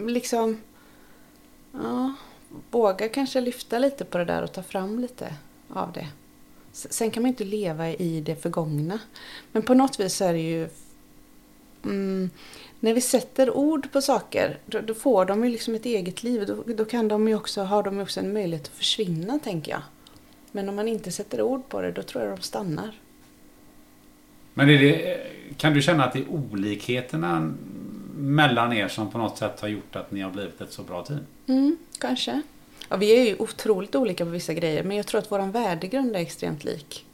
liksom... 0.08 0.62
Ja, 1.72 2.14
våga 2.72 3.10
kanske 3.10 3.42
lyfta 3.42 3.80
lite 3.80 4.06
på 4.06 4.18
det 4.18 4.26
där 4.26 4.42
och 4.42 4.54
ta 4.54 4.64
fram 4.64 5.00
lite 5.00 5.34
av 5.70 5.92
det. 5.92 6.08
Sen 6.72 7.12
kan 7.12 7.24
man 7.24 7.30
inte 7.30 7.44
leva 7.44 7.90
i 7.90 8.22
det 8.22 8.36
förgångna. 8.36 9.00
Men 9.52 9.62
på 9.62 9.74
något 9.74 10.00
vis 10.00 10.22
är 10.22 10.34
det 10.34 10.40
ju... 10.40 10.70
Mm, 11.84 12.30
när 12.84 12.94
vi 12.94 13.02
sätter 13.02 13.58
ord 13.58 13.92
på 13.92 14.02
saker, 14.02 14.58
då, 14.66 14.80
då, 14.82 14.94
får 14.94 15.26
de 15.26 15.44
ju 15.44 15.50
liksom 15.50 15.76
ett 15.76 15.86
eget 15.86 16.24
liv. 16.24 16.46
Då, 16.48 16.74
då 16.74 16.86
kan 16.86 17.08
de 17.08 17.28
ju 17.28 17.36
också, 17.36 17.62
har 17.62 17.84
de 17.84 17.96
ju 17.96 18.02
också 18.02 18.20
en 18.20 18.34
möjlighet 18.34 18.68
att 18.68 18.78
försvinna, 18.78 19.40
tänker 19.40 19.72
jag. 19.72 19.82
Men 20.52 20.70
om 20.70 20.76
man 20.76 20.88
inte 20.88 21.12
sätter 21.12 21.42
ord 21.42 21.70
på 21.70 21.82
det, 21.82 21.92
då 21.92 22.04
tror 22.04 22.24
jag 22.24 22.38
de 22.38 22.42
stannar. 22.42 22.92
Men 24.54 24.68
det, 24.68 25.18
kan 25.58 25.74
du 25.74 25.82
känna 25.82 26.06
att 26.06 26.14
det 26.14 26.20
är 26.20 26.30
olikheterna 26.30 27.54
mellan 28.18 28.74
er 28.74 28.88
som 28.88 29.12
på 29.12 29.18
något 29.18 29.38
sätt 29.38 29.62
har 29.62 29.68
gjort 29.68 29.96
att 29.96 30.12
ni 30.12 30.22
har 30.22 30.32
blivit 30.32 30.62
ett 30.62 30.72
så 30.72 30.84
bra 30.84 31.04
team? 31.04 31.20
Mm, 31.48 31.78
kanske. 32.00 32.42
Ja, 32.90 32.96
vi 32.96 33.12
är 33.12 33.26
ju 33.26 33.36
otroligt 33.40 33.96
olika 33.96 34.26
på 34.26 34.32
vissa 34.32 34.54
grejer 34.54 34.84
men 34.84 34.98
jag 34.98 35.08
tror 35.08 35.20
att 35.20 35.32
vår 35.32 35.52
värdegrund 35.52 36.16
är 36.16 36.20
extremt 36.20 36.64
lik. 36.64 37.06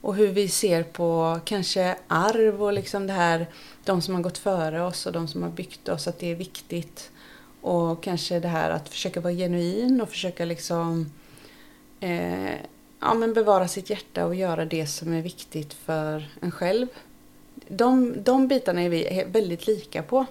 Och 0.00 0.14
hur 0.14 0.28
vi 0.28 0.48
ser 0.48 0.82
på 0.82 1.40
kanske 1.44 1.96
arv 2.08 2.62
och 2.62 2.72
liksom 2.72 3.06
det 3.06 3.12
här, 3.12 3.46
de 3.90 4.02
som 4.02 4.14
har 4.14 4.22
gått 4.22 4.38
före 4.38 4.82
oss 4.82 5.06
och 5.06 5.12
de 5.12 5.28
som 5.28 5.42
har 5.42 5.50
byggt 5.50 5.88
oss, 5.88 6.08
att 6.08 6.18
det 6.18 6.30
är 6.30 6.34
viktigt. 6.34 7.10
Och 7.60 8.02
kanske 8.02 8.40
det 8.40 8.48
här 8.48 8.70
att 8.70 8.88
försöka 8.88 9.20
vara 9.20 9.32
genuin 9.32 10.00
och 10.00 10.08
försöka 10.08 10.44
liksom 10.44 11.12
eh, 12.00 12.54
ja, 13.00 13.14
men 13.14 13.34
bevara 13.34 13.68
sitt 13.68 13.90
hjärta 13.90 14.26
och 14.26 14.34
göra 14.34 14.64
det 14.64 14.86
som 14.86 15.12
är 15.12 15.22
viktigt 15.22 15.74
för 15.74 16.28
en 16.40 16.50
själv. 16.50 16.86
De, 17.68 18.22
de 18.22 18.48
bitarna 18.48 18.82
är 18.82 18.88
vi 18.88 19.24
väldigt 19.32 19.66
lika 19.66 20.02
på. 20.02 20.26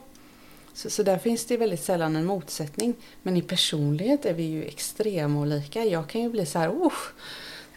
Så, 0.73 0.89
så 0.89 1.03
där 1.03 1.17
finns 1.17 1.45
det 1.45 1.57
väldigt 1.57 1.83
sällan 1.83 2.15
en 2.15 2.25
motsättning. 2.25 2.93
Men 3.23 3.37
i 3.37 3.41
personlighet 3.41 4.25
är 4.25 4.33
vi 4.33 4.43
ju 4.43 4.63
extremt 4.63 5.37
olika. 5.37 5.85
Jag 5.85 6.09
kan 6.09 6.21
ju 6.21 6.29
bli 6.29 6.45
så 6.45 6.59
här, 6.59 6.69
oh, 6.69 6.93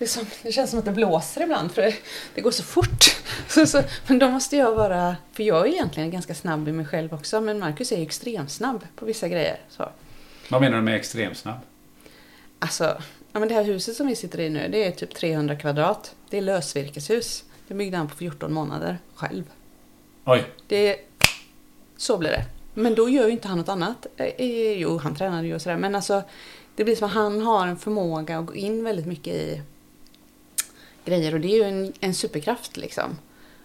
det, 0.03 0.09
som, 0.09 0.27
det, 0.43 0.53
känns 0.53 0.71
som 0.71 0.79
att 0.79 0.85
det 0.85 0.93
blåser 0.93 1.43
ibland 1.43 1.73
för 1.73 1.83
det, 1.83 1.95
det 2.35 2.41
går 2.41 2.51
så 2.51 2.63
fort. 2.63 3.05
Så, 3.49 3.67
så, 3.67 3.83
men 4.07 4.19
då 4.19 4.29
måste 4.29 4.57
jag 4.57 4.73
vara, 4.73 5.17
för 5.33 5.43
jag 5.43 5.69
är 5.69 5.73
egentligen 5.73 6.11
ganska 6.11 6.35
snabb 6.35 6.69
i 6.69 6.73
mig 6.73 6.87
själv 6.87 7.15
också, 7.15 7.41
men 7.41 7.59
Marcus 7.59 7.93
är 7.93 7.97
ju 7.97 8.03
extremsnabb 8.03 8.87
på 8.97 9.05
vissa 9.05 9.29
grejer. 9.29 9.61
Så. 9.69 9.89
Vad 10.49 10.61
menar 10.61 10.77
du 10.77 10.83
med 10.83 10.97
extremsnabb? 10.97 11.59
Alltså, 12.59 12.97
Ja, 13.33 13.41
men 13.41 13.49
det 13.49 13.55
här 13.55 13.65
huset 13.65 13.97
som 13.97 14.07
vi 14.07 14.17
sitter 14.17 14.41
i 14.41 14.51
nu, 14.51 14.69
det 14.73 14.85
är 14.85 14.91
typ 14.91 15.15
300 15.15 15.57
kvadrat. 15.57 16.15
Det 16.31 16.39
är 16.39 16.43
lösvirkeshus. 16.43 17.45
Det 17.69 17.75
byggde 17.75 17.97
han 17.97 18.09
på 18.09 18.17
14 18.17 18.53
månader 18.53 18.99
själv. 19.15 19.45
Oj. 20.25 20.45
Det, 20.69 20.97
så 21.97 22.19
blir 22.19 22.31
det. 22.31 22.45
Men 22.75 22.95
då 22.95 23.09
gör 23.09 23.27
ju 23.27 23.31
inte 23.31 23.49
han 23.49 23.59
något 23.59 23.69
annat. 23.69 24.07
Eh, 24.17 24.73
jo, 24.73 24.99
han 24.99 25.15
tränade 25.15 25.47
ju 25.47 25.55
och 25.55 25.63
sådär. 25.63 25.77
Men 25.77 25.95
alltså, 25.95 26.23
det 26.77 26.85
blir 26.85 26.97
som 26.97 27.07
att 27.07 27.15
han 27.15 27.43
har 27.43 27.67
en 27.67 27.77
förmåga 27.77 28.39
att 28.39 28.47
gå 28.47 28.55
in 28.55 28.85
väldigt 28.85 29.07
mycket 29.07 29.35
i 29.35 29.63
grejer. 31.05 31.35
Och 31.35 31.41
det 31.41 31.49
är 31.49 31.57
ju 31.57 31.63
en, 31.63 31.93
en 32.01 32.15
superkraft 32.15 32.77
liksom. 32.77 33.19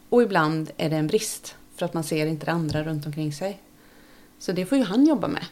Och 0.10 0.24
ibland 0.24 0.72
är 0.78 0.90
det 0.90 0.96
en 0.96 1.08
brist. 1.08 1.56
För 1.76 1.86
att 1.86 1.94
man 1.94 2.04
ser 2.04 2.26
inte 2.26 2.46
det 2.46 2.52
andra 2.52 2.84
runt 2.84 3.06
omkring 3.06 3.34
sig. 3.34 3.62
Så 4.40 4.52
det 4.52 4.66
får 4.66 4.78
ju 4.78 4.84
han 4.84 5.06
jobba 5.06 5.28
med. 5.28 5.46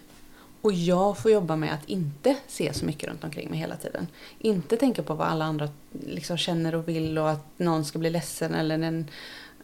Och 0.61 0.73
jag 0.73 1.17
får 1.17 1.31
jobba 1.31 1.55
med 1.55 1.73
att 1.73 1.89
inte 1.89 2.35
se 2.47 2.73
så 2.73 2.85
mycket 2.85 3.09
runt 3.09 3.23
omkring 3.23 3.49
mig 3.49 3.59
hela 3.59 3.75
tiden. 3.75 4.07
Inte 4.39 4.77
tänka 4.77 5.03
på 5.03 5.13
vad 5.13 5.27
alla 5.27 5.45
andra 5.45 5.69
liksom 5.91 6.37
känner 6.37 6.75
och 6.75 6.87
vill 6.87 7.17
och 7.17 7.29
att 7.29 7.59
någon 7.59 7.85
ska 7.85 7.99
bli 7.99 8.09
ledsen 8.09 8.53
eller 8.53 8.77
den 8.77 9.09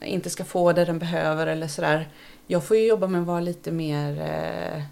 inte 0.01 0.29
ska 0.29 0.45
få 0.45 0.73
det 0.73 0.85
den 0.85 0.99
behöver 0.99 1.47
eller 1.47 1.67
sådär. 1.67 2.09
Jag 2.47 2.63
får 2.63 2.77
ju 2.77 2.87
jobba 2.87 3.07
med 3.07 3.21
att 3.21 3.27
vara 3.27 3.39
lite 3.39 3.71
mer, 3.71 4.21
eh, 4.21 4.83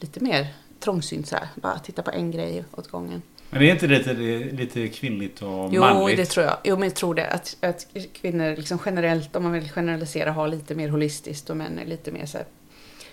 lite 0.00 0.20
mer 0.20 0.54
trångsynt 0.80 1.28
sådär. 1.28 1.48
Bara 1.54 1.78
titta 1.78 2.02
på 2.02 2.10
en 2.10 2.30
grej 2.30 2.64
åt 2.72 2.88
gången. 2.88 3.22
Men 3.50 3.60
det 3.60 3.70
är 3.70 3.72
inte 3.72 3.86
lite, 3.86 4.12
lite 4.52 4.88
kvinnligt 4.88 5.42
och 5.42 5.68
jo, 5.72 5.80
manligt? 5.80 6.18
Jo, 6.18 6.24
det 6.24 6.26
tror 6.26 6.46
jag. 6.46 6.56
Jo, 6.64 6.76
men 6.76 6.88
jag 6.88 6.94
tror 6.94 7.14
det. 7.14 7.26
Att, 7.26 7.56
att 7.60 7.86
kvinnor 8.12 8.56
liksom 8.56 8.78
generellt, 8.84 9.36
om 9.36 9.42
man 9.42 9.52
vill 9.52 9.70
generalisera, 9.70 10.32
har 10.32 10.48
lite 10.48 10.74
mer 10.74 10.88
holistiskt 10.88 11.50
och 11.50 11.56
män 11.56 11.78
är 11.78 11.86
lite 11.86 12.10
mer 12.10 12.26
så 12.26 12.38
här, 12.38 12.46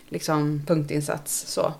liksom 0.09 0.61
punktinsats. 0.67 1.47
Så. 1.47 1.73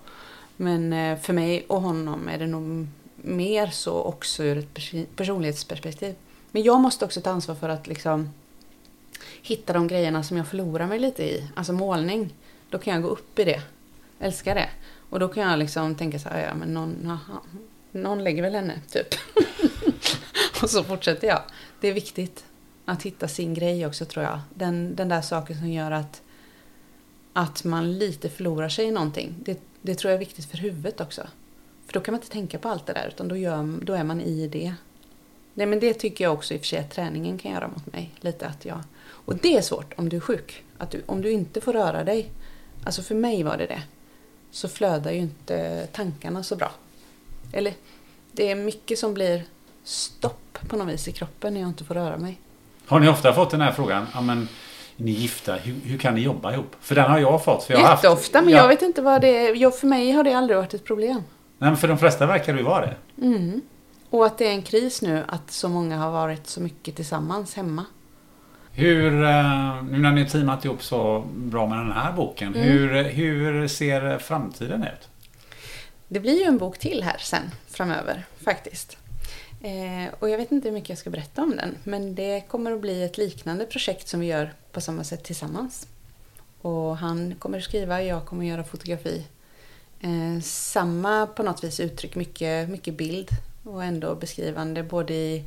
Men 0.56 0.92
eh, 0.92 1.18
för 1.18 1.32
mig 1.32 1.64
och 1.68 1.80
honom 1.80 2.28
är 2.28 2.38
det 2.38 2.46
nog 2.46 2.86
mer 3.16 3.66
så 3.66 4.02
också 4.02 4.44
ur 4.44 4.58
ett 4.58 5.16
personlighetsperspektiv. 5.16 6.14
Men 6.50 6.62
jag 6.62 6.80
måste 6.80 7.04
också 7.04 7.20
ta 7.20 7.30
ansvar 7.30 7.54
för 7.54 7.68
att 7.68 7.86
liksom 7.86 8.30
hitta 9.42 9.72
de 9.72 9.88
grejerna 9.88 10.22
som 10.22 10.36
jag 10.36 10.48
förlorar 10.48 10.86
mig 10.86 10.98
lite 10.98 11.22
i. 11.22 11.44
Alltså 11.54 11.72
målning. 11.72 12.34
Då 12.70 12.78
kan 12.78 12.94
jag 12.94 13.02
gå 13.02 13.08
upp 13.08 13.38
i 13.38 13.44
det. 13.44 13.62
Älskar 14.20 14.54
det. 14.54 14.68
Och 15.10 15.20
då 15.20 15.28
kan 15.28 15.50
jag 15.50 15.58
liksom 15.58 15.94
tänka 15.94 16.18
så 16.18 16.28
här, 16.28 16.46
ja 16.46 16.54
men 16.54 16.74
någon, 16.74 17.10
aha, 17.10 17.42
någon 17.94 18.24
lägger 18.24 18.42
väl 18.42 18.54
henne, 18.54 18.80
typ. 18.90 19.06
och 20.62 20.70
så 20.70 20.84
fortsätter 20.84 21.28
jag. 21.28 21.42
Det 21.80 21.88
är 21.88 21.92
viktigt 21.92 22.44
att 22.84 23.02
hitta 23.02 23.28
sin 23.28 23.54
grej 23.54 23.86
också 23.86 24.04
tror 24.04 24.24
jag. 24.24 24.40
Den, 24.54 24.96
den 24.96 25.08
där 25.08 25.20
saken 25.20 25.58
som 25.58 25.68
gör 25.68 25.90
att, 25.90 26.22
att 27.32 27.64
man 27.64 27.98
lite 27.98 28.28
förlorar 28.28 28.68
sig 28.68 28.84
i 28.84 28.90
någonting. 28.90 29.34
Det, 29.38 29.60
det 29.82 29.94
tror 29.94 30.10
jag 30.10 30.14
är 30.16 30.26
viktigt 30.26 30.44
för 30.50 30.58
huvudet 30.58 31.00
också. 31.00 31.26
För 31.86 31.92
då 31.92 32.00
kan 32.00 32.12
man 32.12 32.20
inte 32.20 32.32
tänka 32.32 32.58
på 32.58 32.68
allt 32.68 32.86
det 32.86 32.92
där 32.92 33.08
utan 33.08 33.28
då, 33.28 33.36
gör, 33.36 33.78
då 33.82 33.92
är 33.92 34.04
man 34.04 34.20
i 34.20 34.48
det. 34.48 34.74
Nej, 35.54 35.66
men 35.66 35.80
det 35.80 35.94
tycker 35.94 36.24
jag 36.24 36.32
också 36.32 36.54
i 36.54 36.56
och 36.56 36.60
för 36.60 36.66
sig 36.66 36.78
att 36.78 36.90
träningen 36.90 37.38
kan 37.38 37.52
göra 37.52 37.68
mot 37.68 37.92
mig. 37.92 38.14
Lite 38.20 38.46
att 38.46 38.64
jag, 38.64 38.80
och 39.06 39.36
det 39.36 39.56
är 39.56 39.62
svårt 39.62 39.94
om 39.96 40.08
du 40.08 40.16
är 40.16 40.20
sjuk. 40.20 40.64
Att 40.78 40.90
du, 40.90 41.02
om 41.06 41.22
du 41.22 41.30
inte 41.30 41.60
får 41.60 41.72
röra 41.72 42.04
dig. 42.04 42.30
Alltså 42.84 43.02
för 43.02 43.14
mig 43.14 43.42
var 43.42 43.56
det 43.56 43.66
det. 43.66 43.82
Så 44.50 44.68
flödar 44.68 45.10
ju 45.10 45.18
inte 45.18 45.86
tankarna 45.92 46.42
så 46.42 46.56
bra. 46.56 46.72
Eller 47.54 47.72
det 48.32 48.50
är 48.50 48.54
mycket 48.56 48.98
som 48.98 49.14
blir 49.14 49.42
stopp 49.84 50.58
på 50.68 50.76
något 50.76 50.88
vis 50.88 51.08
i 51.08 51.12
kroppen 51.12 51.54
när 51.54 51.60
jag 51.60 51.68
inte 51.68 51.84
får 51.84 51.94
röra 51.94 52.16
mig. 52.16 52.40
Har 52.86 53.00
ni 53.00 53.08
ofta 53.08 53.32
fått 53.32 53.50
den 53.50 53.60
här 53.60 53.72
frågan? 53.72 54.06
Ja, 54.14 54.20
men 54.20 54.48
ni 54.96 55.10
gifta, 55.10 55.54
hur, 55.54 55.74
hur 55.84 55.98
kan 55.98 56.14
ni 56.14 56.20
jobba 56.20 56.52
ihop? 56.52 56.76
För 56.80 56.94
den 56.94 57.10
har 57.10 57.18
jag 57.18 57.44
fått. 57.44 57.62
För 57.64 57.72
jag 57.74 57.80
har 57.80 57.88
haft- 57.88 58.04
Jätteofta, 58.04 58.42
men 58.42 58.50
Ja. 58.50 58.58
jag 58.58 58.68
vet 58.68 58.82
inte 58.82 59.02
vad 59.02 59.20
det 59.20 59.36
är. 59.48 59.54
Jag, 59.54 59.78
för 59.78 59.86
mig 59.86 60.10
har 60.12 60.24
det 60.24 60.32
aldrig 60.34 60.56
varit 60.56 60.74
ett 60.74 60.84
problem. 60.84 61.16
Nej, 61.58 61.70
men 61.70 61.76
för 61.76 61.88
de 61.88 61.98
flesta 61.98 62.26
verkar 62.26 62.52
det 62.52 62.58
ju 62.58 62.64
vara 62.64 62.86
det. 62.86 63.60
Och 64.10 64.26
att 64.26 64.38
det 64.38 64.46
är 64.46 64.50
en 64.52 64.62
kris 64.62 65.02
nu 65.02 65.22
att 65.28 65.50
så 65.50 65.68
många 65.68 65.98
har 65.98 66.10
varit 66.10 66.46
så 66.46 66.60
mycket 66.60 66.96
tillsammans 66.96 67.54
hemma. 67.54 67.84
Hur, 68.72 69.22
eh, 69.24 69.82
nu 69.82 69.98
när 69.98 70.12
ni 70.12 70.22
har 70.22 70.28
teamat 70.28 70.64
ihop 70.64 70.82
så 70.82 71.24
bra 71.34 71.66
med 71.66 71.78
den 71.78 71.92
här 71.92 72.12
boken, 72.12 72.54
hur, 72.54 73.02
hur 73.04 73.68
ser 73.68 74.18
framtiden 74.18 74.82
ut? 74.82 75.08
Det 76.14 76.20
blir 76.20 76.38
ju 76.38 76.44
en 76.44 76.58
bok 76.58 76.78
till 76.78 77.02
här 77.02 77.18
sen 77.18 77.50
framöver 77.66 78.26
faktiskt. 78.40 78.96
Eh, 79.60 80.14
och 80.18 80.30
jag 80.30 80.38
vet 80.38 80.52
inte 80.52 80.68
hur 80.68 80.74
mycket 80.74 80.88
jag 80.88 80.98
ska 80.98 81.10
berätta 81.10 81.42
om 81.42 81.56
den. 81.56 81.74
Men 81.84 82.14
det 82.14 82.40
kommer 82.48 82.72
att 82.72 82.80
bli 82.80 83.02
ett 83.02 83.18
liknande 83.18 83.66
projekt 83.66 84.08
som 84.08 84.20
vi 84.20 84.26
gör 84.26 84.54
på 84.72 84.80
samma 84.80 85.04
sätt 85.04 85.24
tillsammans. 85.24 85.86
Och 86.60 86.96
han 86.96 87.34
kommer 87.38 87.58
att 87.58 87.64
skriva, 87.64 88.02
jag 88.02 88.26
kommer 88.26 88.44
att 88.44 88.48
göra 88.48 88.64
fotografi. 88.64 89.24
Eh, 90.00 90.42
samma 90.42 91.26
på 91.26 91.42
något 91.42 91.64
vis 91.64 91.80
uttryck, 91.80 92.14
mycket, 92.14 92.68
mycket 92.68 92.94
bild 92.94 93.28
och 93.64 93.84
ändå 93.84 94.14
beskrivande 94.14 94.82
både 94.82 95.14
i 95.14 95.44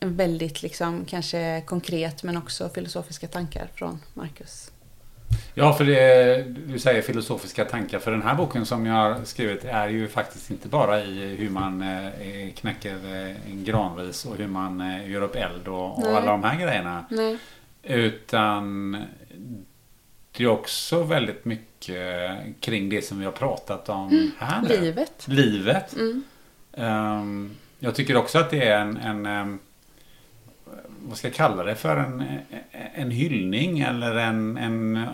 väldigt 0.00 0.62
liksom 0.62 1.04
kanske 1.04 1.62
konkret 1.66 2.22
men 2.22 2.36
också 2.36 2.68
filosofiska 2.68 3.28
tankar 3.28 3.70
från 3.74 4.00
Marcus. 4.14 4.70
Ja, 5.54 5.72
för 5.72 5.84
det, 5.84 6.44
du 6.66 6.78
säger 6.78 7.02
filosofiska 7.02 7.64
tankar. 7.64 7.98
För 7.98 8.10
den 8.10 8.22
här 8.22 8.34
boken 8.34 8.66
som 8.66 8.86
jag 8.86 8.94
har 8.94 9.24
skrivit 9.24 9.64
är 9.64 9.88
ju 9.88 10.08
faktiskt 10.08 10.50
inte 10.50 10.68
bara 10.68 11.04
i 11.04 11.36
hur 11.36 11.50
man 11.50 11.82
eh, 11.82 12.52
knäcker 12.56 12.94
eh, 12.94 13.50
en 13.50 13.64
granris 13.64 14.24
och 14.24 14.36
hur 14.36 14.48
man 14.48 14.80
eh, 14.80 15.10
gör 15.10 15.22
upp 15.22 15.36
eld 15.36 15.68
och, 15.68 15.98
och 15.98 16.16
alla 16.16 16.30
de 16.30 16.44
här 16.44 16.60
grejerna. 16.60 17.04
Nej. 17.08 17.38
Utan 17.82 18.96
det 20.36 20.44
är 20.44 20.48
också 20.48 21.02
väldigt 21.02 21.44
mycket 21.44 22.30
kring 22.60 22.88
det 22.88 23.02
som 23.02 23.18
vi 23.18 23.24
har 23.24 23.32
pratat 23.32 23.88
om 23.88 24.32
här 24.38 24.62
nu. 24.62 24.80
Livet. 24.80 25.26
Livet. 25.28 25.94
Mm. 25.96 26.22
Ehm, 26.72 27.56
jag 27.78 27.94
tycker 27.94 28.16
också 28.16 28.38
att 28.38 28.50
det 28.50 28.68
är 28.68 28.80
en, 28.80 28.96
en 28.96 29.26
ehm, 29.26 29.58
vad 31.08 31.18
ska 31.18 31.28
jag 31.28 31.34
kalla 31.34 31.62
det 31.62 31.74
för 31.74 31.96
en, 31.96 32.24
en 32.94 33.10
hyllning 33.10 33.80
eller 33.80 34.16
en, 34.16 34.56
en, 34.56 35.06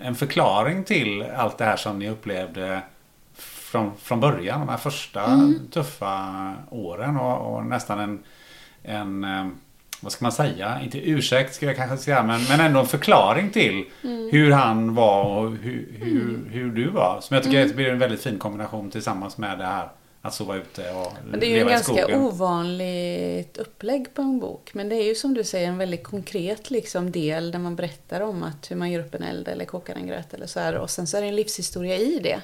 en 0.00 0.14
förklaring 0.14 0.84
till 0.84 1.22
allt 1.36 1.58
det 1.58 1.64
här 1.64 1.76
som 1.76 1.98
ni 1.98 2.10
upplevde 2.10 2.82
från, 3.34 3.92
från 3.96 4.20
början, 4.20 4.60
de 4.60 4.68
här 4.68 4.76
första 4.76 5.52
tuffa 5.70 6.52
åren 6.70 7.16
och, 7.16 7.54
och 7.54 7.66
nästan 7.66 8.00
en, 8.00 8.18
en 8.82 9.26
vad 10.00 10.12
ska 10.12 10.24
man 10.24 10.32
säga, 10.32 10.80
inte 10.82 11.10
ursäkt 11.10 11.54
ska 11.54 11.66
jag 11.66 11.76
kanske 11.76 11.96
säga, 11.96 12.22
men, 12.22 12.40
men 12.48 12.60
ändå 12.60 12.80
en 12.80 12.86
förklaring 12.86 13.50
till 13.50 13.84
hur 14.30 14.50
han 14.50 14.94
var 14.94 15.24
och 15.24 15.50
hur, 15.50 15.88
hur, 15.98 16.48
hur 16.50 16.72
du 16.72 16.90
var. 16.90 17.20
Som 17.20 17.34
jag 17.34 17.44
tycker 17.44 17.74
blir 17.74 17.90
en 17.90 17.98
väldigt 17.98 18.22
fin 18.22 18.38
kombination 18.38 18.90
tillsammans 18.90 19.38
med 19.38 19.58
det 19.58 19.66
här 19.66 19.88
att 20.24 20.34
sova 20.34 20.56
ute 20.56 20.90
och 20.90 21.12
Men 21.30 21.40
det 21.40 21.46
är 21.46 21.50
ju 21.50 21.60
en 21.60 21.68
ganska 21.68 22.18
ovanligt 22.18 23.56
upplägg 23.56 24.14
på 24.14 24.22
en 24.22 24.38
bok. 24.40 24.74
Men 24.74 24.88
det 24.88 24.96
är 24.96 25.04
ju 25.04 25.14
som 25.14 25.34
du 25.34 25.44
säger 25.44 25.68
en 25.68 25.78
väldigt 25.78 26.04
konkret 26.04 26.70
liksom 26.70 27.10
del 27.10 27.50
där 27.50 27.58
man 27.58 27.76
berättar 27.76 28.20
om 28.20 28.42
att 28.42 28.70
hur 28.70 28.76
man 28.76 28.90
gör 28.90 29.00
upp 29.00 29.14
en 29.14 29.22
eld 29.22 29.48
eller 29.48 29.64
kokar 29.64 29.94
en 29.94 30.06
gröt 30.06 30.34
eller 30.34 30.46
så 30.46 30.60
här. 30.60 30.76
Och 30.76 30.90
sen 30.90 31.06
så 31.06 31.16
är 31.16 31.22
det 31.22 31.28
en 31.28 31.36
livshistoria 31.36 31.96
i 31.96 32.18
det. 32.18 32.40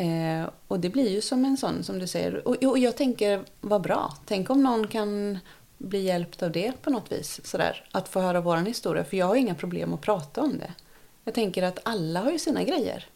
Eh, 0.00 0.50
och 0.68 0.80
det 0.80 0.88
blir 0.88 1.10
ju 1.10 1.20
som 1.20 1.44
en 1.44 1.56
sån 1.56 1.84
som 1.84 1.98
du 1.98 2.06
säger. 2.06 2.48
Och, 2.48 2.64
och 2.64 2.78
jag 2.78 2.96
tänker, 2.96 3.44
vad 3.60 3.82
bra. 3.82 4.16
Tänk 4.26 4.50
om 4.50 4.62
någon 4.62 4.86
kan 4.86 5.38
bli 5.78 6.00
hjälpt 6.00 6.42
av 6.42 6.52
det 6.52 6.72
på 6.82 6.90
något 6.90 7.12
vis. 7.12 7.40
Sådär. 7.44 7.84
Att 7.92 8.08
få 8.08 8.20
höra 8.20 8.40
våran 8.40 8.66
historia. 8.66 9.04
För 9.04 9.16
jag 9.16 9.26
har 9.26 9.36
inga 9.36 9.54
problem 9.54 9.94
att 9.94 10.00
prata 10.00 10.42
om 10.42 10.58
det. 10.58 10.72
Jag 11.24 11.34
tänker 11.34 11.62
att 11.62 11.78
alla 11.82 12.20
har 12.20 12.30
ju 12.30 12.38
sina 12.38 12.62
grejer. 12.62 13.06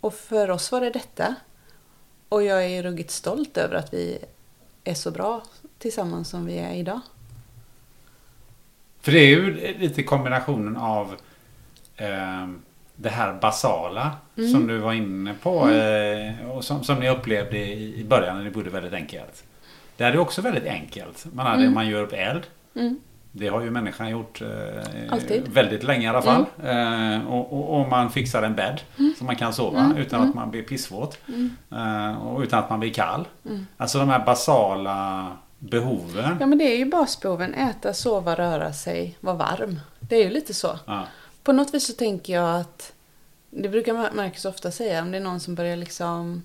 Och 0.00 0.14
för 0.14 0.50
oss 0.50 0.72
var 0.72 0.80
det 0.80 0.90
detta. 0.90 1.34
Och 2.34 2.42
jag 2.42 2.64
är 2.64 2.82
ruggigt 2.82 3.10
stolt 3.10 3.56
över 3.56 3.76
att 3.76 3.94
vi 3.94 4.18
är 4.84 4.94
så 4.94 5.10
bra 5.10 5.42
tillsammans 5.78 6.28
som 6.28 6.46
vi 6.46 6.58
är 6.58 6.74
idag. 6.74 7.00
För 9.00 9.12
det 9.12 9.18
är 9.18 9.26
ju 9.26 9.74
lite 9.78 10.02
kombinationen 10.02 10.76
av 10.76 11.14
eh, 11.96 12.48
det 12.96 13.08
här 13.08 13.32
basala 13.32 14.12
Mm. 14.36 14.52
som 14.52 14.66
du 14.66 14.78
var 14.78 14.92
inne 14.92 15.34
på 15.42 15.70
eh, 15.70 16.50
och 16.50 16.64
som, 16.64 16.84
som 16.84 17.00
ni 17.00 17.10
upplevde 17.10 17.58
i, 17.58 18.00
i 18.00 18.04
början 18.04 18.36
när 18.36 18.44
ni 18.44 18.50
bodde 18.50 18.70
väldigt 18.70 18.92
enkelt. 18.92 19.44
Det 19.96 20.04
är 20.04 20.18
också 20.18 20.42
väldigt 20.42 20.66
enkelt. 20.66 21.26
Man, 21.32 21.46
hade, 21.46 21.70
man 21.70 21.88
gör 21.88 22.02
upp 22.02 22.12
eld. 22.12 22.42
Mm. 23.34 23.46
Det 23.46 23.48
har 23.48 23.60
ju 23.62 23.70
människan 23.70 24.10
gjort 24.10 24.42
eh. 24.42 24.48
Mm. 25.28 25.44
väldigt 25.52 25.82
länge 25.82 26.06
i 26.06 26.08
alla 26.08 26.22
fall. 26.22 26.44
Eh, 26.64 27.26
och, 27.26 27.52
och, 27.52 27.80
och 27.80 27.88
man 27.88 28.10
fixar 28.10 28.42
en 28.42 28.54
bädd 28.54 28.80
Mm. 28.98 29.14
så 29.18 29.24
man 29.24 29.36
kan 29.36 29.52
sova 29.52 29.94
utan 29.98 30.28
att 30.28 30.34
man 30.34 30.50
blir 30.50 30.62
pissvåt. 30.62 31.18
Eh, 31.72 32.26
och 32.26 32.40
utan 32.40 32.58
att 32.58 32.70
man 32.70 32.80
blir 32.80 32.92
kall. 32.92 33.28
Mm. 33.46 33.66
Alltså 33.76 33.98
de 33.98 34.08
här 34.08 34.24
basala 34.24 35.26
behoven. 35.58 36.36
Ja 36.40 36.46
men 36.46 36.58
det 36.58 36.64
är 36.64 36.76
ju 36.78 36.84
basbehoven. 36.84 37.54
Äta, 37.54 37.94
sova, 37.94 38.34
röra 38.34 38.72
sig, 38.72 39.16
vara 39.20 39.36
varm. 39.36 39.80
Det 40.00 40.16
är 40.16 40.24
ju 40.24 40.30
lite 40.30 40.54
så. 40.54 40.78
Ja. 40.86 41.06
På 41.42 41.52
något 41.52 41.74
vis 41.74 41.86
så 41.86 41.92
tänker 41.92 42.32
jag 42.32 42.60
att 42.60 42.92
det 43.50 43.68
brukar 43.68 44.14
Marcus 44.14 44.44
ofta 44.44 44.70
säga 44.70 45.02
om 45.02 45.10
det 45.10 45.16
är 45.18 45.22
någon 45.22 45.40
som 45.40 45.54
börjar 45.54 45.76
liksom 45.76 46.42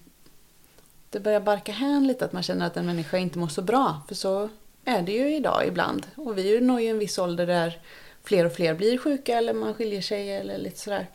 det 1.10 1.20
börjar 1.20 1.40
barka 1.40 1.72
hän 1.72 2.08
lite 2.08 2.26
att 2.26 2.34
man 2.34 2.44
känner 2.44 2.68
att 2.68 2.78
en 2.78 2.86
människa 2.86 3.18
inte 3.18 3.40
mår 3.40 3.48
så 3.48 3.62
bra. 3.62 4.02
För 4.08 4.16
så 4.16 4.50
är 4.90 5.02
det 5.02 5.12
ju 5.12 5.36
idag 5.36 5.68
ibland. 5.68 6.08
Och 6.16 6.38
vi 6.38 6.60
når 6.60 6.82
ju 6.82 6.88
en 6.88 7.00
viss 7.00 7.18
ålder 7.18 7.48
där 7.48 7.80
fler 8.24 8.46
och 8.46 8.54
fler 8.54 8.74
blir 8.74 8.98
sjuka 8.98 9.38
eller 9.38 9.54
man 9.54 9.74
skiljer 9.74 10.02
sig 10.02 10.32
eller 10.32 10.58
lite 10.58 10.80
sådär. 10.80 11.08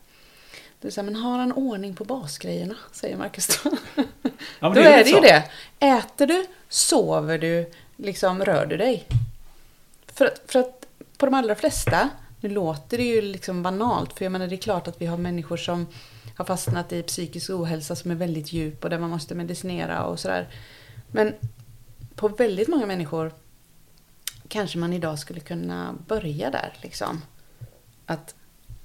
Det 0.80 0.88
är 0.88 0.92
så 0.92 1.00
här, 1.00 1.04
men 1.04 1.16
har 1.16 1.38
han 1.38 1.52
ordning 1.52 1.94
på 1.94 2.04
basgrejerna? 2.04 2.76
Säger 2.92 3.16
Marcus 3.16 3.62
då. 3.62 3.70
Ja, 4.60 4.68
Då 4.68 4.80
är 4.80 4.98
är 4.98 5.04
det 5.04 5.10
ju 5.10 5.20
det. 5.20 5.44
Äter 5.78 6.26
du, 6.26 6.46
sover 6.68 7.38
du, 7.38 7.70
liksom 7.96 8.44
rör 8.44 8.66
du 8.66 8.76
dig. 8.76 9.06
För 10.06 10.26
att, 10.26 10.42
för 10.46 10.58
att 10.58 10.86
på 11.18 11.26
de 11.26 11.34
allra 11.34 11.54
flesta, 11.54 12.08
nu 12.40 12.48
låter 12.48 12.96
det 12.96 13.04
ju 13.04 13.20
liksom 13.20 13.62
banalt, 13.62 14.18
för 14.18 14.24
jag 14.24 14.32
menar 14.32 14.46
det 14.46 14.54
är 14.54 14.56
klart 14.56 14.88
att 14.88 15.00
vi 15.00 15.06
har 15.06 15.16
människor 15.16 15.56
som 15.56 15.86
har 16.36 16.44
fastnat 16.44 16.92
i 16.92 17.02
psykisk 17.02 17.50
ohälsa 17.50 17.96
som 17.96 18.10
är 18.10 18.14
väldigt 18.14 18.52
djup 18.52 18.84
och 18.84 18.90
där 18.90 18.98
man 18.98 19.10
måste 19.10 19.34
medicinera 19.34 20.04
och 20.04 20.20
sådär. 20.20 20.48
Men 21.06 21.34
på 22.14 22.28
väldigt 22.28 22.68
många 22.68 22.86
människor 22.86 23.32
kanske 24.48 24.78
man 24.78 24.92
idag 24.92 25.18
skulle 25.18 25.40
kunna 25.40 25.94
börja 26.06 26.50
där 26.50 26.72
liksom. 26.82 27.22
Att 28.06 28.34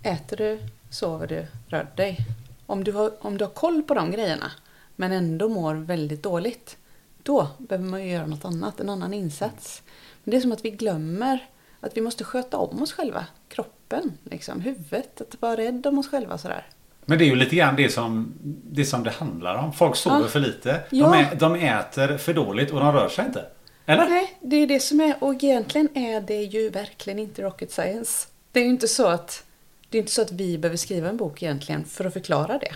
äter 0.04 0.38
du, 0.38 0.60
sover 0.90 1.28
du, 1.28 1.48
rör 1.68 1.88
dig. 1.96 2.18
Om 2.66 2.84
du, 2.84 2.92
har, 2.92 3.12
om 3.26 3.38
du 3.38 3.46
har 3.46 3.52
koll 3.52 3.84
på 3.84 3.94
de 3.94 4.12
grejerna 4.12 4.52
men 4.96 5.12
ändå 5.12 5.50
mår 5.50 5.76
väldigt 5.76 6.24
dåligt. 6.24 6.78
Då 7.24 7.48
behöver 7.58 7.90
man 7.90 8.04
ju 8.04 8.12
göra 8.12 8.26
något 8.26 8.46
annat, 8.46 8.80
en 8.80 8.90
annan 8.90 9.14
insats. 9.14 9.84
Men 10.24 10.32
det 10.32 10.38
är 10.38 10.42
som 10.42 10.52
att 10.52 10.66
vi 10.66 10.70
glömmer 10.72 11.40
att 11.80 11.98
vi 11.98 12.02
måste 12.02 12.24
sköta 12.24 12.58
om 12.58 12.82
oss 12.82 12.94
själva. 12.94 13.26
Kroppen, 13.50 14.18
liksom, 14.24 14.62
huvudet, 14.62 15.22
att 15.22 15.42
vara 15.42 15.58
rädd 15.58 15.88
om 15.88 16.00
oss 16.00 16.08
själva 16.10 16.38
sådär. 16.38 16.68
Men 17.06 17.18
det 17.18 17.24
är 17.24 17.28
ju 17.28 17.36
lite 17.36 17.56
grann 17.56 17.76
det 17.76 17.90
som 17.90 18.34
det, 18.72 18.86
som 18.86 19.04
det 19.04 19.10
handlar 19.10 19.56
om. 19.56 19.74
Folk 19.74 19.96
sover 19.96 20.22
Ja. 20.22 20.28
för 20.28 20.40
lite. 20.40 20.82
Ja. 20.90 21.06
De, 21.06 21.14
ä, 21.14 21.36
de 21.40 21.56
äter 21.56 22.18
för 22.18 22.34
dåligt 22.34 22.72
och 22.72 22.80
de 22.80 22.92
rör 22.92 23.10
sig 23.10 23.26
inte. 23.26 23.46
Eller? 23.90 24.10
Nej, 24.10 24.38
det 24.42 24.56
är 24.56 24.68
det 24.68 24.80
som 24.80 25.00
är, 25.00 25.24
och 25.24 25.44
egentligen 25.44 25.98
är 25.98 26.22
det 26.22 26.44
ju 26.44 26.70
verkligen 26.70 27.20
inte 27.20 27.42
rocket 27.42 27.72
science. 27.72 28.28
Det 28.52 28.60
är 28.60 28.64
ju 28.64 28.70
inte 28.70 28.88
så 28.88 29.08
att, 29.08 29.44
det 29.90 29.98
är 29.98 30.00
inte 30.00 30.12
så 30.12 30.22
att 30.22 30.32
vi 30.32 30.58
behöver 30.58 30.78
skriva 30.78 31.10
en 31.10 31.18
bok 31.18 31.44
egentligen 31.44 31.86
för 31.86 32.06
att 32.06 32.14
förklara 32.14 32.58
det. 32.58 32.76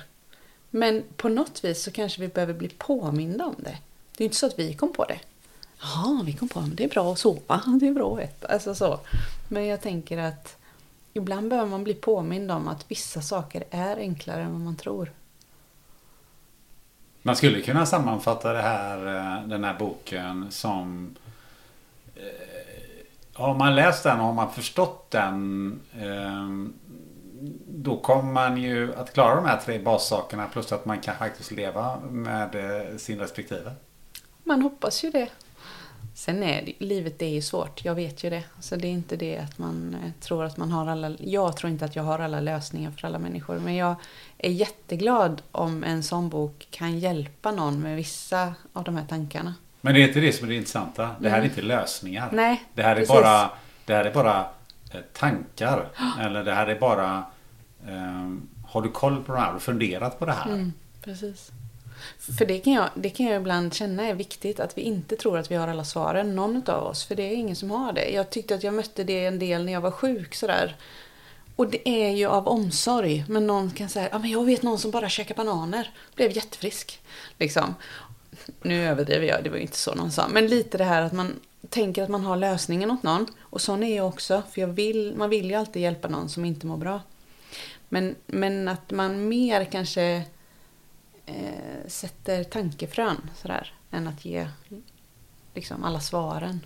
Men 0.69 1.03
på 1.17 1.29
något 1.29 1.63
vis 1.63 1.83
så 1.83 1.91
kanske 1.91 2.21
vi 2.21 2.27
behöver 2.27 2.53
bli 2.53 2.69
påminda 2.69 3.45
om 3.45 3.55
det. 3.57 3.77
Det 4.17 4.23
är 4.23 4.25
inte 4.25 4.37
så 4.37 4.45
att 4.45 4.59
vi 4.59 4.73
kom 4.73 4.93
på 4.93 5.05
det. 5.05 5.19
Ja, 5.81 6.23
vi 6.25 6.33
kom 6.33 6.49
på 6.49 6.59
det. 6.59 6.75
Det 6.75 6.83
är 6.83 6.89
bra 6.89 7.11
att 7.11 7.19
sova. 7.19 7.61
Det 7.79 7.87
är 7.87 7.93
bra 7.93 8.15
att 8.15 8.23
äta. 8.23 8.47
Alltså 8.47 8.75
så. 8.75 8.99
Men 9.47 9.65
jag 9.65 9.81
tänker 9.81 10.17
att 10.17 10.57
ibland 11.13 11.49
behöver 11.49 11.69
man 11.69 11.83
bli 11.83 11.93
påmind 11.93 12.51
om 12.51 12.67
att 12.67 12.85
vissa 12.91 13.21
saker 13.21 13.63
är 13.69 13.97
enklare 13.97 14.41
än 14.41 14.51
vad 14.51 14.61
man 14.61 14.75
tror. 14.75 15.11
Man 17.25 17.35
skulle 17.35 17.61
kunna 17.61 17.85
sammanfatta 17.85 18.53
det 18.53 18.61
här, 18.61 19.07
eh, 19.07 19.47
den 19.47 19.63
här 19.63 19.73
boken 19.79 20.51
som 20.51 21.15
eh, 22.15 22.23
Har 23.33 23.55
man 23.55 23.75
läst 23.75 24.03
den 24.03 24.19
och 24.19 24.25
har 24.25 24.33
man 24.33 24.51
förstått 24.51 25.11
den 25.11 25.79
eh, 26.01 26.73
Då 27.67 27.97
kommer 27.97 28.31
man 28.31 28.57
ju 28.57 28.95
att 28.95 29.13
klara 29.13 29.35
de 29.35 29.45
här 29.45 29.57
tre 29.57 29.79
bassakerna 29.79 30.47
plus 30.47 30.71
att 30.71 30.85
man 30.85 30.99
kan 30.99 31.15
faktiskt 31.15 31.51
leva 31.51 31.99
med 31.99 32.55
sin 32.97 33.19
respektive. 33.19 33.71
Man 34.43 34.61
hoppas 34.61 35.03
ju 35.03 35.09
det. 35.09 35.29
Sen 36.13 36.43
är 36.43 36.61
det, 36.61 36.85
livet 36.85 37.21
är 37.21 37.27
ju 37.27 37.41
svårt, 37.41 37.85
jag 37.85 37.95
vet 37.95 38.23
ju 38.23 38.29
det. 38.29 38.43
Så 38.59 38.75
det 38.75 38.87
är 38.87 38.91
inte 38.91 39.15
det 39.15 39.37
att 39.37 39.57
man 39.57 39.97
eh, 40.03 40.11
tror 40.21 40.43
att 40.43 40.57
man 40.57 40.71
har 40.71 40.87
alla... 40.87 41.15
Jag 41.19 41.57
tror 41.57 41.71
inte 41.71 41.85
att 41.85 41.95
jag 41.95 42.03
har 42.03 42.19
alla 42.19 42.39
lösningar 42.39 42.91
för 42.91 43.07
alla 43.07 43.19
människor. 43.19 43.59
Men 43.59 43.75
jag 43.75 43.95
är 44.37 44.51
jätteglad 44.51 45.41
om 45.51 45.83
en 45.83 46.03
sån 46.03 46.29
bok 46.29 46.67
kan 46.71 46.99
hjälpa 46.99 47.51
någon 47.51 47.79
med 47.79 47.95
vissa 47.95 48.53
av 48.73 48.83
de 48.83 48.95
här 48.95 49.05
tankarna. 49.05 49.53
Men 49.81 49.93
det 49.93 50.03
är 50.03 50.07
inte 50.07 50.19
det 50.19 50.31
som 50.31 50.45
är 50.45 50.49
det 50.49 50.55
intressanta. 50.55 51.09
Det 51.19 51.29
här 51.29 51.39
är 51.39 51.45
inte 51.45 51.61
lösningar. 51.61 52.29
Nej, 52.31 52.63
det 52.73 52.83
här 52.83 52.91
är 52.91 52.95
precis. 52.95 53.09
bara 53.09 53.49
Det 53.85 53.93
här 53.93 54.05
är 54.05 54.13
bara 54.13 54.39
eh, 54.91 55.01
tankar? 55.13 55.89
Eller 56.21 56.43
det 56.43 56.53
här 56.53 56.67
är 56.67 56.79
bara... 56.79 57.25
Eh, 57.87 58.31
har 58.67 58.81
du 58.81 58.89
koll 58.89 59.23
på 59.23 59.33
det 59.33 59.39
här 59.39 59.55
och 59.55 59.61
funderat 59.61 60.19
på 60.19 60.25
det 60.25 60.31
här? 60.31 60.51
Mm, 60.51 60.73
precis. 61.03 61.51
För 62.37 62.45
det 62.45 62.59
kan, 62.59 62.73
jag, 62.73 62.89
det 62.95 63.09
kan 63.09 63.25
jag 63.25 63.41
ibland 63.41 63.73
känna 63.73 64.03
är 64.07 64.13
viktigt, 64.13 64.59
att 64.59 64.77
vi 64.77 64.81
inte 64.81 65.15
tror 65.15 65.37
att 65.37 65.51
vi 65.51 65.55
har 65.55 65.67
alla 65.67 65.83
svaren, 65.83 66.35
någon 66.35 66.63
av 66.69 66.83
oss. 66.87 67.05
För 67.05 67.15
det 67.15 67.23
är 67.23 67.35
ingen 67.35 67.55
som 67.55 67.71
har 67.71 67.93
det. 67.93 68.09
Jag 68.09 68.29
tyckte 68.29 68.55
att 68.55 68.63
jag 68.63 68.73
mötte 68.73 69.03
det 69.03 69.25
en 69.25 69.39
del 69.39 69.65
när 69.65 69.73
jag 69.73 69.81
var 69.81 69.91
sjuk 69.91 70.35
sådär. 70.35 70.75
Och 71.55 71.67
det 71.67 71.89
är 71.89 72.09
ju 72.09 72.25
av 72.25 72.47
omsorg. 72.47 73.25
Men 73.29 73.47
någon 73.47 73.71
kan 73.71 73.89
säga, 73.89 74.09
ja 74.11 74.19
men 74.19 74.29
jag 74.29 74.45
vet 74.45 74.63
någon 74.63 74.79
som 74.79 74.91
bara 74.91 75.09
käkar 75.09 75.35
bananer. 75.35 75.91
Blev 76.15 76.31
jättefrisk. 76.31 77.01
Liksom. 77.37 77.75
Nu 78.61 78.87
överdriver 78.87 79.27
jag, 79.27 79.43
det 79.43 79.49
var 79.49 79.57
ju 79.57 79.61
inte 79.61 79.77
så 79.77 79.95
någon 79.95 80.11
sa. 80.11 80.27
Men 80.27 80.47
lite 80.47 80.77
det 80.77 80.83
här 80.83 81.01
att 81.01 81.13
man 81.13 81.39
tänker 81.69 82.03
att 82.03 82.09
man 82.09 82.25
har 82.25 82.37
lösningen 82.37 82.91
åt 82.91 83.03
någon. 83.03 83.27
Och 83.41 83.61
sån 83.61 83.83
är 83.83 83.95
jag 83.95 84.07
också. 84.07 84.43
För 84.51 84.61
jag 84.61 84.67
vill, 84.67 85.13
man 85.17 85.29
vill 85.29 85.49
ju 85.49 85.55
alltid 85.55 85.81
hjälpa 85.81 86.07
någon 86.07 86.29
som 86.29 86.45
inte 86.45 86.65
mår 86.65 86.77
bra. 86.77 87.01
Men, 87.89 88.15
men 88.25 88.67
att 88.67 88.91
man 88.91 89.27
mer 89.27 89.65
kanske 89.65 90.23
eh, 91.25 91.87
sätter 91.87 92.43
tankefrön 92.43 93.29
sådär. 93.35 93.73
Än 93.91 94.07
att 94.07 94.25
ge 94.25 94.47
liksom 95.53 95.83
alla 95.83 95.99
svaren. 95.99 96.65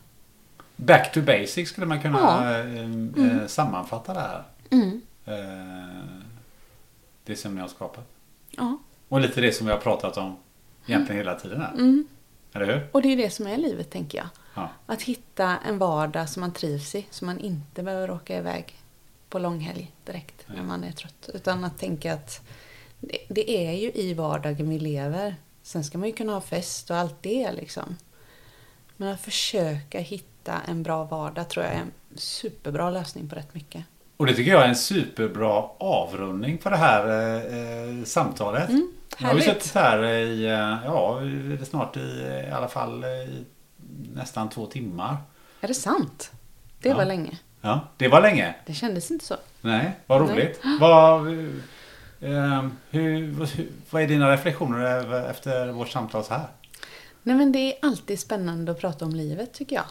Back 0.75 1.11
to 1.13 1.21
basics 1.21 1.69
skulle 1.71 1.87
man 1.87 2.01
kunna 2.01 2.17
Ja. 2.19 2.51
eh, 2.59 2.59
Mm. 2.65 3.39
eh, 3.39 3.47
sammanfatta 3.47 4.13
det 4.13 4.19
här. 4.19 4.43
Mm. 4.71 5.01
Eh, 5.25 6.21
det 7.23 7.35
som 7.35 7.55
ni 7.55 7.61
har 7.61 7.67
skapat. 7.67 8.07
Ja. 8.49 8.77
Och 9.07 9.19
lite 9.21 9.41
det 9.41 9.51
som 9.51 9.65
vi 9.67 9.73
har 9.73 9.79
pratat 9.79 10.17
om 10.17 10.37
egentligen 10.87 11.17
hela 11.17 11.35
tiden 11.39 11.61
här. 11.61 11.71
Mm. 11.73 12.07
Eller 12.53 12.65
hur? 12.65 12.87
Och 12.91 13.01
det 13.01 13.13
är 13.13 13.17
det 13.17 13.29
som 13.29 13.47
är 13.47 13.57
livet, 13.57 13.89
tänker 13.91 14.17
jag. 14.17 14.27
Ja. 14.55 14.69
Att 14.85 15.01
hitta 15.01 15.57
en 15.57 15.77
vardag 15.77 16.29
som 16.29 16.41
man 16.41 16.53
trivs 16.53 16.95
i, 16.95 17.07
som 17.09 17.25
man 17.25 17.39
inte 17.39 17.83
behöver 17.83 18.11
åka 18.11 18.37
iväg 18.37 18.75
på 19.29 19.39
långhelg 19.39 19.91
direkt 20.05 20.45
när 20.47 20.63
man 20.63 20.83
är 20.83 20.91
trött. 20.91 21.29
Utan 21.33 21.63
att 21.63 21.77
tänka 21.77 22.13
att 22.13 22.47
det, 22.99 23.17
det 23.29 23.67
är 23.67 23.71
ju 23.71 23.91
i 23.91 24.13
vardagen 24.13 24.69
vi 24.69 24.79
lever. 24.79 25.35
Sen 25.63 25.83
ska 25.83 25.97
man 25.97 26.07
ju 26.07 26.13
kunna 26.13 26.33
ha 26.33 26.41
fest 26.41 26.89
och 26.89 26.97
allt 26.97 27.15
det 27.23 27.51
liksom. 27.51 27.95
Men 28.97 29.07
att 29.13 29.21
försöka 29.21 29.99
hitta 29.99 30.53
en 30.67 30.83
bra 30.83 31.03
vardag 31.03 31.49
tror 31.49 31.65
jag 31.65 31.73
är 31.75 31.79
en 31.79 31.91
superbra 32.15 32.89
lösning 32.89 33.29
på 33.29 33.35
rätt 33.35 33.53
mycket. 33.53 33.83
Och 34.17 34.25
det 34.25 34.33
tycker 34.33 34.51
jag 34.51 34.63
är 34.63 34.67
en 34.67 34.75
superbra 34.75 35.63
avrundning 35.77 36.57
på 36.57 36.69
det 36.69 36.77
här 36.77 37.07
eh, 37.07 37.57
eh, 37.99 38.03
samtalet. 38.03 38.69
Mm, 38.69 38.91
Nu 39.19 39.27
har 39.27 39.33
vi 39.35 39.41
suttit 39.41 39.75
här 39.75 40.03
i, 40.05 40.45
eh, 40.45 40.77
ja, 40.85 41.19
det 41.59 41.65
snart 41.65 41.97
i, 41.97 41.99
i 42.47 42.51
alla 42.51 42.67
fall 42.67 43.03
eh, 43.03 43.09
i 43.09 43.45
nästan 44.13 44.49
två 44.49 44.65
timmar. 44.65 45.17
Är 45.61 45.67
det 45.67 45.73
sant? 45.73 46.31
Det 46.81 46.89
Ja. 46.89 46.95
var 46.97 47.05
länge. 47.05 47.37
Ja, 47.61 47.79
det 47.97 48.07
var 48.07 48.21
länge. 48.21 48.55
Det 48.65 48.73
kändes 48.73 49.11
inte 49.11 49.25
så. 49.25 49.35
Nej, 49.61 49.91
vad 50.07 50.21
roligt. 50.21 50.61
Vad, 50.79 51.21
eh, 52.19 52.67
hur, 52.89 53.35
vad 53.89 54.01
är 54.01 54.07
dina 54.07 54.31
reflektioner 54.31 55.29
efter 55.29 55.71
vårt 55.71 55.89
samtal 55.89 56.23
så 56.23 56.33
här? 56.33 56.47
Nej 57.23 57.35
men 57.35 57.51
det 57.51 57.59
är 57.59 57.85
alltid 57.85 58.19
spännande 58.19 58.71
att 58.71 58.79
prata 58.79 59.05
om 59.05 59.15
livet 59.15 59.53
tycker 59.53 59.75
jag. 59.75 59.85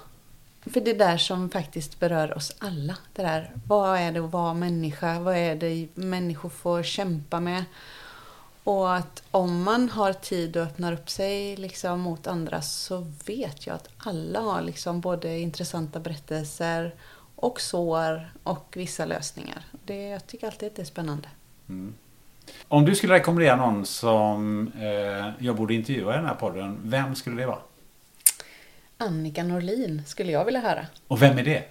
För 0.72 0.80
det 0.80 0.90
är 0.90 0.98
där 0.98 1.16
som 1.16 1.50
faktiskt 1.50 2.00
berör 2.00 2.36
oss 2.36 2.56
alla. 2.58 2.96
Det 3.12 3.22
där, 3.22 3.50
vad 3.66 3.98
är 3.98 4.12
det 4.12 4.20
att 4.20 4.32
vara 4.32 4.54
människa? 4.54 5.20
Vad 5.20 5.36
är 5.36 5.56
det 5.56 5.88
människor 5.94 6.48
får 6.48 6.82
kämpa 6.82 7.40
med? 7.40 7.64
Och 8.64 8.94
att 8.94 9.22
om 9.30 9.62
man 9.62 9.88
har 9.88 10.12
tid 10.12 10.56
och 10.56 10.62
öppnar 10.62 10.92
upp 10.92 11.10
sig 11.10 11.56
liksom 11.56 12.00
mot 12.00 12.26
andra 12.26 12.62
så 12.62 13.06
vet 13.26 13.66
jag 13.66 13.76
att 13.76 13.88
alla 13.98 14.40
har 14.40 14.62
liksom 14.62 15.00
både 15.00 15.38
intressanta 15.38 16.00
berättelser 16.00 16.94
och 17.36 17.60
sår 17.60 18.30
och 18.42 18.74
vissa 18.76 19.04
lösningar. 19.04 19.64
Det, 19.84 20.08
jag 20.08 20.26
tycker 20.26 20.46
alltid 20.46 20.66
att 20.66 20.76
det 20.76 20.82
är 20.82 20.86
spännande. 20.86 21.28
Om 22.68 22.84
du 22.84 22.94
skulle 22.94 23.14
rekommendera 23.14 23.56
någon 23.56 23.86
som 23.86 24.72
eh, 24.80 25.46
jag 25.46 25.56
borde 25.56 25.74
intervjua 25.74 26.14
i 26.14 26.16
den 26.16 26.26
här 26.26 26.34
podden, 26.34 26.78
vem 26.82 27.14
skulle 27.14 27.42
det 27.42 27.46
vara? 27.46 27.58
Annika 28.98 29.42
Norlin 29.42 30.02
skulle 30.06 30.32
jag 30.32 30.44
vilja 30.44 30.60
höra. 30.60 30.86
Och 31.08 31.22
vem 31.22 31.38
är 31.38 31.44
det? 31.44 31.64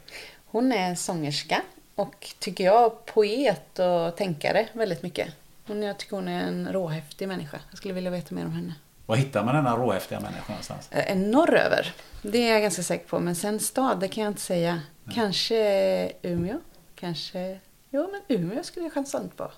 Hon 0.45 0.71
är 0.71 0.95
sångerska 0.95 1.61
och 1.95 2.27
tycker 2.39 2.63
jag 2.63 3.05
poet 3.05 3.79
och 3.79 4.15
tänkare 4.15 4.67
väldigt 4.73 5.03
mycket. 5.03 5.27
Hon, 5.67 5.83
jag 5.83 5.97
tycker 5.97 6.15
hon 6.15 6.27
är 6.27 6.47
en 6.47 6.73
råhäftig 6.73 7.27
människa. 7.27 7.59
Jag 7.69 7.77
skulle 7.77 7.93
vilja 7.93 8.11
veta 8.11 8.35
mer 8.35 8.45
om 8.45 8.51
henne. 8.51 8.73
Var 9.05 9.15
hittar 9.15 9.43
man 9.43 9.55
denna 9.55 9.77
råhäftiga 9.77 10.19
människa 10.19 10.45
någonstans? 10.47 10.91
Eh, 10.91 11.17
norröver, 11.17 11.93
det 12.21 12.37
är 12.37 12.53
jag 12.53 12.61
ganska 12.61 12.83
säker 12.83 13.07
på. 13.07 13.19
Men 13.19 13.35
sen 13.35 13.59
stad, 13.59 13.99
det 13.99 14.07
kan 14.07 14.23
jag 14.23 14.31
inte 14.31 14.41
säga. 14.41 14.81
Kanske 15.13 16.11
Umeå. 16.21 16.59
Kanske... 16.95 17.59
Jo, 17.89 18.09
men 18.11 18.37
Umeå 18.37 18.63
skulle 18.63 18.85
jag 18.85 18.93
chansa 18.93 19.21
på. 19.35 19.51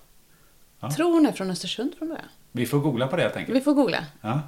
Ja. 0.79 0.91
Tror 0.91 1.11
hon 1.13 1.25
är 1.25 1.31
från 1.31 1.49
Östersund 1.51 1.95
från 1.97 2.07
början. 2.09 2.25
Vi 2.51 2.65
får 2.65 2.79
googla 2.79 3.07
på 3.07 3.15
det 3.15 3.21
helt 3.21 3.35
enkelt. 3.35 3.57
Vi 3.57 3.61
får 3.61 3.73
googla. 3.73 3.97
Ja. 4.21 4.41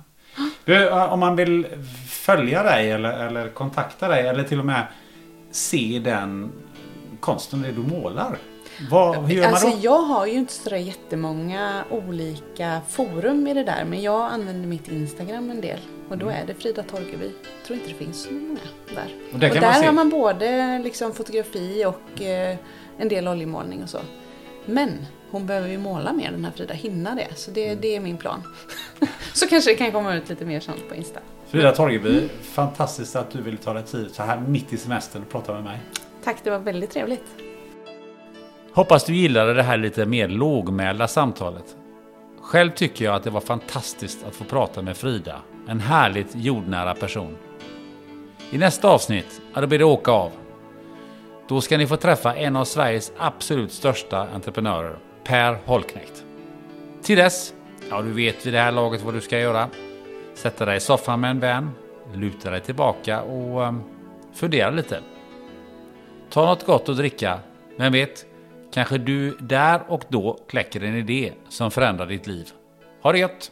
Du, 0.66 0.90
om 0.90 1.20
man 1.20 1.36
vill 1.36 1.68
följa 2.10 2.64
dig 2.64 2.92
eller, 2.92 3.28
eller 3.28 3.50
kontakta 3.50 4.08
dig 4.08 4.28
eller 4.28 4.44
till 4.44 4.60
och 4.60 4.66
med 4.66 4.88
se 5.52 6.02
den 6.04 6.52
konsten 7.20 7.62
det 7.62 7.72
du 7.72 7.82
målar. 7.82 8.38
Vad, 8.92 9.16
hur 9.26 9.36
gör 9.36 9.44
man 9.44 9.54
Alltså 9.54 9.70
då? 9.70 9.78
jag 9.82 10.02
har 10.02 10.26
ju 10.26 10.34
inte 10.34 10.54
sådär 10.54 10.78
jättemånga 10.78 11.84
olika 11.90 12.82
forum 12.90 13.48
i 13.48 13.54
det 13.54 13.64
där. 13.64 13.86
Men 13.86 14.02
jag 14.02 14.32
använder 14.32 14.68
mitt 14.68 14.88
Instagram 14.88 15.52
en 15.52 15.62
del. 15.62 15.80
Och 16.10 16.18
då 16.18 16.30
är 16.30 16.46
det 16.48 16.54
Frida 16.54 16.84
Torgeby. 16.84 17.26
Jag 17.26 17.66
tror 17.68 17.80
inte 17.80 17.90
det 17.92 17.98
finns 17.98 18.24
så 18.24 18.32
många 18.34 18.60
där. 18.96 19.14
Och 19.28 19.34
Och 19.34 19.40
där 19.40 19.50
där, 19.50 19.62
kan 19.62 19.64
man 19.64 19.84
har 19.86 19.94
man 19.94 20.10
både 20.10 20.80
liksom 20.80 21.14
fotografi 21.14 21.86
och 21.86 22.22
eh, 22.22 22.58
en 22.98 23.08
del 23.08 23.28
oljemålning 23.28 23.84
och 23.84 23.90
så. 23.90 24.00
Men 24.66 25.06
hon 25.32 25.46
behöver 25.46 25.68
ju 25.70 25.78
måla 25.78 26.14
mer 26.14 26.32
den 26.32 26.46
här 26.46 26.52
Frida, 26.52 26.74
hinna 26.74 27.16
det. 27.16 27.28
Så 27.36 27.52
det, 27.52 27.76
det 27.76 27.96
är 27.96 28.00
min 28.00 28.18
plan. 28.18 28.44
så 29.34 29.48
kanske 29.48 29.72
det 29.72 29.76
kan 29.76 29.92
komma 29.92 30.16
ut 30.16 30.30
lite 30.30 30.46
mer 30.46 30.60
sånt 30.60 30.90
på 30.90 30.96
Insta. 30.96 31.20
Frida 31.48 31.72
Torgeby, 31.72 32.30
fantastiskt 32.42 33.16
att 33.16 33.32
du 33.32 33.42
vill 33.42 33.58
ta 33.58 33.74
dig 33.74 33.84
tid 33.84 34.12
så 34.12 34.24
här 34.24 34.40
mitt 34.40 34.74
i 34.74 34.78
semestern 34.78 35.22
och 35.22 35.30
prata 35.30 35.54
med 35.54 35.64
mig. 35.64 35.80
Tack, 36.24 36.38
det 36.44 36.50
var 36.50 36.60
väldigt 36.60 36.92
trevligt. 36.92 37.26
Hoppas 38.74 39.04
du 39.04 39.16
gillade 39.16 39.54
det 39.54 39.64
här 39.64 39.78
lite 39.78 40.06
mer 40.06 40.28
lågmälda 40.28 41.08
samtalet. 41.08 41.76
Själv 42.42 42.72
tycker 42.72 43.06
jag 43.06 43.16
att 43.16 43.24
det 43.24 43.30
var 43.30 43.42
fantastiskt 43.42 44.26
att 44.28 44.36
få 44.36 44.44
prata 44.44 44.82
med 44.82 44.98
Frida, 44.98 45.42
en 45.68 45.80
härligt 45.80 46.36
jordnära 46.36 46.96
person. 46.96 47.38
I 48.52 48.58
nästa 48.58 48.88
avsnitt, 48.88 49.42
ja, 49.54 49.62
då 49.62 49.68
blir 49.68 49.80
det 49.80 49.86
åka 49.86 50.12
av. 50.12 50.32
Då 51.48 51.62
ska 51.62 51.78
ni 51.78 51.88
få 51.88 51.98
träffa 51.98 52.36
en 52.36 52.56
av 52.56 52.66
Sveriges 52.66 53.12
absolut 53.18 53.72
största 53.72 54.28
entreprenörer, 54.34 54.98
Per 55.30 55.58
Holknekt. 55.66 56.26
Till 57.04 57.18
dess, 57.18 57.54
ja 57.90 58.02
du 58.02 58.12
vet 58.12 58.46
vid 58.46 58.54
det 58.54 58.60
här 58.60 58.72
laget 58.72 59.02
vad 59.02 59.14
du 59.14 59.22
ska 59.22 59.40
göra. 59.40 59.70
Sätta 60.34 60.66
dig 60.66 60.78
i 60.78 60.80
soffan 60.80 61.20
med 61.20 61.32
en 61.32 61.40
vän, 61.40 61.72
luta 62.14 62.50
dig 62.50 62.62
tillbaka 62.62 63.22
och 63.22 63.62
um, 63.62 63.84
fundera 64.34 64.70
lite. 64.70 65.00
Ta 66.30 66.46
något 66.46 66.66
gott 66.66 66.90
att 66.90 66.98
dricka. 66.98 67.40
Vem 67.78 67.94
vet, 67.94 68.26
kanske 68.74 68.98
du 68.98 69.38
där 69.40 69.82
och 69.88 70.04
då 70.08 70.40
kläcker 70.48 70.84
en 70.84 70.96
idé 70.96 71.34
som 71.50 71.72
förändrar 71.72 72.06
ditt 72.06 72.28
liv. 72.28 72.50
Ha 73.02 73.12
det 73.12 73.20
gött! 73.20 73.52